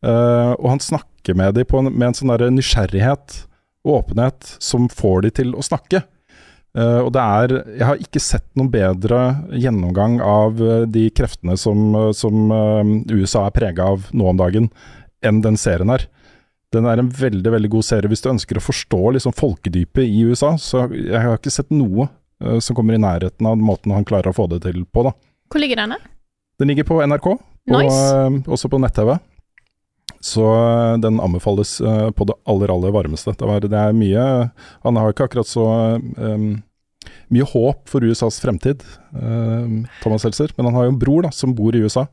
Uh, 0.00 0.56
og 0.56 0.70
han 0.72 0.80
snakker 0.80 1.36
med 1.36 1.58
dem 1.58 1.76
en, 1.76 1.90
med 1.92 2.06
en 2.08 2.16
sånn 2.16 2.32
der 2.32 2.48
nysgjerrighet 2.54 3.42
og 3.84 3.98
åpenhet 3.98 4.54
som 4.62 4.86
får 4.88 5.26
de 5.26 5.32
til 5.42 5.52
å 5.52 5.64
snakke. 5.64 6.00
Uh, 6.70 7.02
og 7.02 7.10
det 7.12 7.20
er 7.20 7.52
Jeg 7.66 7.86
har 7.88 8.00
ikke 8.00 8.22
sett 8.22 8.46
noen 8.56 8.70
bedre 8.72 9.18
gjennomgang 9.58 10.20
av 10.22 10.60
eh, 10.62 10.84
de 10.86 11.08
kreftene 11.10 11.56
som, 11.58 11.96
som 12.14 12.52
uh, 12.54 12.92
USA 13.10 13.48
er 13.48 13.56
prega 13.56 13.88
av 13.90 14.06
nå 14.14 14.28
om 14.30 14.38
dagen, 14.38 14.70
enn 15.20 15.42
den 15.44 15.58
serien 15.60 15.90
her. 15.92 16.06
Den 16.70 16.86
er 16.86 17.00
en 17.02 17.10
veldig 17.10 17.50
veldig 17.50 17.70
god 17.72 17.86
serie 17.86 18.10
hvis 18.10 18.22
du 18.22 18.30
ønsker 18.30 18.58
å 18.58 18.62
forstå 18.62 19.00
liksom 19.16 19.34
folkedypet 19.34 20.06
i 20.06 20.22
USA. 20.28 20.54
Så 20.60 20.86
jeg 20.94 21.18
har 21.18 21.34
ikke 21.34 21.52
sett 21.52 21.72
noe 21.74 22.06
uh, 22.06 22.58
som 22.62 22.78
kommer 22.78 22.94
i 22.94 23.02
nærheten 23.02 23.46
av 23.46 23.58
måten 23.58 23.94
han 23.94 24.06
klarer 24.06 24.30
å 24.30 24.36
få 24.36 24.46
det 24.52 24.62
til 24.68 24.84
på. 24.86 25.04
da. 25.08 25.14
Hvor 25.50 25.62
ligger 25.62 25.82
denne? 25.82 25.98
Den 26.60 26.70
ligger 26.70 26.86
på 26.86 27.00
NRK, 27.02 27.26
og 27.32 27.40
Nice. 27.72 28.00
eh, 28.14 28.34
også 28.52 28.68
på 28.68 28.78
nett-TV. 28.82 29.14
Så 30.20 30.44
eh, 30.44 30.98
den 31.00 31.16
anbefales 31.24 31.78
uh, 31.80 32.10
på 32.12 32.26
det 32.28 32.36
aller, 32.44 32.70
aller 32.70 32.92
varmeste. 32.92 33.32
Det, 33.32 33.48
var, 33.48 33.64
det 33.64 33.78
er 33.80 33.96
mye 33.96 34.24
Han 34.84 35.00
har 35.00 35.14
ikke 35.14 35.30
akkurat 35.30 35.48
så 35.48 35.64
um, 35.96 36.50
mye 37.32 37.46
håp 37.48 37.88
for 37.88 38.04
USAs 38.04 38.42
fremtid, 38.42 38.82
Thomas 40.02 40.26
Seltzer. 40.26 40.52
Men 40.58 40.68
han 40.68 40.76
har 40.76 40.86
jo 40.86 40.92
en 40.92 41.00
bror 41.00 41.24
da, 41.24 41.30
som 41.32 41.54
bor 41.56 41.74
i 41.74 41.80
USA. 41.80 42.04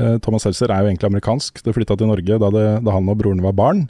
Eh, 0.00 0.16
Thomas 0.18 0.42
Seltzer 0.46 0.72
er 0.74 0.82
jo 0.82 0.90
egentlig 0.90 1.10
amerikansk. 1.10 1.62
Det 1.62 1.74
flytta 1.76 1.96
til 1.98 2.10
Norge 2.10 2.40
da, 2.42 2.50
det, 2.50 2.64
da 2.86 2.96
han 2.96 3.10
og 3.10 3.20
broren 3.20 3.44
var 3.44 3.54
barn. 3.58 3.86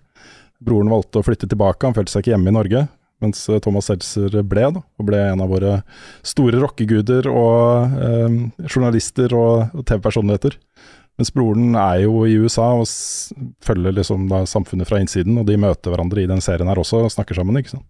Broren 0.64 0.92
valgte 0.92 1.20
å 1.20 1.24
flytte 1.26 1.48
tilbake, 1.50 1.86
han 1.86 1.96
følte 1.96 2.12
seg 2.12 2.24
ikke 2.24 2.34
hjemme 2.34 2.52
i 2.52 2.56
Norge. 2.58 2.84
Mens 3.24 3.44
eh, 3.48 3.60
Thomas 3.64 3.88
Seltzer 3.88 4.36
ble, 4.42 4.66
da, 4.76 4.82
og 4.84 5.08
ble 5.08 5.22
en 5.30 5.44
av 5.44 5.52
våre 5.52 5.78
store 6.26 6.60
rockeguder 6.60 7.28
og 7.30 7.96
eh, 8.04 8.38
journalister 8.68 9.36
og, 9.38 9.80
TV-personligheter. 9.86 10.58
Mens 11.14 11.30
broren 11.30 11.76
er 11.78 12.02
jo 12.04 12.24
i 12.26 12.34
USA 12.42 12.72
og 12.74 12.88
følger 13.62 13.94
liksom 13.94 14.26
da 14.32 14.42
samfunnet 14.50 14.88
fra 14.88 14.98
innsiden, 15.00 15.38
og 15.38 15.46
de 15.46 15.56
møter 15.62 15.94
hverandre 15.94 16.24
i 16.24 16.28
den 16.30 16.42
serien 16.42 16.68
her 16.68 16.80
også 16.82 17.04
og 17.04 17.12
snakker 17.14 17.38
sammen, 17.38 17.60
ikke 17.60 17.76
sant. 17.76 17.86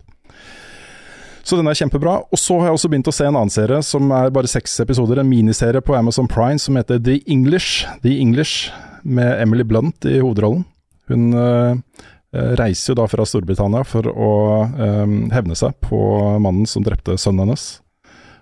Så 1.45 1.59
den 1.61 1.69
er 1.69 1.77
kjempebra. 1.77 2.17
Og 2.33 2.41
så 2.41 2.57
har 2.59 2.71
jeg 2.71 2.79
også 2.79 2.91
begynt 2.91 3.11
å 3.11 3.15
se 3.15 3.27
en 3.29 3.37
annen 3.37 3.53
serie 3.53 3.83
som 3.85 4.09
er 4.17 4.33
bare 4.35 4.51
seks 4.51 4.79
episoder, 4.81 5.21
en 5.21 5.29
miniserie 5.29 5.83
på 5.85 5.97
Amazon 5.97 6.29
Prime 6.31 6.61
som 6.61 6.79
heter 6.81 7.03
The 7.05 7.19
English. 7.31 7.85
The 8.05 8.17
English, 8.21 8.71
med 9.05 9.43
Emily 9.43 9.67
Blunt 9.69 10.09
i 10.09 10.17
hovedrollen. 10.23 10.65
Hun 11.13 11.37
eh, 11.37 11.77
reiser 12.57 12.95
jo 12.95 12.99
da 13.03 13.09
fra 13.13 13.27
Storbritannia 13.29 13.85
for 13.85 14.09
å 14.09 14.31
øh, 14.65 15.17
hevne 15.35 15.57
seg 15.59 15.77
på 15.85 16.01
mannen 16.41 16.65
som 16.69 16.87
drepte 16.87 17.19
sønnen 17.21 17.45
hennes. 17.45 17.67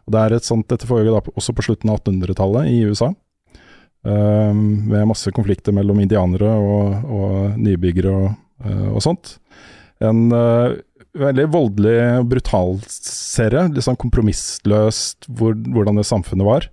Og 0.06 0.14
det 0.14 0.22
er 0.22 0.36
et 0.36 0.46
sånt, 0.46 0.68
Dette 0.70 0.86
foregår 0.86 1.18
da 1.18 1.34
også 1.34 1.54
på 1.58 1.66
slutten 1.66 1.90
av 1.90 1.98
1800-tallet 2.04 2.70
i 2.70 2.78
USA. 2.86 3.10
Øh, 4.06 4.54
med 4.54 5.10
masse 5.10 5.34
konflikter 5.34 5.74
mellom 5.74 5.98
indianere 6.04 6.54
og, 6.54 7.10
og 7.10 7.58
nybyggere 7.58 8.14
og, 8.14 8.30
og 8.94 9.02
sånt. 9.02 9.36
En 10.02 10.30
veldig 11.18 11.48
voldelig 11.52 11.96
og 12.20 12.28
brutal 12.30 12.78
serie. 12.88 13.66
Litt 13.70 13.86
sånn 13.86 14.00
kompromissløst 14.00 15.28
hvor, 15.28 15.56
hvordan 15.56 16.00
det 16.00 16.08
samfunnet 16.08 16.48
var. 16.48 16.68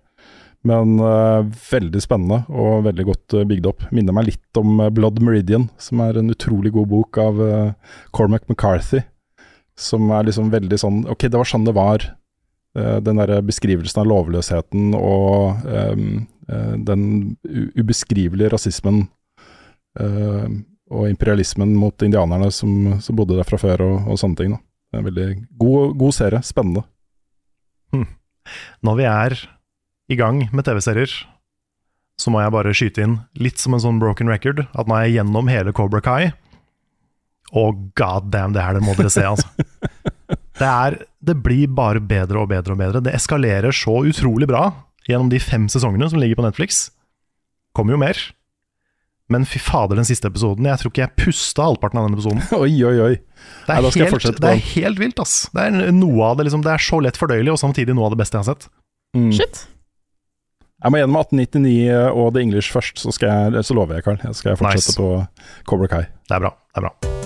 Men 0.67 0.97
uh, 0.99 1.47
veldig 1.69 2.01
spennende 2.03 2.41
og 2.51 2.83
veldig 2.89 3.05
godt 3.07 3.35
uh, 3.37 3.45
bygd 3.47 3.69
opp. 3.69 3.85
Minner 3.95 4.15
meg 4.15 4.31
litt 4.33 4.59
om 4.59 4.81
uh, 4.81 4.89
Blood 4.91 5.21
Meridian, 5.23 5.69
som 5.79 6.03
er 6.03 6.19
en 6.19 6.31
utrolig 6.33 6.73
god 6.75 6.89
bok 6.91 7.19
av 7.23 7.39
Cormac 8.15 8.47
McCarthy. 8.49 9.05
Som 9.79 10.09
er 10.11 10.27
liksom 10.27 10.49
veldig 10.51 10.79
sånn 10.81 11.03
Ok, 11.07 11.29
det 11.31 11.39
var 11.39 11.47
sånn 11.47 11.67
det 11.67 11.77
var. 11.77 12.03
Den 12.75 13.17
derre 13.17 13.39
beskrivelsen 13.41 14.03
av 14.03 14.09
lovløsheten 14.11 14.91
og 14.93 15.63
den 16.85 17.03
ubeskrivelige 17.49 18.51
rasismen 18.53 18.99
eh, 19.99 20.45
og 20.89 21.09
imperialismen 21.09 21.75
mot 21.77 22.05
indianerne 22.05 22.49
som, 22.53 22.95
som 23.03 23.17
bodde 23.17 23.37
der 23.37 23.47
fra 23.47 23.59
før, 23.61 23.83
og, 23.85 24.09
og 24.09 24.21
sånne 24.21 24.39
ting. 24.39 24.55
Da. 24.55 24.61
Det 24.89 24.97
er 24.97 25.03
en 25.03 25.09
veldig 25.09 25.27
god, 25.61 25.97
god 26.01 26.15
serie. 26.17 26.41
Spennende. 26.45 26.85
Når 28.85 28.97
vi 28.97 29.05
er 29.05 29.35
i 30.09 30.17
gang 30.17 30.41
med 30.55 30.65
TV-serier, 30.65 31.11
så 32.19 32.33
må 32.33 32.41
jeg 32.41 32.53
bare 32.53 32.75
skyte 32.75 33.05
inn 33.05 33.17
litt 33.39 33.61
som 33.61 33.75
en 33.75 33.83
sånn 33.83 33.99
broken 34.01 34.31
record, 34.31 34.65
at 34.73 34.89
nå 34.89 34.97
er 34.97 35.07
jeg 35.07 35.19
gjennom 35.19 35.51
hele 35.51 35.73
Cobra 35.75 36.01
Kai. 36.03 36.31
Og 37.57 37.89
god 37.97 38.29
damn, 38.33 38.53
det 38.53 38.65
her 38.65 38.77
det 38.77 38.83
må 38.85 38.95
dere 38.97 39.13
se, 39.13 39.25
altså. 39.25 39.49
Det, 40.59 40.67
er, 40.67 40.95
det 41.23 41.37
blir 41.39 41.69
bare 41.71 42.01
bedre 42.03 42.41
og 42.41 42.49
bedre 42.51 42.73
og 42.73 42.81
bedre. 42.81 42.99
Det 42.99 43.13
eskalerer 43.15 43.71
så 43.71 43.93
utrolig 44.09 44.43
bra 44.49 44.65
gjennom 45.07 45.29
de 45.31 45.39
fem 45.39 45.69
sesongene 45.71 46.09
som 46.11 46.19
ligger 46.19 46.35
på 46.35 46.43
Netflix. 46.43 46.81
Kommer 47.71 47.95
jo 47.95 47.99
mer. 48.01 48.19
Men 49.29 49.45
fy 49.45 49.59
fader, 49.61 49.99
den 49.99 50.07
siste 50.09 50.29
episoden. 50.31 50.65
Jeg 50.65 50.81
tror 50.81 50.91
ikke 50.93 51.03
jeg 51.03 51.13
pusta 51.21 51.67
halvparten 51.67 52.01
av 52.01 52.07
den 52.07 52.17
episoden. 52.17 52.41
oi, 52.63 52.71
oi, 52.89 52.95
oi. 53.05 53.11
Det 53.19 53.75
er, 53.75 53.75
Nei, 53.75 53.81
da 53.85 53.91
skal 53.93 54.05
jeg 54.05 54.13
helt, 54.15 54.39
det 54.41 54.53
er 54.53 54.63
helt 54.73 55.01
vilt, 55.01 55.21
ass. 55.21 55.35
Det 55.53 55.67
er 55.67 55.91
noe 55.95 56.31
av 56.31 56.39
det 56.39 56.47
liksom, 56.49 56.63
det 56.65 56.73
er 56.73 56.85
så 56.89 57.01
lett 57.05 57.19
fordøyelig, 57.19 57.53
og 57.53 57.61
samtidig 57.61 57.93
noe 57.97 58.09
av 58.09 58.15
det 58.15 58.23
beste 58.23 58.39
jeg 58.39 58.47
har 58.47 58.55
sett. 58.55 58.71
Mm. 59.17 59.29
Shit. 59.37 59.63
Jeg 60.79 60.93
må 60.93 61.01
gjennom 61.01 61.19
1899 61.19 61.79
og 62.15 62.33
The 62.33 62.43
English 62.47 62.73
først, 62.73 63.03
så, 63.03 63.13
skal 63.13 63.53
jeg, 63.53 63.67
så 63.67 63.77
lover 63.77 63.99
jeg, 63.99 64.07
Carl. 64.07 64.21
Jeg 64.23 64.41
skal 64.41 64.59
fortsette 64.59 64.95
Nice. 64.95 64.99
på 64.99 65.65
Cobra 65.69 65.91
Kai. 65.91 66.05
Det 66.29 66.39
er 66.39 66.47
bra. 66.47 66.55
det 66.73 66.81
er 66.81 66.87
bra 66.89 67.18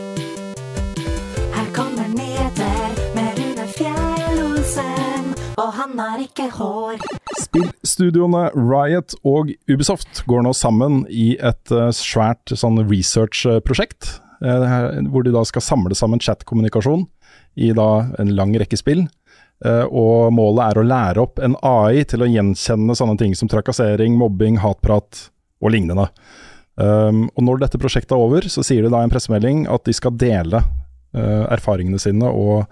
mann 5.58 6.00
er 6.02 6.24
ikke 6.26 6.50
hår. 6.58 7.02
Spillstudioene 7.40 8.50
Riot 8.56 9.16
og 9.28 9.54
Ubisoft 9.70 10.24
går 10.30 10.46
nå 10.46 10.54
sammen 10.58 11.04
i 11.10 11.34
et 11.38 11.74
eh, 11.74 11.90
svært 11.96 12.54
sånn 12.54 12.82
research-prosjekt. 12.90 14.20
eh, 14.44 15.02
hvor 15.10 15.24
de 15.24 15.32
da 15.32 15.44
skal 15.48 15.62
samle 15.64 15.96
sammen 15.96 16.20
chat-kommunikasjon 16.20 17.06
i 17.56 17.72
da 17.74 18.10
en 18.20 18.36
lang 18.36 18.54
rekke 18.60 18.78
spill. 18.78 19.06
Eh, 19.64 19.86
og 19.88 20.34
målet 20.36 20.66
er 20.66 20.80
å 20.80 20.88
lære 20.88 21.24
opp 21.24 21.40
en 21.40 21.56
AI 21.64 22.04
til 22.04 22.24
å 22.24 22.30
gjenkjenne 22.30 22.96
sånne 22.96 23.18
ting 23.18 23.36
som 23.36 23.48
trakassering, 23.52 24.18
mobbing, 24.20 24.60
hatprat 24.60 25.30
og 25.64 25.72
lignende. 25.72 26.10
Um, 26.74 27.28
og 27.38 27.44
når 27.46 27.60
dette 27.62 27.78
prosjektet 27.78 28.16
er 28.16 28.22
over, 28.24 28.48
så 28.50 28.64
sier 28.66 28.82
de 28.82 28.90
da 28.90 29.04
i 29.04 29.06
en 29.06 29.12
pressemelding 29.14 29.68
at 29.70 29.84
de 29.86 29.94
skal 29.94 30.16
dele 30.18 30.64
erfaringene 31.14 32.02
sine 32.02 32.30
og 32.30 32.64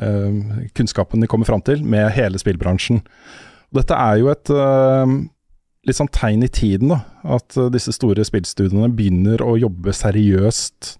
eh, 0.00 0.64
kunnskapen 0.76 1.20
de 1.20 1.28
kommer 1.30 1.48
fram 1.48 1.60
til 1.66 1.84
med 1.84 2.08
hele 2.16 2.40
spillbransjen. 2.40 3.02
Dette 3.76 3.94
er 3.94 4.22
jo 4.22 4.30
et 4.32 4.50
eh, 4.50 5.12
litt 5.88 5.98
sånn 5.98 6.10
tegn 6.12 6.44
i 6.44 6.50
tiden, 6.52 6.94
da. 6.94 7.02
At 7.38 7.56
eh, 7.56 7.70
disse 7.72 7.94
store 7.96 8.24
spillstudiene 8.26 8.90
begynner 8.96 9.44
å 9.44 9.56
jobbe 9.60 9.94
seriøst 9.96 10.96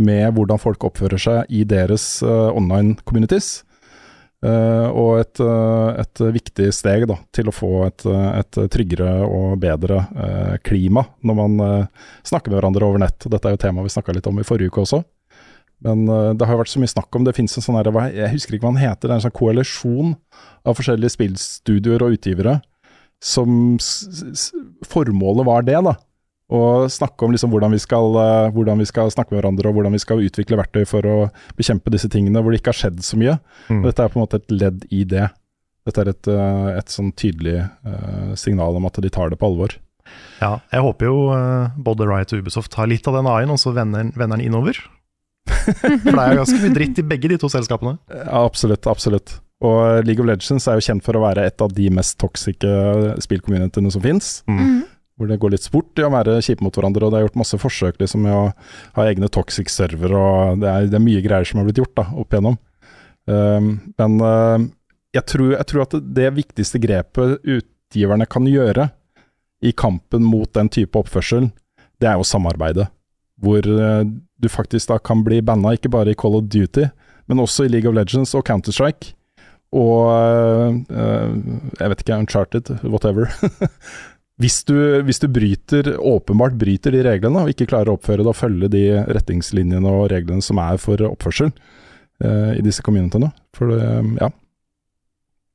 med 0.00 0.30
hvordan 0.36 0.60
folk 0.60 0.84
oppfører 0.86 1.20
seg 1.20 1.50
i 1.52 1.64
deres 1.68 2.22
uh, 2.24 2.48
online 2.56 2.94
communities. 3.04 3.60
Uh, 4.40 4.88
og 4.96 5.18
et, 5.20 5.40
uh, 5.44 5.90
et 6.00 6.22
viktig 6.32 6.70
steg 6.72 7.04
da, 7.10 7.18
til 7.36 7.50
å 7.50 7.52
få 7.52 7.72
et, 7.84 8.06
eh, 8.08 8.28
et 8.38 8.60
tryggere 8.72 9.10
og 9.26 9.58
bedre 9.60 9.98
eh, 10.08 10.54
klima 10.64 11.02
når 11.20 11.36
man 11.36 11.64
eh, 11.66 12.06
snakker 12.24 12.48
med 12.48 12.56
hverandre 12.56 12.88
over 12.88 13.02
nett. 13.02 13.28
Dette 13.28 13.50
er 13.50 13.58
jo 13.58 13.60
temaet 13.60 13.90
vi 13.90 13.92
snakka 13.92 14.14
litt 14.16 14.30
om 14.30 14.40
i 14.40 14.46
forrige 14.46 14.72
uke 14.72 14.86
også. 14.86 15.02
Men 15.86 16.04
eh, 16.08 16.32
det 16.36 16.46
har 16.46 16.56
jo 16.56 16.62
vært 16.62 16.72
så 16.74 16.82
mye 16.82 16.92
snakk 16.92 17.16
om 17.16 17.26
Det 17.26 17.34
finnes 17.36 17.56
en 17.56 17.64
sånn 17.64 17.78
her, 17.78 17.90
jeg 18.12 18.34
husker 18.34 18.56
ikke 18.56 18.68
hva 18.68 18.74
den 18.74 18.84
heter, 18.84 19.06
det 19.06 19.14
er 19.14 19.18
en 19.18 19.26
sånn 19.26 19.38
koalisjon 19.38 20.12
av 20.68 20.76
forskjellige 20.76 21.16
spillstudioer 21.16 22.04
og 22.04 22.18
utgivere. 22.18 22.60
Som 23.20 23.76
Formålet 24.88 25.48
var 25.48 25.66
det, 25.66 25.80
da. 25.84 25.96
Å 26.50 26.60
snakke 26.90 27.26
om 27.26 27.34
liksom 27.34 27.52
hvordan, 27.52 27.72
vi 27.76 27.80
skal, 27.80 28.16
eh, 28.20 28.52
hvordan 28.54 28.80
vi 28.82 28.88
skal 28.88 29.12
snakke 29.12 29.32
med 29.32 29.40
hverandre 29.40 29.70
og 29.70 29.78
hvordan 29.78 29.96
vi 29.96 30.02
skal 30.02 30.24
utvikle 30.24 30.58
verktøy 30.60 30.82
for 30.88 31.06
å 31.06 31.18
bekjempe 31.58 31.92
disse 31.94 32.10
tingene 32.12 32.42
hvor 32.42 32.52
det 32.52 32.60
ikke 32.60 32.74
har 32.74 32.80
skjedd 32.80 33.04
så 33.06 33.20
mye. 33.20 33.36
Mm. 33.70 33.84
Dette 33.86 34.04
er 34.04 34.10
på 34.10 34.18
en 34.18 34.24
måte 34.24 34.40
et 34.40 34.56
ledd 34.56 34.88
i 34.90 35.04
det. 35.08 35.28
Dette 35.88 36.02
er 36.02 36.10
et, 36.12 36.32
eh, 36.32 36.72
et 36.80 36.92
sånn 36.92 37.14
tydelig 37.16 37.62
signal 38.40 38.76
om 38.76 38.88
at 38.88 38.98
de 39.00 39.12
tar 39.12 39.30
det 39.30 39.38
på 39.40 39.48
alvor. 39.48 39.78
Ja, 40.40 40.56
jeg 40.72 40.82
håper 40.82 41.06
jo 41.06 41.18
både 41.86 42.08
Riot 42.08 42.32
og 42.34 42.42
Ubisoft 42.42 42.74
har 42.74 42.88
litt 42.90 43.06
av 43.06 43.14
den 43.14 43.28
AI-en, 43.30 43.52
og 43.54 43.60
så 43.62 43.70
vender 43.76 44.10
den 44.10 44.42
innover. 44.42 44.80
For 45.66 46.10
det 46.10 46.22
er 46.22 46.34
jo 46.34 46.40
ganske 46.42 46.60
mye 46.62 46.74
dritt 46.76 47.00
i 47.02 47.06
begge 47.12 47.30
de 47.32 47.38
to 47.40 47.50
selskapene. 47.52 47.96
Ja, 48.12 48.42
absolutt, 48.44 48.88
absolutt. 48.90 49.36
Og 49.60 50.06
League 50.06 50.22
of 50.22 50.28
Legends 50.28 50.66
er 50.70 50.78
jo 50.78 50.86
kjent 50.86 51.04
for 51.04 51.18
å 51.18 51.22
være 51.26 51.44
et 51.50 51.60
av 51.60 51.72
de 51.76 51.90
mest 51.92 52.16
toxice 52.20 52.72
spillcommunityene 53.26 53.92
som 53.92 54.04
fins. 54.04 54.32
Mm. 54.48 54.86
Hvor 55.20 55.28
det 55.28 55.36
går 55.42 55.52
litt 55.52 55.66
sport 55.66 56.00
i 56.00 56.06
å 56.06 56.12
være 56.14 56.38
kjipe 56.44 56.64
mot 56.64 56.76
hverandre, 56.76 57.04
og 57.04 57.12
det 57.12 57.18
er 57.18 57.26
gjort 57.26 57.40
masse 57.42 57.58
forsøk 57.60 58.00
liksom, 58.00 58.24
med 58.24 58.32
å 58.32 58.44
ha 58.96 59.04
egne 59.04 59.28
toxic 59.28 59.68
server, 59.68 60.14
og 60.16 60.62
det 60.62 60.70
er, 60.70 60.86
det 60.88 60.96
er 60.96 61.04
mye 61.04 61.20
greier 61.24 61.48
som 61.48 61.60
har 61.60 61.68
blitt 61.68 61.82
gjort 61.82 61.98
da, 62.00 62.06
opp 62.22 62.32
igjennom. 62.32 62.56
Um, 63.28 63.74
men 64.00 64.16
uh, 64.24 64.64
jeg, 65.12 65.26
tror, 65.28 65.50
jeg 65.58 65.68
tror 65.68 65.84
at 65.84 65.98
det, 65.98 66.00
det 66.16 66.30
viktigste 66.38 66.80
grepet 66.80 67.44
utgiverne 67.44 68.24
kan 68.32 68.48
gjøre 68.48 68.88
i 69.60 69.74
kampen 69.76 70.24
mot 70.24 70.48
den 70.56 70.72
type 70.72 70.96
oppførsel, 70.96 71.50
det 72.00 72.08
er 72.08 72.16
jo 72.16 72.24
samarbeide. 72.24 72.88
Hvor 73.40 73.64
uh, 73.64 74.02
du 74.40 74.48
faktisk 74.52 74.90
da 74.90 74.98
kan 75.00 75.24
bli 75.24 75.40
banna, 75.44 75.74
ikke 75.76 75.92
bare 75.92 76.12
i 76.12 76.18
Call 76.18 76.36
of 76.38 76.50
Duty, 76.52 76.90
men 77.30 77.42
også 77.42 77.66
i 77.66 77.72
League 77.72 77.88
of 77.88 77.96
Legends 77.96 78.34
og 78.36 78.44
Counter-Strike. 78.48 79.14
Og 79.76 80.10
uh, 80.10 80.76
uh, 80.90 81.34
jeg 81.78 81.92
vet 81.92 82.04
ikke, 82.04 82.18
Uncharted, 82.18 82.72
whatever. 82.84 83.30
hvis, 84.42 84.60
du, 84.68 84.76
hvis 85.06 85.22
du 85.22 85.28
bryter, 85.32 85.94
åpenbart 85.96 86.58
bryter 86.60 86.96
de 86.96 87.04
reglene, 87.06 87.44
og 87.44 87.54
ikke 87.54 87.70
klarer 87.70 87.92
å 87.92 87.96
oppføre 87.98 88.24
deg 88.24 88.32
og 88.34 88.38
følge 88.38 88.72
de 88.72 88.84
retningslinjene 89.08 89.94
og 89.94 90.10
reglene 90.12 90.44
som 90.44 90.60
er 90.62 90.80
for 90.82 91.00
oppførsel 91.10 91.54
i 92.20 92.60
disse 92.60 92.82
communityene. 92.84 93.30
For 93.56 93.72
det, 93.72 93.80
ja. 94.20 94.26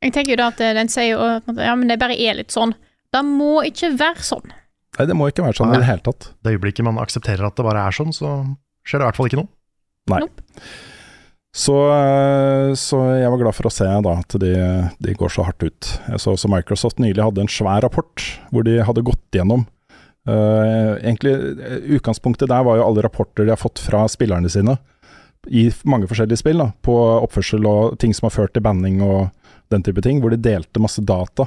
Jeg 0.05 0.13
tenker 0.13 0.35
jo 0.35 0.41
da 0.43 0.51
at 0.51 0.61
eh, 0.61 0.75
den 0.77 0.91
sier 0.91 1.21
at 1.39 1.49
ja, 1.57 1.73
det 1.89 1.97
bare 2.01 2.17
er 2.17 2.37
litt 2.37 2.53
sånn. 2.53 2.75
Det 3.13 3.23
må 3.25 3.63
ikke 3.65 3.93
være 3.97 4.25
sånn. 4.25 4.53
Nei, 4.95 5.07
det 5.09 5.15
må 5.17 5.27
ikke 5.29 5.43
være 5.45 5.57
sånn 5.59 5.73
i 5.75 5.79
det 5.81 5.87
hele 5.89 6.03
tatt. 6.05 6.29
Det 6.43 6.55
øyeblikket 6.55 6.87
man 6.87 6.99
aksepterer 7.01 7.47
at 7.47 7.57
det 7.57 7.65
bare 7.67 7.83
er 7.87 7.95
sånn, 7.95 8.13
så 8.15 8.37
skjer 8.87 9.01
det 9.01 9.05
i 9.05 9.09
hvert 9.09 9.19
fall 9.19 9.29
ikke 9.31 9.41
noe. 9.41 9.51
Nei. 10.13 10.21
Så, 11.55 11.75
eh, 11.87 12.73
så 12.75 12.97
jeg 13.15 13.31
var 13.31 13.39
glad 13.39 13.55
for 13.55 13.69
å 13.69 13.71
se 13.71 13.87
da, 13.87 14.17
at 14.19 14.35
de, 14.43 14.51
de 14.99 15.15
går 15.15 15.31
så 15.31 15.45
hardt 15.47 15.63
ut. 15.63 15.91
Jeg 16.11 16.19
så 16.21 16.33
også 16.35 16.51
Microsoft 16.51 16.99
nylig 16.99 17.23
hadde 17.23 17.45
en 17.45 17.51
svær 17.51 17.85
rapport 17.85 18.25
hvor 18.51 18.67
de 18.67 18.81
hadde 18.83 19.05
gått 19.07 19.37
gjennom 19.37 19.63
uh, 20.27 20.99
Egentlig, 20.99 21.31
eh, 21.63 21.87
Utgangspunktet 21.95 22.51
der 22.51 22.65
var 22.67 22.79
jo 22.79 22.89
alle 22.89 23.05
rapporter 23.05 23.47
de 23.47 23.53
har 23.55 23.61
fått 23.61 23.79
fra 23.79 24.03
spillerne 24.11 24.51
sine 24.51 24.75
i 25.45 25.67
mange 25.85 26.09
forskjellige 26.09 26.41
spill, 26.41 26.57
da, 26.57 26.71
på 26.83 26.95
oppførsel 27.21 27.67
og 27.69 27.99
ting 28.01 28.15
som 28.17 28.25
har 28.27 28.33
ført 28.33 28.55
til 28.55 28.63
banning 28.65 28.97
og 29.05 29.29
den 29.73 29.83
type 29.85 30.01
ting, 30.01 30.17
hvor 30.19 30.33
de 30.33 30.41
delte 30.41 30.81
masse 30.81 31.03
data. 31.05 31.45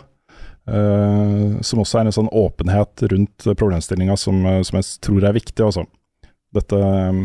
Eh, 0.68 1.60
som 1.64 1.82
også 1.82 2.00
er 2.00 2.08
en 2.08 2.16
sånn 2.16 2.30
åpenhet 2.32 3.04
rundt 3.12 3.48
problemstillinga 3.58 4.16
som, 4.20 4.40
eh, 4.46 4.60
som 4.66 4.78
jeg 4.78 4.88
tror 5.04 5.26
er 5.28 5.36
viktig. 5.36 5.64
Også. 5.64 5.84
Dette 6.56 6.78
eh, 6.78 7.20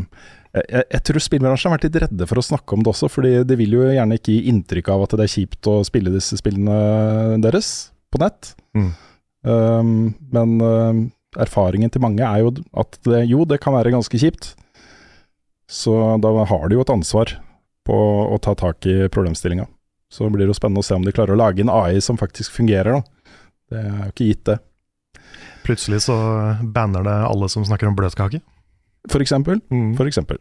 jeg, 0.54 0.84
jeg 0.84 1.04
tror 1.10 1.26
spillbransjen 1.26 1.72
har 1.72 1.78
vært 1.78 1.88
litt 1.90 2.02
redde 2.04 2.28
for 2.30 2.40
å 2.40 2.46
snakke 2.46 2.76
om 2.76 2.84
det 2.86 2.92
også, 2.94 3.10
fordi 3.10 3.34
de 3.50 3.58
vil 3.58 3.78
jo 3.80 3.88
gjerne 3.90 4.20
ikke 4.20 4.36
gi 4.36 4.52
inntrykk 4.52 4.92
av 4.94 5.06
at 5.06 5.16
det 5.18 5.26
er 5.26 5.34
kjipt 5.34 5.70
å 5.72 5.80
spille 5.88 6.14
disse 6.14 6.38
spillene 6.38 7.40
deres 7.42 7.72
på 8.14 8.22
nett. 8.22 8.54
Mm. 8.78 8.92
Um, 9.44 9.96
men 10.32 10.52
erfaringen 11.42 11.90
til 11.92 12.04
mange 12.06 12.22
er 12.22 12.44
jo 12.44 12.52
at 12.80 13.00
det, 13.08 13.24
jo, 13.32 13.48
det 13.50 13.58
kan 13.64 13.74
være 13.74 13.96
ganske 13.96 14.22
kjipt. 14.22 14.52
Så 15.66 15.96
da 16.22 16.36
har 16.46 16.70
de 16.70 16.78
jo 16.78 16.86
et 16.86 16.94
ansvar 16.94 17.34
på 17.88 17.98
å 18.30 18.38
ta 18.38 18.54
tak 18.56 18.86
i 18.86 19.08
problemstillinga. 19.12 19.66
Så 20.14 20.30
blir 20.30 20.46
det 20.46 20.54
jo 20.54 20.60
spennende 20.60 20.84
å 20.84 20.86
se 20.86 20.94
om 20.94 21.06
de 21.06 21.14
klarer 21.16 21.34
å 21.34 21.40
lage 21.40 21.64
en 21.64 21.72
AI 21.74 21.98
som 22.04 22.20
faktisk 22.20 22.54
fungerer, 22.54 23.00
da. 23.00 23.23
Det 23.74 23.82
er 23.82 23.92
jo 23.92 24.12
ikke 24.14 24.30
gitt, 24.30 24.46
det. 24.52 24.60
Plutselig 25.64 26.04
så 26.06 26.16
banner 26.76 27.06
det 27.08 27.20
alle 27.28 27.50
som 27.52 27.66
snakker 27.66 27.90
om 27.90 27.96
bløtkake. 27.98 28.42
For 29.12 29.24
eksempel. 29.24 29.62
Mm. 29.72 29.94
For 30.00 30.10
eksempel. 30.10 30.40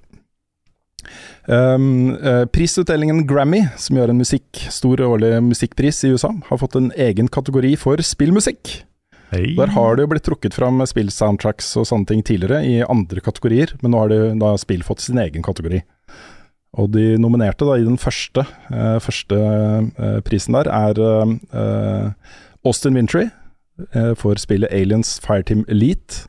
Um, 1.50 2.14
uh, 2.22 2.44
prisutdelingen 2.46 3.24
Grammy, 3.26 3.64
som 3.80 3.98
gjør 3.98 4.12
en 4.12 4.20
musikk, 4.22 4.60
stor 4.70 5.02
årlig 5.02 5.34
musikkpris 5.42 6.04
i 6.06 6.12
USA, 6.14 6.30
har 6.46 6.60
fått 6.60 6.78
en 6.78 6.92
egen 6.94 7.30
kategori 7.32 7.74
for 7.80 8.02
spillmusikk. 8.06 8.76
Hey. 9.32 9.54
Der 9.56 9.72
har 9.74 9.96
det 9.96 10.04
jo 10.04 10.10
blitt 10.12 10.26
trukket 10.28 10.54
fram 10.54 10.82
spillsoundtracks 10.86 11.72
og 11.80 11.88
sånne 11.88 12.10
ting 12.10 12.22
tidligere, 12.26 12.60
i 12.68 12.82
andre 12.84 13.22
kategorier, 13.24 13.72
men 13.80 13.94
nå 13.94 14.04
har 14.04 14.12
det, 14.12 14.20
da 14.42 14.52
spill 14.60 14.84
fått 14.86 15.02
sin 15.02 15.18
egen 15.22 15.42
kategori. 15.42 15.80
Og 16.80 16.92
de 16.94 17.16
nominerte 17.20 17.66
da 17.68 17.76
i 17.80 17.86
den 17.86 17.98
første, 18.00 18.46
uh, 18.70 18.98
første 19.02 19.40
uh, 19.98 20.20
prisen 20.24 20.56
der, 20.56 20.70
er 20.70 21.02
Austin 22.64 22.94
Wintry 22.98 23.28
eh, 23.94 24.12
for 24.18 24.38
spillet 24.40 24.72
Aliens 24.72 25.18
Fireteam 25.24 25.64
Elite. 25.68 26.26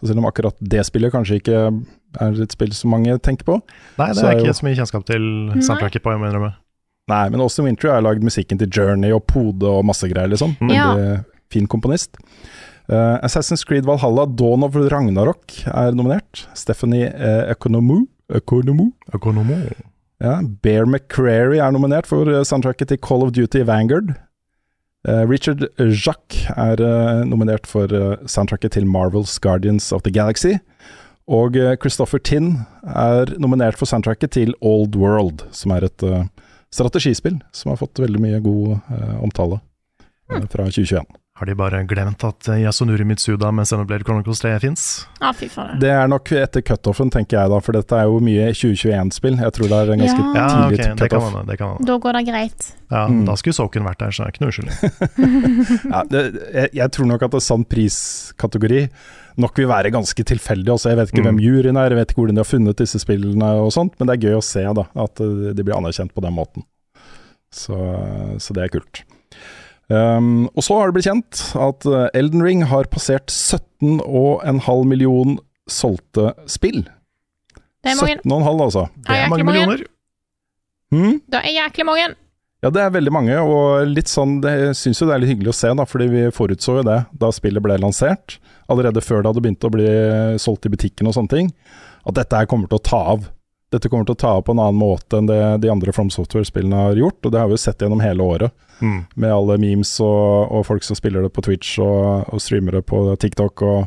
Så 0.00 0.08
selv 0.10 0.18
om 0.18 0.26
akkurat 0.26 0.56
det 0.60 0.82
spillet 0.86 1.12
kanskje 1.14 1.38
ikke 1.40 1.58
er 2.20 2.42
et 2.42 2.52
spill 2.52 2.72
som 2.74 2.90
mange 2.92 3.14
tenker 3.22 3.46
på. 3.46 3.60
Nei, 3.98 4.08
det 4.12 4.16
så 4.18 4.26
er 4.28 4.32
jo- 4.36 4.44
ikke 4.44 4.56
så 4.58 4.66
mye 4.66 4.76
kjennskap 4.78 5.04
til 5.06 5.22
soundtracket 5.62 6.02
på, 6.02 6.10
jeg 6.12 6.20
må 6.20 6.28
innrømme. 6.30 6.52
Nei, 7.08 7.28
men 7.30 7.40
Austin 7.40 7.64
Wintry 7.66 7.88
har 7.90 8.02
lagd 8.02 8.22
musikken 8.22 8.58
til 8.58 8.68
Journey 8.70 9.10
og 9.12 9.24
Pode 9.26 9.64
og 9.66 9.84
masse 9.84 10.06
greier, 10.10 10.28
liksom. 10.30 10.56
Ja. 10.70 10.94
Veldig 10.94 11.24
fin 11.50 11.66
komponist. 11.66 12.16
Uh, 12.90 13.18
Assassin's 13.22 13.64
Creed 13.64 13.84
Valhalla, 13.86 14.26
Dawn 14.26 14.64
of 14.64 14.74
Ragnarok 14.74 15.52
er 15.66 15.92
nominert. 15.94 16.46
Stephanie 16.54 17.06
uh, 17.14 17.50
Economou. 17.50 18.06
Economou. 18.32 18.92
Economou. 19.14 19.70
Ja, 20.22 20.40
Bear 20.62 20.86
McCrary 20.86 21.58
er 21.58 21.70
nominert 21.74 22.06
for 22.06 22.28
eh, 22.30 22.44
soundtracket 22.46 22.88
til 22.92 22.98
Call 23.02 23.24
of 23.26 23.32
Duty 23.34 23.64
Vanguard. 23.66 24.12
Eh, 25.08 25.24
Richard 25.26 25.66
Jacques 25.78 26.46
er 26.54 26.78
eh, 26.80 27.24
nominert 27.26 27.66
for 27.66 27.90
eh, 27.90 28.20
soundtracket 28.26 28.76
til 28.76 28.86
Marvels 28.86 29.38
Guardians 29.42 29.90
of 29.92 30.04
the 30.06 30.12
Galaxy. 30.14 30.58
Og 31.26 31.54
Christopher 31.80 32.18
Tinn 32.18 32.64
er 32.82 33.30
nominert 33.38 33.78
for 33.78 33.86
soundtracket 33.86 34.32
til 34.34 34.54
Old 34.60 34.96
World, 34.98 35.44
som 35.54 35.70
er 35.70 35.86
et 35.86 36.02
strategispill 36.74 37.38
som 37.54 37.70
har 37.70 37.78
fått 37.78 38.02
veldig 38.02 38.20
mye 38.20 38.40
god 38.42 38.80
omtale 39.22 39.60
eh, 40.32 40.42
fra 40.50 40.66
2021. 40.66 41.06
Har 41.42 41.46
de 41.50 41.54
bare 41.58 41.80
glemt 41.90 42.22
at 42.22 42.46
Yasunuri 42.54 43.02
Mitsuda 43.02 43.48
med 43.50 43.66
Xenoblade 43.66 44.04
Chronicles 44.06 44.38
3 44.44 44.50
fins? 44.62 44.82
Ah. 45.18 45.32
Det 45.82 45.88
er 45.90 46.06
nok 46.06 46.30
etter 46.38 46.62
cutoffen, 46.62 47.10
tenker 47.10 47.40
jeg 47.40 47.50
da, 47.50 47.56
for 47.66 47.74
dette 47.74 47.96
er 47.98 48.06
jo 48.06 48.20
mye 48.22 48.44
2021-spill. 48.54 49.40
Jeg 49.42 49.54
tror 49.56 49.66
det 49.72 49.80
er 49.80 49.90
en 49.96 50.04
ganske 50.04 50.22
Ja. 50.22 50.28
Ja, 50.38 50.44
tidlig 50.52 50.78
ja, 50.78 50.92
okay, 50.92 51.08
cutoff. 51.08 51.34
det 51.48 51.56
kan 51.58 51.72
hende. 51.72 51.86
Da 51.88 51.96
går 52.04 52.18
det 52.20 52.22
greit. 52.30 52.68
Ja, 52.92 53.02
Mm. 53.08 53.24
Da 53.26 53.34
skulle 53.40 53.54
Soken 53.58 53.82
vært 53.88 53.98
der, 54.04 54.14
så 54.14 54.22
er 54.22 54.30
ikke 54.30 54.44
noe 54.44 54.52
uskyldig. 54.54 54.76
Ja, 55.96 56.04
det, 56.12 56.22
jeg, 56.54 56.70
jeg 56.78 56.92
tror 56.94 57.06
nok 57.10 57.22
at 57.26 57.34
en 57.34 57.40
sann 57.48 57.64
priskategori 57.66 58.82
nok 59.42 59.58
vil 59.58 59.66
være 59.72 59.90
ganske 59.98 60.22
tilfeldig. 60.30 60.70
Også. 60.76 60.92
Jeg 60.94 61.00
vet 61.00 61.10
ikke 61.10 61.24
Mm. 61.24 61.30
hvem 61.32 61.40
juryen 61.42 61.76
er, 61.82 61.90
jeg 61.90 61.98
vet 62.04 62.10
ikke 62.14 62.20
hvordan 62.22 62.38
de 62.38 62.44
har 62.46 62.50
funnet 62.52 62.78
disse 62.78 63.02
spillene 63.02 63.50
og 63.66 63.72
sånt, 63.74 63.98
men 63.98 64.06
det 64.06 64.14
er 64.14 64.28
gøy 64.28 64.38
å 64.38 64.44
se 64.46 64.62
da, 64.78 64.86
at 64.94 65.20
eh, 65.26 65.50
de 65.58 65.62
blir 65.66 65.74
anerkjent 65.74 66.14
på 66.14 66.22
den 66.22 66.38
måten. 66.38 66.62
Så, 67.50 67.74
så 68.38 68.54
det 68.54 68.62
er 68.68 68.76
kult. 68.78 69.02
Um, 69.90 70.46
og 70.54 70.64
så 70.64 70.78
har 70.78 70.88
det 70.88 70.96
blitt 70.96 71.08
kjent 71.08 71.40
at 71.58 71.84
eh, 71.90 72.06
Elden 72.16 72.44
Ring 72.44 72.62
har 72.70 72.86
passert 72.88 73.32
17,5 73.34 74.86
million 74.88 75.36
solgte 75.68 76.32
spill. 76.48 76.84
Det 77.82 77.92
er 77.92 77.98
mange. 77.98 78.18
17,5 78.22 78.62
altså. 78.68 78.86
Det 79.02 79.18
er 79.18 79.30
mange 79.32 79.46
millioner. 79.48 79.84
Hmm? 80.92 81.18
Det 81.28 81.40
er 81.40 81.56
jæklig 81.58 81.86
mange. 81.88 82.08
Ja, 82.62 82.70
det 82.70 82.78
er 82.78 82.92
veldig 82.94 83.10
mange, 83.10 83.36
og 83.42 83.88
litt 83.90 84.06
sånn, 84.06 84.36
det 84.44 84.54
syns 84.78 85.00
jo 85.02 85.08
det 85.08 85.16
er 85.16 85.22
litt 85.24 85.32
hyggelig 85.32 85.50
å 85.50 85.56
se, 85.58 85.70
da, 85.74 85.86
fordi 85.88 86.06
vi 86.12 86.20
forutså 86.30 86.76
jo 86.76 86.84
det 86.86 86.98
da 87.18 87.30
spillet 87.34 87.64
ble 87.64 87.74
lansert, 87.82 88.36
allerede 88.70 89.02
før 89.02 89.18
det 89.18 89.32
hadde 89.32 89.42
begynt 89.42 89.66
å 89.66 89.70
bli 89.74 89.88
solgt 90.38 90.68
i 90.68 90.70
butikken 90.70 91.10
og 91.10 91.16
sånne 91.16 91.32
ting, 91.32 91.48
at 92.06 92.20
dette 92.20 92.38
her 92.38 92.46
kommer 92.50 92.70
til 92.70 92.78
å 92.78 92.84
ta 92.86 93.00
av. 93.16 93.26
Dette 93.72 93.88
kommer 93.88 94.04
til 94.04 94.14
å 94.16 94.20
ta 94.20 94.34
av 94.36 94.42
på 94.44 94.52
en 94.52 94.60
annen 94.60 94.76
måte 94.78 95.16
enn 95.18 95.26
det 95.30 95.38
de 95.64 95.70
andre 95.72 95.92
From 95.96 96.10
Software-spillene 96.12 96.76
har 96.86 96.98
gjort, 97.00 97.18
og 97.24 97.32
det 97.32 97.40
har 97.40 97.48
vi 97.48 97.56
jo 97.56 97.62
sett 97.64 97.80
gjennom 97.82 98.02
hele 98.04 98.22
året, 98.34 98.52
Mm. 98.82 99.04
med 99.14 99.30
alle 99.30 99.54
memes 99.62 99.92
og, 100.02 100.50
og 100.50 100.64
folk 100.66 100.82
som 100.82 100.96
spiller 100.98 101.22
det 101.22 101.28
på 101.36 101.42
Twitch 101.46 101.76
og, 101.78 102.24
og 102.34 102.40
streamer 102.42 102.72
det 102.74 102.80
på 102.90 102.98
TikTok, 103.22 103.62
og 103.62 103.86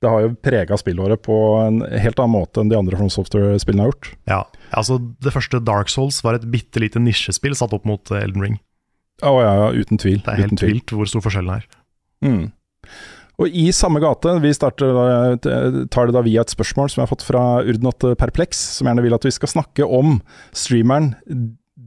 det 0.00 0.08
har 0.12 0.22
jo 0.22 0.28
prega 0.38 0.76
spillåret 0.78 1.20
på 1.26 1.34
en 1.64 1.80
helt 1.82 2.20
annen 2.22 2.36
måte 2.36 2.62
enn 2.62 2.70
de 2.70 2.78
andre 2.78 2.96
From 2.96 3.10
Software-spillene 3.10 3.82
har 3.82 3.90
gjort. 3.90 4.12
Ja, 4.30 4.38
altså 4.70 5.00
Det 5.18 5.32
første 5.34 5.58
Dark 5.66 5.90
Souls 5.90 6.22
var 6.22 6.38
et 6.38 6.46
bitte 6.52 6.78
lite 6.80 7.02
nisjespill 7.02 7.58
satt 7.58 7.74
opp 7.74 7.84
mot 7.90 8.12
eh, 8.14 8.22
Elden 8.22 8.40
Ring. 8.46 8.60
Å 9.26 9.34
ja, 9.42 9.50
ja, 9.64 9.68
uten 9.82 9.98
tvil. 10.00 10.22
Det 10.24 10.32
er 10.32 10.44
helt 10.46 10.62
vilt 10.62 10.94
hvor 10.94 11.10
stor 11.10 11.26
forskjellen 11.26 11.58
er. 11.58 11.66
Mm. 12.24 12.52
Og 13.40 13.48
i 13.56 13.70
samme 13.72 14.02
gate, 14.02 14.34
vi 14.42 14.52
starter, 14.52 15.38
tar 15.88 16.08
det 16.08 16.16
da 16.16 16.24
via 16.26 16.44
et 16.44 16.52
spørsmål 16.52 16.90
som 16.92 17.00
jeg 17.00 17.06
har 17.06 17.12
fått 17.14 17.24
fra 17.24 17.44
Urdnot 17.64 18.04
Perplex, 18.20 18.60
som 18.76 18.90
gjerne 18.90 19.04
vil 19.06 19.16
at 19.16 19.24
vi 19.24 19.32
skal 19.32 19.52
snakke 19.54 19.86
om 19.86 20.18
streameren 20.52 21.14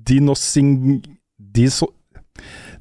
Dinosing... 0.10 1.04
Diso, 1.54 1.92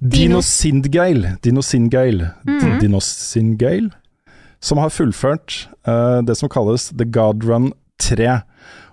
Dinosindgeil. 0.03 1.27
Dinosindgeil. 1.45 2.27
Mm. 2.49 2.79
Dinosindgeil. 2.81 3.91
Som 4.63 4.79
har 4.79 4.95
fullført 4.95 5.67
uh, 5.87 6.23
det 6.27 6.37
som 6.39 6.51
kalles 6.51 6.89
The 6.91 7.07
God 7.07 7.45
Run 7.47 7.73
3. 8.03 8.41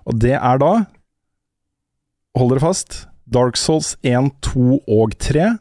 Og 0.06 0.20
det 0.22 0.36
er 0.36 0.60
da, 0.62 0.72
hold 2.38 2.52
dere 2.52 2.62
fast, 2.62 3.04
Dark 3.30 3.58
Souls 3.58 3.96
1, 4.06 4.30
2 4.42 4.80
og 4.86 5.16
3. 5.22 5.54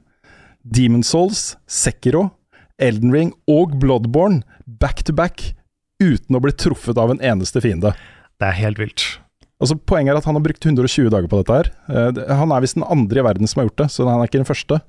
Demon 0.66 1.06
Souls, 1.06 1.56
Sekiro, 1.70 2.30
Elden 2.80 3.14
Ring 3.14 3.32
og 3.52 3.76
Bloodborne 3.82 4.42
back 4.66 5.04
to 5.08 5.14
back 5.16 5.54
uten 6.00 6.38
å 6.38 6.42
bli 6.44 6.54
truffet 6.56 6.98
av 6.98 7.12
en 7.12 7.20
eneste 7.22 7.62
fiende. 7.64 7.92
Det 8.40 8.48
er 8.48 8.60
helt 8.62 8.80
vilt. 8.80 9.06
Altså 9.60 9.76
Poenget 9.76 10.14
er 10.14 10.20
at 10.22 10.28
han 10.30 10.38
har 10.38 10.44
brukt 10.46 10.64
120 10.64 11.10
dager 11.12 11.28
på 11.28 11.42
dette. 11.42 11.58
her. 11.60 11.72
Uh, 12.16 12.36
Han 12.40 12.54
er 12.56 12.64
visst 12.64 12.78
den 12.80 12.88
andre 12.88 13.20
i 13.20 13.26
verden 13.26 13.50
som 13.52 13.60
har 13.60 13.68
gjort 13.68 13.82
det, 13.82 13.90
så 13.92 14.08
han 14.08 14.22
er 14.22 14.30
ikke 14.30 14.40
den 14.40 14.48
første. 14.48 14.80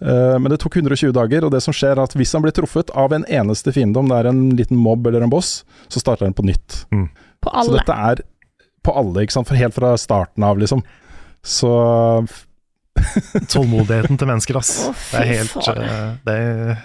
Uh, 0.00 0.38
Men 0.40 0.48
det 0.48 0.60
tok 0.62 0.78
120 0.80 1.12
dager, 1.12 1.44
og 1.44 1.52
det 1.52 1.60
som 1.60 1.76
skjer 1.76 1.92
er 1.98 2.04
at 2.06 2.16
hvis 2.16 2.32
han 2.32 2.44
blir 2.46 2.56
truffet 2.56 2.88
av 2.96 3.12
en 3.12 3.26
eneste 3.28 3.74
fiende, 3.76 4.00
om 4.00 4.08
det 4.08 4.16
er 4.22 4.30
en 4.30 4.42
liten 4.56 4.80
mobb 4.80 5.06
eller 5.10 5.26
en 5.26 5.32
boss, 5.34 5.62
så 5.92 6.00
starter 6.00 6.24
han 6.24 6.36
på 6.38 6.46
nytt. 6.48 6.86
På 7.44 7.52
alle. 7.52 7.68
Så 7.68 7.76
dette 7.76 8.00
er 8.08 8.24
på 8.86 8.94
alle, 8.96 9.26
ikke 9.26 9.36
sant? 9.36 9.50
For 9.50 9.60
helt 9.60 9.76
fra 9.76 9.92
starten 10.00 10.46
av, 10.48 10.56
liksom. 10.56 10.80
Så 11.44 11.68
Tålmodigheten 13.52 14.18
til 14.18 14.26
mennesker, 14.26 14.56
ass. 14.58 14.72
Oh, 14.88 15.02
det 15.12 15.20
er 15.20 15.28
helt 15.36 15.68
eh, 15.70 16.06
Det 16.26 16.34
er 16.34 16.80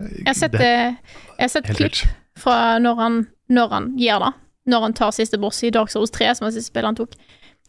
Jeg 0.00 0.26
har 0.26 0.34
sett, 0.34 0.52
det- 0.52 0.60
eh, 0.60 0.96
jeg 1.38 1.44
har 1.44 1.48
sett 1.48 1.70
klipp 1.76 2.02
fra 2.36 2.78
når 2.78 2.96
han, 3.00 3.26
når 3.48 3.68
han 3.72 3.90
gjør 3.98 4.26
det. 4.26 4.32
Når 4.66 4.80
han 4.80 4.92
tar 4.98 5.10
siste 5.14 5.38
boss 5.38 5.62
i 5.64 5.70
Dark 5.70 5.90
Souls 5.90 6.10
3, 6.10 6.34
som 6.34 6.46
var 6.46 6.52
siste 6.52 6.72
spillet 6.72 6.90
han 6.90 6.98
tok. 6.98 7.14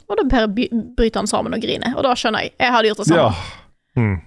Og 0.07 0.17
da 0.17 0.23
bare 0.23 0.47
bryter 0.47 1.19
han 1.21 1.27
sammen 1.27 1.53
og 1.53 1.61
griner. 1.61 1.93
Og 1.95 2.03
da 2.03 2.15
skjønner 2.17 2.47
jeg. 2.47 2.53
Jeg 2.59 2.73
hadde 2.73 2.89
gjort 2.89 3.03
det 3.03 3.17
ja. 3.17 3.27
Mm. 3.97 4.21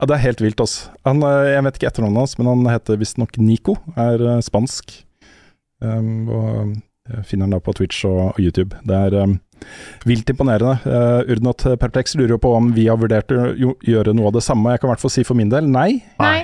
ja, 0.00 0.06
det 0.06 0.14
er 0.16 0.22
helt 0.24 0.40
vilt, 0.42 0.60
altså. 0.60 0.90
Han, 1.06 1.20
jeg 1.20 1.62
vet 1.66 1.78
ikke 1.78 1.88
etternavnet 1.90 2.24
hans, 2.24 2.38
men 2.38 2.50
han 2.50 2.66
heter 2.74 2.98
visstnok 3.00 3.38
Nico. 3.38 3.76
Er 3.96 4.22
eh, 4.36 4.40
spansk. 4.44 5.02
Um, 5.80 6.28
og 6.32 6.76
finner 7.28 7.44
han 7.46 7.54
da 7.54 7.60
på 7.62 7.74
Twitch 7.76 8.04
og, 8.08 8.32
og 8.32 8.40
YouTube. 8.40 8.76
Det 8.88 8.96
er 8.96 9.16
um, 9.22 9.36
vilt 10.08 10.30
imponerende. 10.32 10.78
Uh, 10.84 11.22
Urdnot 11.32 11.64
Perplex 11.80 12.16
lurer 12.18 12.34
jo 12.34 12.40
på 12.42 12.54
om 12.56 12.72
vi 12.76 12.88
har 12.90 12.98
vurdert 13.00 13.30
å 13.32 13.52
gjøre 13.84 14.14
noe 14.16 14.30
av 14.32 14.36
det 14.38 14.44
samme. 14.46 14.74
Jeg 14.74 14.82
kan 14.82 14.90
i 14.90 14.94
hvert 14.94 15.04
fall 15.04 15.14
si 15.14 15.24
for 15.28 15.38
min 15.38 15.52
del 15.52 15.68
nei. 15.70 16.02
Nei. 16.18 16.40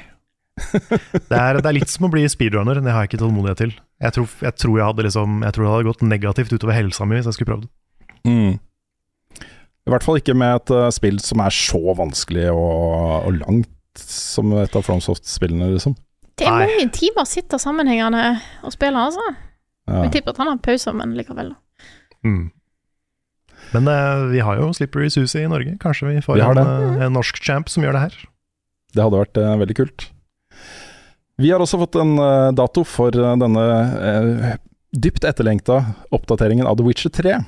Det 1.31 1.39
er, 1.39 1.59
det 1.61 1.69
er 1.69 1.77
litt 1.79 1.91
som 1.91 2.07
å 2.07 2.13
bli 2.13 2.27
speedrunner. 2.29 2.81
Det 2.83 2.93
har 2.93 3.05
jeg 3.05 3.13
ikke 3.13 3.23
tålmodighet 3.23 3.63
til. 3.63 3.73
Jeg 4.03 4.17
tror 4.17 4.29
jeg, 4.45 4.55
tror 4.61 4.75
jeg, 4.77 4.89
hadde 4.91 5.07
liksom, 5.07 5.41
jeg 5.47 5.57
tror 5.57 5.65
det 5.65 5.73
hadde 5.73 5.89
gått 5.89 6.05
negativt 6.05 6.53
utover 6.53 6.77
helsa 6.77 7.07
mi 7.09 7.17
hvis 7.17 7.31
jeg 7.31 7.39
skulle 7.39 7.53
prøvd. 7.55 7.69
Mm. 8.29 8.59
I 9.83 9.91
hvert 9.91 10.07
fall 10.07 10.21
ikke 10.21 10.37
med 10.39 10.61
et 10.61 10.73
uh, 10.77 10.89
spill 10.95 11.19
som 11.25 11.43
er 11.43 11.55
så 11.57 11.81
vanskelig 11.99 12.51
og, 12.53 13.27
og 13.27 13.39
langt 13.41 14.03
som 14.03 14.53
et 14.61 14.77
av 14.79 14.85
FromSoft-spillene, 14.87 15.73
liksom. 15.75 15.97
Det 16.39 16.47
er 16.49 16.55
Nei. 16.55 16.69
mange 16.69 16.93
timer 16.97 17.27
sitter 17.29 17.61
sammenhengende 17.61 18.23
og 18.65 18.73
spiller, 18.75 19.11
altså. 19.11 19.35
Ja. 19.91 20.05
Jeg 20.07 20.15
tipper 20.17 20.33
at 20.33 20.41
han 20.41 20.53
har 20.53 20.61
pauser, 20.65 20.95
men 20.97 21.17
likevel. 21.19 21.53
Mm. 22.25 22.53
Men 23.73 23.89
uh, 23.89 24.29
vi 24.31 24.41
har 24.45 24.61
jo 24.61 24.71
Slippery 24.77 25.11
Susie 25.13 25.45
i 25.45 25.51
Norge. 25.51 25.75
Kanskje 25.83 26.11
vi 26.11 26.23
får 26.25 26.39
Vi 26.39 26.45
en, 26.45 26.61
eh, 26.63 27.05
en 27.07 27.15
norsk 27.17 27.41
champ 27.43 27.71
som 27.73 27.85
gjør 27.85 27.97
det 27.97 28.05
her. 28.07 28.19
Det 28.93 29.05
hadde 29.05 29.23
vært 29.23 29.41
uh, 29.41 29.55
veldig 29.61 29.77
kult. 29.79 30.09
Vi 31.37 31.51
har 31.51 31.61
også 31.61 31.81
fått 31.81 31.97
en 32.01 32.19
eh, 32.19 32.53
dato 32.57 32.85
for 32.85 33.17
eh, 33.17 33.37
denne 33.41 33.65
eh, 34.09 34.57
dypt 34.93 35.25
etterlengta 35.25 35.81
oppdateringen 36.13 36.69
av 36.69 36.77
The 36.77 36.87
Witcher 36.87 37.13
3. 37.15 37.39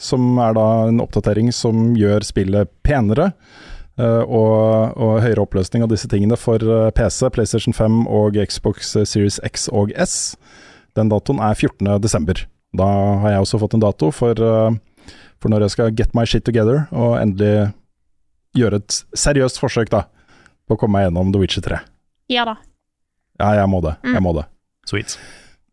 Som 0.00 0.38
er 0.40 0.54
da 0.56 0.66
en 0.88 1.02
oppdatering 1.02 1.50
som 1.52 1.92
gjør 1.98 2.24
spillet 2.26 2.70
penere. 2.86 3.32
og, 3.98 4.92
og 4.94 5.16
høyere 5.24 5.42
oppløsning 5.42 5.82
av 5.82 5.88
disse 5.90 6.06
tingene 6.06 6.36
for 6.38 6.62
PC, 6.94 7.32
PlayStation 7.34 7.74
5 7.74 8.04
og 8.06 8.36
Xbox 8.38 8.92
Series 8.94 9.40
X 9.42 9.66
og 9.74 9.90
S. 9.98 10.36
Den 10.94 11.10
datoen 11.10 11.42
er 11.42 11.58
14.12. 11.58 12.44
Da 12.78 12.86
har 13.24 13.34
jeg 13.34 13.42
også 13.42 13.58
fått 13.58 13.74
en 13.74 13.82
dato 13.82 14.12
for, 14.14 14.38
for 14.38 15.50
når 15.50 15.66
jeg 15.66 15.74
skal 15.74 15.98
get 15.98 16.14
my 16.14 16.22
shit 16.30 16.46
together 16.46 16.86
og 16.94 17.18
endelig 17.18 17.72
gjøre 18.54 18.84
et 18.84 19.00
seriøst 19.18 19.58
forsøk 19.58 19.90
da 19.90 20.04
på 20.70 20.78
å 20.78 20.80
komme 20.80 21.00
meg 21.00 21.08
gjennom 21.08 21.34
The 21.34 21.42
Witcher 21.42 21.66
3. 21.66 21.82
Ja 22.30 22.46
da. 22.46 22.60
Ja, 23.38 23.52
jeg 23.60 23.70
må 23.70 23.80
det. 23.84 23.94
Jeg 24.02 24.22
må 24.24 24.34
det. 24.36 24.44
Sweet. 24.88 25.18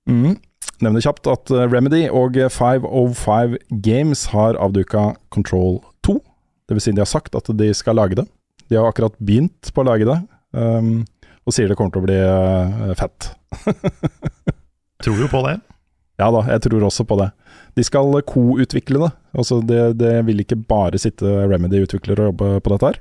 Mm. 0.10 0.36
Nevner 0.84 1.04
kjapt 1.04 1.28
at 1.32 1.52
eh, 1.54 1.66
Remedy 1.72 2.06
og 2.12 2.38
505 2.38 3.58
Games 3.86 4.26
har 4.34 4.60
avduka 4.62 5.14
Control 5.34 5.80
2. 6.06 6.20
Det 6.68 6.78
vil 6.78 6.84
si 6.84 6.94
de 6.96 7.04
har 7.04 7.10
sagt 7.10 7.38
at 7.38 7.50
de 7.58 7.72
skal 7.78 7.98
lage 7.98 8.18
det. 8.20 8.26
De 8.70 8.78
har 8.78 8.90
akkurat 8.90 9.16
begynt 9.22 9.72
på 9.74 9.84
å 9.84 9.86
lage 9.86 10.08
det, 10.10 10.18
um, 10.58 11.04
og 11.46 11.54
sier 11.54 11.70
det 11.70 11.78
kommer 11.78 11.94
til 11.94 12.02
å 12.02 12.08
bli 12.08 12.18
uh, 12.18 12.96
fett. 12.98 13.30
Tror 15.06 15.22
jo 15.22 15.30
på 15.30 15.44
det. 15.46 15.60
Ja 16.18 16.32
da, 16.34 16.42
jeg 16.50 16.64
tror 16.66 16.88
også 16.88 17.06
på 17.06 17.18
det. 17.20 17.30
De 17.78 17.84
skal 17.86 18.10
co-utvikle 18.26 19.04
det. 19.04 19.12
Altså 19.36 19.60
det, 19.62 19.82
det 20.00 20.16
vil 20.26 20.42
ikke 20.42 20.58
bare 20.58 21.00
sitte 21.02 21.28
Remedy-utviklere 21.52 22.24
og 22.24 22.32
jobbe 22.32 22.64
på 22.64 22.74
dette 22.74 22.90
her. 22.90 23.00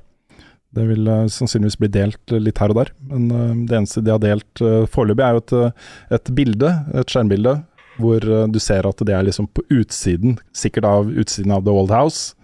Det 0.74 0.86
vil 0.88 1.06
eh, 1.06 1.26
sannsynligvis 1.30 1.78
bli 1.80 1.90
delt 1.94 2.34
litt 2.34 2.58
her 2.62 2.74
og 2.74 2.80
der, 2.80 2.92
men 3.10 3.28
eh, 3.30 3.52
det 3.68 3.78
eneste 3.78 4.02
de 4.04 4.12
har 4.14 4.22
delt 4.22 4.62
uh, 4.64 4.84
foreløpig 4.90 5.24
er 5.26 5.36
jo 5.36 5.42
et, 5.44 5.82
et 6.18 6.32
bilde, 6.34 6.70
et 6.94 7.10
skjermbilde, 7.14 7.58
hvor 8.02 8.24
du 8.50 8.56
ser 8.58 8.88
at 8.88 9.02
det 9.06 9.14
er 9.14 9.22
liksom 9.22 9.46
på 9.54 9.62
utsiden, 9.70 10.40
sikkert 10.50 10.88
av 10.88 11.12
utsiden 11.14 11.54
av 11.54 11.62
The 11.62 11.70
Old 11.70 11.92
House. 11.94 12.34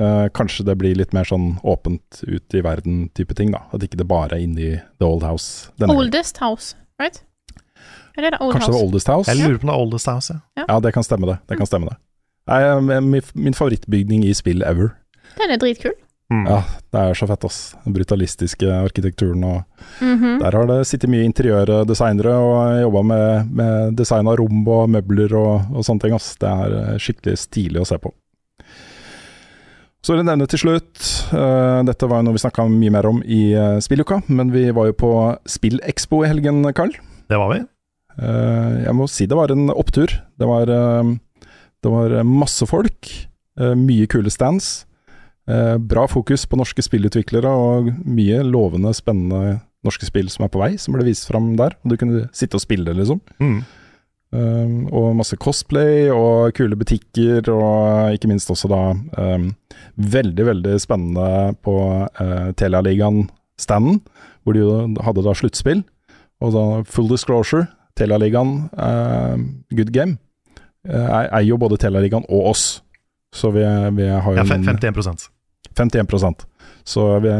Eh, 0.00 0.28
kanskje 0.32 0.64
det 0.64 0.76
blir 0.80 0.96
litt 0.96 1.12
mer 1.12 1.28
sånn 1.28 1.58
åpent 1.66 2.22
ut 2.24 2.54
i 2.56 2.62
verden-type 2.64 3.34
ting, 3.36 3.50
da. 3.52 3.66
At 3.74 3.84
ikke 3.84 3.98
det 4.00 4.06
bare 4.08 4.38
er 4.38 4.44
inni 4.46 4.70
The 4.96 5.04
Old 5.04 5.26
House. 5.26 5.68
denne 5.76 5.92
gangen. 5.92 6.06
Oldest 6.06 6.40
house, 6.40 6.76
right? 7.02 7.20
Er 8.16 8.30
det 8.30 8.40
old 8.40 8.54
Kanskje 8.54 8.70
det 8.70 8.78
var 8.78 8.86
Oldest 8.86 9.10
House? 9.12 9.30
Jeg 9.30 9.42
lurer 9.42 9.58
på 9.58 9.66
om 9.66 9.72
det 9.72 9.74
er 9.74 9.82
Oldest 9.84 10.08
House. 10.08 10.38
Ja. 10.56 10.64
Ja, 10.64 10.78
det 10.80 10.94
kan 10.96 11.04
stemme 11.04 11.28
det. 11.28 11.36
Det 11.48 11.58
kan 11.60 11.68
stemme 11.68 11.90
det. 11.92 11.98
Nei, 12.48 13.00
min, 13.04 13.22
min 13.34 13.54
favorittbygning 13.54 14.24
i 14.24 14.32
spill 14.34 14.64
ever. 14.66 14.94
Den 15.36 15.52
er 15.52 15.60
dritkul. 15.60 15.92
Mm. 16.30 16.44
Ja, 16.46 16.60
det 16.94 17.00
er 17.00 17.16
så 17.18 17.26
fett, 17.26 17.44
ass. 17.44 17.58
Den 17.82 17.94
brutalistiske 17.96 18.68
arkitekturen 18.70 19.42
og 19.44 19.64
Mhm. 20.00 20.38
Der 20.40 20.52
har 20.52 20.66
det 20.66 20.86
sittet 20.86 21.10
mye 21.10 21.24
interiørdesignere 21.26 22.32
og 22.32 22.80
jobba 22.82 23.02
med, 23.02 23.50
med 23.50 23.96
design 23.96 24.28
av 24.28 24.36
rom 24.38 24.62
og 24.68 24.88
møbler 24.88 25.34
og, 25.34 25.72
og 25.74 25.84
sånne 25.84 26.00
ting, 26.00 26.14
ass. 26.14 26.36
Det 26.40 26.48
er 26.48 26.76
eh, 26.78 26.98
skikkelig 26.98 27.36
stilig 27.38 27.80
å 27.80 27.86
se 27.88 27.98
på. 27.98 28.12
Så 30.00 30.14
vil 30.14 30.22
jeg 30.22 30.30
nevne 30.30 30.46
til 30.48 30.62
slutt, 30.62 31.00
uh, 31.34 31.82
dette 31.84 32.08
var 32.08 32.22
jo 32.22 32.28
noe 32.28 32.36
vi 32.38 32.40
snakka 32.40 32.64
mye 32.72 32.92
mer 32.94 33.08
om 33.10 33.18
i 33.20 33.52
uh, 33.52 33.80
spilluka, 33.84 34.22
men 34.32 34.48
vi 34.54 34.70
var 34.72 34.88
jo 34.88 34.94
på 34.96 35.10
Spillekspo 35.44 36.22
i 36.24 36.30
helgen, 36.30 36.62
Karl. 36.72 36.94
Det 37.28 37.36
var 37.36 37.52
vi. 37.52 37.58
Uh, 38.16 38.80
jeg 38.86 38.94
må 38.96 39.08
si 39.12 39.26
det 39.28 39.36
var 39.36 39.52
en 39.52 39.68
opptur. 39.74 40.14
Det 40.40 40.48
var, 40.48 40.72
det 40.72 41.92
var 41.92 42.16
masse 42.24 42.64
folk, 42.68 43.10
eh, 43.60 43.74
mye 43.76 44.08
kule 44.08 44.32
stands. 44.32 44.86
Eh, 45.50 45.76
bra 45.92 46.06
fokus 46.10 46.46
på 46.46 46.58
norske 46.60 46.84
spillutviklere 46.86 47.50
og 47.50 47.90
mye 48.06 48.44
lovende, 48.46 48.94
spennende 48.96 49.58
norske 49.86 50.06
spill 50.08 50.28
som 50.32 50.44
er 50.44 50.52
på 50.52 50.60
vei, 50.60 50.74
som 50.80 50.94
ble 50.96 51.06
vist 51.08 51.28
fram 51.28 51.54
der. 51.58 51.76
Og 51.82 51.92
du 51.92 52.00
kunne 52.00 52.24
sitte 52.36 52.58
og 52.58 52.64
spille, 52.64 52.94
liksom. 52.96 53.20
Mm. 53.40 53.60
Um, 54.30 54.74
og 54.94 55.16
masse 55.18 55.34
cosplay 55.42 56.06
og 56.14 56.52
kule 56.54 56.76
butikker, 56.78 57.48
og 57.50 58.14
ikke 58.14 58.30
minst 58.30 58.50
også 58.52 58.70
da 58.70 58.82
um, 58.94 59.48
veldig, 59.98 60.46
veldig 60.46 60.76
spennende 60.82 61.56
på 61.66 61.74
uh, 62.06 62.50
Telialigaen 62.54 63.24
standen, 63.58 63.98
hvor 64.44 64.54
de 64.54 64.62
jo 64.62 64.76
hadde 65.02 65.26
da 65.26 65.34
sluttspill. 65.34 65.82
Og 66.40 66.54
da 66.54 66.64
full 66.88 67.10
disclosure, 67.10 67.66
Telialigaen, 67.98 68.68
uh, 68.78 69.34
good 69.74 69.90
game, 69.96 70.20
uh, 70.86 71.26
eier 71.26 71.50
jo 71.50 71.58
både 71.60 71.80
Telialigaen 71.82 72.28
og 72.28 72.52
oss. 72.54 72.68
Så 73.34 73.50
vi, 73.54 73.66
vi 73.98 74.08
har 74.10 74.30
jo 74.30 74.38
Ja, 74.38 74.46
51 74.46 75.30
51% 75.78 76.44
Så 76.84 77.06
vi, 77.22 77.32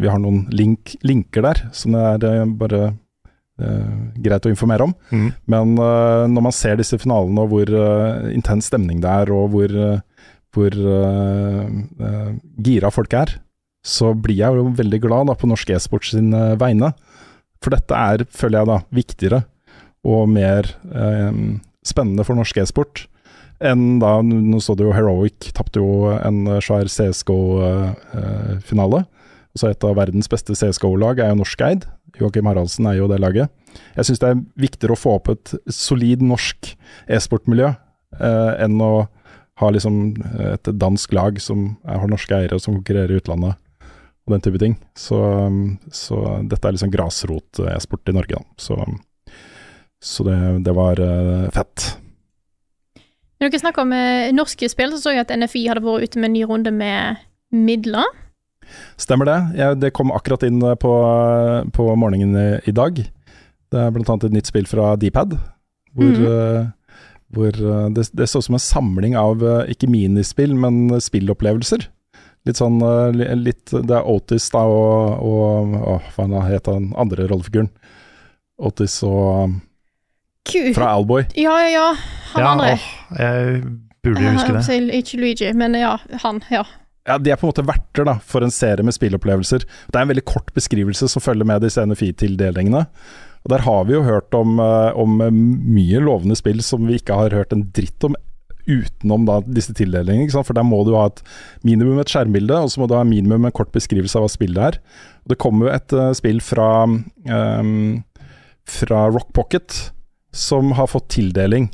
vi 0.00 0.08
har 0.08 0.20
noen 0.22 0.46
link, 0.54 0.94
linker 1.02 1.44
der 1.44 1.64
som 1.76 1.96
det 1.96 2.28
er 2.28 2.42
eh, 2.42 2.52
bare 2.58 2.82
eh, 3.60 3.94
greit 4.24 4.46
å 4.46 4.52
informere 4.52 4.88
om. 4.88 4.94
Mm. 5.10 5.28
Men 5.52 5.76
eh, 5.76 6.24
når 6.32 6.46
man 6.48 6.56
ser 6.56 6.78
disse 6.80 6.98
finalene 7.02 7.44
og 7.44 7.52
hvor 7.52 7.72
eh, 7.82 8.32
intens 8.36 8.70
stemning 8.70 9.02
det 9.02 9.10
er, 9.10 9.32
og 9.34 9.52
hvor, 9.54 9.76
eh, 9.86 10.26
hvor 10.54 10.78
eh, 10.96 12.34
gira 12.64 12.92
folk 12.94 13.16
er, 13.18 13.36
så 13.82 14.12
blir 14.14 14.38
jeg 14.38 14.60
jo 14.60 14.68
veldig 14.78 15.00
glad 15.02 15.30
da, 15.30 15.34
på 15.38 15.50
norsk 15.50 15.74
e-sport 15.74 16.06
sin 16.06 16.30
eh, 16.38 16.54
vegne. 16.60 16.92
For 17.62 17.74
dette 17.74 17.98
er, 17.98 18.26
føler 18.30 18.62
jeg 18.62 18.70
da, 18.72 18.82
viktigere 18.94 19.44
og 20.02 20.24
mer 20.34 20.66
spennende 21.86 22.24
for 22.26 22.34
norsk 22.34 22.56
e-sport 22.58 23.04
enn 23.64 23.98
da 24.02 24.12
Nå 24.22 24.60
så 24.62 24.74
det 24.78 24.84
jo 24.86 24.96
Heroic 24.96 25.38
tapte 25.56 25.78
jo 25.82 25.90
en 26.16 26.38
eh, 26.48 26.64
svær 26.64 26.86
CSGO-finale. 26.90 29.00
Så 29.58 29.64
et 29.68 29.84
av 29.84 29.96
verdens 29.98 30.30
beste 30.32 30.52
CSGO-lag 30.56 31.16
er 31.20 31.28
jo 31.32 31.40
norskeid. 31.42 31.80
Joakim 32.20 32.48
Haraldsen 32.48 32.86
er 32.88 32.96
jo 33.00 33.10
det 33.10 33.20
laget. 33.22 33.46
Jeg 33.96 34.04
syns 34.08 34.20
det 34.22 34.28
er 34.30 34.44
viktigere 34.60 34.94
å 34.96 35.00
få 35.00 35.10
opp 35.18 35.26
et 35.32 35.46
solid 35.72 36.20
norsk 36.24 36.58
e-sportmiljø 37.12 37.68
eh, 37.72 38.52
enn 38.64 38.76
å 38.84 38.92
ha 39.60 39.68
liksom 39.70 39.94
et 40.40 40.68
dansk 40.80 41.12
lag 41.14 41.40
som 41.40 41.58
har 41.84 42.08
norske 42.10 42.34
eiere 42.34 42.58
som 42.60 42.74
konkurrerer 42.78 43.12
i 43.12 43.18
utlandet 43.20 43.54
og 44.22 44.34
den 44.34 44.44
type 44.44 44.60
ting. 44.62 44.76
Så, 44.98 45.18
så 45.94 46.20
dette 46.48 46.68
er 46.68 46.76
liksom 46.76 46.92
grasrot-e-sport 46.92 48.12
i 48.12 48.16
Norge, 48.16 48.38
da. 48.38 48.44
Så, 48.56 48.78
så 50.02 50.26
det, 50.26 50.38
det 50.66 50.74
var 50.76 51.02
eh, 51.02 51.48
fett. 51.54 51.92
Når 53.42 53.50
dere 53.50 53.58
snakker 53.64 53.82
om 53.82 53.92
eh, 53.96 54.30
norske 54.30 54.68
spill, 54.70 54.92
så 54.94 55.00
så 55.02 55.16
jeg 55.16 55.24
at 55.24 55.32
NFI 55.34 55.64
hadde 55.66 55.82
vært 55.82 56.06
ute 56.06 56.20
med 56.22 56.30
en 56.30 56.36
ny 56.36 56.44
runde 56.46 56.70
med 56.70 57.24
midler. 57.50 58.06
Stemmer 59.00 59.26
det. 59.26 59.38
Jeg, 59.58 59.80
det 59.82 59.90
kom 59.98 60.14
akkurat 60.14 60.46
inn 60.46 60.62
eh, 60.62 60.78
på, 60.78 60.92
på 61.74 61.88
morgenen 61.98 62.38
i, 62.38 62.46
i 62.70 62.76
dag. 62.76 63.02
Det 63.72 63.80
er 63.80 63.90
bl.a. 63.90 64.14
et 64.14 64.36
nytt 64.36 64.46
spill 64.46 64.68
fra 64.70 64.92
Dpad, 65.00 65.34
hvor, 65.96 66.12
mm. 66.12 66.22
uh, 66.28 66.70
hvor 67.32 67.56
eh, 67.56 67.88
det, 67.96 68.06
det 68.12 68.28
så 68.28 68.42
ut 68.42 68.46
som 68.46 68.58
en 68.58 68.62
samling 68.62 69.16
av 69.18 69.42
eh, 69.42 69.72
ikke 69.72 69.90
minispill, 69.90 70.54
men 70.54 71.00
spillopplevelser. 71.00 71.88
Litt 72.46 72.60
sånn 72.60 72.80
eh, 72.84 73.34
litt, 73.38 73.72
Det 73.72 73.96
er 73.96 74.08
Otis 74.08 74.50
da 74.52 74.64
og, 74.68 75.22
og 75.24 75.76
Å, 75.78 75.98
hva 76.14 76.26
han 76.26 76.38
het 76.50 76.68
den 76.68 76.90
andre 76.98 77.28
rollefiguren? 77.30 77.70
Otis 78.62 79.00
og 79.06 79.56
Ku. 80.48 80.72
Fra 80.74 80.92
Alboy. 80.96 81.24
Ja, 81.38 81.54
ja, 81.62 81.70
ja. 81.70 81.88
Han 82.32 82.42
Ja, 82.42 82.50
andre. 82.52 82.72
åh, 82.74 82.86
jeg 83.18 83.62
burde 84.02 84.22
jo 84.24 84.32
huske 84.36 84.54
det. 84.58 84.94
Ikke 84.98 85.20
Luigi, 85.20 85.52
men 85.54 85.74
ja, 85.78 85.96
han. 86.24 86.40
Ja. 86.50 86.64
Ja, 87.06 87.18
De 87.18 87.30
er 87.32 87.36
på 87.36 87.46
en 87.48 87.52
måte 87.52 87.66
verter 87.66 88.06
da, 88.06 88.16
for 88.22 88.44
en 88.46 88.50
serie 88.54 88.84
med 88.86 88.94
spillopplevelser. 88.94 89.64
Det 89.90 89.98
er 89.98 90.04
en 90.04 90.12
veldig 90.12 90.24
kort 90.24 90.52
beskrivelse 90.54 91.08
som 91.10 91.22
følger 91.22 91.46
med 91.48 91.64
disse 91.64 91.82
NFI-tildelingene. 91.82 92.84
Og 93.42 93.50
Der 93.50 93.64
har 93.66 93.84
vi 93.88 93.96
jo 93.96 94.02
hørt 94.06 94.32
om, 94.38 94.58
eh, 94.62 94.92
om 94.94 95.20
eh, 95.20 95.30
mye 95.30 95.98
lovende 96.00 96.36
spill 96.38 96.62
som 96.62 96.86
vi 96.86 97.00
ikke 97.00 97.14
har 97.18 97.34
hørt 97.34 97.52
en 97.52 97.64
dritt 97.74 98.04
om 98.06 98.14
utenom 98.68 99.24
da 99.26 99.40
disse 99.42 99.74
tildelingene. 99.74 100.28
Ikke 100.28 100.36
sant? 100.36 100.46
For 100.46 100.54
der 100.54 100.62
må 100.62 100.84
du 100.86 100.94
ha 100.94 101.08
et 101.10 101.22
minimum 101.66 101.98
et 101.98 102.06
skjermbilde, 102.12 102.54
og 102.54 102.70
så 102.70 102.78
må 102.78 102.86
du 102.86 102.94
ha 102.94 103.02
minimum 103.02 103.44
en 103.48 103.54
kort 103.54 103.72
beskrivelse 103.74 104.14
av 104.14 104.22
hva 104.28 104.30
spillet 104.30 104.62
er. 104.62 104.78
Og 105.24 105.34
Det 105.34 105.38
kommer 105.42 105.66
jo 105.66 105.74
et 105.74 105.92
uh, 105.98 106.12
spill 106.14 106.38
fra, 106.40 106.68
um, 106.86 108.04
fra 108.62 109.08
Rock 109.10 109.32
Pocket 109.34 109.90
som 110.32 110.72
har 110.72 110.86
fått 110.90 111.08
tildeling. 111.08 111.70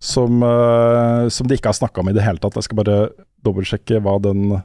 Som, 0.00 0.42
uh, 0.42 1.28
som 1.28 1.48
de 1.48 1.56
ikke 1.58 1.72
har 1.72 1.78
snakka 1.78 2.00
om 2.00 2.08
i 2.08 2.14
det 2.14 2.22
hele 2.22 2.38
tatt. 2.38 2.56
Jeg 2.58 2.68
skal 2.68 2.78
bare 2.78 2.98
dobbeltsjekke 3.46 3.98
hva, 4.04 4.14
den, 4.22 4.60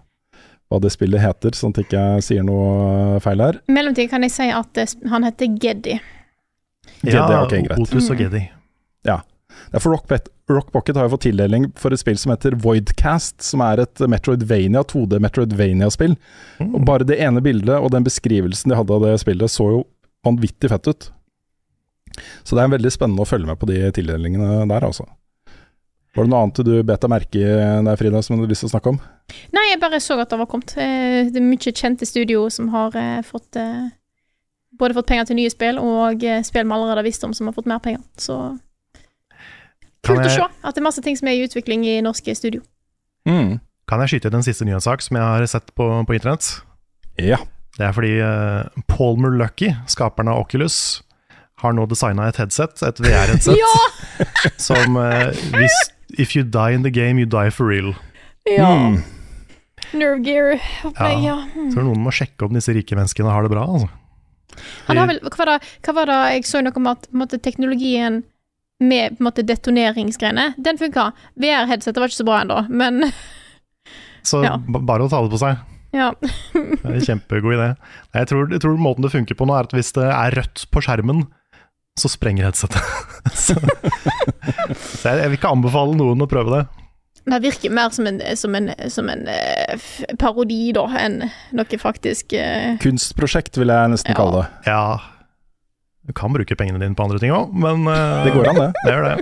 hva 0.70 0.82
det 0.82 0.92
spillet 0.94 1.24
heter, 1.24 1.56
sånn 1.58 1.74
at 1.74 1.82
jeg 1.82 1.90
ikke 1.90 2.26
sier 2.26 2.46
noe 2.46 3.18
feil 3.24 3.42
her. 3.42 3.58
I 3.66 3.78
mellomtiden 3.78 4.12
kan 4.12 4.26
jeg 4.26 4.36
si 4.36 4.50
at 4.54 4.70
det, 4.78 4.88
han 5.10 5.26
heter 5.26 5.56
Geddy. 5.58 5.98
Geddy, 7.02 7.16
Ja, 7.16 7.26
ok, 7.42 7.58
greit. 7.66 7.80
Otus 7.82 8.12
og 8.14 8.22
Geddy. 8.22 8.46
Ja, 9.04 9.20
for 9.80 9.96
Rock, 9.96 10.12
Rock 10.50 10.72
Pocket 10.72 10.98
har 10.98 11.08
jo 11.08 11.14
fått 11.16 11.26
tildeling 11.28 11.72
for 11.80 11.94
et 11.94 12.02
spill 12.02 12.18
som 12.20 12.34
heter 12.34 12.56
Voidcast, 12.62 13.42
som 13.46 13.62
er 13.66 13.84
et 13.84 14.06
Metroidvania, 14.10 14.84
2D 14.90 15.20
Metroidvania-spill. 15.24 16.16
Og 16.70 16.80
bare 16.88 17.08
det 17.08 17.20
ene 17.22 17.42
bildet 17.44 17.76
og 17.80 17.92
den 17.96 18.06
beskrivelsen 18.06 18.72
de 18.74 18.78
hadde 18.80 18.96
av 18.98 19.06
det 19.08 19.18
spillet, 19.24 19.52
så 19.52 19.70
jo 19.72 19.84
vanvittig 20.26 20.72
fett 20.72 20.90
ut. 20.90 21.10
Så 22.46 22.56
det 22.56 22.64
er 22.64 22.74
veldig 22.76 22.92
spennende 22.94 23.26
å 23.26 23.30
følge 23.30 23.50
med 23.50 23.60
på 23.62 23.70
de 23.70 23.80
tildelingene 23.96 24.64
der, 24.70 24.86
altså. 24.86 25.08
Var 26.14 26.28
det 26.28 26.30
noe 26.30 26.44
annet 26.46 26.60
du 26.62 26.74
bet 26.86 27.02
deg 27.02 27.10
merke 27.10 27.40
i 27.42 27.46
der, 27.88 27.98
Frida, 27.98 28.22
som 28.22 28.36
du 28.36 28.44
hadde 28.44 28.54
lyst 28.54 28.62
til 28.62 28.70
å 28.70 28.74
snakke 28.76 28.92
om? 28.94 29.00
Nei, 29.56 29.64
jeg 29.72 29.80
bare 29.82 30.02
så 30.04 30.20
at 30.22 30.30
det 30.30 30.38
var 30.38 30.50
kommet. 30.52 30.76
Eh, 30.78 31.32
Det 31.34 31.42
er 31.42 31.48
mye 31.48 31.74
kjente 31.74 32.06
studio 32.06 32.46
som 32.54 32.70
har 32.74 32.94
eh, 33.00 33.24
fått 33.26 33.58
eh, 33.58 33.88
både 34.78 34.98
fått 35.00 35.10
penger 35.10 35.30
til 35.30 35.40
nye 35.42 35.54
spill, 35.54 35.80
og 35.82 36.22
spill 36.46 36.68
vi 36.68 36.76
allerede 36.76 37.02
har 37.02 37.08
visst 37.08 37.26
om 37.26 37.34
som 37.34 37.50
har 37.50 37.58
fått 37.58 37.70
mer 37.70 37.82
penger. 37.82 38.02
Så 38.18 38.38
kult 40.04 40.20
kult 40.20 40.28
å 40.28 40.30
se 40.34 40.46
at 40.46 40.76
det 40.76 40.82
er 40.82 40.86
masse 40.86 41.02
ting 41.06 41.18
som 41.18 41.30
er 41.30 41.40
i 41.40 41.48
utvikling 41.48 41.86
i 41.88 42.00
norske 42.06 42.36
studio. 42.38 42.62
Mm. 43.30 43.58
Kan 43.90 44.04
jeg 44.04 44.14
skyte 44.14 44.30
ut 44.30 44.38
en 44.38 44.46
siste 44.46 44.66
nyhetssak 44.68 45.02
som 45.06 45.18
jeg 45.18 45.24
har 45.24 45.46
sett 45.50 45.74
på, 45.78 45.88
på 46.06 46.16
internett? 46.16 46.50
Ja. 47.22 47.40
Det 47.78 47.88
er 47.88 47.96
fordi 47.96 48.14
uh, 48.22 48.84
Paul 48.90 49.24
Lucky, 49.40 49.72
skaperen 49.90 50.30
av 50.30 50.44
Oculus, 50.44 51.02
har 51.64 51.74
nå 51.76 51.86
designa 51.90 52.28
et 52.30 52.38
headset, 52.42 52.84
et 52.86 53.00
VR-headset, 53.04 53.58
Ja! 53.64 53.74
som 54.70 54.98
uh, 55.00 55.32
hvis 55.56 55.78
If 56.22 56.36
you 56.38 56.44
die 56.46 56.76
in 56.78 56.84
the 56.86 56.92
game, 56.94 57.18
you 57.18 57.26
die 57.26 57.50
for 57.50 57.66
real. 57.72 57.96
Ja. 58.46 58.68
Mm. 58.70 59.00
Nerve 59.98 60.20
gear-opplegg, 60.26 61.24
ja. 61.26 61.38
Ja. 61.56 61.64
Så 61.74 61.82
noen 61.86 62.04
må 62.06 62.12
sjekke 62.14 62.46
om 62.46 62.54
disse 62.54 62.74
rike 62.76 62.94
menneskene 62.98 63.32
har 63.34 63.42
det 63.48 63.50
bra, 63.56 63.64
altså. 63.66 63.90
Han 64.86 65.00
har 65.02 65.10
vel, 65.10 65.18
hva 65.26 65.34
var, 65.40 65.50
det, 65.56 65.72
hva 65.88 65.96
var 65.98 66.12
det 66.12 66.20
jeg 66.36 66.46
så 66.46 66.62
noe 66.62 66.78
om 66.78 66.92
at 66.92 67.08
på 67.10 67.18
måte, 67.24 67.40
teknologien 67.42 68.22
med 68.84 69.18
på 69.18 69.26
måte, 69.26 69.42
detoneringsgreiene, 69.50 70.52
den 70.62 70.78
funka. 70.78 71.08
VR-headsetet 71.42 71.98
var 72.04 72.12
ikke 72.12 72.20
så 72.22 72.28
bra 72.30 72.42
ennå, 72.44 72.62
men 72.70 73.08
Så 74.30 74.44
Ja. 74.46 74.56
bare 74.70 75.04
å 75.08 75.10
ta 75.12 75.20
det 75.26 75.34
på 75.34 75.40
seg. 75.42 75.58
ja. 75.98 76.12
Det 76.22 76.78
er 76.86 76.94
en 77.00 77.08
kjempegod 77.10 77.58
idé. 77.58 77.72
Jeg 78.16 78.30
tror, 78.30 78.46
jeg 78.54 78.62
tror 78.64 78.78
måten 78.82 79.04
det 79.06 79.12
funker 79.14 79.36
på 79.40 79.48
nå, 79.50 79.58
er 79.58 79.66
at 79.68 79.74
hvis 79.76 79.92
det 79.98 80.06
er 80.14 80.38
rødt 80.38 80.68
på 80.72 80.82
skjermen, 80.86 81.26
så 82.00 82.10
sprenger 82.10 82.44
headsetet. 82.50 82.82
så 83.34 83.54
så 84.74 85.10
jeg, 85.10 85.20
jeg 85.22 85.30
vil 85.30 85.38
ikke 85.38 85.52
anbefale 85.54 85.94
noen 85.98 86.22
å 86.26 86.28
prøve 86.30 86.50
det. 86.58 86.64
Det 87.24 87.38
virker 87.40 87.72
mer 87.72 87.90
som 87.96 88.08
en, 88.10 88.18
som 88.36 88.56
en, 88.58 88.68
som 88.92 89.08
en 89.14 89.22
uh, 89.30 89.76
parodi, 90.20 90.74
da, 90.76 90.84
enn 91.00 91.22
noe 91.56 91.78
faktisk 91.80 92.34
uh... 92.36 92.74
Kunstprosjekt 92.84 93.56
vil 93.62 93.72
jeg 93.72 93.92
nesten 93.94 94.12
Ja. 94.12 94.18
kalle 94.20 94.42
det. 94.42 94.48
Ja, 94.68 95.00
du 96.04 96.12
kan 96.18 96.34
bruke 96.36 96.58
pengene 96.60 96.82
dine 96.84 96.98
på 97.00 97.06
andre 97.06 97.20
ting 97.24 97.32
òg, 97.32 97.54
men 97.56 97.88
uh, 97.88 98.26
Det 98.28 98.34
går 98.36 98.50
an, 98.52 98.60
det. 98.60 98.72
det 98.84 98.92
gjør 98.98 99.08
det. 99.08 99.16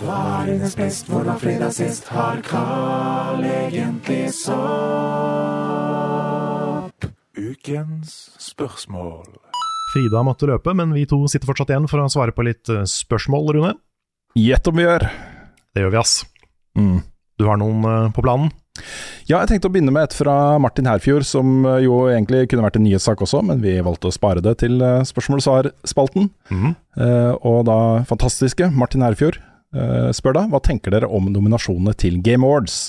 Hva 0.00 0.16
er 0.38 0.46
dines 0.48 0.74
best, 0.78 1.04
hvor 1.12 1.22
var 1.28 1.36
fredag 1.42 1.72
sist? 1.76 2.08
Har 2.14 2.40
Carl 2.46 3.44
egentlig 3.44 4.32
sopp? 5.82 7.04
Ukens 7.36 8.30
spørsmål. 8.40 9.41
Frida 9.92 10.22
måtte 10.24 10.48
løpe, 10.48 10.72
men 10.76 10.94
vi 10.96 11.04
to 11.08 11.20
sitter 11.28 11.50
fortsatt 11.50 11.72
igjen 11.72 11.88
for 11.90 12.00
å 12.00 12.08
svare 12.12 12.34
på 12.34 12.46
litt 12.46 12.70
eh, 12.72 12.86
spørsmål, 12.88 13.52
Rune. 13.56 13.74
Gjett 14.38 14.68
om 14.70 14.78
vi 14.78 14.86
gjør. 14.86 15.04
Det 15.72 15.84
gjør 15.84 15.92
vi, 15.92 16.00
ass. 16.00 16.14
Mm. 16.78 16.98
Du 17.40 17.48
har 17.48 17.60
noen 17.60 17.84
eh, 17.88 18.10
på 18.16 18.24
planen? 18.24 18.52
Ja, 19.28 19.42
jeg 19.42 19.50
tenkte 19.50 19.68
å 19.68 19.72
begynne 19.74 19.92
med 19.92 20.08
et 20.08 20.16
fra 20.16 20.56
Martin 20.62 20.88
Herfjord, 20.88 21.26
som 21.28 21.66
eh, 21.68 21.82
jo 21.84 22.06
egentlig 22.08 22.46
kunne 22.50 22.64
vært 22.64 22.78
en 22.80 22.86
nyhetssak 22.86 23.20
også, 23.24 23.42
men 23.46 23.60
vi 23.64 23.76
valgte 23.84 24.08
å 24.08 24.14
spare 24.14 24.42
det 24.44 24.56
til 24.64 24.80
spørsmål 25.08 25.42
og 25.42 25.46
svar-spalten. 25.46 26.30
Mm. 26.48 26.72
Eh, 26.96 27.32
og 27.48 27.66
da 27.68 27.78
fantastiske 28.08 28.70
Martin 28.72 29.04
Herfjord 29.04 29.38
eh, 29.76 30.08
spør 30.16 30.40
da, 30.40 30.46
hva 30.48 30.62
tenker 30.64 30.94
dere 30.94 31.10
om 31.12 31.28
nominasjonene 31.32 31.94
til 32.00 32.20
Game 32.24 32.48
Awards? 32.48 32.88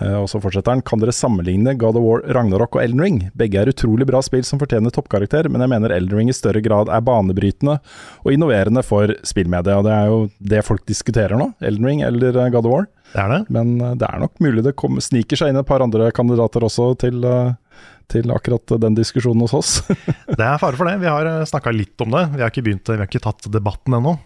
Eh, 0.00 0.16
og 0.20 0.28
så 0.28 0.40
fortsetter 0.42 0.74
han, 0.74 0.82
kan 0.84 1.00
dere 1.00 1.14
sammenligne 1.14 1.76
God 1.80 1.96
of 1.96 2.04
War, 2.04 2.24
Ragnarok 2.36 2.76
og 2.76 2.82
Elden 2.82 3.02
Ring? 3.02 3.18
Begge 3.38 3.62
er 3.62 3.70
utrolig 3.72 4.06
bra 4.08 4.20
spill 4.24 4.44
som 4.46 4.60
fortjener 4.60 4.92
toppkarakter, 4.92 5.48
men 5.52 5.64
jeg 5.64 5.72
mener 5.72 5.94
Elden 5.94 6.20
Ring 6.20 6.32
i 6.32 6.36
større 6.36 6.60
grad 6.64 6.92
er 6.92 7.04
banebrytende 7.06 7.78
og 8.22 8.34
innoverende 8.34 8.84
for 8.86 9.14
spillmedia. 9.26 9.78
Og 9.80 9.88
det 9.88 9.94
er 9.96 10.12
jo 10.12 10.20
det 10.52 10.64
folk 10.66 10.84
diskuterer 10.88 11.40
nå, 11.40 11.52
Elden 11.64 11.88
Ring 11.88 12.04
eller 12.06 12.36
eh, 12.36 12.52
God 12.52 12.68
of 12.68 12.74
War. 12.74 12.90
Det 13.14 13.22
er 13.22 13.32
det. 13.32 13.42
Men 13.56 13.76
eh, 13.80 13.96
det 13.96 14.10
er 14.10 14.24
nok 14.26 14.44
mulig 14.44 14.66
det 14.66 14.76
kom, 14.76 15.00
sniker 15.00 15.40
seg 15.40 15.52
inn 15.52 15.62
et 15.62 15.68
par 15.68 15.84
andre 15.84 16.10
kandidater 16.16 16.66
også 16.68 16.92
til, 17.00 17.24
til 18.12 18.36
akkurat 18.36 18.76
den 18.82 18.98
diskusjonen 18.98 19.46
hos 19.46 19.56
oss. 19.56 19.76
Det 20.36 20.44
er 20.44 20.58
fare 20.60 20.76
for 20.76 20.88
det. 20.88 20.98
Vi 21.00 21.08
har 21.08 21.28
snakka 21.48 21.72
litt 21.72 22.00
om 22.04 22.12
det. 22.12 22.26
Vi 22.34 22.42
har 22.44 22.52
ikke 22.52 22.66
begynt, 22.66 22.90
vi 22.90 23.00
har 23.00 23.08
ikke 23.08 23.24
tatt 23.24 23.48
debatten 23.52 23.96
ennå. 23.96 24.18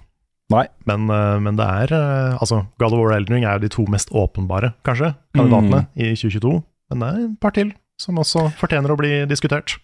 Nei. 0.51 0.65
Men, 0.89 1.07
eh, 1.15 1.37
men 1.43 1.59
det 1.59 1.67
er 1.67 1.93
eh, 1.95 2.39
Altså, 2.41 2.65
God 2.83 2.95
of 2.95 2.99
War 2.99 3.13
og 3.13 3.21
Elden 3.21 3.39
Ring 3.39 3.47
er 3.47 3.59
jo 3.59 3.67
de 3.67 3.73
to 3.73 3.85
mest 3.91 4.11
åpenbare, 4.11 4.73
kanskje, 4.87 5.15
kandidatene 5.37 5.85
i 5.95 6.11
2022. 6.15 6.57
Men 6.91 7.05
det 7.05 7.11
er 7.11 7.23
et 7.29 7.39
par 7.43 7.55
til 7.57 7.71
som 8.01 8.19
også 8.19 8.49
fortjener 8.57 8.93
å 8.93 8.99
bli 8.99 9.13
diskutert. 9.29 9.77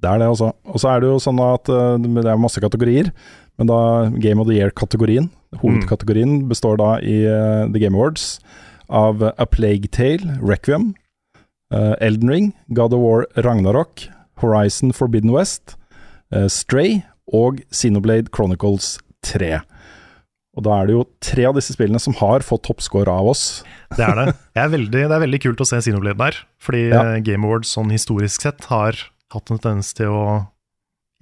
Det 0.00 0.08
er 0.08 0.22
det, 0.22 0.30
altså. 0.32 0.54
Og 0.64 0.80
så 0.80 0.94
er 0.94 1.02
det 1.02 1.10
jo 1.10 1.20
sånn 1.20 1.40
at 1.44 1.68
uh, 1.68 2.00
det 2.00 2.24
er 2.24 2.40
masse 2.40 2.60
kategorier, 2.62 3.10
men 3.60 3.68
da 3.68 3.80
Game 4.16 4.40
of 4.40 4.48
the 4.48 4.56
Year-kategorien, 4.56 5.28
hovedkategorien, 5.60 6.46
består 6.48 6.80
da 6.80 6.94
i 7.04 7.18
uh, 7.28 7.68
The 7.68 7.82
Game 7.82 7.98
Awards 7.98 8.38
av 8.88 9.20
A 9.28 9.44
Plague 9.44 9.92
Tale, 9.92 10.38
Requiem, 10.40 10.94
uh, 11.74 12.00
Elden 12.00 12.32
Ring, 12.32 12.48
God 12.72 12.96
of 12.96 13.04
War 13.04 13.28
Ragnarok, 13.44 14.06
Horizon 14.40 14.96
Forbidden 14.96 15.34
West, 15.36 15.76
Stray 16.48 17.02
og 17.26 17.58
Xenoblade 17.74 18.30
Chronicles 18.32 19.00
3. 19.26 19.58
Og 20.58 20.64
da 20.66 20.80
er 20.80 20.88
det 20.88 20.96
jo 20.96 21.04
tre 21.22 21.44
av 21.46 21.54
disse 21.54 21.74
spillene 21.76 22.00
som 22.02 22.16
har 22.18 22.42
fått 22.42 22.64
toppscore 22.66 23.12
av 23.12 23.28
oss. 23.30 23.62
Det 23.94 24.02
er 24.02 24.16
det. 24.18 24.32
Er 24.58 24.72
veldig, 24.72 25.04
det 25.06 25.14
er 25.14 25.22
veldig 25.22 25.38
kult 25.44 25.62
å 25.62 25.66
se 25.68 25.78
Sinoblade 25.84 26.18
der, 26.18 26.38
fordi 26.62 26.88
ja. 26.90 27.04
Game 27.24 27.46
Awards 27.46 27.70
sånn 27.76 27.92
historisk 27.94 28.42
sett 28.42 28.66
har 28.70 28.98
hatt 29.30 29.52
en 29.52 29.60
tendens 29.62 29.94
til 29.96 30.10
å 30.10 30.24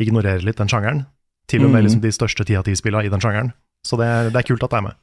ignorere 0.00 0.40
litt 0.46 0.58
den 0.60 0.70
sjangeren. 0.70 1.04
Til 1.48 1.64
og 1.64 1.72
med 1.72 1.82
mm. 1.82 1.84
liksom 1.86 2.00
de 2.04 2.12
største 2.12 2.46
ti 2.48 2.56
av 2.58 2.64
ti-spillene 2.66 3.06
i 3.06 3.12
den 3.12 3.22
sjangeren. 3.24 3.52
Så 3.86 3.98
det 4.00 4.08
er, 4.08 4.32
det 4.32 4.40
er, 4.40 4.48
kult 4.48 4.64
at 4.64 4.72
det 4.72 4.80
er 4.80 4.86
med. 4.88 4.98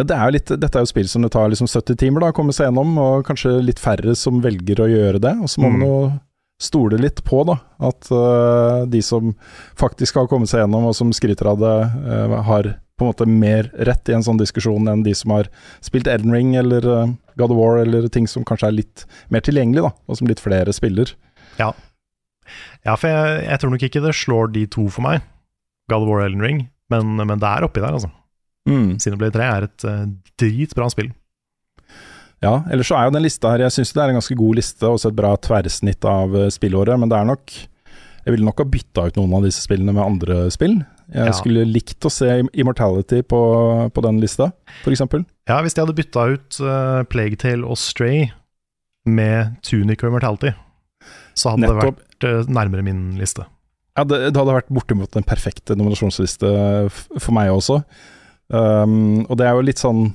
Ja, 0.00 0.06
det 0.06 0.16
er 0.16 0.34
litt, 0.34 0.52
dette 0.62 0.80
er 0.80 0.84
jo 0.84 0.90
spill 0.90 1.08
som 1.10 1.24
det 1.24 1.32
tar 1.34 1.50
liksom 1.52 1.68
70 1.70 1.98
timer 2.00 2.24
da, 2.24 2.32
å 2.32 2.36
komme 2.36 2.54
seg 2.56 2.68
gjennom, 2.68 2.92
og 3.02 3.24
kanskje 3.28 3.56
litt 3.62 3.82
færre 3.82 4.14
som 4.18 4.42
velger 4.44 4.82
å 4.82 4.90
gjøre 4.90 5.22
det. 5.22 5.34
Og 5.42 5.50
så 5.52 5.62
må 5.62 5.70
mm. 5.70 5.78
man 5.78 5.86
jo 5.86 5.96
stole 6.60 7.00
litt 7.00 7.22
på 7.24 7.42
da, 7.48 7.56
at 7.88 8.10
uh, 8.12 8.84
de 8.90 9.00
som 9.04 9.32
faktisk 9.80 10.20
har 10.20 10.28
kommet 10.30 10.50
seg 10.50 10.64
gjennom, 10.64 10.90
og 10.90 10.96
som 10.96 11.12
skryter 11.16 11.52
av 11.52 11.60
det, 11.62 11.76
uh, 12.06 12.38
har 12.48 12.74
på 13.00 13.06
en 13.06 13.12
måte 13.14 13.26
mer 13.26 13.72
rett 13.88 14.12
i 14.12 14.14
en 14.14 14.24
sånn 14.26 14.40
diskusjon 14.40 14.88
enn 14.92 15.04
de 15.06 15.16
som 15.16 15.32
har 15.32 15.48
spilt 15.84 16.10
Elden 16.10 16.36
Ring 16.36 16.52
eller 16.60 16.84
uh, 16.84 17.12
God 17.40 17.54
of 17.54 17.58
War, 17.58 17.80
eller 17.80 18.08
ting 18.12 18.28
som 18.28 18.44
kanskje 18.46 18.68
er 18.68 18.76
litt 18.82 19.06
mer 19.32 19.44
tilgjengelig, 19.46 19.88
da, 19.88 19.94
og 20.04 20.20
som 20.20 20.28
litt 20.28 20.42
flere 20.44 20.74
spiller. 20.76 21.16
Ja, 21.56 21.72
ja, 22.86 22.96
for 22.96 23.10
jeg, 23.10 23.44
jeg, 23.46 23.60
tror 23.60 23.72
nok 23.74 23.86
ikke 23.86 24.02
det 24.04 24.16
slår 24.16 24.52
de 24.54 24.66
to 24.72 24.86
for 24.92 25.04
meg, 25.06 25.24
God 25.92 26.04
of 26.04 26.10
War 26.10 26.22
og 26.22 26.30
Elden 26.30 26.44
Ring, 26.44 26.60
men, 26.92 27.14
men, 27.18 27.38
det 27.40 27.48
er 27.48 27.66
oppi 27.66 27.82
der, 27.82 27.96
altså. 27.96 28.10
Mm. 28.68 28.98
Sinoblade 29.02 29.36
3 29.36 29.48
er 29.48 29.66
et 29.66 29.88
uh, 29.88 30.04
dritbra 30.40 30.90
spill. 30.92 31.10
Ja, 32.40 32.62
ellers 32.72 32.88
så 32.88 32.96
er 32.96 33.08
jo 33.08 33.12
den 33.12 33.24
lista 33.26 33.50
her 33.52 33.66
Jeg 33.66 33.74
syns 33.74 33.90
det 33.92 34.00
er 34.00 34.10
en 34.10 34.16
ganske 34.16 34.36
god 34.36 34.56
liste, 34.56 34.88
også 34.88 35.10
et 35.10 35.16
bra 35.18 35.34
tverrsnitt 35.44 36.06
av 36.08 36.32
uh, 36.32 36.46
spillåret, 36.52 36.96
men 37.00 37.10
det 37.12 37.18
er 37.18 37.28
nok 37.28 37.52
Jeg 37.52 38.32
ville 38.32 38.46
nok 38.46 38.62
ha 38.62 38.68
bytta 38.76 39.04
ut 39.08 39.20
noen 39.20 39.34
av 39.36 39.44
disse 39.48 39.64
spillene 39.64 39.92
med 39.96 40.04
andre 40.04 40.46
spill. 40.54 40.78
Jeg 41.10 41.30
ja. 41.32 41.34
skulle 41.34 41.66
likt 41.66 42.06
å 42.06 42.12
se 42.12 42.28
Immortality 42.54 43.22
på, 43.26 43.40
på 43.90 44.02
den 44.06 44.20
lista, 44.22 44.50
f.eks. 44.84 45.02
Ja, 45.50 45.58
hvis 45.64 45.74
de 45.74 45.82
hadde 45.82 45.96
bytta 45.98 46.26
ut 46.36 46.60
uh, 46.62 47.00
Plague 47.10 47.38
Tale 47.40 47.66
og 47.66 47.78
Stray 47.80 48.28
med 49.10 49.56
Tunic 49.66 50.04
og 50.04 50.12
Immortality, 50.12 50.52
så 51.34 51.54
hadde 51.54 51.66
Nettopp. 51.66 51.98
det 52.20 52.28
vært 52.28 52.28
eh, 52.28 52.52
nærmere 52.52 52.84
min 52.86 53.02
liste. 53.18 53.46
Ja, 53.98 54.04
det, 54.06 54.20
det 54.30 54.38
hadde 54.38 54.54
vært 54.54 54.72
bortimot 54.72 55.12
den 55.16 55.26
perfekte 55.26 55.74
nominasjonsliste 55.78 56.50
for 56.92 57.34
meg 57.36 57.50
også. 57.54 57.80
Um, 58.50 59.24
og 59.26 59.38
det 59.40 59.46
er 59.46 59.54
jo 59.54 59.62
litt 59.62 59.78
sånn 59.78 60.08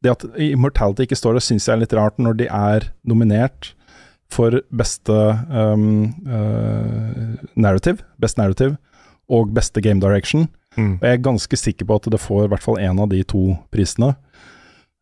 Det 0.00 0.08
at 0.14 0.22
Immortality 0.40 1.04
ikke 1.04 1.18
står 1.18 1.36
der, 1.36 1.44
syns 1.44 1.66
jeg 1.68 1.74
er 1.74 1.82
litt 1.82 1.92
rart 1.96 2.16
når 2.16 2.38
de 2.38 2.46
er 2.48 2.86
nominert 3.04 3.74
for 4.32 4.58
beste 4.74 5.12
um, 5.52 6.14
uh, 6.26 7.36
narrative, 7.54 8.04
best 8.22 8.40
narrative, 8.40 8.74
og 9.32 9.54
beste 9.54 9.82
game 9.82 10.00
direction. 10.02 10.46
Mm. 10.76 10.98
Og 10.98 11.06
jeg 11.06 11.16
er 11.16 11.24
ganske 11.24 11.58
sikker 11.58 11.88
på 11.88 11.98
at 11.98 12.08
det 12.12 12.20
får 12.22 12.46
i 12.46 12.50
hvert 12.52 12.64
fall 12.64 12.80
én 12.82 13.00
av 13.00 13.10
de 13.10 13.22
to 13.26 13.56
prisene. 13.72 14.12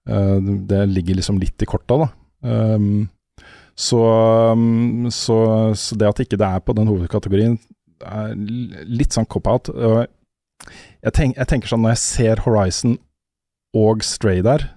Uh, 0.08 0.38
det 0.68 0.84
ligger 0.92 1.18
liksom 1.18 1.40
litt 1.40 1.62
i 1.64 1.68
korta, 1.68 2.04
da. 2.04 2.08
Um, 2.44 3.08
så, 3.74 4.00
um, 4.52 5.08
så, 5.10 5.38
så, 5.74 5.96
det 5.98 6.08
at 6.08 6.20
ikke 6.22 6.38
det 6.38 6.46
er 6.46 6.62
på 6.62 6.76
den 6.76 6.90
hovedkategorien, 6.90 7.56
er 8.04 8.34
litt 8.36 9.16
sånn 9.16 9.26
cop-out. 9.30 9.70
Jeg, 9.72 11.12
tenk, 11.16 11.36
jeg, 11.38 11.48
tenker 11.50 11.70
sånn 11.70 11.82
når 11.84 11.96
jeg 11.96 12.02
ser 12.04 12.42
Horizon 12.44 12.98
og 13.74 14.04
Stray 14.06 14.44
der, 14.44 14.68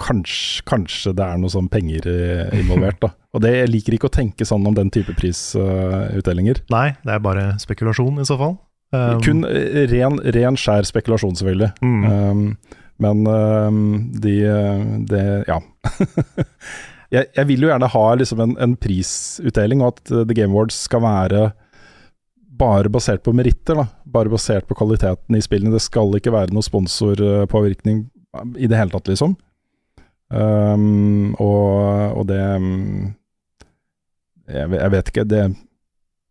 kanskje, 0.00 0.64
kanskje 0.68 1.14
det 1.16 1.24
er 1.26 1.40
noe 1.40 1.52
sånn 1.52 1.70
penger 1.72 2.06
eh, 2.10 2.54
involvert, 2.60 3.00
da. 3.02 3.12
Og 3.34 3.42
det, 3.42 3.50
jeg 3.56 3.70
liker 3.72 3.96
ikke 3.96 4.08
å 4.10 4.14
tenke 4.14 4.46
sånn 4.46 4.66
om 4.68 4.76
den 4.76 4.92
type 4.94 5.14
prisutdelinger. 5.18 6.62
Uh, 6.62 6.70
Nei, 6.74 6.86
det 7.02 7.16
er 7.16 7.24
bare 7.24 7.48
spekulasjon 7.62 8.22
i 8.22 8.28
så 8.28 8.38
fall. 8.40 8.56
Um, 8.94 9.18
Kun 9.24 9.42
eh, 9.48 9.84
ren, 9.90 10.20
ren, 10.36 10.58
skjær 10.60 10.86
spekulasjon, 10.86 11.34
selvfølgelig. 11.40 11.72
Mm. 11.82 12.04
Um, 12.06 12.80
men 13.02 13.26
um, 13.26 13.80
de, 14.22 14.36
de 15.10 15.22
Ja. 15.50 15.58
jeg, 17.14 17.26
jeg, 17.26 17.46
vil 17.48 17.66
jo 17.66 17.72
gjerne 17.72 17.90
ha 17.90 18.04
liksom 18.20 18.44
en, 18.44 18.54
en, 18.62 18.76
prisutdeling, 18.78 19.82
og 19.82 19.96
at 19.96 20.14
The 20.14 20.36
Game 20.36 20.54
Awards 20.54 20.78
skal 20.86 21.02
være 21.04 21.48
bare 22.54 22.92
basert 22.92 23.24
på 23.26 23.34
meritter. 23.34 23.80
da, 23.82 23.88
Bare 24.14 24.30
basert 24.30 24.68
på 24.70 24.78
kvaliteten 24.78 25.34
i 25.34 25.42
spillene. 25.42 25.74
Det 25.74 25.82
skal 25.82 26.14
ikke 26.20 26.34
være 26.34 26.54
noe 26.54 26.62
sponsorpåvirkning 26.62 28.04
i 28.58 28.70
det 28.70 28.78
hele 28.78 28.94
tatt, 28.94 29.10
liksom. 29.10 29.34
Um, 30.34 31.34
og, 31.38 32.18
og, 32.18 32.24
det 32.26 32.40
um, 32.58 33.12
jeg, 34.50 34.66
jeg, 34.74 34.90
vet 34.90 35.10
ikke 35.12 35.24
det, 35.30 35.42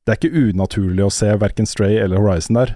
det, 0.03 0.11
er 0.11 0.17
ikke 0.17 0.49
unaturlig 0.49 1.05
å 1.05 1.13
se 1.13 1.29
verken 1.39 1.69
Stray 1.69 2.01
eller 2.01 2.19
Horizon 2.19 2.59
der. 2.59 2.75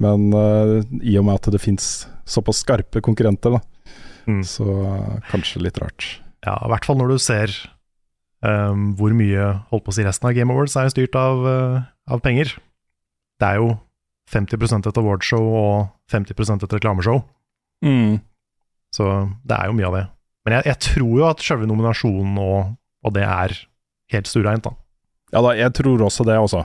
Men 0.00 0.30
uh, 0.32 0.80
i 1.00 1.16
og 1.20 1.26
med 1.28 1.40
at 1.40 1.50
det 1.52 1.60
fins 1.60 2.06
såpass 2.28 2.62
skarpe 2.64 3.02
konkurrenter, 3.04 3.58
da, 3.58 3.92
mm. 4.28 4.42
så 4.48 4.64
uh, 4.64 5.16
kanskje 5.30 5.64
litt 5.66 5.80
rart. 5.82 6.08
Ja, 6.46 6.56
i 6.62 6.72
hvert 6.72 6.88
fall 6.88 6.98
når 7.00 7.14
du 7.14 7.18
ser 7.22 7.52
um, 8.44 8.92
hvor 8.98 9.14
mye 9.16 9.52
holdt 9.70 9.86
på 9.86 9.92
å 9.92 9.98
si 9.98 10.06
resten 10.06 10.30
av 10.30 10.36
Game 10.36 10.52
Awards 10.54 10.76
er 10.78 10.92
styrt 10.92 11.16
av, 11.20 11.44
uh, 11.44 11.84
av 12.08 12.24
penger. 12.24 12.56
Det 13.40 13.52
er 13.52 13.60
jo 13.60 13.74
50% 14.32 14.88
et 14.88 15.00
awardshow 15.00 15.46
og 15.60 15.88
50% 16.12 16.64
et 16.64 16.76
reklameshow. 16.78 17.22
Mm. 17.84 18.18
Så 18.94 19.06
det 19.44 19.56
er 19.56 19.68
jo 19.68 19.76
mye 19.76 19.90
av 19.90 19.98
det. 20.00 20.06
Men 20.46 20.58
jeg, 20.58 20.70
jeg 20.70 20.82
tror 20.92 21.12
jo 21.18 21.26
at 21.28 21.42
selve 21.42 21.66
nominasjonen 21.68 22.38
og, 22.38 22.76
og, 23.02 23.14
det 23.16 23.26
er 23.26 23.56
helt 24.14 24.30
stuereint, 24.30 24.66
da. 24.66 24.76
Ja 25.34 25.42
da, 25.42 25.56
jeg 25.58 25.74
tror 25.74 26.06
også 26.06 26.24
det, 26.28 26.38
også. 26.38 26.62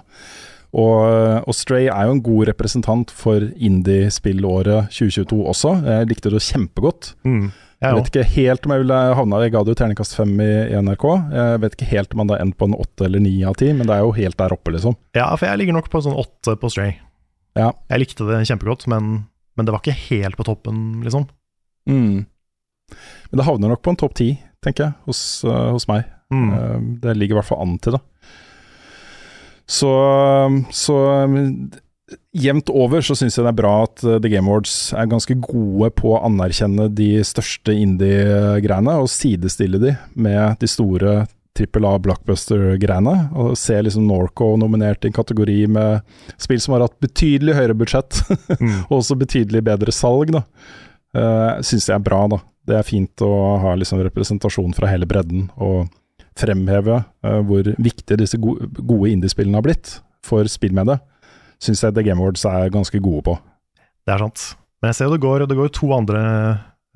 Og, 0.71 1.01
og 1.49 1.55
Stray 1.57 1.89
er 1.89 2.05
jo 2.07 2.13
en 2.15 2.23
god 2.23 2.51
representant 2.51 3.09
for 3.11 3.43
indie-spillåret 3.57 4.93
2022 4.93 5.41
også. 5.41 5.73
Jeg 5.83 6.11
likte 6.11 6.31
det 6.31 6.43
kjempegodt. 6.45 7.15
Mm. 7.27 7.49
Jeg 7.81 7.97
vet 7.97 8.09
ikke 8.11 8.25
helt 8.35 8.65
om 8.67 8.71
jeg 8.75 8.81
ville 8.83 8.97
havna 9.17 9.39
Jeg 9.41 9.53
ga 9.55 9.61
det 9.65 9.73
jo 9.73 9.77
terningkast 9.79 10.13
fem 10.13 10.35
i, 10.37 10.49
i, 10.69 10.77
NRK. 10.85 11.05
Jeg 11.33 11.61
vet 11.63 11.75
ikke 11.77 11.89
helt 11.89 12.13
om 12.13 12.21
han 12.21 12.29
da 12.29 12.37
endte 12.43 12.59
på 12.59 12.67
en 12.69 12.77
åtte 12.77 13.07
eller 13.07 13.23
ni 13.23 13.33
av 13.47 13.57
ti, 13.57 13.71
men 13.73 13.89
det 13.89 13.95
er 13.95 14.05
jo 14.05 14.13
helt 14.19 14.37
der 14.37 14.53
oppe, 14.53 14.75
liksom. 14.75 14.95
Ja, 15.17 15.31
for 15.33 15.49
jeg 15.49 15.63
ligger 15.63 15.79
nok 15.79 15.89
på 15.89 15.97
en 15.97 16.05
sånn 16.11 16.19
åtte 16.21 16.53
på 16.61 16.69
Stray. 16.69 16.99
Ja. 17.57 17.71
Jeg 17.89 18.03
likte 18.03 18.27
det 18.29 18.43
kjempegodt, 18.45 18.85
men, 18.91 19.09
men, 19.57 19.67
det 19.67 19.73
var 19.73 19.81
ikke 19.81 19.97
helt 20.11 20.37
på 20.37 20.45
toppen, 20.45 21.01
liksom. 21.07 21.25
Mm. 21.89 22.27
Men 23.31 23.41
det 23.41 23.47
havner 23.47 23.73
nok 23.73 23.83
på 23.85 23.93
en 23.93 23.99
topp 24.01 24.17
ti, 24.19 24.33
tenker 24.63 24.89
jeg, 24.89 24.97
hos, 25.09 25.21
uh, 25.47 25.71
hos 25.75 25.87
meg. 25.91 26.09
Mm. 26.33 26.49
Uh, 26.51 26.79
det 27.05 27.17
ligger 27.17 27.37
i 27.37 27.41
hvert 27.41 27.51
fall 27.51 27.63
an 27.65 27.77
til 27.83 27.97
det. 27.97 28.03
Så, 29.71 29.91
så 30.75 30.97
jevnt 32.35 32.71
over 32.73 33.03
så 33.03 33.15
syns 33.17 33.37
jeg 33.37 33.45
det 33.45 33.51
er 33.53 33.59
bra 33.59 33.73
at 33.85 34.03
eh, 34.03 34.19
The 34.21 34.31
Game 34.31 34.49
Awards 34.49 34.91
er 34.97 35.09
ganske 35.11 35.37
gode 35.43 35.91
på 35.95 36.15
å 36.15 36.23
anerkjenne 36.27 36.89
de 36.95 37.13
største 37.27 37.75
indie-greiene, 37.75 38.97
og 38.99 39.11
sidestille 39.11 39.81
de 39.81 39.95
med 40.15 40.59
de 40.61 40.69
store 40.69 41.21
trippel 41.57 41.85
A 41.87 41.97
blockbuster-greiene. 42.03 43.15
Og 43.39 43.55
se 43.59 43.79
liksom 43.83 44.07
Norco 44.07 44.53
nominert 44.59 45.03
i 45.03 45.11
en 45.11 45.17
kategori 45.17 45.59
med 45.71 46.05
spill 46.39 46.61
som 46.63 46.77
har 46.77 46.87
hatt 46.87 46.99
betydelig 47.03 47.57
høyere 47.57 47.77
budsjett, 47.79 48.21
mm. 48.61 48.77
og 48.89 49.01
også 49.01 49.19
betydelig 49.19 49.63
bedre 49.67 49.95
salg, 49.95 50.35
da. 50.35 50.45
Uh, 51.11 51.59
syns 51.67 51.89
jeg 51.89 51.97
er 51.97 52.03
bra, 52.05 52.23
da. 52.31 52.39
Det 52.71 52.77
er 52.79 52.87
fint 52.87 53.23
å 53.25 53.31
ha 53.59 53.75
liksom 53.75 53.99
representasjon 54.07 54.75
fra 54.77 54.87
hele 54.87 55.09
bredden, 55.09 55.49
og 55.59 55.91
fremheve 56.39 57.01
uh, 57.03 57.39
hvor 57.43 57.67
viktige 57.75 58.21
disse 58.21 58.39
gode, 58.39 58.69
gode 58.79 59.11
indiespillene 59.11 59.59
har 59.59 59.65
blitt 59.65 59.97
for 60.23 60.47
spillmediet 60.47 61.03
syns 61.61 61.83
jeg 61.85 61.95
The 61.95 62.03
Game 62.05 62.21
Awards 62.21 62.43
er 62.47 62.71
ganske 62.73 63.01
gode 63.03 63.23
på. 63.27 63.37
Det 64.05 64.15
er 64.15 64.23
sant. 64.23 64.45
Men 64.81 64.91
jeg 64.91 64.97
ser 64.97 65.09
jo 65.09 65.15
det 65.15 65.23
går, 65.23 65.45
det 65.49 65.57
går 65.59 65.73
to 65.77 65.91
andre 65.93 66.21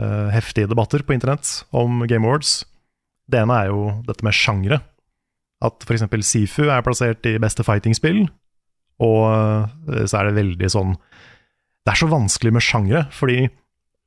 uh, 0.02 0.30
heftige 0.34 0.70
debatter 0.72 1.06
på 1.06 1.16
internett 1.16 1.52
om 1.76 2.02
Game 2.10 2.26
Awards. 2.26 2.64
Det 3.30 3.42
ene 3.42 3.60
er 3.62 3.72
jo 3.72 3.84
dette 4.08 4.26
med 4.26 4.38
sjangre. 4.38 4.82
At 5.66 5.86
f.eks. 5.86 6.08
Sifu 6.28 6.66
er 6.66 6.84
plassert 6.86 7.26
i 7.30 7.38
beste 7.42 7.66
fighting-spill, 7.66 8.26
og 9.06 9.22
uh, 9.30 10.02
så 10.08 10.22
er 10.22 10.30
det 10.30 10.40
veldig 10.40 10.72
sånn 10.72 10.96
Det 10.96 11.94
er 11.94 12.00
så 12.00 12.10
vanskelig 12.10 12.56
med 12.56 12.66
sjangre, 12.66 13.06
fordi 13.14 13.46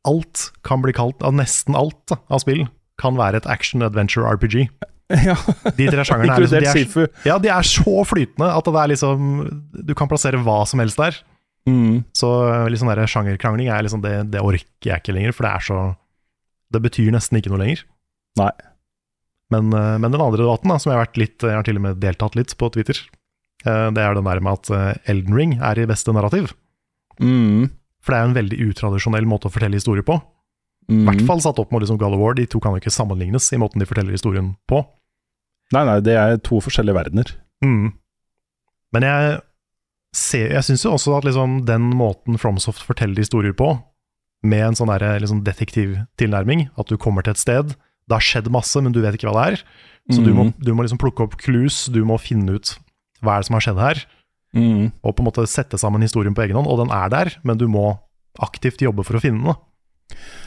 alt 0.07 0.51
kan 0.67 0.83
bli 0.85 0.95
kalt, 0.97 1.23
av 1.27 1.35
nesten 1.37 1.77
alt 1.79 1.99
da, 2.11 2.21
av 2.31 2.43
spill, 2.45 2.67
kan 3.01 3.19
være 3.19 3.41
et 3.41 3.51
action 3.51 3.85
adventure 3.87 4.29
RPG. 4.37 4.69
Ja. 5.09 5.33
De 5.73 5.87
tre 5.89 6.03
sjangerne 6.05 6.35
er, 6.35 6.43
liksom, 6.45 6.61
de 6.61 7.01
er, 7.01 7.07
ja, 7.25 7.39
de 7.41 7.49
er 7.49 7.65
så 7.65 8.03
flytende 8.05 8.45
at 8.53 8.67
det 8.67 8.75
er 8.77 8.91
liksom 8.93 9.23
Du 9.89 9.95
kan 9.97 10.11
plassere 10.11 10.37
hva 10.45 10.59
som 10.69 10.83
helst 10.83 11.01
der. 11.01 11.17
Mm. 11.65 12.03
Så 12.13 12.29
liksom 12.69 12.91
der 12.93 13.09
sjangerkrangling 13.09 13.71
er 13.73 13.87
liksom 13.87 14.03
det, 14.05 14.13
det, 14.35 14.43
orker 14.45 14.91
jeg 14.91 15.01
ikke 15.01 15.15
lenger, 15.17 15.33
for 15.33 15.47
det 15.49 15.55
er 15.55 15.65
så 15.65 15.79
Det 16.77 16.83
betyr 16.85 17.09
nesten 17.17 17.41
ikke 17.41 17.55
noe 17.55 17.63
lenger. 17.63 17.87
Nei. 18.37 18.51
Men, 19.49 19.73
eh, 19.73 19.97
men 19.97 20.13
den 20.13 20.21
andre 20.21 20.43
debatten, 20.43 20.69
da, 20.69 20.77
som 20.77 20.93
jeg 20.93 20.99
har 20.99 21.07
vært 21.07 21.23
litt 21.25 21.49
Jeg 21.55 21.57
har 21.57 21.65
til 21.65 21.81
og 21.81 21.87
med 21.87 22.05
deltatt 22.05 22.37
litt 22.37 22.53
på 22.61 22.69
Twitter, 22.77 23.01
Eh, 23.67 23.89
det 23.95 24.03
er 24.03 24.15
den 24.15 24.27
der 24.29 24.41
med 24.45 24.61
at 24.61 25.03
Elden 25.11 25.35
Ring 25.35 25.57
er 25.59 25.79
i 25.81 25.87
beste 25.89 26.15
narrativ. 26.15 26.53
Mm. 27.19 27.71
For 28.01 28.13
det 28.13 28.19
er 28.19 28.25
jo 28.25 28.31
en 28.31 28.39
veldig 28.39 28.59
utradisjonell 28.73 29.27
måte 29.27 29.49
å 29.49 29.53
fortelle 29.53 29.75
historie 29.75 30.03
på. 30.07 30.21
I 30.89 30.93
Mm. 30.95 31.05
hvert 31.05 31.27
fall 31.27 31.41
satt 31.41 31.59
opp 31.59 31.71
mot 31.73 31.83
liksom 31.83 31.99
God 31.99 32.15
of 32.15 32.19
War. 32.21 32.35
De 32.35 32.47
to 32.47 32.61
kan 32.61 32.73
jo 32.73 32.81
ikke 32.81 32.91
sammenlignes 32.95 33.53
i 33.53 33.59
måten 33.59 33.79
de 33.79 33.85
forteller 33.87 34.13
historien 34.13 34.57
på. 34.67 34.87
Nei, 35.73 35.85
nei, 35.85 36.01
det 36.01 36.15
er 36.17 36.39
to 36.39 36.61
forskjellige 36.65 36.95
verdener. 36.97 37.35
Mm. 37.63 37.93
Men 38.95 39.03
jeg, 39.03 39.41
ser- 40.15 40.49
jeg 40.55 40.63
syns 40.65 40.85
jo 40.85 40.93
også 40.93 41.19
at 41.19 41.25
liksom 41.25 41.67
den 41.67 41.91
måten 41.93 42.39
FromSoft 42.39 42.81
forteller 42.87 43.17
historier 43.21 43.53
på, 43.53 43.83
med 44.43 44.61
en 44.65 44.75
sånn 44.79 44.89
liksom 45.21 45.43
detektivtilnærming, 45.45 46.71
at 46.79 46.87
du 46.89 46.97
kommer 46.97 47.23
til 47.23 47.33
et 47.33 47.37
sted, 47.43 47.69
det 48.09 48.15
har 48.15 48.21
skjedd 48.25 48.49
masse, 48.51 48.81
men 48.81 48.93
du 48.93 49.03
vet 49.03 49.15
ikke 49.19 49.29
hva 49.29 49.45
det 49.45 49.59
er, 49.59 49.65
så 50.15 50.25
du 50.25 50.33
må, 50.33 50.45
Mhm. 50.47 50.55
du 50.65 50.73
må 50.75 50.83
liksom 50.87 50.99
plukke 50.99 51.21
opp 51.23 51.37
clues, 51.37 51.87
du 51.93 52.03
må 52.05 52.19
finne 52.19 52.55
ut 52.55 52.79
hva 53.23 53.35
er 53.37 53.41
det 53.41 53.47
som 53.47 53.55
har 53.55 53.61
skjedd 53.61 53.79
her, 53.83 54.07
Mm. 54.57 54.91
og 55.05 55.13
på 55.13 55.21
en 55.21 55.27
måte 55.29 55.45
sette 55.51 55.77
sammen 55.77 56.01
historien 56.01 56.33
på 56.33 56.47
egen 56.47 56.57
hånd, 56.57 56.69
og 56.71 56.81
den 56.81 56.93
er 56.95 57.11
der, 57.13 57.35
men 57.45 57.59
du 57.61 57.67
må 57.69 57.91
aktivt 58.41 58.81
jobbe 58.81 59.05
for 59.05 59.19
å 59.19 59.23
finne 59.23 59.45
den. 59.45 59.59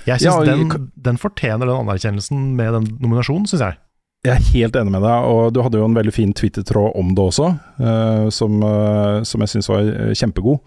Jeg 0.07 0.23
synes 0.23 0.25
Ja, 0.25 0.41
jeg, 0.47 0.65
den, 0.71 0.89
den 0.97 1.19
fortjener 1.21 1.69
den 1.69 1.83
anerkjennelsen 1.83 2.51
med 2.57 2.73
den 2.73 2.87
nominasjonen, 3.03 3.45
syns 3.49 3.65
jeg. 3.67 3.77
Jeg 4.21 4.37
er 4.37 4.49
helt 4.53 4.77
enig 4.77 4.93
med 4.93 5.01
deg, 5.01 5.27
og 5.33 5.53
du 5.53 5.63
hadde 5.65 5.79
jo 5.81 5.87
en 5.87 5.97
veldig 5.97 6.13
fin 6.13 6.33
Twitter-tråd 6.37 6.97
om 6.97 7.13
det 7.17 7.23
også, 7.23 7.47
uh, 7.81 8.27
som, 8.33 8.59
uh, 8.61 9.21
som 9.25 9.41
jeg 9.41 9.53
syns 9.55 9.69
var 9.71 9.87
eh, 9.89 10.11
kjempegod, 10.17 10.59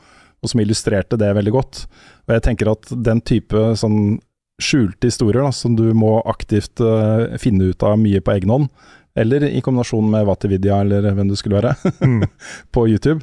og 0.43 0.51
som 0.51 0.63
illustrerte 0.63 1.19
det 1.21 1.31
veldig 1.39 1.53
godt. 1.55 1.85
Og 2.27 2.35
jeg 2.35 2.45
tenker 2.49 2.73
at 2.73 2.91
den 3.07 3.23
type 3.23 3.63
sånn 3.79 4.19
skjulte 4.63 5.07
historier 5.11 5.43
da, 5.47 5.53
som 5.55 5.77
du 5.79 5.87
må 5.95 6.17
aktivt 6.31 6.83
uh, 6.83 7.31
finne 7.43 7.71
ut 7.71 7.87
av 7.87 7.95
mye 8.03 8.23
på 8.23 8.35
egen 8.35 8.55
hånd, 8.55 8.69
eller 9.17 9.45
i 9.49 9.61
kombinasjon 9.63 10.09
med 10.11 10.27
Vatividya 10.27 10.81
eller 10.85 11.11
hvem 11.15 11.29
det 11.31 11.39
skulle 11.39 11.61
være, 11.63 11.75
Mm. 12.03 12.23
på 12.75 12.87
YouTube, 12.91 13.21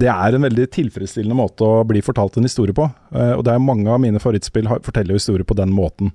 det 0.00 0.08
er 0.08 0.34
en 0.36 0.42
veldig 0.46 0.66
tilfredsstillende 0.72 1.36
måte 1.36 1.64
å 1.66 1.84
bli 1.88 2.00
fortalt 2.04 2.36
en 2.38 2.46
historie 2.48 2.72
på. 2.76 2.86
Eh, 3.14 3.32
og 3.36 3.44
det 3.44 3.52
er 3.54 3.58
mange 3.64 3.88
av 3.90 4.00
mine 4.00 4.20
favorittspill 4.22 4.68
forteller 4.84 5.14
jo 5.16 5.20
historier 5.20 5.44
på 5.44 5.56
den 5.58 5.72
måten. 5.76 6.12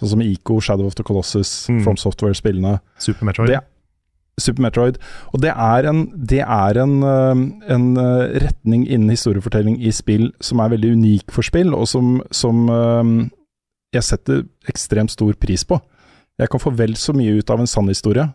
Sånn 0.00 0.12
som 0.14 0.22
Ico, 0.22 0.60
Shadow 0.62 0.86
of 0.86 0.94
the 0.94 1.02
Colossus, 1.02 1.66
Mm. 1.68 1.82
From 1.84 1.96
Software-spillene. 1.96 2.78
Super 2.98 3.26
Metroid. 3.26 3.48
Det- 3.50 3.64
Super 4.38 4.62
Metroid. 4.62 4.98
Og 5.34 5.40
det 5.42 5.50
er 5.50 5.86
en, 5.90 6.04
det 6.14 6.40
er 6.46 6.78
en, 6.78 7.02
en 7.02 7.86
øh, 7.98 8.38
retning 8.38 8.84
innen 8.86 9.10
historiefortelling 9.10 9.80
i 9.82 9.90
spill 9.90 10.28
som 10.40 10.60
er 10.62 10.70
veldig 10.76 10.92
unik 10.94 11.32
for 11.34 11.42
spill, 11.42 11.74
og 11.74 11.88
som, 11.90 12.20
som 12.30 12.68
jeg 13.92 14.04
setter 14.06 14.44
ekstremt 14.70 15.10
stor 15.10 15.34
pris 15.40 15.64
på. 15.66 15.80
Jeg 16.38 16.48
kan 16.52 16.60
få 16.62 16.70
vel 16.78 16.94
så 16.94 17.14
mye 17.16 17.38
ut 17.40 17.50
av 17.50 17.58
en 17.64 17.66
sann 17.70 17.88
historie, 17.90 18.28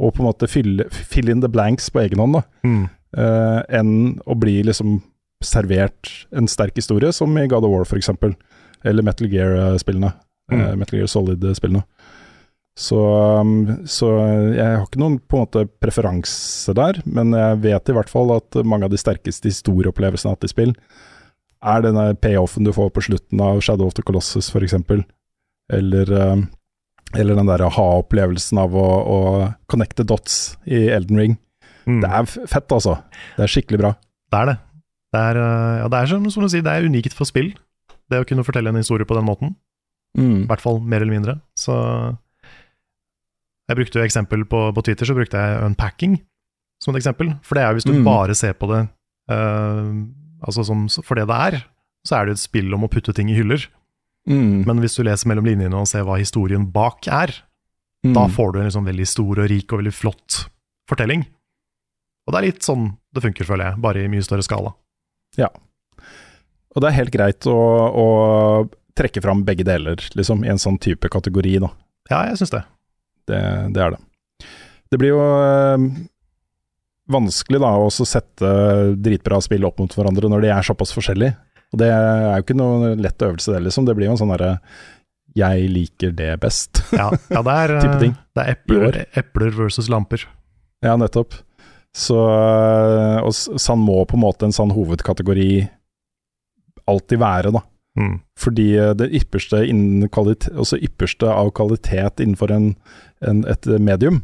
og 0.00 0.14
på 0.16 0.22
en 0.24 0.30
måte 0.30 0.48
fylle 0.48 0.86
fill 0.90 1.28
in 1.28 1.42
the 1.44 1.50
blanks 1.52 1.90
på 1.92 2.00
egen 2.06 2.22
hånd, 2.22 2.38
da, 2.38 2.42
Mm. 2.64 2.88
uh, 3.18 3.60
enn 3.68 3.92
å 4.26 4.36
bli 4.40 4.62
liksom 4.64 5.02
servert 5.44 6.10
en 6.36 6.48
sterk 6.48 6.76
historie, 6.76 7.12
som 7.12 7.36
i 7.38 7.46
God 7.48 7.64
of 7.64 7.72
War 7.72 7.84
f.eks., 7.84 8.10
eller 8.84 9.04
Metal 9.04 9.28
Gear-spillene. 9.28 10.12
Mm. 10.50 10.60
Uh, 10.60 10.74
Metal 10.80 10.98
Gear 10.98 11.06
Solid-spillene. 11.12 11.84
Så, 12.80 12.96
um, 13.40 13.84
så 13.84 14.08
jeg 14.54 14.64
har 14.64 14.86
ikke 14.86 15.00
noen 15.02 15.18
på 15.20 15.36
en 15.36 15.42
måte 15.44 15.66
preferanse 15.82 16.72
der, 16.78 17.00
men 17.04 17.34
jeg 17.36 17.58
vet 17.66 17.90
i 17.92 17.96
hvert 17.96 18.08
fall 18.12 18.32
at 18.38 18.56
mange 18.64 18.86
av 18.86 18.92
de 18.94 19.00
sterkeste 19.00 19.50
historieopplevelsene 19.50 20.30
jeg 20.30 20.32
har 20.32 20.38
hatt 20.38 20.48
i 20.48 20.52
spill, 20.54 20.72
er 21.60 21.82
denne 21.84 22.06
payoffen 22.16 22.64
du 22.64 22.72
får 22.72 22.88
på 22.96 23.02
slutten 23.04 23.42
av 23.44 23.60
Shadow 23.60 23.90
of 23.90 23.96
the 23.98 24.04
Colossus 24.06 24.48
f.eks., 24.54 24.78
eller, 25.70 26.12
um, 26.32 26.46
eller 27.18 27.34
den 27.38 27.46
der 27.50 27.64
aha-opplevelsen 27.66 28.58
av 28.62 28.74
å, 28.78 28.86
å 29.02 29.18
connecte 29.70 30.04
dots 30.06 30.56
i 30.66 30.84
Elden 30.94 31.18
Ring. 31.18 31.38
Mm. 31.86 32.00
Det 32.04 32.10
er 32.10 32.28
fett, 32.46 32.70
altså. 32.76 32.98
Det 33.36 33.46
er 33.46 33.50
skikkelig 33.50 33.80
bra. 33.82 33.90
Det 34.30 34.38
er 34.42 34.46
det. 34.52 34.56
Det 35.10 35.20
er, 35.32 35.40
øh, 35.42 35.78
ja, 35.82 35.88
det 35.90 35.98
er 35.98 36.06
som, 36.12 36.28
som 36.30 36.44
du 36.44 36.48
sier, 36.52 36.62
det 36.62 36.70
er 36.76 36.86
unikt 36.86 37.16
for 37.16 37.26
spill. 37.26 37.50
Det 38.10 38.20
å 38.22 38.26
kunne 38.28 38.44
fortelle 38.46 38.70
en 38.70 38.78
historie 38.78 39.06
på 39.08 39.16
den 39.18 39.26
måten. 39.26 39.56
I 40.18 40.20
Mm. 40.20 40.46
hvert 40.50 40.60
fall 40.62 40.80
mer 40.82 41.02
eller 41.04 41.14
mindre. 41.14 41.34
Så 41.54 41.74
Jeg 43.70 43.76
brukte 43.78 44.00
jo 44.00 44.04
eksempel 44.06 44.42
på, 44.50 44.60
på 44.74 44.82
Twitter, 44.82 45.06
så 45.06 45.14
brukte 45.14 45.38
jeg 45.38 45.60
unpacking 45.68 46.16
som 46.82 46.94
et 46.94 46.98
eksempel. 47.02 47.34
For 47.46 47.54
det 47.54 47.62
er 47.62 47.70
jo 47.70 47.78
hvis 47.78 47.86
du 47.86 47.92
Mm. 47.94 48.04
bare 48.04 48.34
ser 48.34 48.54
på 48.58 48.66
det 48.66 48.80
uh, 49.30 49.92
altså 50.42 50.64
som, 50.66 50.88
for 51.06 51.14
det 51.14 51.28
det 51.30 51.36
er, 51.36 51.58
så 52.06 52.16
er 52.16 52.24
det 52.26 52.32
jo 52.34 52.38
et 52.40 52.42
spill 52.48 52.74
om 52.74 52.82
å 52.86 52.90
putte 52.90 53.14
ting 53.14 53.30
i 53.30 53.36
hyller. 53.36 53.62
Mm. 54.30 54.62
Men 54.68 54.80
hvis 54.82 54.94
du 54.96 55.02
leser 55.06 55.26
mellom 55.30 55.48
linjene 55.48 55.74
og 55.80 55.88
ser 55.90 56.04
hva 56.06 56.18
historien 56.20 56.68
bak 56.72 57.08
er, 57.10 57.34
Mm. 58.00 58.14
da 58.16 58.22
får 58.32 58.52
du 58.54 58.58
en 58.60 58.64
liksom 58.64 58.86
veldig 58.88 59.04
stor 59.04 59.38
og 59.42 59.48
rik 59.50 59.72
og 59.74 59.82
veldig 59.82 59.90
flott 59.92 60.36
fortelling. 60.88 61.26
Og 62.24 62.32
det 62.32 62.38
er 62.38 62.46
litt 62.46 62.62
sånn 62.64 62.86
det 63.12 63.20
funker, 63.20 63.44
føler 63.44 63.66
jeg, 63.68 63.80
bare 63.84 64.04
i 64.04 64.08
mye 64.08 64.24
større 64.24 64.40
skala. 64.46 64.70
Ja. 65.36 65.50
Og 66.72 66.80
det 66.80 66.88
er 66.88 66.96
helt 66.96 67.12
greit 67.12 67.44
å, 67.50 67.58
å 67.92 68.06
trekke 68.96 69.20
fram 69.20 69.42
begge 69.44 69.66
deler, 69.68 70.00
liksom, 70.16 70.46
i 70.46 70.48
en 70.48 70.56
sånn 70.62 70.78
type 70.80 71.10
kategori, 71.12 71.58
da. 71.60 71.68
Ja, 72.08 72.22
jeg 72.30 72.38
syns 72.40 72.54
det. 72.54 72.62
Det, 73.28 73.42
det 73.76 73.84
er 73.84 73.92
det. 73.98 74.00
Det 74.90 74.98
blir 75.02 75.12
jo 75.12 75.20
øh, 75.20 75.84
vanskelig 77.10 77.60
da 77.60 77.74
å 77.84 77.90
sette 77.92 78.50
dritbra 78.96 79.42
spill 79.44 79.66
opp 79.68 79.78
mot 79.82 79.92
hverandre 79.92 80.30
når 80.32 80.46
de 80.46 80.54
er 80.56 80.66
såpass 80.66 80.94
forskjellige. 80.96 81.36
Og 81.70 81.78
det 81.82 81.88
er 81.94 82.24
jo 82.36 82.44
ikke 82.44 82.56
noe 82.58 82.94
lett 82.98 83.22
øvelse, 83.22 83.52
det, 83.54 83.60
liksom. 83.68 83.84
Det 83.86 83.94
blir 83.98 84.08
jo 84.10 84.14
en 84.16 84.20
sånn 84.24 84.32
derre 84.34 84.56
jeg 85.38 85.68
liker 85.70 86.10
det 86.18 86.32
best. 86.42 86.80
Ja, 86.98 87.10
ja 87.30 87.42
det 87.46 87.52
er, 87.64 87.74
ting. 88.00 88.16
det 88.34 88.42
er 88.42 88.56
epler, 88.56 88.98
epler 89.20 89.52
versus 89.54 89.86
lamper. 89.92 90.24
ja, 90.82 90.96
nettopp. 90.98 91.36
Så 91.94 92.14
eh, 92.18 93.18
Og 93.26 93.30
s- 93.34 93.48
må 93.78 94.00
på 94.06 94.14
en 94.18 94.22
måte 94.24 94.46
en 94.46 94.54
sånn 94.54 94.70
hovedkategori 94.74 95.68
alltid 96.90 97.18
være, 97.22 97.52
da. 97.54 97.62
Mm. 97.98 98.16
Fordi 98.38 98.66
eh, 98.78 98.92
det 98.98 99.08
ypperste, 99.20 99.62
innen 99.70 100.08
kvalitet, 100.10 100.50
ypperste 100.78 101.30
av 101.30 101.50
kvalitet 101.58 102.22
innenfor 102.22 102.50
en, 102.54 102.68
en, 103.26 103.44
et 103.50 103.66
medium 103.82 104.20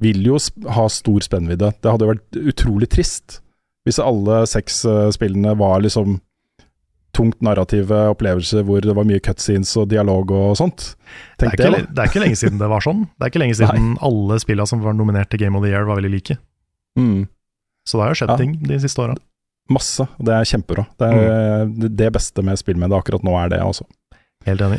vil 0.00 0.20
jo 0.28 0.36
ha 0.76 0.86
stor 0.92 1.24
spennvidde. 1.24 1.72
Det 1.80 1.88
hadde 1.92 2.04
jo 2.04 2.12
vært 2.14 2.40
utrolig 2.52 2.90
trist 2.92 3.38
hvis 3.86 4.00
alle 4.02 4.40
seks 4.50 4.80
eh, 4.88 5.08
spillene 5.14 5.52
var 5.60 5.80
liksom 5.84 6.18
tungt 7.16 7.38
narrative 7.44 7.96
opplevelser 8.12 8.64
hvor 8.68 8.84
det 8.84 8.94
var 8.96 9.06
mye 9.08 9.22
cutscenes 9.24 9.72
og 9.80 9.88
dialog 9.92 10.30
og 10.36 10.56
sånt. 10.60 10.90
Det, 11.38 11.46
er 11.48 11.54
ikke, 11.54 11.62
det, 11.64 11.70
le- 11.72 11.86
det 11.88 12.02
er 12.04 12.10
ikke 12.12 12.22
lenge 12.26 12.38
siden 12.42 12.60
det 12.60 12.68
var 12.70 12.84
sånn. 12.84 13.06
Det 13.16 13.24
er 13.26 13.32
ikke 13.32 13.42
lenge 13.42 13.56
siden 13.62 13.94
alle 14.04 14.38
spillene 14.42 14.68
som 14.68 14.84
var 14.84 14.96
nominert 14.98 15.32
til 15.32 15.40
Game 15.46 15.56
of 15.58 15.64
the 15.64 15.72
Year, 15.72 15.86
var 15.88 16.00
veldig 16.02 16.12
like. 16.12 16.36
Mm. 17.00 17.24
Så 17.88 17.96
det 17.98 18.04
har 18.06 18.12
jo 18.12 18.20
skjedd 18.20 18.34
Ja. 18.34 18.40
ting 18.40 18.56
de 18.66 18.78
siste 18.82 19.02
åra. 19.02 19.16
Masse. 19.72 20.04
og 20.06 20.26
Det 20.28 20.34
er 20.36 20.46
kjempebra. 20.46 20.84
Det 21.00 21.06
er 21.10 21.64
mm. 21.66 21.78
det 21.98 22.10
beste 22.14 22.42
med 22.46 22.60
spillmediet 22.60 23.00
akkurat 23.00 23.24
nå 23.26 23.32
er 23.40 23.48
det, 23.54 23.62
altså. 23.64 23.86
Helt 24.46 24.62
enig. 24.62 24.78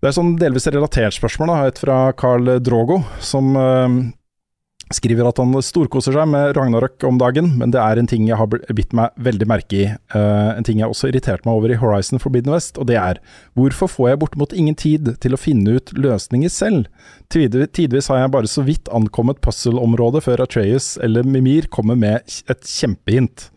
Det 0.00 0.10
er 0.10 0.14
sånn 0.16 0.34
delvis 0.40 0.66
relatert 0.70 1.16
spørsmål, 1.16 1.50
da. 1.50 1.56
et 1.70 1.80
fra 1.80 1.96
Carl 2.16 2.48
Drogo, 2.64 3.00
som 3.24 3.52
eh, 3.56 3.96
skriver 4.94 5.26
at 5.26 5.40
han 5.42 5.54
storkoser 5.64 6.14
seg 6.14 6.28
med 6.30 6.52
Ragnarok 6.54 7.02
om 7.08 7.18
dagen, 7.18 7.48
men 7.58 7.72
det 7.74 7.80
er 7.82 7.98
en 7.98 8.06
ting 8.10 8.28
jeg 8.28 8.38
har 8.38 8.46
bitt 8.50 8.94
meg 8.94 9.16
veldig 9.18 9.48
merke 9.50 9.80
i. 9.80 9.88
Uh, 10.14 10.54
en 10.54 10.66
ting 10.66 10.78
jeg 10.82 10.90
også 10.92 11.10
irriterte 11.10 11.48
meg 11.48 11.58
over 11.58 11.74
i 11.74 11.78
Horizon 11.80 12.22
Forbidden 12.22 12.54
West, 12.54 12.78
og 12.78 12.86
det 12.90 12.98
er 13.00 13.20
hvorfor 13.58 13.90
får 13.90 14.12
jeg 14.12 14.20
bortimot 14.22 14.54
ingen 14.54 14.78
tid 14.78 15.16
til 15.22 15.34
å 15.34 15.40
finne 15.40 15.78
ut 15.78 15.90
løsninger 15.96 16.52
selv? 16.52 16.86
Tid- 17.32 17.58
Tidvis 17.74 18.12
har 18.12 18.22
jeg 18.22 18.34
bare 18.36 18.50
så 18.50 18.62
vidt 18.66 18.90
ankommet 18.94 19.42
puzzle-området 19.42 20.22
før 20.28 20.44
Atreus 20.46 20.94
eller 21.02 21.26
Mimir 21.26 21.66
kommer 21.72 21.98
med 21.98 22.22
et 22.46 22.70
kjempehint. 22.70 23.50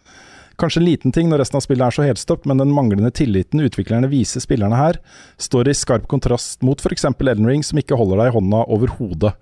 Kanskje 0.59 0.81
en 0.81 0.87
liten 0.89 1.13
ting 1.15 1.29
når 1.31 1.39
resten 1.43 1.55
av 1.55 1.63
spillet 1.63 1.85
er 1.85 1.95
så 1.95 2.03
helstøpt, 2.03 2.47
men 2.49 2.59
den 2.59 2.73
manglende 2.75 3.13
tilliten 3.15 3.61
utviklerne 3.63 4.09
viser 4.11 4.43
spillerne 4.43 4.75
her, 4.75 4.97
står 5.39 5.69
i 5.71 5.75
skarp 5.77 6.09
kontrast 6.11 6.65
mot 6.67 6.81
f.eks. 6.83 7.05
Elden 7.07 7.47
Ring, 7.47 7.63
som 7.63 7.79
ikke 7.79 7.95
holder 7.99 8.19
deg 8.19 8.31
i 8.31 8.35
hånda 8.35 8.65
overhodet. 8.67 9.37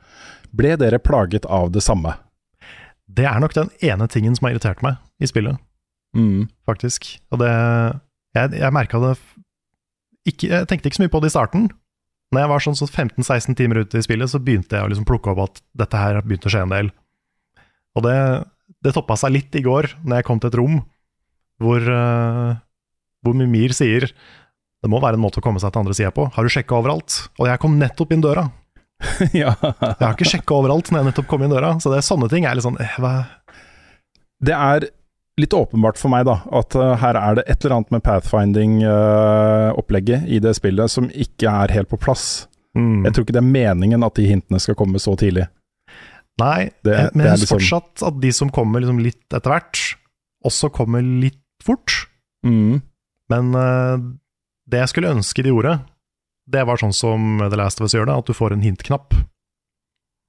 Ble 0.56 0.76
dere 0.80 1.00
plaget 1.00 1.46
av 1.46 1.72
det 1.72 1.84
samme? 1.86 2.16
Det 3.08 3.26
er 3.26 3.40
nok 3.40 3.54
den 3.56 3.70
ene 3.82 4.08
tingen 4.12 4.36
som 4.36 4.48
har 4.48 4.56
irritert 4.56 4.84
meg 4.86 4.98
i 5.20 5.28
spillet, 5.30 5.58
Mm. 6.16 6.48
faktisk. 6.66 7.20
Og 7.32 7.40
det 7.40 7.52
Jeg, 8.36 8.52
jeg 8.60 8.74
merka 8.74 9.00
det 9.02 9.18
ikke, 10.28 10.48
Jeg 10.50 10.68
tenkte 10.68 10.88
ikke 10.90 10.96
så 10.98 11.04
mye 11.06 11.14
på 11.14 11.22
det 11.22 11.30
i 11.32 11.36
starten. 11.36 11.70
Når 12.32 12.42
jeg 12.42 12.50
var 12.52 12.60
sånn 12.60 12.76
så 12.76 12.86
15-16 12.88 13.56
timer 13.56 13.80
ute 13.82 13.98
i 13.98 14.02
spillet, 14.04 14.30
så 14.30 14.40
begynte 14.44 14.76
jeg 14.76 14.84
å 14.84 14.90
liksom 14.92 15.06
plukke 15.08 15.32
opp 15.32 15.40
at 15.46 15.62
dette 15.80 15.98
her 15.98 16.20
begynte 16.22 16.50
å 16.50 16.52
skje 16.52 16.64
en 16.66 16.74
del. 16.74 16.90
Og 17.96 18.04
det, 18.04 18.18
det 18.84 18.94
toppa 18.94 19.16
seg 19.16 19.32
litt 19.32 19.56
i 19.56 19.64
går, 19.64 19.88
når 20.04 20.20
jeg 20.20 20.28
kom 20.28 20.40
til 20.40 20.52
et 20.52 20.58
rom 20.60 20.82
hvor, 21.58 21.80
uh, 21.82 22.54
hvor 23.24 23.34
Mimir 23.34 23.74
sier 23.74 24.12
det 24.84 24.92
må 24.92 25.00
være 25.02 25.18
en 25.18 25.24
måte 25.24 25.40
å 25.40 25.46
komme 25.46 25.60
seg 25.64 25.72
til 25.74 25.82
andre 25.82 25.96
sida 25.98 26.12
på. 26.14 26.28
Har 26.36 26.44
du 26.46 26.52
sjekka 26.54 26.76
overalt? 26.78 27.30
Og 27.40 27.48
jeg 27.50 27.60
kom 27.64 27.80
nettopp 27.80 28.12
inn 28.14 28.22
døra. 28.22 28.44
ja. 29.38 29.52
Jeg 29.62 30.02
har 30.02 30.16
ikke 30.16 30.26
sjekka 30.32 30.56
overalt 30.58 30.90
når 30.92 31.00
jeg 31.04 31.08
nettopp 31.12 31.28
kom 31.30 31.44
inn 31.46 31.54
døra. 31.54 31.76
Så 31.82 31.92
det 31.94 32.00
er 32.02 32.06
sånne 32.08 32.30
ting 32.32 32.46
er 32.50 32.56
litt 32.58 32.66
sånn 32.66 32.80
eh? 32.82 32.96
Det 34.44 34.56
er 34.58 34.88
litt 35.38 35.54
åpenbart 35.54 36.00
for 36.02 36.10
meg 36.10 36.24
da, 36.26 36.40
at 36.58 36.74
uh, 36.78 36.96
her 36.98 37.14
er 37.20 37.36
det 37.38 37.44
et 37.46 37.62
eller 37.66 37.76
annet 37.78 37.92
med 37.94 38.02
pathfinding-opplegget 38.08 40.26
i 40.34 40.40
det 40.42 40.56
spillet 40.58 40.90
som 40.90 41.12
ikke 41.14 41.46
er 41.52 41.70
helt 41.76 41.90
på 41.92 42.00
plass. 42.02 42.48
Mm. 42.78 43.04
Jeg 43.06 43.14
tror 43.14 43.24
ikke 43.26 43.36
det 43.38 43.42
er 43.44 43.54
meningen 43.54 44.04
at 44.06 44.16
de 44.18 44.26
hintene 44.30 44.60
skal 44.62 44.76
komme 44.78 45.00
så 45.02 45.14
tidlig. 45.18 45.46
Nei, 46.42 46.70
Det- 46.86 46.94
jeg- 46.98 47.12
men 47.16 47.24
det 47.26 47.30
jeg 47.32 47.38
syns 47.38 47.42
liksom- 47.42 47.60
fortsatt 47.60 48.04
at 48.08 48.20
de 48.22 48.32
som 48.32 48.50
kommer 48.50 48.80
liksom 48.82 49.00
litt 49.02 49.30
etter 49.34 49.50
hvert, 49.54 49.96
også 50.46 50.70
kommer 50.74 51.02
litt 51.02 51.40
fort. 51.64 52.08
Mm. 52.46 52.82
Men 53.30 53.56
uh, 53.56 53.98
det 54.70 54.80
jeg 54.80 54.88
skulle 54.90 55.16
ønske 55.16 55.44
de 55.44 55.50
gjorde, 55.50 55.80
det 56.48 56.64
var 56.68 56.80
sånn 56.80 56.96
som 56.96 57.42
The 57.44 57.60
Last 57.60 57.82
of 57.82 57.90
Us 57.90 57.96
gjør 57.98 58.08
det, 58.10 58.18
at 58.22 58.30
du 58.30 58.36
får 58.38 58.56
en 58.56 58.64
hintknapp. 58.64 59.16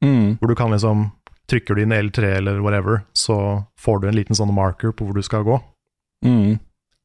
Mm. 0.04 0.38
Hvor 0.38 0.50
du 0.50 0.58
kan 0.58 0.74
liksom 0.74 1.10
Trykker 1.48 1.78
du 1.78 1.80
inn 1.80 1.94
L3 1.96 2.26
eller 2.42 2.58
whatever, 2.60 2.98
så 3.16 3.64
får 3.80 4.02
du 4.02 4.10
en 4.10 4.16
liten 4.18 4.36
sånn 4.36 4.50
marker 4.52 4.90
på 4.92 5.06
hvor 5.06 5.16
du 5.16 5.24
skal 5.24 5.46
gå. 5.46 5.54
Mm. 6.20 6.58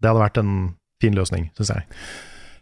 Det 0.04 0.10
hadde 0.10 0.20
vært 0.20 0.40
en 0.42 0.56
fin 1.00 1.16
løsning, 1.16 1.46
syns 1.56 1.72
jeg. 1.72 1.86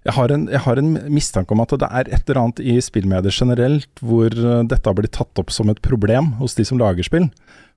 Jeg 0.05 0.13
har, 0.13 0.33
en, 0.33 0.43
jeg 0.49 0.61
har 0.61 0.77
en 0.77 0.91
mistanke 1.09 1.53
om 1.53 1.63
at 1.63 1.73
det 1.81 1.89
er 1.89 2.11
et 2.13 2.29
eller 2.29 2.39
annet 2.43 2.61
i 2.61 2.75
spillmedier 2.85 3.33
generelt 3.33 4.01
hvor 4.01 4.29
eh, 4.29 4.61
dette 4.69 4.89
har 4.89 4.97
blitt 4.97 5.13
tatt 5.17 5.41
opp 5.41 5.49
som 5.53 5.73
et 5.73 5.81
problem 5.81 6.35
hos 6.37 6.53
de 6.57 6.65
som 6.69 6.77
lager 6.77 7.05
spill. 7.05 7.25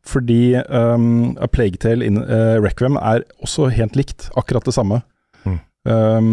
Fordi 0.04 0.56
um, 0.68 1.32
A 1.40 1.48
Plague 1.48 1.80
Tale 1.80 2.04
in 2.04 2.20
uh, 2.20 2.60
Requiem 2.60 3.00
er 3.00 3.24
også 3.40 3.70
helt 3.72 3.96
likt, 3.96 4.28
akkurat 4.36 4.68
det 4.68 4.76
samme. 4.76 5.00
Mm. 5.48 5.58
Um, 5.88 6.32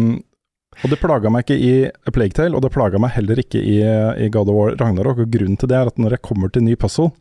og 0.82 0.90
det 0.90 0.98
plaga 0.98 1.30
meg 1.30 1.46
ikke 1.46 1.58
i 1.62 1.72
A 1.86 2.12
Plague 2.14 2.34
Tale, 2.36 2.56
og 2.58 2.64
det 2.64 2.72
plaga 2.74 2.98
meg 3.02 3.14
heller 3.14 3.38
ikke 3.42 3.60
i, 3.62 3.78
i 3.82 4.30
God 4.34 4.50
of 4.50 4.58
War 4.58 4.76
Ragnarok. 4.80 5.22
Og 5.24 5.30
grunnen 5.30 5.58
til 5.60 5.70
det 5.70 5.78
er 5.78 5.90
at 5.92 6.00
når 6.00 6.16
jeg 6.16 6.26
kommer 6.26 6.50
til 6.52 6.66
ny 6.66 6.74
puzzle, 6.78 7.12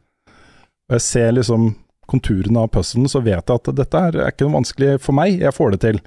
og 0.89 0.97
jeg 0.97 1.05
ser 1.05 1.35
liksom 1.37 1.71
konturene 2.11 2.65
av 2.65 2.71
puzzlen, 2.73 3.07
så 3.07 3.21
vet 3.23 3.39
jeg 3.39 3.61
at 3.61 3.69
dette 3.77 4.01
er, 4.09 4.17
er 4.17 4.33
ikke 4.33 4.47
noe 4.47 4.59
vanskelig 4.59 4.97
for 5.03 5.15
meg, 5.15 5.37
jeg 5.39 5.55
får 5.55 5.75
det 5.75 5.81
til. 5.85 6.01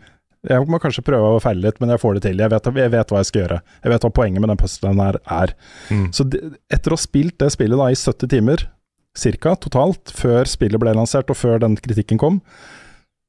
Jeg 0.44 0.68
må 0.68 0.80
kanskje 0.82 1.04
prøve 1.06 1.30
å 1.32 1.40
feile 1.40 1.64
litt, 1.64 1.78
men 1.80 1.94
jeg 1.94 2.02
får 2.02 2.18
det 2.18 2.26
til. 2.26 2.42
Jeg 2.42 2.52
vet, 2.52 2.66
jeg 2.76 2.92
vet 2.92 3.12
hva 3.12 3.22
jeg 3.22 3.28
skal 3.30 3.40
gjøre. 3.40 3.60
Jeg 3.80 3.92
vet 3.94 4.04
hva 4.04 4.10
poenget 4.18 4.44
med 4.44 4.52
den 4.52 4.60
puzzlen 4.60 5.00
her 5.00 5.18
er. 5.32 5.54
Mm. 5.88 6.06
Så 6.12 6.26
de, 6.28 6.40
etter 6.74 6.92
å 6.92 6.98
ha 6.98 7.04
spilt 7.04 7.38
det 7.40 7.48
spillet 7.54 7.80
da 7.80 7.86
i 7.88 7.96
70 7.96 8.32
timer, 8.34 8.66
cirka 9.16 9.54
totalt, 9.62 10.12
før 10.12 10.50
spillet 10.50 10.82
ble 10.82 10.92
lansert 10.98 11.30
og 11.32 11.38
før 11.38 11.62
den 11.64 11.78
kritikken 11.80 12.20
kom, 12.20 12.42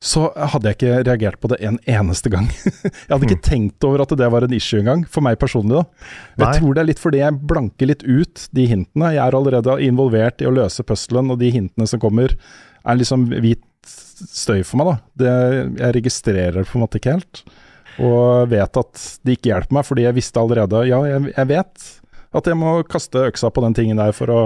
så 0.04 0.28
hadde 0.36 0.70
jeg 0.70 0.78
ikke 0.78 0.98
reagert 1.08 1.40
på 1.42 1.50
det 1.50 1.58
en 1.66 1.78
eneste 1.90 2.30
gang. 2.30 2.50
jeg 2.84 3.10
hadde 3.10 3.28
ikke 3.30 3.46
tenkt 3.46 3.86
over 3.88 4.04
at 4.04 4.14
det 4.20 4.28
var 4.32 4.46
en 4.46 4.56
issue 4.56 4.82
engang, 4.82 5.06
for 5.10 5.26
meg 5.26 5.40
personlig. 5.42 5.80
da. 5.80 6.10
Nei. 6.36 6.50
Jeg 6.50 6.62
tror 6.62 6.76
det 6.76 6.84
er 6.84 6.90
litt 6.92 7.02
fordi 7.02 7.22
jeg 7.24 7.40
blanker 7.52 7.90
litt 7.90 8.04
ut 8.04 8.48
de 8.56 8.68
hintene. 8.70 9.14
Jeg 9.16 9.24
er 9.24 9.38
allerede 9.40 9.78
involvert 9.88 10.44
i 10.44 10.50
å 10.50 10.54
løse 10.54 10.86
puzzlen, 10.86 11.32
og 11.34 11.40
de 11.42 11.54
hintene 11.56 11.88
som 11.90 12.02
kommer, 12.04 12.36
er 12.86 13.00
liksom 13.00 13.30
hvit 13.34 13.64
støy 13.86 14.62
for 14.68 14.82
meg. 14.82 14.92
da. 14.92 14.96
Det, 15.24 15.36
jeg 15.80 15.98
registrerer 16.00 16.60
det 16.60 16.70
på 16.70 16.78
en 16.78 16.86
måte 16.86 17.02
ikke 17.02 17.18
helt, 17.18 17.46
og 18.04 18.52
vet 18.52 18.82
at 18.82 19.04
det 19.24 19.38
ikke 19.38 19.54
hjelper 19.54 19.80
meg, 19.80 19.88
fordi 19.88 20.04
jeg 20.04 20.18
visste 20.18 20.42
allerede 20.42 20.82
Ja, 20.90 21.00
jeg, 21.08 21.30
jeg 21.32 21.48
vet 21.54 21.92
at 22.36 22.50
jeg 22.52 22.60
må 22.60 22.82
kaste 22.92 23.30
øksa 23.30 23.48
på 23.54 23.64
den 23.64 23.76
tingen 23.78 24.02
der 24.02 24.12
for 24.16 24.32
å 24.32 24.40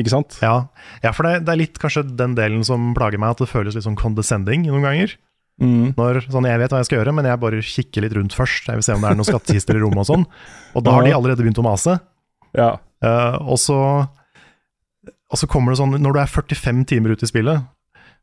Ikke 0.00 0.10
sant? 0.10 0.38
Ja, 0.42 0.66
ja 1.04 1.12
for 1.14 1.26
det, 1.26 1.44
det 1.46 1.52
er 1.52 1.60
litt 1.60 1.78
kanskje 1.82 2.02
den 2.18 2.34
delen 2.38 2.64
som 2.66 2.92
plager 2.96 3.20
meg, 3.22 3.36
at 3.36 3.44
det 3.44 3.50
føles 3.50 3.76
litt 3.76 3.86
sånn 3.86 3.98
condescending 3.98 4.66
noen 4.66 4.86
ganger. 4.86 5.14
Mm. 5.62 5.92
Når 5.94 6.24
sånn, 6.26 6.48
Jeg 6.50 6.58
vet 6.64 6.72
hva 6.72 6.80
jeg 6.82 6.88
skal 6.88 6.98
gjøre, 6.98 7.14
men 7.14 7.28
jeg 7.28 7.40
bare 7.42 7.62
kikker 7.62 8.02
litt 8.02 8.16
rundt 8.16 8.34
først. 8.34 8.66
Jeg 8.66 8.80
vil 8.80 8.86
se 8.86 8.96
om 8.96 9.04
det 9.04 9.12
er 9.12 9.20
noen 9.20 9.28
skattkister 9.28 9.78
i 9.78 9.84
rommet 9.84 10.02
og 10.02 10.10
sånn. 10.10 10.26
Og 10.74 10.82
da 10.86 10.96
har 10.96 11.06
de 11.06 11.14
allerede 11.14 11.44
begynt 11.44 11.60
å 11.62 11.66
mase. 11.66 11.94
Ja. 12.58 12.72
Uh, 13.04 13.38
og, 13.52 13.58
så, 13.62 13.78
og 15.06 15.38
så 15.38 15.48
kommer 15.50 15.74
det 15.74 15.80
sånn 15.80 15.92
Når 16.00 16.14
du 16.14 16.18
er 16.22 16.30
45 16.30 16.84
timer 16.88 17.12
ute 17.14 17.26
i 17.26 17.30
spillet, 17.30 17.66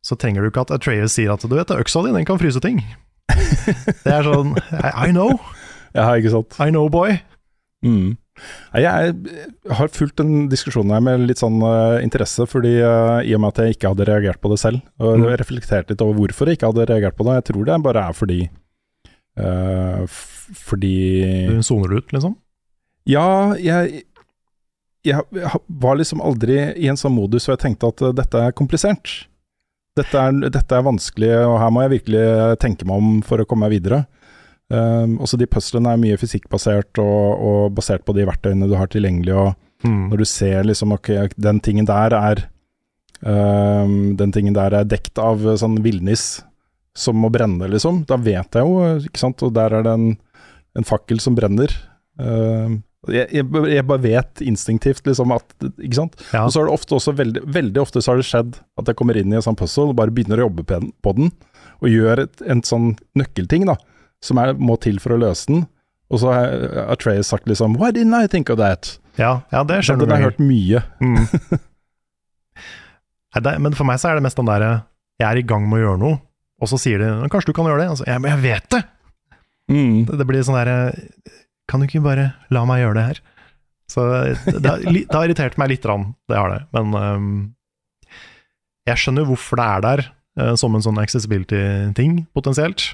så 0.01 0.17
trenger 0.17 0.41
du 0.41 0.49
ikke 0.49 0.63
at 0.65 0.73
Atreas 0.73 1.13
sier 1.13 1.31
at 1.33 1.43
du 1.45 1.53
vet, 1.53 1.71
øksa 1.75 2.01
di 2.03 2.13
den 2.15 2.27
kan 2.27 2.39
fryse 2.41 2.61
ting. 2.63 2.81
det 4.03 4.11
er 4.11 4.25
sånn 4.25 4.55
I, 4.57 4.89
I 4.89 5.11
know, 5.13 5.37
ja, 5.95 6.09
ikke 6.17 6.33
sant. 6.33 6.57
I 6.59 6.71
know, 6.73 6.89
boy. 6.91 7.15
Mm. 7.85 8.17
Jeg, 8.73 9.15
har 9.77 9.91
fulgt 9.93 10.17
den 10.21 10.47
diskusjonen 10.51 10.93
her 10.95 11.03
med 11.03 11.25
litt 11.29 11.41
sånn 11.41 11.59
eh, 11.67 11.99
interesse, 12.05 12.45
fordi 12.49 12.73
eh, 12.79 13.29
i 13.29 13.35
og 13.35 13.41
med 13.43 13.53
at 13.53 13.61
jeg 13.63 13.75
ikke 13.75 13.91
hadde 13.93 14.07
reagert 14.09 14.41
på 14.41 14.51
det 14.53 14.59
selv, 14.61 14.81
og 14.99 15.17
Mm. 15.21 15.27
reflektert 15.41 15.89
litt 15.91 16.01
over 16.01 16.17
hvorfor 16.19 16.47
jeg 16.49 16.57
ikke 16.59 16.71
hadde 16.71 16.87
reagert 16.89 17.17
på 17.17 17.27
det. 17.27 17.37
Jeg 17.39 17.47
tror 17.51 17.65
det 17.69 17.79
bare 17.85 18.05
er 18.09 18.13
fordi 18.17 18.39
uh, 19.39 20.05
Fordi 20.51 20.95
Du 21.49 21.61
soner 21.63 21.89
det 21.89 21.97
ut, 22.03 22.13
liksom. 22.15 22.37
Ja, 23.07 23.53
jeg, 23.57 24.03
jeg 25.07 25.21
var 25.67 25.95
liksom 25.97 26.21
aldri 26.21 26.57
i 26.77 26.87
en 26.91 26.99
sånn 26.99 27.15
modus 27.15 27.47
hvor 27.47 27.55
jeg 27.57 27.63
tenkte 27.65 27.89
at 27.89 28.03
dette 28.17 28.41
er 28.47 28.51
komplisert. 28.57 29.13
Dette 29.97 30.15
er, 30.15 30.35
dette 30.53 30.75
er 30.77 30.85
vanskelig, 30.85 31.31
og 31.47 31.57
her 31.59 31.71
må 31.73 31.81
jeg 31.83 31.93
virkelig 31.97 32.25
tenke 32.63 32.85
meg 32.87 33.01
om 33.01 33.21
for 33.25 33.41
å 33.41 33.45
komme 33.47 33.67
meg 33.67 33.79
videre. 33.79 34.05
Um, 34.71 35.17
også 35.19 35.35
de 35.39 35.49
puzzlene 35.51 35.91
er 35.91 35.99
mye 35.99 36.19
fysikkbasert 36.19 36.99
og, 37.03 37.43
og 37.43 37.73
basert 37.75 38.05
på 38.07 38.15
de 38.15 38.23
verktøyene 38.29 38.69
du 38.71 38.77
har 38.79 38.87
tilgjengelig. 38.91 39.35
og 39.35 39.51
Mm. 39.83 40.11
Når 40.11 40.21
du 40.21 40.27
ser 40.29 40.65
liksom 40.67 40.93
ok, 40.93 41.09
den 41.41 41.59
tingen 41.63 41.87
der 41.89 42.13
er 42.13 42.43
um, 43.25 44.15
Den 44.17 44.33
tingen 44.33 44.53
der 44.53 44.75
er 44.77 44.87
dekt 44.87 45.17
av 45.21 45.41
eh, 45.41 45.57
sånn 45.57 45.79
villnis 45.85 46.43
som 46.97 47.15
må 47.15 47.29
brenne, 47.31 47.69
liksom. 47.71 48.01
Da 48.03 48.17
vet 48.19 48.57
jeg 48.57 48.67
jo, 48.67 48.81
ikke 49.07 49.21
sant. 49.21 49.41
Og 49.47 49.53
der 49.55 49.71
er 49.77 49.85
det 49.85 49.93
en, 49.95 50.09
en 50.75 50.87
fakkel 50.87 51.21
som 51.23 51.37
brenner. 51.37 51.71
Um, 52.19 52.81
jeg, 53.07 53.29
jeg, 53.31 53.45
jeg 53.71 53.85
bare 53.87 54.03
vet 54.03 54.41
instinktivt 54.45 55.07
liksom 55.07 55.31
at 55.33 55.55
Ikke 55.71 55.97
sant. 56.01 56.19
Ja. 56.35 56.43
Og 56.43 56.51
så 56.53 56.61
er 56.61 56.67
det 56.67 56.75
ofte 56.75 56.97
også 56.97 57.15
veldig, 57.17 57.45
veldig 57.47 57.81
ofte 57.81 58.03
så 58.03 58.11
har 58.11 58.19
det 58.19 58.27
skjedd 58.27 58.59
at 58.77 58.91
jeg 58.91 58.99
kommer 58.99 59.17
inn 59.17 59.31
i 59.31 59.39
en 59.39 59.45
sånn 59.45 59.57
puzzle 59.57 59.87
og 59.89 59.95
bare 59.97 60.13
begynner 60.13 60.41
å 60.41 60.49
jobbe 60.49 60.67
på 60.67 60.81
den, 60.83 60.91
på 61.01 61.15
den 61.17 61.31
og 61.81 61.89
gjør 61.89 62.25
et, 62.27 62.43
en 62.45 62.61
sånn 62.61 62.91
nøkkelting 63.17 63.65
da, 63.65 63.73
som 64.23 64.37
er, 64.41 64.53
må 64.53 64.77
til 64.81 64.99
for 65.01 65.15
å 65.15 65.19
løse 65.21 65.47
den. 65.49 65.63
Og 66.11 66.19
så 66.21 66.31
har 66.33 66.65
Atreas 66.91 67.29
sagt 67.31 67.47
liksom 67.47 67.77
Why 67.79 67.91
didn't 67.95 68.15
I 68.17 68.27
think 68.27 68.49
of 68.51 68.57
that? 68.59 68.97
Ja, 69.17 69.41
ja, 69.51 69.63
det 69.67 69.81
skjønner 69.85 70.05
du. 70.05 70.09
den 70.09 70.15
har 70.15 70.21
jeg 70.23 70.31
hørt 70.31 70.43
mye. 70.43 70.81
Mm. 71.01 71.59
Det, 73.41 73.53
men 73.63 73.75
for 73.77 73.87
meg 73.87 73.99
så 74.01 74.09
er 74.11 74.17
det 74.19 74.25
mest 74.25 74.35
den 74.35 74.49
derre 74.49 74.71
Jeg 75.21 75.27
er 75.29 75.39
i 75.39 75.45
gang 75.47 75.63
med 75.69 75.79
å 75.79 75.83
gjøre 75.85 75.99
noe, 76.01 76.17
og 76.61 76.67
så 76.67 76.75
sier 76.81 76.99
de 76.99 77.09
'kanskje 77.31 77.51
du 77.51 77.55
kan 77.55 77.65
gjøre 77.69 77.79
det'? 77.85 77.91
Altså, 77.93 78.03
jeg, 78.07 78.21
men 78.21 78.31
jeg 78.33 78.41
vet 78.43 78.69
det! 78.75 78.81
Mm. 79.71 80.05
det! 80.09 80.17
Det 80.19 80.27
blir 80.27 80.43
sånn 80.43 80.57
derre 80.59 80.75
Kan 81.71 81.79
du 81.79 81.87
ikke 81.87 82.03
bare 82.03 82.33
la 82.51 82.65
meg 82.67 82.81
gjøre 82.83 82.97
det 82.99 83.05
her? 83.07 83.21
Så 83.87 84.03
det, 84.59 84.65
har- 84.67 84.83
det 84.83 85.15
har 85.15 85.23
irritert 85.25 85.57
meg 85.57 85.69
litt, 85.69 85.81
grann, 85.83 86.13
det 86.27 86.35
har 86.37 86.49
det. 86.51 86.59
Men 86.75 86.93
um, 86.95 87.55
jeg 88.87 88.95
skjønner 88.99 89.25
hvorfor 89.27 89.59
det 89.59 89.65
er 89.67 89.81
der, 89.83 90.03
uh, 90.39 90.55
som 90.55 90.75
en 90.75 90.83
sånn 90.83 90.99
accessibility-ting, 90.99 92.25
potensielt. 92.35 92.93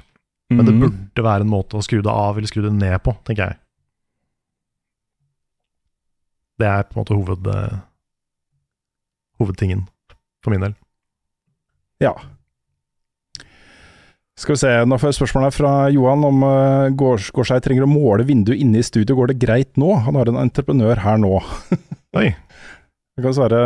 Men 0.49 0.65
det 0.65 0.73
Mm. 0.75 0.79
burde 0.85 1.23
være 1.25 1.41
en 1.43 1.49
måte 1.51 1.75
å 1.75 1.83
skru 1.83 2.01
det 2.01 2.11
av 2.11 2.37
eller 2.37 2.47
skru 2.47 2.61
det 2.63 2.71
ned 2.73 3.01
på, 3.03 3.11
tenker 3.27 3.49
jeg. 3.49 3.57
Det 6.59 6.65
er 6.67 6.83
på 6.87 6.95
en 6.95 7.01
måte 7.03 7.17
hoved, 7.17 7.47
øh, 7.51 7.77
hovedtingen, 9.41 9.87
for 10.41 10.51
min 10.51 10.61
del. 10.63 10.75
Ja. 12.01 12.13
Skal 14.37 14.53
vi 14.53 14.61
se, 14.61 14.71
nå 14.85 14.97
får 15.01 15.09
jeg 15.11 15.17
spørsmål 15.17 15.43
her 15.47 15.51
fra 15.55 15.71
Johan 15.89 16.23
om 16.27 16.43
uh, 16.45 16.89
Gårds- 16.93 17.31
Gårdskei 17.33 17.59
trenger 17.65 17.83
å 17.87 17.89
måle 17.89 18.23
vinduet 18.25 18.59
inne 18.61 18.77
i 18.77 18.85
studio. 18.85 19.15
Går 19.17 19.27
det 19.33 19.39
greit 19.41 19.77
nå? 19.81 19.95
Han 20.05 20.15
har 20.15 20.29
en 20.29 20.37
entreprenør 20.43 21.01
her 21.01 21.17
nå. 21.17 21.39
Oi. 22.17 22.27
Jeg 23.17 23.23
kan 23.25 23.33
svare 23.33 23.59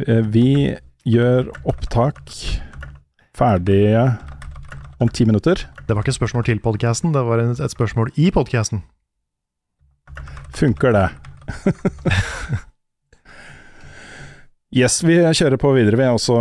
eh, 0.00 0.22
Vi 0.32 0.72
gjør 1.04 1.50
opptak 1.68 2.22
ferdige 3.36 4.06
om 5.04 5.10
ti 5.12 5.26
minutter. 5.28 5.66
Det 5.84 5.92
var 5.92 6.00
ikke 6.00 6.14
et 6.14 6.16
spørsmål 6.16 6.44
til 6.46 6.60
podcasten, 6.64 7.12
det 7.12 7.20
var 7.26 7.38
et 7.42 7.58
spørsmål 7.70 8.08
i 8.16 8.30
podcasten. 8.32 8.80
Funker 10.56 10.94
det? 10.96 11.08
yes, 14.80 15.04
vi 15.04 15.18
kjører 15.20 15.60
på 15.60 15.74
videre, 15.76 15.98
vi. 16.00 16.06
Også 16.08 16.32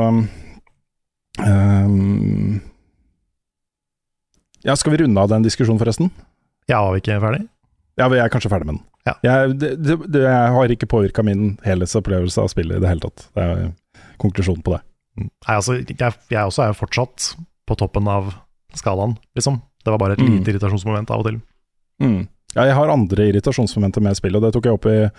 um, 1.43 2.61
Ja, 4.63 4.77
skal 4.79 4.95
vi 4.95 5.03
runde 5.03 5.19
av 5.19 5.27
den 5.33 5.43
diskusjonen, 5.43 5.81
forresten? 5.81 6.07
Ja, 6.71 6.79
var 6.79 6.95
vi 6.95 7.03
ikke 7.03 7.19
ferdig? 7.19 7.43
Ja, 7.99 8.07
vi 8.07 8.23
er 8.23 8.31
kanskje 8.31 8.47
ferdig 8.53 8.69
med 8.69 8.77
den. 8.77 8.83
Ja. 9.03 9.17
Jeg, 9.27 9.59
det, 9.59 9.73
det, 9.83 9.99
det 10.15 10.23
har 10.31 10.71
ikke 10.71 10.87
påvirka 10.87 11.19
min 11.27 11.59
helhetsopplevelse 11.67 12.39
av 12.39 12.47
spillet 12.53 12.79
i 12.79 12.83
det 12.85 12.93
hele 12.93 13.03
tatt. 13.03 13.27
Det 13.35 13.43
er 13.43 13.75
konklusjonen 14.23 14.63
på 14.63 14.71
det. 14.77 14.79
Nei, 15.19 15.57
altså, 15.57 15.83
jeg, 15.83 16.15
jeg 16.31 16.39
også 16.39 16.63
er 16.63 16.71
jo 16.71 16.79
fortsatt 16.79 17.35
på 17.67 17.75
toppen 17.83 18.07
av 18.07 18.31
skalaen, 18.79 19.17
liksom. 19.35 19.61
Det 19.83 19.91
var 19.91 19.99
bare 19.99 20.13
et 20.13 20.19
Mm. 20.23 20.37
lite 20.39 20.51
irritasjonsmoment 20.53 21.09
av 21.11 21.19
og 21.19 21.25
til. 21.27 21.41
Mm. 22.01 22.27
Ja, 22.55 22.65
jeg 22.65 22.75
har 22.75 22.89
andre 22.89 23.27
irritasjonsmomenter 23.31 24.01
med 24.01 24.15
spillet, 24.15 24.35
og 24.37 24.41
det 24.43 24.53
tok 24.53 24.65
jeg 24.65 24.73
opp 24.77 24.85
i 24.85 25.09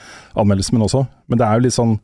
anmeldelsen 0.40 0.72
min 0.78 0.86
også. 0.86 1.06
Men 1.28 1.39
det 1.39 1.47
er 1.47 1.55
jo 1.59 1.64
litt 1.66 1.74
sånn 1.76 1.98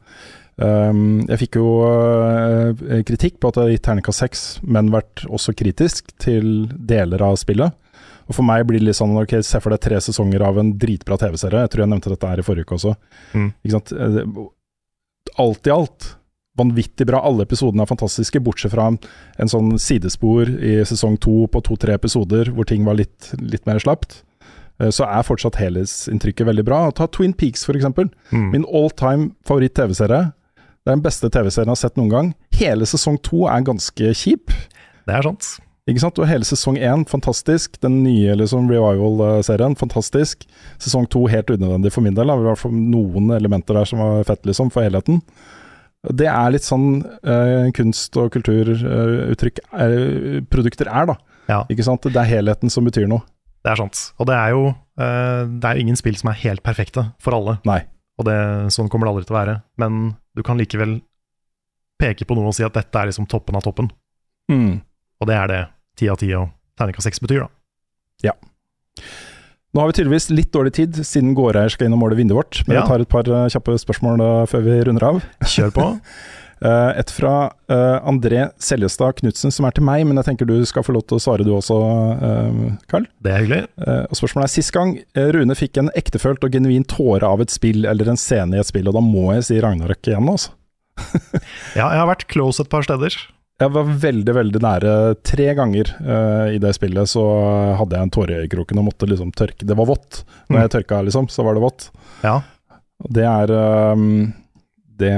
um, 0.60 1.27
Jeg 1.28 1.39
fikk 1.39 1.56
jo 1.56 1.68
uh, 1.86 3.02
kritikk 3.06 3.39
på 3.40 3.48
at 3.48 3.55
jeg 3.56 3.62
har 3.64 3.70
gitt 3.70 3.82
terningkast 3.86 4.18
seks, 4.24 4.43
men 4.62 4.90
vært 4.90 5.24
også 5.31 5.55
kritisk 5.56 6.10
til 6.18 6.66
deler 6.68 7.22
av 7.22 7.36
spillet. 7.40 7.72
Og 8.28 8.35
for 8.36 8.43
meg 8.47 8.66
blir 8.66 8.78
det 8.78 8.86
litt 8.90 8.98
sånn 8.98 9.16
Ok, 9.18 9.39
se 9.43 9.59
for 9.60 9.70
deg 9.70 9.81
tre 9.81 9.97
sesonger 10.05 10.43
av 10.47 10.59
en 10.59 10.74
dritbra 10.78 11.16
TV-serie. 11.18 11.62
Jeg 11.64 11.70
tror 11.70 11.85
jeg 11.86 11.89
nevnte 11.94 12.10
dette 12.12 12.28
her 12.28 12.39
i 12.39 12.43
forrige 12.47 12.66
uke 12.68 12.77
også. 12.77 12.93
Mm. 13.35 13.52
Ikke 13.64 13.77
sant? 13.78 13.93
Eh, 13.93 14.48
Alt 15.39 15.66
i 15.66 15.70
alt 15.70 16.16
vanvittig 16.61 17.07
bra. 17.11 17.20
Alle 17.27 17.47
episodene 17.49 17.85
er 17.85 17.91
fantastiske, 17.91 18.43
bortsett 18.45 18.74
fra 18.74 18.89
en, 18.93 18.99
sånn 19.51 19.74
sidespor 19.81 20.49
i 20.61 20.78
sesong 20.89 21.16
to 21.24 21.47
på 21.53 21.62
to-tre 21.66 21.97
episoder 21.99 22.53
hvor 22.55 22.69
ting 22.69 22.85
var 22.89 22.99
litt, 23.01 23.32
litt 23.41 23.65
mer 23.69 23.81
slapt. 23.82 24.20
Eh, 24.81 24.89
Så 24.95 25.05
er 25.09 25.24
fortsatt 25.27 25.59
helhetsinntrykket 25.61 26.47
veldig 26.49 26.65
bra. 26.69 26.82
Ta 26.97 27.07
Twin 27.09 27.32
Peaks, 27.37 27.65
for 27.69 27.77
eksempel. 27.78 28.09
Mm. 28.32 28.51
Min 28.55 28.69
all 28.69 28.91
time 28.91 29.32
favoritt-TV-serie. 29.49 30.31
Det 30.81 30.89
er 30.89 30.97
den 30.97 31.05
beste 31.05 31.28
TV-serien 31.28 31.69
jeg 31.69 31.77
har 31.77 31.82
sett 31.82 31.99
noen 32.01 32.12
gang. 32.12 32.31
Hele 32.57 32.87
sesong 32.89 33.19
to 33.27 33.45
er 33.53 33.66
ganske 33.66 34.15
kjip. 34.16 34.55
Det 35.05 35.12
er 35.19 35.27
sant. 35.27 35.59
Ikke 35.91 36.01
sant? 36.01 36.19
Og 36.23 36.28
hele 36.28 36.47
sesong 36.47 36.77
én, 36.78 37.03
fantastisk. 37.09 37.77
Den 37.82 37.99
nye 38.05 38.32
liksom, 38.39 38.69
revival-serien, 38.70 39.74
fantastisk. 39.81 40.45
Sesong 40.81 41.09
to 41.11 41.27
helt 41.28 41.51
unødvendig 41.51 41.93
for 41.93 42.05
min 42.05 42.15
del. 42.16 42.31
Det 42.31 42.37
var 42.37 42.47
i 42.47 42.51
hvert 42.53 42.62
fall 42.62 42.77
noen 42.77 43.32
elementer 43.37 43.77
der 43.77 43.89
som 43.91 44.01
var 44.01 44.24
fett, 44.28 44.45
liksom, 44.49 44.70
for 44.73 44.87
helheten. 44.87 45.20
Det 46.01 46.28
er 46.31 46.52
litt 46.55 46.64
sånn 46.64 47.02
uh, 47.05 47.68
kunst- 47.77 48.16
og 48.16 48.31
kulturuttrykk 48.32 49.60
eh, 49.68 50.39
produkter 50.48 50.89
er, 50.89 51.10
da. 51.10 51.16
Ja. 51.51 51.59
Ikke 51.72 51.85
sant? 51.85 52.06
Det 52.09 52.16
er 52.16 52.31
helheten 52.31 52.72
som 52.72 52.86
betyr 52.89 53.09
noe. 53.10 53.27
Det 53.60 53.74
er 53.74 53.81
sant. 53.82 54.01
Og 54.16 54.28
det 54.31 54.36
er 54.39 54.55
jo 54.55 54.62
eh, 54.70 55.43
det 55.51 55.68
er 55.68 55.81
ingen 55.82 55.98
spill 55.98 56.16
som 56.16 56.31
er 56.32 56.39
helt 56.40 56.64
perfekte 56.64 57.10
for 57.20 57.36
alle. 57.36 57.59
Nei. 57.68 57.82
Og 58.20 58.24
det, 58.28 58.36
sånn 58.72 58.89
kommer 58.93 59.09
det 59.09 59.14
aldri 59.14 59.28
til 59.28 59.36
å 59.36 59.40
være. 59.40 59.56
Men 59.81 59.98
du 60.36 60.44
kan 60.47 60.60
likevel 60.60 60.98
peke 62.01 62.24
på 62.24 62.36
noe 62.39 62.48
og 62.48 62.56
si 62.56 62.64
at 62.64 62.77
dette 62.77 62.97
er 62.97 63.10
liksom 63.10 63.28
toppen 63.28 63.59
av 63.59 63.66
toppen. 63.66 63.90
Mm. 64.52 64.81
Og 65.20 65.28
det 65.28 65.36
er 65.36 65.52
det 65.52 65.60
ti 66.01 66.09
av 66.09 66.16
ti 66.20 66.31
og 66.36 66.48
terningkast 66.81 67.10
seks 67.10 67.20
betyr, 67.20 67.44
da. 67.44 67.52
Nå 69.70 69.80
har 69.84 69.90
vi 69.92 69.94
tydeligvis 70.01 70.30
litt 70.34 70.51
dårlig 70.51 70.72
tid, 70.74 70.97
siden 71.06 71.30
gårdeier 71.38 71.70
skal 71.70 71.86
inn 71.86 71.94
og 71.94 72.01
måle 72.02 72.16
vinduet 72.18 72.40
vårt. 72.40 72.60
Men 72.66 72.74
Ja. 72.76 72.80
jeg 72.82 72.88
tar 72.90 73.01
et 73.05 73.09
par 73.12 73.28
eh, 73.30 73.48
kjappe 73.55 73.76
spørsmål 73.78 74.22
før 74.51 74.64
vi 74.66 74.78
runder 74.88 75.05
av. 75.12 75.22
Kjør 75.47 75.74
på. 75.78 75.88
Eh, 76.60 76.90
et 77.01 77.09
fra 77.09 77.55
eh, 77.72 78.01
André 78.05 78.51
Seljestad 78.60 79.14
Knutsen, 79.16 79.48
som 79.48 79.64
er 79.64 79.72
til 79.72 79.80
meg, 79.82 80.02
men 80.05 80.18
jeg 80.20 80.26
tenker 80.26 80.44
du 80.44 80.59
skal 80.68 80.84
få 80.84 80.92
lov 80.92 81.06
til 81.09 81.16
å 81.16 81.20
svare 81.24 81.40
du 81.47 81.55
også, 81.56 81.72
Carl. 82.90 83.06
Det 83.24 83.32
er 83.32 83.40
hyggelig. 83.40 83.62
Og 84.12 84.18
spørsmålet 84.18 84.44
er 84.44 84.52
sist 84.52 84.74
gang 84.76 84.92
Rune 85.16 85.56
fikk 85.56 85.80
en 85.80 85.88
ektefølt 85.97 86.44
og 86.44 86.52
genuin 86.52 86.84
tåre 86.84 87.24
av 87.24 87.40
et 87.40 87.48
spill 87.48 87.88
eller 87.88 88.12
en 88.12 88.20
scene 88.20 88.59
i 88.59 88.60
et 88.60 88.68
spill, 88.68 88.90
og 88.92 88.98
da 88.98 89.01
må 89.01 89.30
jeg 89.38 89.47
si 89.48 89.56
Ragnarøk 89.64 90.05
igjen, 90.12 90.28
altså. 90.28 90.52
Ja, 91.80 91.86
jeg 91.94 92.02
har 92.02 92.10
vært 92.12 92.26
close 92.28 92.60
et 92.60 92.68
par 92.76 92.84
steder. 92.84 93.16
Jeg 93.61 93.73
var 93.74 93.89
veldig, 94.03 94.32
veldig 94.35 94.61
nære 94.65 94.93
tre 95.27 95.47
ganger 95.59 95.91
uh, 96.01 96.47
i 96.55 96.59
det 96.62 96.70
spillet, 96.77 97.11
så 97.12 97.23
hadde 97.77 97.99
jeg 97.99 98.07
en 98.09 98.12
tåre 98.15 98.39
i 98.45 98.49
kroken 98.49 98.81
og 98.81 98.87
måtte 98.89 99.09
liksom 99.11 99.35
tørke 99.37 99.66
Det 99.69 99.77
var 99.77 99.89
vått. 99.91 100.23
Når 100.49 100.57
Mm. 100.57 100.62
jeg 100.62 100.73
tørka, 100.77 101.03
liksom, 101.05 101.28
så 101.28 101.45
var 101.45 101.55
det 101.59 101.62
vått. 101.66 101.91
Ja. 102.24 102.39
Det 103.12 103.27
er 103.28 103.53
um, 103.93 104.32
det, 105.01 105.12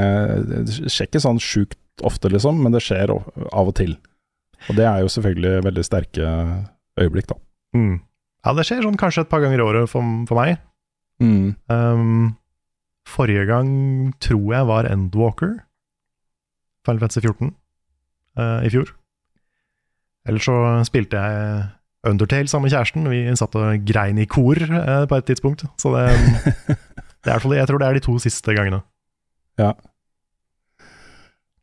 det 0.66 0.90
skjer 0.90 1.06
ikke 1.08 1.22
sånn 1.22 1.38
sjukt 1.42 1.78
ofte, 2.02 2.28
liksom, 2.32 2.58
men 2.62 2.72
det 2.74 2.82
skjer 2.82 3.10
av 3.14 3.68
og 3.70 3.74
til. 3.78 3.94
Og 4.68 4.76
det 4.78 4.84
er 4.86 5.00
jo 5.02 5.10
selvfølgelig 5.10 5.64
veldig 5.66 5.84
sterke 5.86 6.34
øyeblikk, 6.98 7.30
da. 7.30 7.38
Mm. 7.78 7.96
Ja, 8.44 8.52
det 8.58 8.66
skjer 8.66 8.82
sånn 8.82 8.98
kanskje 8.98 9.22
et 9.24 9.30
par 9.30 9.42
ganger 9.42 9.58
i 9.62 9.66
året 9.70 9.90
for, 9.90 10.02
for 10.26 10.38
meg. 10.42 10.58
Mm. 11.22 11.54
Um, 11.70 12.36
forrige 13.06 13.46
gang 13.46 13.72
tror 14.22 14.46
jeg 14.54 14.66
var 14.70 14.90
Endwalker. 14.90 15.60
Final 16.86 17.02
Fantasy 17.04 17.22
14 17.22 17.46
eh, 17.46 17.52
i 18.38 18.70
fjor. 18.72 18.88
Ellers 20.28 20.46
så 20.46 20.54
spilte 20.88 21.20
jeg 21.20 21.62
Undertale 22.02 22.50
sammen 22.50 22.66
med 22.66 22.72
kjæresten. 22.74 23.04
Vi 23.06 23.20
satt 23.38 23.54
og 23.54 23.84
grein 23.86 24.18
i 24.18 24.26
kor 24.26 24.58
eh, 24.58 25.04
på 25.06 25.18
et 25.18 25.28
tidspunkt. 25.28 25.62
Så 25.78 25.92
det, 25.94 26.08
det 27.22 27.30
er 27.30 27.30
i 27.30 27.34
hvert 27.36 27.44
fall, 27.44 27.54
jeg 27.54 27.68
tror 27.70 27.78
det 27.78 27.88
er 27.88 27.98
de 27.98 28.02
to 28.02 28.16
siste 28.22 28.56
gangene. 28.56 28.80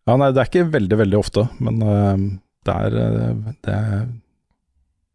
Ja, 0.07 0.15
nei, 0.15 0.31
det 0.31 0.39
er 0.41 0.47
ikke 0.47 0.71
veldig, 0.71 0.97
veldig 1.03 1.19
ofte, 1.19 1.43
men 1.59 1.83
uh, 1.83 2.15
det 2.65 2.75
er 2.85 2.95
eh, 3.03 3.51
det 3.65 3.75
er, 3.75 4.07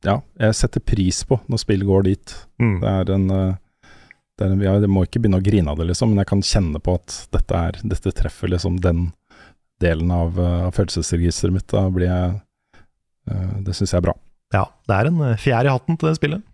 Ja, 0.05 0.19
jeg 0.45 0.57
setter 0.59 0.85
pris 0.85 1.23
på 1.25 1.41
når 1.49 1.63
spill 1.63 1.87
går 1.89 2.05
dit. 2.11 2.35
Mm. 2.61 2.77
Det 2.83 2.93
er 2.93 3.13
en 3.17 3.25
eh, 3.33 3.55
det 4.37 4.45
er 4.45 4.53
en, 4.53 4.63
Jeg 4.67 4.91
må 4.93 5.07
ikke 5.07 5.25
begynne 5.25 5.41
å 5.41 5.47
grine 5.47 5.73
av 5.73 5.81
det, 5.81 5.89
liksom, 5.89 6.13
men 6.13 6.21
jeg 6.21 6.31
kan 6.35 6.45
kjenne 6.45 6.83
på 6.85 6.99
at 7.01 7.17
dette, 7.33 7.65
er, 7.71 7.81
dette 7.81 8.13
treffer 8.21 8.53
liksom 8.53 8.77
den 8.85 9.07
delen 9.83 10.11
av, 10.15 10.39
eh, 10.39 10.67
av 10.69 10.75
følelsesregisteret 10.77 11.55
mitt. 11.55 11.67
Da 11.71 11.87
blir 11.93 12.11
jeg 12.11 12.41
eh, 13.31 13.57
Det 13.67 13.75
syns 13.77 13.95
jeg 13.95 14.01
er 14.03 14.09
bra. 14.09 14.15
Ja, 14.55 14.67
det 14.89 14.99
er 14.99 15.11
en 15.11 15.23
eh, 15.27 15.41
fjær 15.41 15.67
i 15.67 15.73
hatten 15.73 15.99
til 15.99 16.11
det 16.11 16.19
spillet, 16.21 16.45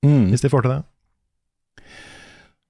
Mm. 0.00 0.30
hvis 0.32 0.40
de 0.40 0.48
får 0.48 0.62
til 0.64 0.70
det. 0.72 0.82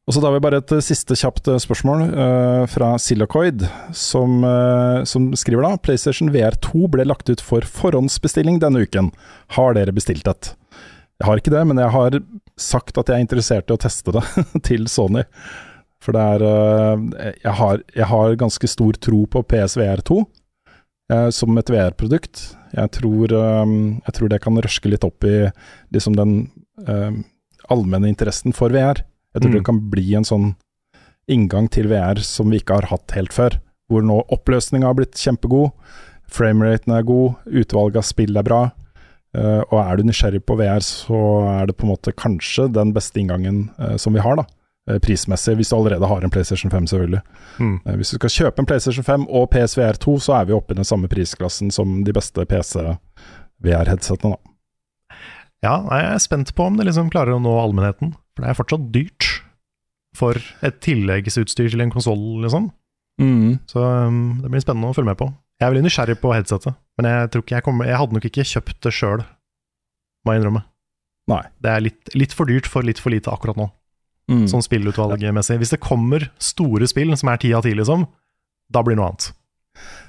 Og 0.09 0.15
så 0.17 0.23
har 0.25 0.33
vi 0.35 0.41
bare 0.43 0.59
et 0.59 0.73
siste 0.83 1.15
kjapt 1.15 1.47
spørsmål 1.63 2.01
uh, 2.11 2.65
fra 2.67 2.97
Silacoid, 2.99 3.63
som, 3.95 4.41
uh, 4.43 5.05
som 5.07 5.29
skriver 5.39 5.63
da 5.63 5.77
PlayStation 5.79 6.33
VR2 6.35 6.89
ble 6.91 7.05
lagt 7.07 7.31
ut 7.31 7.39
for 7.45 7.63
forhåndsbestilling 7.63 8.59
denne 8.59 8.83
uken. 8.83 9.13
Har 9.55 9.77
dere 9.79 9.95
bestilt 9.95 10.27
et? 10.27 10.51
Jeg 11.21 11.29
har 11.29 11.39
ikke 11.39 11.55
det, 11.55 11.63
men 11.69 11.79
jeg 11.79 11.95
har 11.95 12.19
sagt 12.59 12.99
at 12.99 13.13
jeg 13.13 13.21
er 13.21 13.23
interessert 13.29 13.71
i 13.71 13.77
å 13.77 13.79
teste 13.79 14.17
det 14.17 14.25
til 14.73 14.89
Sony. 14.91 15.23
For 16.01 16.17
det 16.17 16.21
er 16.35 16.45
eh, 16.49 17.33
jeg, 17.45 17.55
har, 17.59 17.83
jeg 17.97 18.09
har 18.09 18.39
ganske 18.41 18.69
stor 18.73 18.97
tro 19.05 19.25
på 19.29 19.43
PSVR2 19.53 20.17
eh, 21.13 21.29
som 21.37 21.59
et 21.61 21.73
VR-produkt. 21.73 22.45
Jeg, 22.73 22.93
tror, 22.97 23.35
eh, 23.37 23.75
jeg 24.07 24.17
tror 24.17 24.33
det 24.33 24.41
kan 24.45 24.57
røske 24.65 24.93
litt 24.93 25.05
opp 25.05 25.27
i 25.29 25.37
liksom 25.93 26.17
den 26.17 26.39
allmenne 27.71 28.09
interessen 28.09 28.55
for 28.57 28.73
VR. 28.73 29.03
Jeg 29.35 29.43
tror 29.43 29.51
Mm. 29.51 29.57
det 29.59 29.67
kan 29.67 29.81
bli 29.93 30.15
en 30.17 30.25
sånn 30.25 30.47
inngang 31.29 31.69
til 31.71 31.91
VR 31.91 32.19
som 32.25 32.49
vi 32.51 32.59
ikke 32.59 32.79
har 32.81 32.89
hatt 32.89 33.13
helt 33.13 33.35
før. 33.37 33.59
Hvor 33.91 34.01
nå 34.03 34.23
oppløsninga 34.33 34.89
har 34.89 34.97
blitt 34.97 35.21
kjempegod, 35.21 35.75
frameraten 36.31 36.95
er 36.97 37.05
god, 37.05 37.37
utvalget 37.47 38.01
av 38.01 38.07
spill 38.09 38.37
er 38.41 38.43
bra. 38.49 38.63
og 39.37 39.77
er 39.79 39.97
du 39.97 40.03
nysgjerrig 40.09 40.41
på 40.43 40.57
VR, 40.59 40.81
så 40.83 41.21
er 41.61 41.67
det 41.69 41.77
på 41.77 41.85
en 41.87 41.93
måte 41.93 42.11
kanskje 42.17 42.65
den 42.73 42.91
beste 42.93 43.21
inngangen 43.21 43.69
som 44.01 44.13
vi 44.17 44.19
har, 44.25 44.35
da. 44.41 44.43
Eh, 44.91 44.99
Prismessig, 45.03 45.55
hvis 45.59 45.71
du 45.73 45.77
allerede 45.79 46.09
har 46.11 46.25
en 46.27 46.33
PlayStation 46.35 46.73
5, 46.73 46.89
selvfølgelig. 46.93 47.23
Mm. 47.59 47.77
Eh, 47.87 47.97
Hvis 48.01 48.13
du 48.13 48.19
skal 48.19 48.35
kjøpe 48.37 48.63
en 48.63 48.69
PlayStation 48.71 49.07
5 49.07 49.27
og 49.29 49.49
PSVR 49.55 49.99
2, 50.03 50.17
så 50.27 50.37
er 50.41 50.49
vi 50.51 50.57
oppe 50.57 50.75
i 50.75 50.81
den 50.81 50.89
samme 50.89 51.11
prisklassen 51.13 51.71
som 51.75 52.01
de 52.07 52.15
beste 52.17 52.45
PC-VR-headsetene, 52.51 54.35
da. 54.37 55.17
Ja, 55.61 55.75
jeg 55.93 56.07
er 56.15 56.21
spent 56.25 56.55
på 56.57 56.65
om 56.71 56.79
det 56.79 56.87
liksom 56.89 57.11
klarer 57.13 57.37
å 57.37 57.43
nå 57.43 57.53
allmennheten. 57.61 58.15
For 58.33 58.45
det 58.45 58.53
er 58.53 58.57
fortsatt 58.57 58.87
dyrt 58.95 59.27
for 60.17 60.39
et 60.65 60.79
tilleggsutstyr 60.85 61.69
til 61.71 61.83
en 61.85 61.93
konsoll, 61.93 62.41
liksom. 62.45 62.71
Så 63.69 63.83
um, 63.85 64.39
det 64.41 64.49
blir 64.49 64.63
spennende 64.65 64.89
å 64.89 64.97
følge 64.97 65.11
med 65.13 65.19
på. 65.21 65.27
Jeg 65.61 65.67
er 65.67 65.75
veldig 65.75 65.85
nysgjerrig 65.85 66.17
på 66.23 66.33
headsetet, 66.33 66.73
men 66.97 67.09
jeg 67.11 67.29
tror 67.29 67.43
ikke 67.45 67.57
jeg 67.59 67.65
kommer 67.67 67.85
Jeg 67.91 67.99
hadde 68.01 68.17
nok 68.17 68.27
ikke 68.31 68.47
kjøpt 68.49 68.79
det 68.87 68.93
sjøl, 68.97 69.25
må 70.25 70.33
jeg 70.33 70.41
innrømme. 70.41 70.63
Nei. 71.29 71.43
Det 71.61 71.71
er 71.75 71.85
litt, 71.85 72.15
litt 72.17 72.33
for 72.33 72.49
dyrt 72.49 72.69
for 72.71 72.87
litt 72.87 73.03
for 73.03 73.13
lite 73.13 73.29
akkurat 73.29 73.61
nå, 73.61 73.67
Mm. 74.31 74.47
sånn 74.47 74.63
spillutvalgmessig. 74.63 75.59
Hvis 75.59 75.73
det 75.75 75.81
kommer 75.83 76.29
store 76.39 76.87
spill 76.87 77.11
som 77.19 77.33
er 77.33 77.41
ti 77.43 77.53
av 77.57 77.65
ti, 77.67 77.75
liksom, 77.75 78.07
da 78.71 78.83
blir 78.83 78.95
det 78.95 79.03
noe 79.03 79.11
annet. 79.11 79.33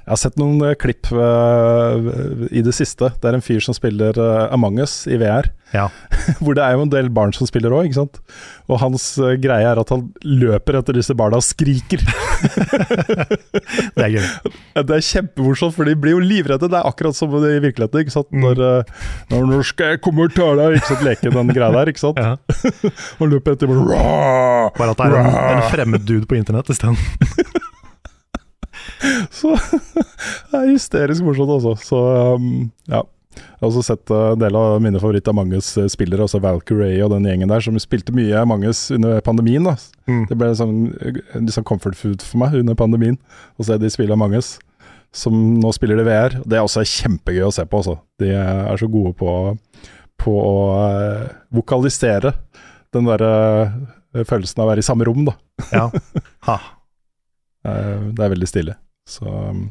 Jeg 0.01 0.15
har 0.15 0.17
sett 0.17 0.39
noen 0.41 0.61
eh, 0.65 0.77
klipp 0.81 1.11
eh, 1.13 2.07
i 2.49 2.63
det 2.65 2.73
siste. 2.73 3.11
Det 3.21 3.29
er 3.29 3.37
en 3.37 3.43
fyr 3.45 3.61
som 3.61 3.75
spiller 3.77 4.17
eh, 4.17 4.53
Among 4.53 4.79
us 4.81 5.03
i 5.05 5.19
VR. 5.21 5.51
Ja. 5.75 5.85
Hvor 6.41 6.57
det 6.57 6.65
er 6.65 6.73
jo 6.75 6.87
en 6.87 6.91
del 6.91 7.11
barn 7.13 7.31
som 7.37 7.47
spiller 7.47 7.71
òg, 7.77 7.85
ikke 7.87 7.99
sant. 7.99 8.17
Og 8.65 8.81
hans 8.81 9.05
greie 9.43 9.69
er 9.69 9.79
at 9.79 9.93
han 9.93 10.07
løper 10.25 10.79
etter 10.81 10.97
disse 10.97 11.15
barna 11.17 11.39
og 11.39 11.45
skriker. 11.45 12.01
Det 12.41 14.01
er 14.01 14.13
gøy. 14.15 14.23
det 14.87 14.95
er 14.95 15.03
kjempemorsomt, 15.05 15.75
for 15.75 15.85
de 15.85 15.93
blir 15.99 16.15
jo 16.15 16.21
livredde. 16.23 16.65
Det 16.71 16.79
er 16.79 16.87
akkurat 16.89 17.13
som 17.13 17.35
i 17.37 17.59
virkeligheten. 17.61 18.01
ikke 18.01 18.15
sant? 18.15 18.31
Mm. 18.33 18.47
Når, 18.47 18.61
når, 19.29 19.47
når 19.51 19.67
skal 19.69 19.93
jeg 19.93 20.01
komme 20.01 20.25
og 20.25 20.33
ta 20.33 20.49
deg? 20.57 20.79
Ikke 20.79 20.89
sant? 20.89 21.05
Leke 21.05 21.35
den 21.37 21.53
greia 21.53 21.69
der, 21.77 21.93
ikke 21.93 22.01
sant. 22.01 22.17
Ja. 22.17 22.33
og 23.21 23.29
løper 23.35 23.53
etter 23.53 23.69
bare, 23.69 24.01
Bare 24.79 24.95
at 24.95 25.03
det 25.03 25.11
er 25.11 25.19
en, 25.21 25.41
en 25.53 25.67
fremmed 25.69 26.09
dude 26.09 26.25
på 26.25 26.41
internett 26.41 26.73
isteden. 26.73 26.97
Så 29.39 29.55
det 30.51 30.59
er 30.59 30.69
hysterisk 30.71 31.25
morsomt, 31.25 31.51
altså. 31.57 31.75
Så 31.81 31.99
um, 32.37 32.69
ja. 32.91 33.01
Jeg 33.31 33.61
har 33.61 33.69
også 33.69 33.81
sett 33.87 34.11
uh, 34.11 34.33
en 34.33 34.41
del 34.41 34.55
av 34.59 34.73
mine 34.83 34.99
favoritt-Amangus-spillere, 34.99 36.25
altså 36.25 36.41
Valkyrie 36.43 36.99
og 37.05 37.13
den 37.13 37.29
gjengen 37.29 37.49
der, 37.51 37.63
som 37.63 37.77
spilte 37.79 38.11
mye 38.15 38.35
Amangus 38.41 38.89
under 38.91 39.21
pandemien. 39.23 39.63
da. 39.69 39.77
Mm. 40.09 40.25
Det 40.27 40.37
ble 40.37 40.49
sånn, 40.59 40.75
sånn 41.55 41.67
comfort 41.69 41.95
food 41.95 42.25
for 42.25 42.41
meg 42.43 42.57
under 42.59 42.75
pandemien 42.77 43.15
å 43.55 43.65
se 43.67 43.77
de 43.79 43.89
spille 43.93 44.17
Amangus. 44.17 44.57
Som 45.15 45.39
nå 45.59 45.71
spiller 45.75 45.99
de 45.99 46.05
VR. 46.07 46.35
Det 46.47 46.59
er 46.59 46.63
også 46.63 46.83
kjempegøy 46.87 47.47
å 47.47 47.53
se 47.55 47.65
på, 47.67 47.79
altså. 47.81 47.97
De 48.19 48.29
er 48.35 48.77
så 48.79 48.87
gode 48.91 49.15
på, 49.19 49.31
på 50.21 50.35
å 50.43 50.53
uh, 50.75 51.25
vokalisere 51.55 52.35
den 52.95 53.07
derre 53.07 53.31
uh, 53.71 54.21
følelsen 54.27 54.59
av 54.59 54.67
å 54.67 54.71
være 54.73 54.83
i 54.83 54.87
samme 54.91 55.07
rom, 55.07 55.25
da. 55.31 55.37
Ja. 55.71 55.87
Ha. 56.47 56.59
Eh, 57.67 58.07
Det 58.17 58.23
er 58.25 58.31
veldig 58.33 58.47
stilig. 58.49 58.73
Så 59.11 59.25
um, 59.27 59.65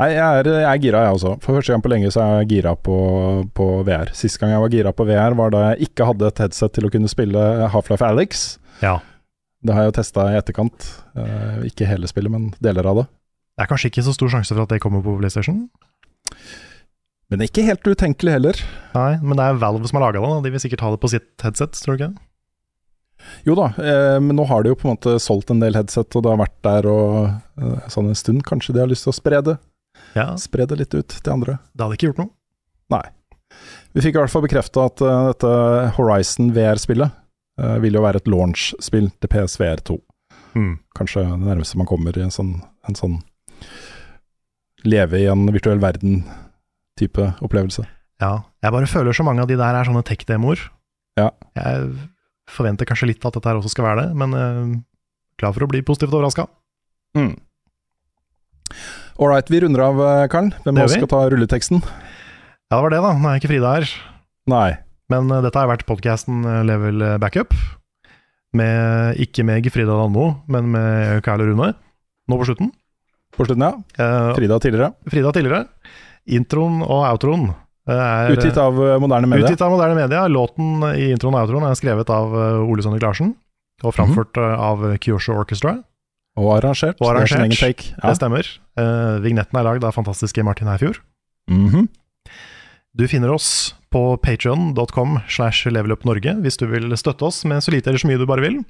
Nei, 0.00 0.08
jeg 0.16 0.22
er, 0.22 0.48
jeg 0.50 0.66
er 0.66 0.82
gira, 0.82 1.04
jeg 1.06 1.16
også. 1.18 1.36
For 1.44 1.54
første 1.58 1.74
gang 1.74 1.84
på 1.84 1.92
lenge 1.92 2.10
så 2.10 2.24
er 2.24 2.40
jeg 2.40 2.50
gira 2.56 2.72
på, 2.74 2.96
på 3.54 3.68
VR. 3.86 4.10
Sist 4.18 4.40
gang 4.42 4.50
jeg 4.54 4.64
var 4.64 4.72
gira 4.72 4.92
på 4.96 5.06
VR, 5.06 5.36
var 5.38 5.54
da 5.54 5.62
jeg 5.68 5.88
ikke 5.88 6.08
hadde 6.08 6.30
et 6.32 6.42
headset 6.42 6.74
til 6.74 6.88
å 6.88 6.90
kunne 6.92 7.10
spille 7.12 7.44
Half-Life 7.70 8.06
Alex. 8.08 8.42
Ja. 8.82 8.96
Det 9.62 9.76
har 9.76 9.84
jeg 9.84 9.92
jo 9.92 9.98
testa 10.00 10.26
i 10.32 10.38
etterkant. 10.40 10.88
Eh, 11.14 11.68
ikke 11.70 11.86
hele 11.86 12.10
spillet, 12.10 12.34
men 12.34 12.50
deler 12.64 12.88
av 12.90 13.02
det. 13.02 13.06
Det 13.52 13.62
er 13.62 13.70
kanskje 13.70 13.92
ikke 13.92 14.06
så 14.08 14.16
stor 14.16 14.32
sjanse 14.32 14.56
for 14.56 14.64
at 14.64 14.74
det 14.74 14.80
kommer 14.82 15.04
på 15.04 15.14
PlayStation? 15.20 15.68
Men 17.30 17.38
det 17.38 17.46
er 17.46 17.52
ikke 17.52 17.68
helt 17.68 17.86
utenkelig 17.86 18.34
heller. 18.34 18.58
Nei, 18.96 19.12
men 19.22 19.38
det 19.38 19.46
er 19.46 19.60
Valve 19.62 19.86
som 19.88 20.00
har 20.00 20.08
laga 20.08 20.18
det. 20.18 20.32
da. 20.34 20.42
De 20.48 20.52
vil 20.56 20.64
sikkert 20.64 20.82
ha 20.84 20.90
det 20.96 21.00
på 21.04 21.12
sitt 21.12 21.46
headset, 21.46 21.78
tror 21.78 21.94
du 21.94 22.02
ikke? 22.02 22.14
Jo 23.46 23.56
da, 23.58 23.70
eh, 23.82 24.18
men 24.22 24.36
nå 24.38 24.44
har 24.50 24.62
de 24.62 24.72
jo 24.72 24.78
på 24.78 24.86
en 24.86 24.94
måte 24.96 25.16
solgt 25.22 25.50
en 25.50 25.62
del 25.62 25.76
headset, 25.78 26.14
og 26.14 26.24
det 26.24 26.30
har 26.30 26.40
vært 26.40 26.58
der 26.66 26.88
og 26.90 27.16
eh, 27.58 27.88
sånn 27.92 28.10
en 28.10 28.18
stund. 28.18 28.44
Kanskje 28.46 28.76
de 28.76 28.82
har 28.84 28.90
lyst 28.90 29.06
til 29.06 29.14
å 29.14 29.16
spre 29.18 29.40
det? 29.46 29.56
Ja, 30.16 30.32
Spre 30.40 30.66
det 30.68 30.78
litt 30.78 30.94
ut 30.94 31.08
til 31.08 31.32
andre? 31.32 31.58
det 31.72 31.84
hadde 31.84 31.96
ikke 31.96 32.10
gjort 32.10 32.22
noe. 32.22 32.32
Nei. 32.92 33.04
Vi 33.92 34.04
fikk 34.04 34.16
i 34.16 34.20
hvert 34.20 34.32
fall 34.32 34.44
bekrefta 34.44 34.86
at 34.88 35.02
uh, 35.04 35.28
dette 35.30 35.52
Horizon 35.96 36.50
VR-spillet 36.56 37.12
uh, 37.60 37.76
vil 37.84 37.96
jo 37.96 38.02
være 38.04 38.20
et 38.20 38.28
launch-spill 38.28 39.10
til 39.20 39.32
PSVR 39.32 39.82
2. 39.88 39.96
Mm. 40.56 40.74
Kanskje 40.96 41.24
det 41.24 41.40
nærmeste 41.46 41.80
man 41.80 41.88
kommer 41.88 42.16
i 42.16 42.24
en 42.24 42.32
sånn, 42.32 42.54
en 42.88 42.98
sånn 42.98 43.18
leve 44.88 45.20
i 45.22 45.28
en 45.30 45.46
virtuell 45.54 45.80
verden-type 45.80 47.28
opplevelse. 47.44 47.84
Ja, 48.22 48.34
jeg 48.62 48.74
bare 48.74 48.90
føler 48.90 49.16
så 49.16 49.24
mange 49.26 49.44
av 49.44 49.50
de 49.50 49.58
der 49.60 49.76
er 49.78 49.88
sånne 49.88 50.04
tech-demoer. 50.06 50.60
Ja. 51.20 51.30
Jeg 51.56 51.88
forventer 52.52 52.88
kanskje 52.88 53.10
litt 53.12 53.24
at 53.24 53.36
dette 53.36 53.48
her 53.48 53.58
også 53.60 53.72
skal 53.72 53.88
være 53.88 54.04
det, 54.04 54.18
men 54.18 54.36
uh, 54.36 54.74
glad 55.40 55.56
for 55.56 55.66
å 55.66 55.70
bli 55.72 55.82
positivt 55.86 56.14
overraska. 56.14 56.46
Mm. 57.18 57.34
Ålreit, 59.22 59.50
vi 59.52 59.60
runder 59.62 59.84
av, 59.84 60.00
eh, 60.00 60.28
Karl. 60.32 60.48
Hvem 60.64 60.78
av 60.80 60.88
oss 60.88 60.96
skal 60.96 61.10
ta 61.10 61.20
rulleteksten? 61.28 61.82
Ja, 61.82 62.78
det 62.78 62.82
var 62.86 62.94
det, 62.94 63.02
da. 63.04 63.12
Nå 63.20 63.28
er 63.28 63.40
ikke 63.40 63.50
Frida 63.52 63.74
her. 63.76 63.88
Nei. 64.48 64.68
Men 65.12 65.28
uh, 65.28 65.42
dette 65.44 65.60
har 65.60 65.68
vært 65.70 65.86
podkasten 65.88 66.46
Level 66.68 67.04
Backup. 67.22 67.56
Med, 68.56 69.18
ikke 69.20 69.44
med 69.48 69.68
Frida 69.72 69.96
Danmo, 69.96 70.28
men 70.52 70.72
med 70.72 71.20
Kyle 71.24 71.44
og 71.44 71.52
Rune. 71.52 71.72
Nå 72.28 72.38
på 72.40 72.48
slutten. 72.48 72.72
På 73.32 73.46
slutten, 73.48 73.64
ja. 73.64 74.32
Frida 74.36 74.58
tidligere. 74.60 74.92
Frida 75.08 75.32
tidligere. 75.32 75.66
Introen 76.36 76.82
og 76.84 77.06
outroen 77.08 77.48
er 77.90 78.34
Utgitt 78.36 78.58
av 78.60 78.76
eh, 78.78 78.98
moderne 79.02 79.26
media. 79.30 79.48
Utgitt 79.48 79.62
av 79.64 79.72
moderne 79.74 79.96
media. 79.98 80.26
Låten 80.30 80.84
i 80.92 81.10
introen 81.10 81.34
og 81.34 81.46
outroen 81.46 81.66
er 81.66 81.78
skrevet 81.78 82.12
av 82.12 82.36
eh, 82.36 82.60
Ole 82.62 82.84
Sonny 82.84 83.00
Larsen. 83.02 83.34
Og 83.82 83.96
framført 83.96 84.38
eh, 84.38 84.66
av 84.70 84.84
Kyosho 85.02 85.34
Orchestra. 85.34 85.80
Og 86.38 86.52
arrangert. 86.54 87.00
Og 87.02 87.10
Det 87.10 87.32
er. 87.34 87.88
Ja. 87.98 88.08
Det 88.08 88.16
stemmer. 88.16 88.46
Uh, 88.78 89.18
vignetten 89.20 89.58
er 89.58 89.66
lagd 89.66 89.84
av 89.84 89.92
fantastiske 89.92 90.42
Martin 90.42 90.70
Herfjord. 90.70 91.02
-hmm. 91.50 91.88
Du 92.94 93.08
finner 93.08 93.30
oss 93.30 93.74
på 93.90 94.16
patreon.com 94.16 95.18
slash 95.28 95.66
levelupnorge 95.70 96.34
hvis 96.40 96.56
du 96.56 96.66
vil 96.66 96.96
støtte 96.96 97.24
oss 97.24 97.44
med 97.44 97.62
så 97.64 97.70
lite 97.70 97.90
eller 97.90 97.98
så 97.98 98.08
mye 98.08 98.18
du 98.18 98.26
bare 98.26 98.40
vil. 98.40 98.64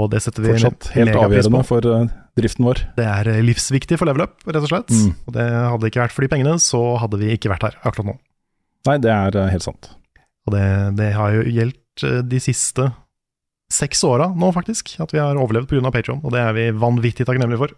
Og 0.00 0.08
det 0.12 0.22
setter 0.24 0.44
vi 0.44 0.52
Fortsatt 0.54 0.88
helt 0.94 1.12
avgjørende 1.12 1.58
på. 1.60 1.68
for 1.68 1.86
eh, 1.90 2.12
driften 2.38 2.64
vår. 2.64 2.80
Det 2.96 3.04
er 3.04 3.28
eh, 3.28 3.42
livsviktig 3.44 3.98
for 4.00 4.08
level 4.08 4.24
up, 4.24 4.38
rett 4.48 4.62
og 4.62 4.70
slett. 4.70 4.92
Mm. 4.92 5.10
Og 5.28 5.34
det 5.36 5.48
hadde 5.52 5.90
ikke 5.90 6.00
vært 6.00 6.14
for 6.16 6.24
de 6.24 6.30
pengene, 6.32 6.54
så 6.64 6.80
hadde 7.02 7.18
vi 7.20 7.32
ikke 7.34 7.50
vært 7.52 7.66
her 7.68 7.76
akkurat 7.82 8.08
nå. 8.08 8.14
Nei, 8.88 8.96
det 9.04 9.12
er 9.12 9.36
eh, 9.36 9.50
helt 9.52 9.66
sant. 9.66 9.90
Og 10.48 10.54
det, 10.56 10.64
det 10.98 11.10
har 11.14 11.36
jo 11.36 11.44
gjeldt 11.44 12.04
de 12.24 12.38
siste 12.40 12.86
seks 13.72 14.00
åra 14.08 14.30
nå, 14.32 14.48
faktisk, 14.56 14.94
at 15.04 15.12
vi 15.12 15.20
har 15.20 15.36
overlevd 15.36 15.68
pga. 15.68 15.92
Patreon, 15.92 16.22
og 16.24 16.32
det 16.32 16.40
er 16.40 16.56
vi 16.56 16.64
vanvittig 16.72 17.28
takknemlige 17.28 17.60
for. 17.60 17.74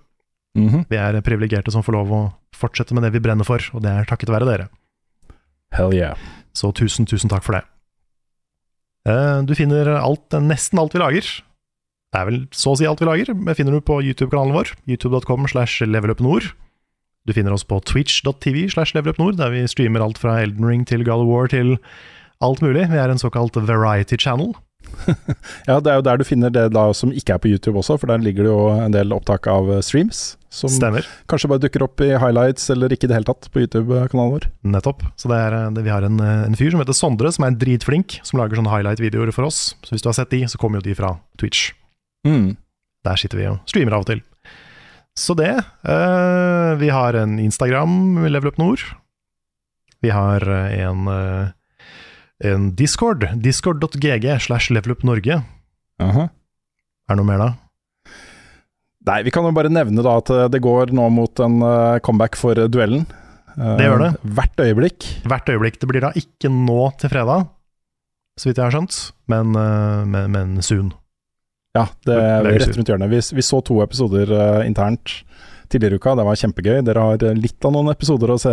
Mhm. 0.54 0.84
Vi 0.86 0.98
er 1.00 1.18
privilegerte 1.26 1.74
som 1.74 1.82
får 1.82 1.96
lov 1.96 2.12
å 2.14 2.20
fortsette 2.54 2.94
med 2.94 3.02
det 3.02 3.10
vi 3.16 3.22
brenner 3.24 3.46
for, 3.46 3.58
og 3.74 3.82
det 3.82 3.90
er 3.90 4.06
takket 4.06 4.30
være 4.30 4.46
dere. 4.46 4.68
Hell 5.74 5.90
yeah. 5.96 6.14
Så 6.54 6.70
tusen, 6.78 7.08
tusen 7.10 7.32
takk 7.32 7.42
for 7.42 7.58
det. 7.58 7.64
Du 9.44 9.52
finner 9.58 9.90
alt, 9.98 10.32
nesten 10.46 10.78
alt 10.80 10.94
vi 10.94 11.02
lager. 11.02 11.26
Det 12.14 12.20
er 12.20 12.28
vel 12.28 12.42
så 12.54 12.72
å 12.72 12.78
si 12.78 12.86
alt 12.86 13.00
vi 13.02 13.08
lager. 13.08 13.32
Det 13.34 13.56
finner 13.58 13.74
du 13.74 13.82
på 13.82 13.98
YouTube-kanalen 13.98 14.54
vår, 14.54 14.68
youtube.com 14.86 15.48
slash 15.50 15.82
levelupnord. 15.82 16.52
Du 17.26 17.32
finner 17.34 17.56
oss 17.56 17.64
på 17.66 17.80
twitch.tv 17.82 18.68
slash 18.70 18.94
levelupnord, 18.94 19.40
der 19.40 19.50
vi 19.50 19.64
streamer 19.66 20.04
alt 20.04 20.20
fra 20.22 20.36
Elden 20.44 20.68
Ring 20.68 20.84
til 20.86 21.02
God 21.02 21.24
of 21.24 21.30
War 21.32 21.50
til 21.50 21.74
alt 22.44 22.62
mulig. 22.62 22.86
Vi 22.92 23.00
er 23.02 23.10
en 23.10 23.18
såkalt 23.18 23.58
variety 23.58 24.20
channel. 24.20 24.54
Ja, 25.66 25.80
det 25.80 25.90
er 25.90 25.98
jo 25.98 26.04
der 26.06 26.20
du 26.20 26.24
finner 26.28 26.52
det 26.52 26.68
da 26.74 26.84
som 26.94 27.10
ikke 27.10 27.34
er 27.34 27.42
på 27.42 27.50
YouTube 27.50 27.80
også, 27.80 27.96
for 27.98 28.10
der 28.12 28.22
ligger 28.22 28.46
det 28.46 28.52
jo 28.52 28.64
en 28.76 28.94
del 28.94 29.14
opptak 29.16 29.48
av 29.50 29.70
eh, 29.72 29.82
streams. 29.82 30.36
Som 30.54 30.70
Stemmer. 30.70 31.06
kanskje 31.26 31.48
bare 31.50 31.64
dukker 31.64 31.82
opp 31.82 32.02
i 32.04 32.12
highlights, 32.12 32.68
eller 32.70 32.92
ikke 32.94 33.08
i 33.08 33.10
det 33.10 33.16
hele 33.16 33.26
tatt, 33.26 33.48
på 33.50 33.64
YouTube-kanalen 33.64 34.34
vår. 34.36 34.46
Nettopp. 34.76 35.02
Så 35.18 35.32
det 35.32 35.40
er, 35.40 35.56
det, 35.74 35.82
vi 35.88 35.90
har 35.90 36.06
en, 36.06 36.20
eh, 36.22 36.44
en 36.46 36.58
fyr 36.60 36.70
som 36.70 36.84
heter 36.84 36.94
Sondre, 36.94 37.32
som 37.34 37.48
er 37.48 37.56
dritflink, 37.58 38.20
som 38.22 38.38
lager 38.38 38.60
sånne 38.60 38.70
highlight-videoer 38.70 39.34
for 39.34 39.48
oss. 39.48 39.72
Så 39.82 39.96
hvis 39.96 40.04
du 40.04 40.12
har 40.12 40.20
sett 40.20 40.30
de, 40.36 40.44
så 40.52 40.60
kommer 40.60 40.78
jo 40.78 40.86
de 40.86 40.98
fra 41.00 41.16
Twitch. 41.40 41.72
Mm. 42.24 42.56
Der 43.04 43.20
sitter 43.20 43.40
vi 43.40 43.48
og 43.50 43.60
streamer 43.68 43.96
av 43.96 44.04
og 44.04 44.12
til. 44.12 44.22
Så 45.14 45.36
det. 45.38 45.52
Uh, 45.86 46.74
vi 46.80 46.90
har 46.90 47.14
en 47.14 47.38
Instagram, 47.38 48.24
Level 48.26 48.50
Up 48.50 48.58
Nord. 48.58 48.82
Vi 50.04 50.10
har 50.12 50.42
eh, 50.44 50.80
en, 50.84 51.06
uh, 51.08 51.46
en 52.44 52.66
Discord, 52.76 53.24
discord.gg 53.40 54.26
slash 54.40 54.70
levelupnorge. 54.74 55.42
-huh. 55.98 56.28
Er 57.08 57.14
det 57.14 57.16
noe 57.16 57.24
mer 57.24 57.38
da? 57.38 57.54
Nei, 59.06 59.22
vi 59.22 59.30
kan 59.30 59.44
jo 59.44 59.52
bare 59.52 59.68
nevne 59.68 60.02
da 60.02 60.16
at 60.18 60.50
det 60.52 60.60
går 60.60 60.92
nå 60.92 61.08
mot 61.08 61.40
en 61.40 61.60
comeback 62.00 62.36
for 62.36 62.54
duellen. 62.54 63.06
Det 63.56 63.84
gjør 63.84 63.98
det. 63.98 64.12
Hvert 64.22 64.60
øyeblikk. 64.60 65.04
Hvert 65.24 65.48
øyeblikk. 65.48 65.80
Det 65.80 65.88
blir 65.88 66.00
da 66.00 66.12
ikke 66.16 66.48
nå 66.48 66.90
til 66.98 67.10
fredag, 67.10 67.46
så 68.40 68.48
vidt 68.48 68.56
jeg 68.56 68.64
har 68.64 68.72
skjønt, 68.72 69.12
men, 69.28 69.52
men, 70.08 70.30
men 70.30 70.62
soon. 70.62 70.94
Ja, 71.74 71.88
det 72.06 72.16
er 72.16 72.46
rett 72.46 72.76
rundt 72.76 72.90
hjørnet. 72.90 73.10
Vi, 73.10 73.20
vi 73.38 73.44
så 73.44 73.58
to 73.66 73.80
episoder 73.82 74.30
uh, 74.30 74.60
internt 74.66 75.24
tidligere 75.72 75.98
i 75.98 76.02
uka, 76.02 76.14
det 76.14 76.26
var 76.28 76.38
kjempegøy. 76.38 76.78
Dere 76.86 77.02
har 77.08 77.24
eh, 77.24 77.34
litt 77.34 77.66
av 77.66 77.74
noen 77.74 77.90
episoder 77.90 78.30
å 78.34 78.38
se, 78.38 78.52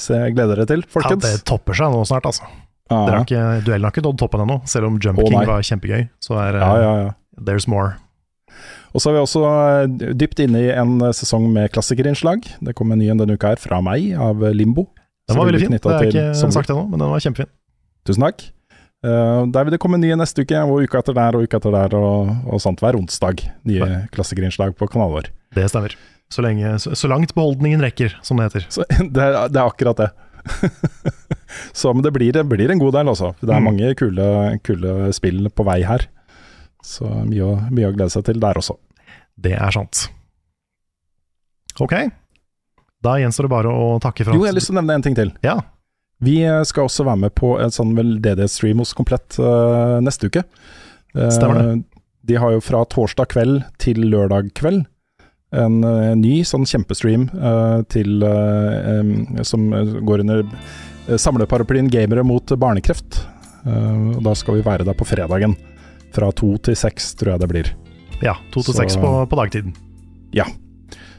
se 0.00 0.18
glede 0.32 0.54
dere 0.54 0.66
til, 0.70 0.84
Ja, 0.96 1.14
det 1.20 1.34
topper 1.48 1.76
seg 1.76 1.92
nå 1.92 2.04
snart, 2.08 2.28
altså. 2.30 2.48
Ja, 2.88 3.02
har 3.04 3.24
ikke, 3.26 3.40
duellen 3.66 3.84
har 3.84 3.92
ikke 3.92 4.04
nådd 4.06 4.20
toppen 4.22 4.46
ennå, 4.46 4.62
selv 4.70 4.88
om 4.88 4.96
Jump 5.02 5.20
Å, 5.20 5.26
King 5.28 5.48
var 5.50 5.64
kjempegøy. 5.66 6.06
Så 6.24 6.38
er 6.40 6.56
eh, 6.56 6.64
ja, 6.64 6.76
ja, 6.80 6.92
ja. 7.02 7.10
there's 7.50 7.68
more. 7.68 7.98
Og 8.96 9.02
så 9.04 9.10
er 9.10 9.18
vi 9.18 9.24
også 9.26 9.42
eh, 9.44 10.12
dypt 10.16 10.40
inne 10.42 10.62
i 10.64 10.70
en 10.72 10.96
eh, 11.04 11.14
sesong 11.16 11.50
med 11.52 11.68
klassikerinnslag. 11.74 12.48
Det 12.64 12.74
kom 12.78 12.94
en 12.94 13.02
ny 13.02 13.10
en 13.12 13.20
denne 13.20 13.36
uka 13.36 13.52
her, 13.52 13.60
fra 13.60 13.82
meg, 13.84 14.14
av 14.16 14.40
eh, 14.46 14.56
Limbo. 14.56 14.88
Den 15.28 15.36
var 15.36 15.50
veldig 15.50 15.66
fin. 15.66 15.76
Det 15.76 15.96
er 15.98 16.08
ikke 16.08 16.52
sagt 16.56 16.72
ennå, 16.72 16.86
men 16.88 17.02
den 17.02 17.12
var 17.12 17.20
kjempefin. 17.20 17.52
Tusen 18.08 18.24
takk. 18.24 18.46
Eh, 19.06 19.42
der 19.54 19.64
vil 19.68 19.74
det 19.76 19.78
komme 19.82 19.98
nye 20.02 20.16
neste 20.18 20.42
uke, 20.42 20.58
og 20.66 20.82
uka 20.82 20.98
etter 21.02 21.14
der 21.14 21.36
og 21.38 21.44
uka 21.46 21.60
etter 21.60 21.74
der, 21.74 21.94
og, 21.98 22.32
og 22.50 22.62
sånt 22.62 22.80
hver 22.82 22.98
onsdag. 22.98 23.44
Nye 23.68 23.88
klassikerinnslag 24.14 24.74
på 24.78 24.88
kanalen 24.90 25.14
vår. 25.20 25.28
Det 25.54 25.68
stemmer. 25.70 25.94
Så, 26.28 26.42
lenge, 26.44 26.74
så, 26.82 26.92
så 26.98 27.08
langt 27.08 27.30
beholdningen 27.36 27.80
rekker, 27.80 28.18
som 28.26 28.36
det 28.40 28.48
heter. 28.50 28.66
Så 28.74 28.84
det, 29.14 29.22
er, 29.22 29.38
det 29.48 29.60
er 29.62 29.64
akkurat 29.70 30.02
det. 30.02 30.10
så, 31.78 31.92
men 31.94 32.02
det 32.04 32.12
blir, 32.16 32.32
det 32.36 32.44
blir 32.50 32.70
en 32.74 32.80
god 32.82 32.94
del, 32.98 33.08
altså. 33.14 33.32
Det 33.40 33.48
er 33.52 33.58
Mm. 33.62 33.68
mange 33.70 33.94
kule, 33.98 34.26
kule 34.66 35.12
spill 35.16 35.48
på 35.50 35.64
vei 35.68 35.80
her. 35.86 36.04
Så 36.84 37.06
mye, 37.26 37.54
mye 37.74 37.88
å 37.90 37.94
glede 37.96 38.12
seg 38.14 38.24
til 38.28 38.38
der 38.42 38.58
også. 38.60 38.76
Det 39.38 39.54
er 39.56 39.70
sant. 39.74 40.06
Ok. 41.80 41.94
Da 43.04 43.16
gjenstår 43.22 43.46
det 43.46 43.52
bare 43.54 43.70
å 43.70 43.88
takke 44.02 44.24
for 44.26 44.34
Jo, 44.34 44.42
jeg 44.44 44.50
har 44.52 44.56
lyst 44.58 44.70
til 44.70 44.74
å 44.76 44.80
nevne 44.80 44.96
en 44.98 45.04
ting 45.06 45.14
til. 45.18 45.30
Ja, 45.46 45.60
Vi 46.24 46.40
eh, 46.42 46.62
skal 46.66 46.88
også 46.88 47.06
være 47.06 47.22
med 47.26 47.34
på 47.38 47.54
en 47.62 47.72
sånn 47.74 47.94
veldedighetsstream 47.98 48.82
hos 48.82 48.94
Komplett 48.98 49.38
uh, 49.38 49.98
neste 50.04 50.30
uke. 50.30 50.44
Uh, 51.14 51.28
Stemmer 51.34 51.62
det. 51.62 52.04
De 52.28 52.36
har 52.36 52.52
jo 52.52 52.62
fra 52.64 52.82
torsdag 52.90 53.30
kveld 53.32 53.62
til 53.80 54.02
lørdag 54.10 54.52
kveld 54.58 54.84
en 55.56 55.78
en 55.80 56.20
ny 56.20 56.42
sånn 56.44 56.66
kjempestream 56.68 57.22
uh, 57.32 57.80
til 57.88 58.20
em, 58.20 59.14
som 59.48 59.70
går 60.04 60.20
under 60.26 60.42
samleparaplyen 61.08 61.88
Gamere 61.88 62.20
mot 62.26 62.52
barnekreft. 62.60 63.22
Og 63.64 64.20
da 64.26 64.34
skal 64.36 64.58
vi 64.58 64.66
være 64.66 64.84
der 64.84 64.96
på 64.98 65.08
fredagen. 65.08 65.56
Fra 66.12 66.28
to 66.36 66.52
til 66.60 66.76
seks, 66.76 67.14
tror 67.16 67.38
jeg 67.38 67.46
det 67.46 67.52
blir. 67.54 67.74
ja 68.20 68.36
to 68.52 68.60
til 68.60 68.76
seks 68.76 69.00
på, 69.00 69.16
på 69.24 69.40
dagtiden. 69.40 69.72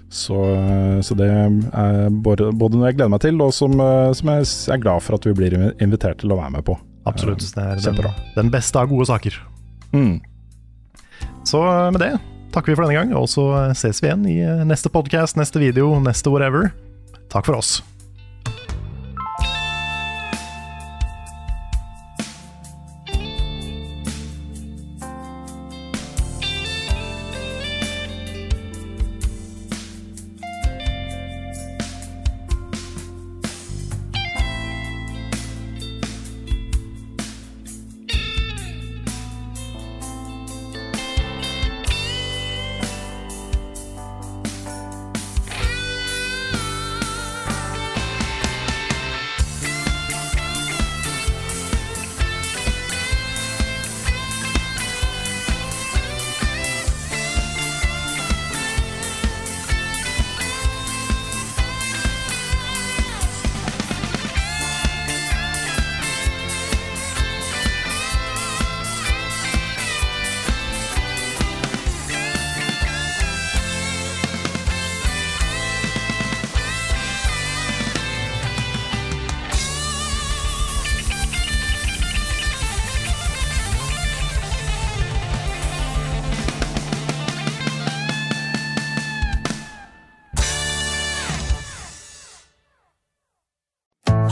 Så, 0.09 0.37
eh, 0.55 0.99
så 1.05 1.15
det 1.17 1.29
er 1.29 2.09
både, 2.09 2.49
både 2.57 2.79
noe 2.79 2.89
jeg 2.89 2.97
gleder 2.97 3.13
meg 3.13 3.21
til, 3.23 3.37
og 3.45 3.53
som, 3.53 3.75
eh, 3.83 4.09
som 4.17 4.31
jeg 4.33 4.47
er 4.73 4.81
glad 4.81 5.05
for 5.05 5.19
at 5.19 5.27
vi 5.29 5.35
blir 5.37 5.57
invitert 5.77 6.23
til 6.23 6.33
å 6.33 6.39
være 6.39 6.55
med 6.57 6.65
på. 6.65 6.77
Absolutt. 7.09 7.45
Det 7.55 7.63
er 7.63 7.79
den, 7.83 8.09
den 8.35 8.51
beste 8.53 8.81
av 8.81 8.89
gode 8.89 9.07
saker. 9.09 9.37
Mm. 9.93 10.19
Så 11.47 11.61
eh, 11.65 11.91
med 11.93 12.01
det 12.03 12.13
takker 12.53 12.71
vi 12.71 12.77
for 12.77 12.87
denne 12.87 12.97
gang, 12.97 13.13
og 13.17 13.29
så 13.29 13.45
eh, 13.59 13.75
ses 13.77 14.01
vi 14.01 14.09
igjen 14.09 14.25
i 14.29 14.39
eh, 14.45 14.65
neste 14.67 14.91
podcast, 14.93 15.37
neste 15.39 15.61
video, 15.61 15.91
neste 16.03 16.33
whatever. 16.33 16.71
Takk 17.29 17.49
for 17.49 17.59
oss. 17.59 17.79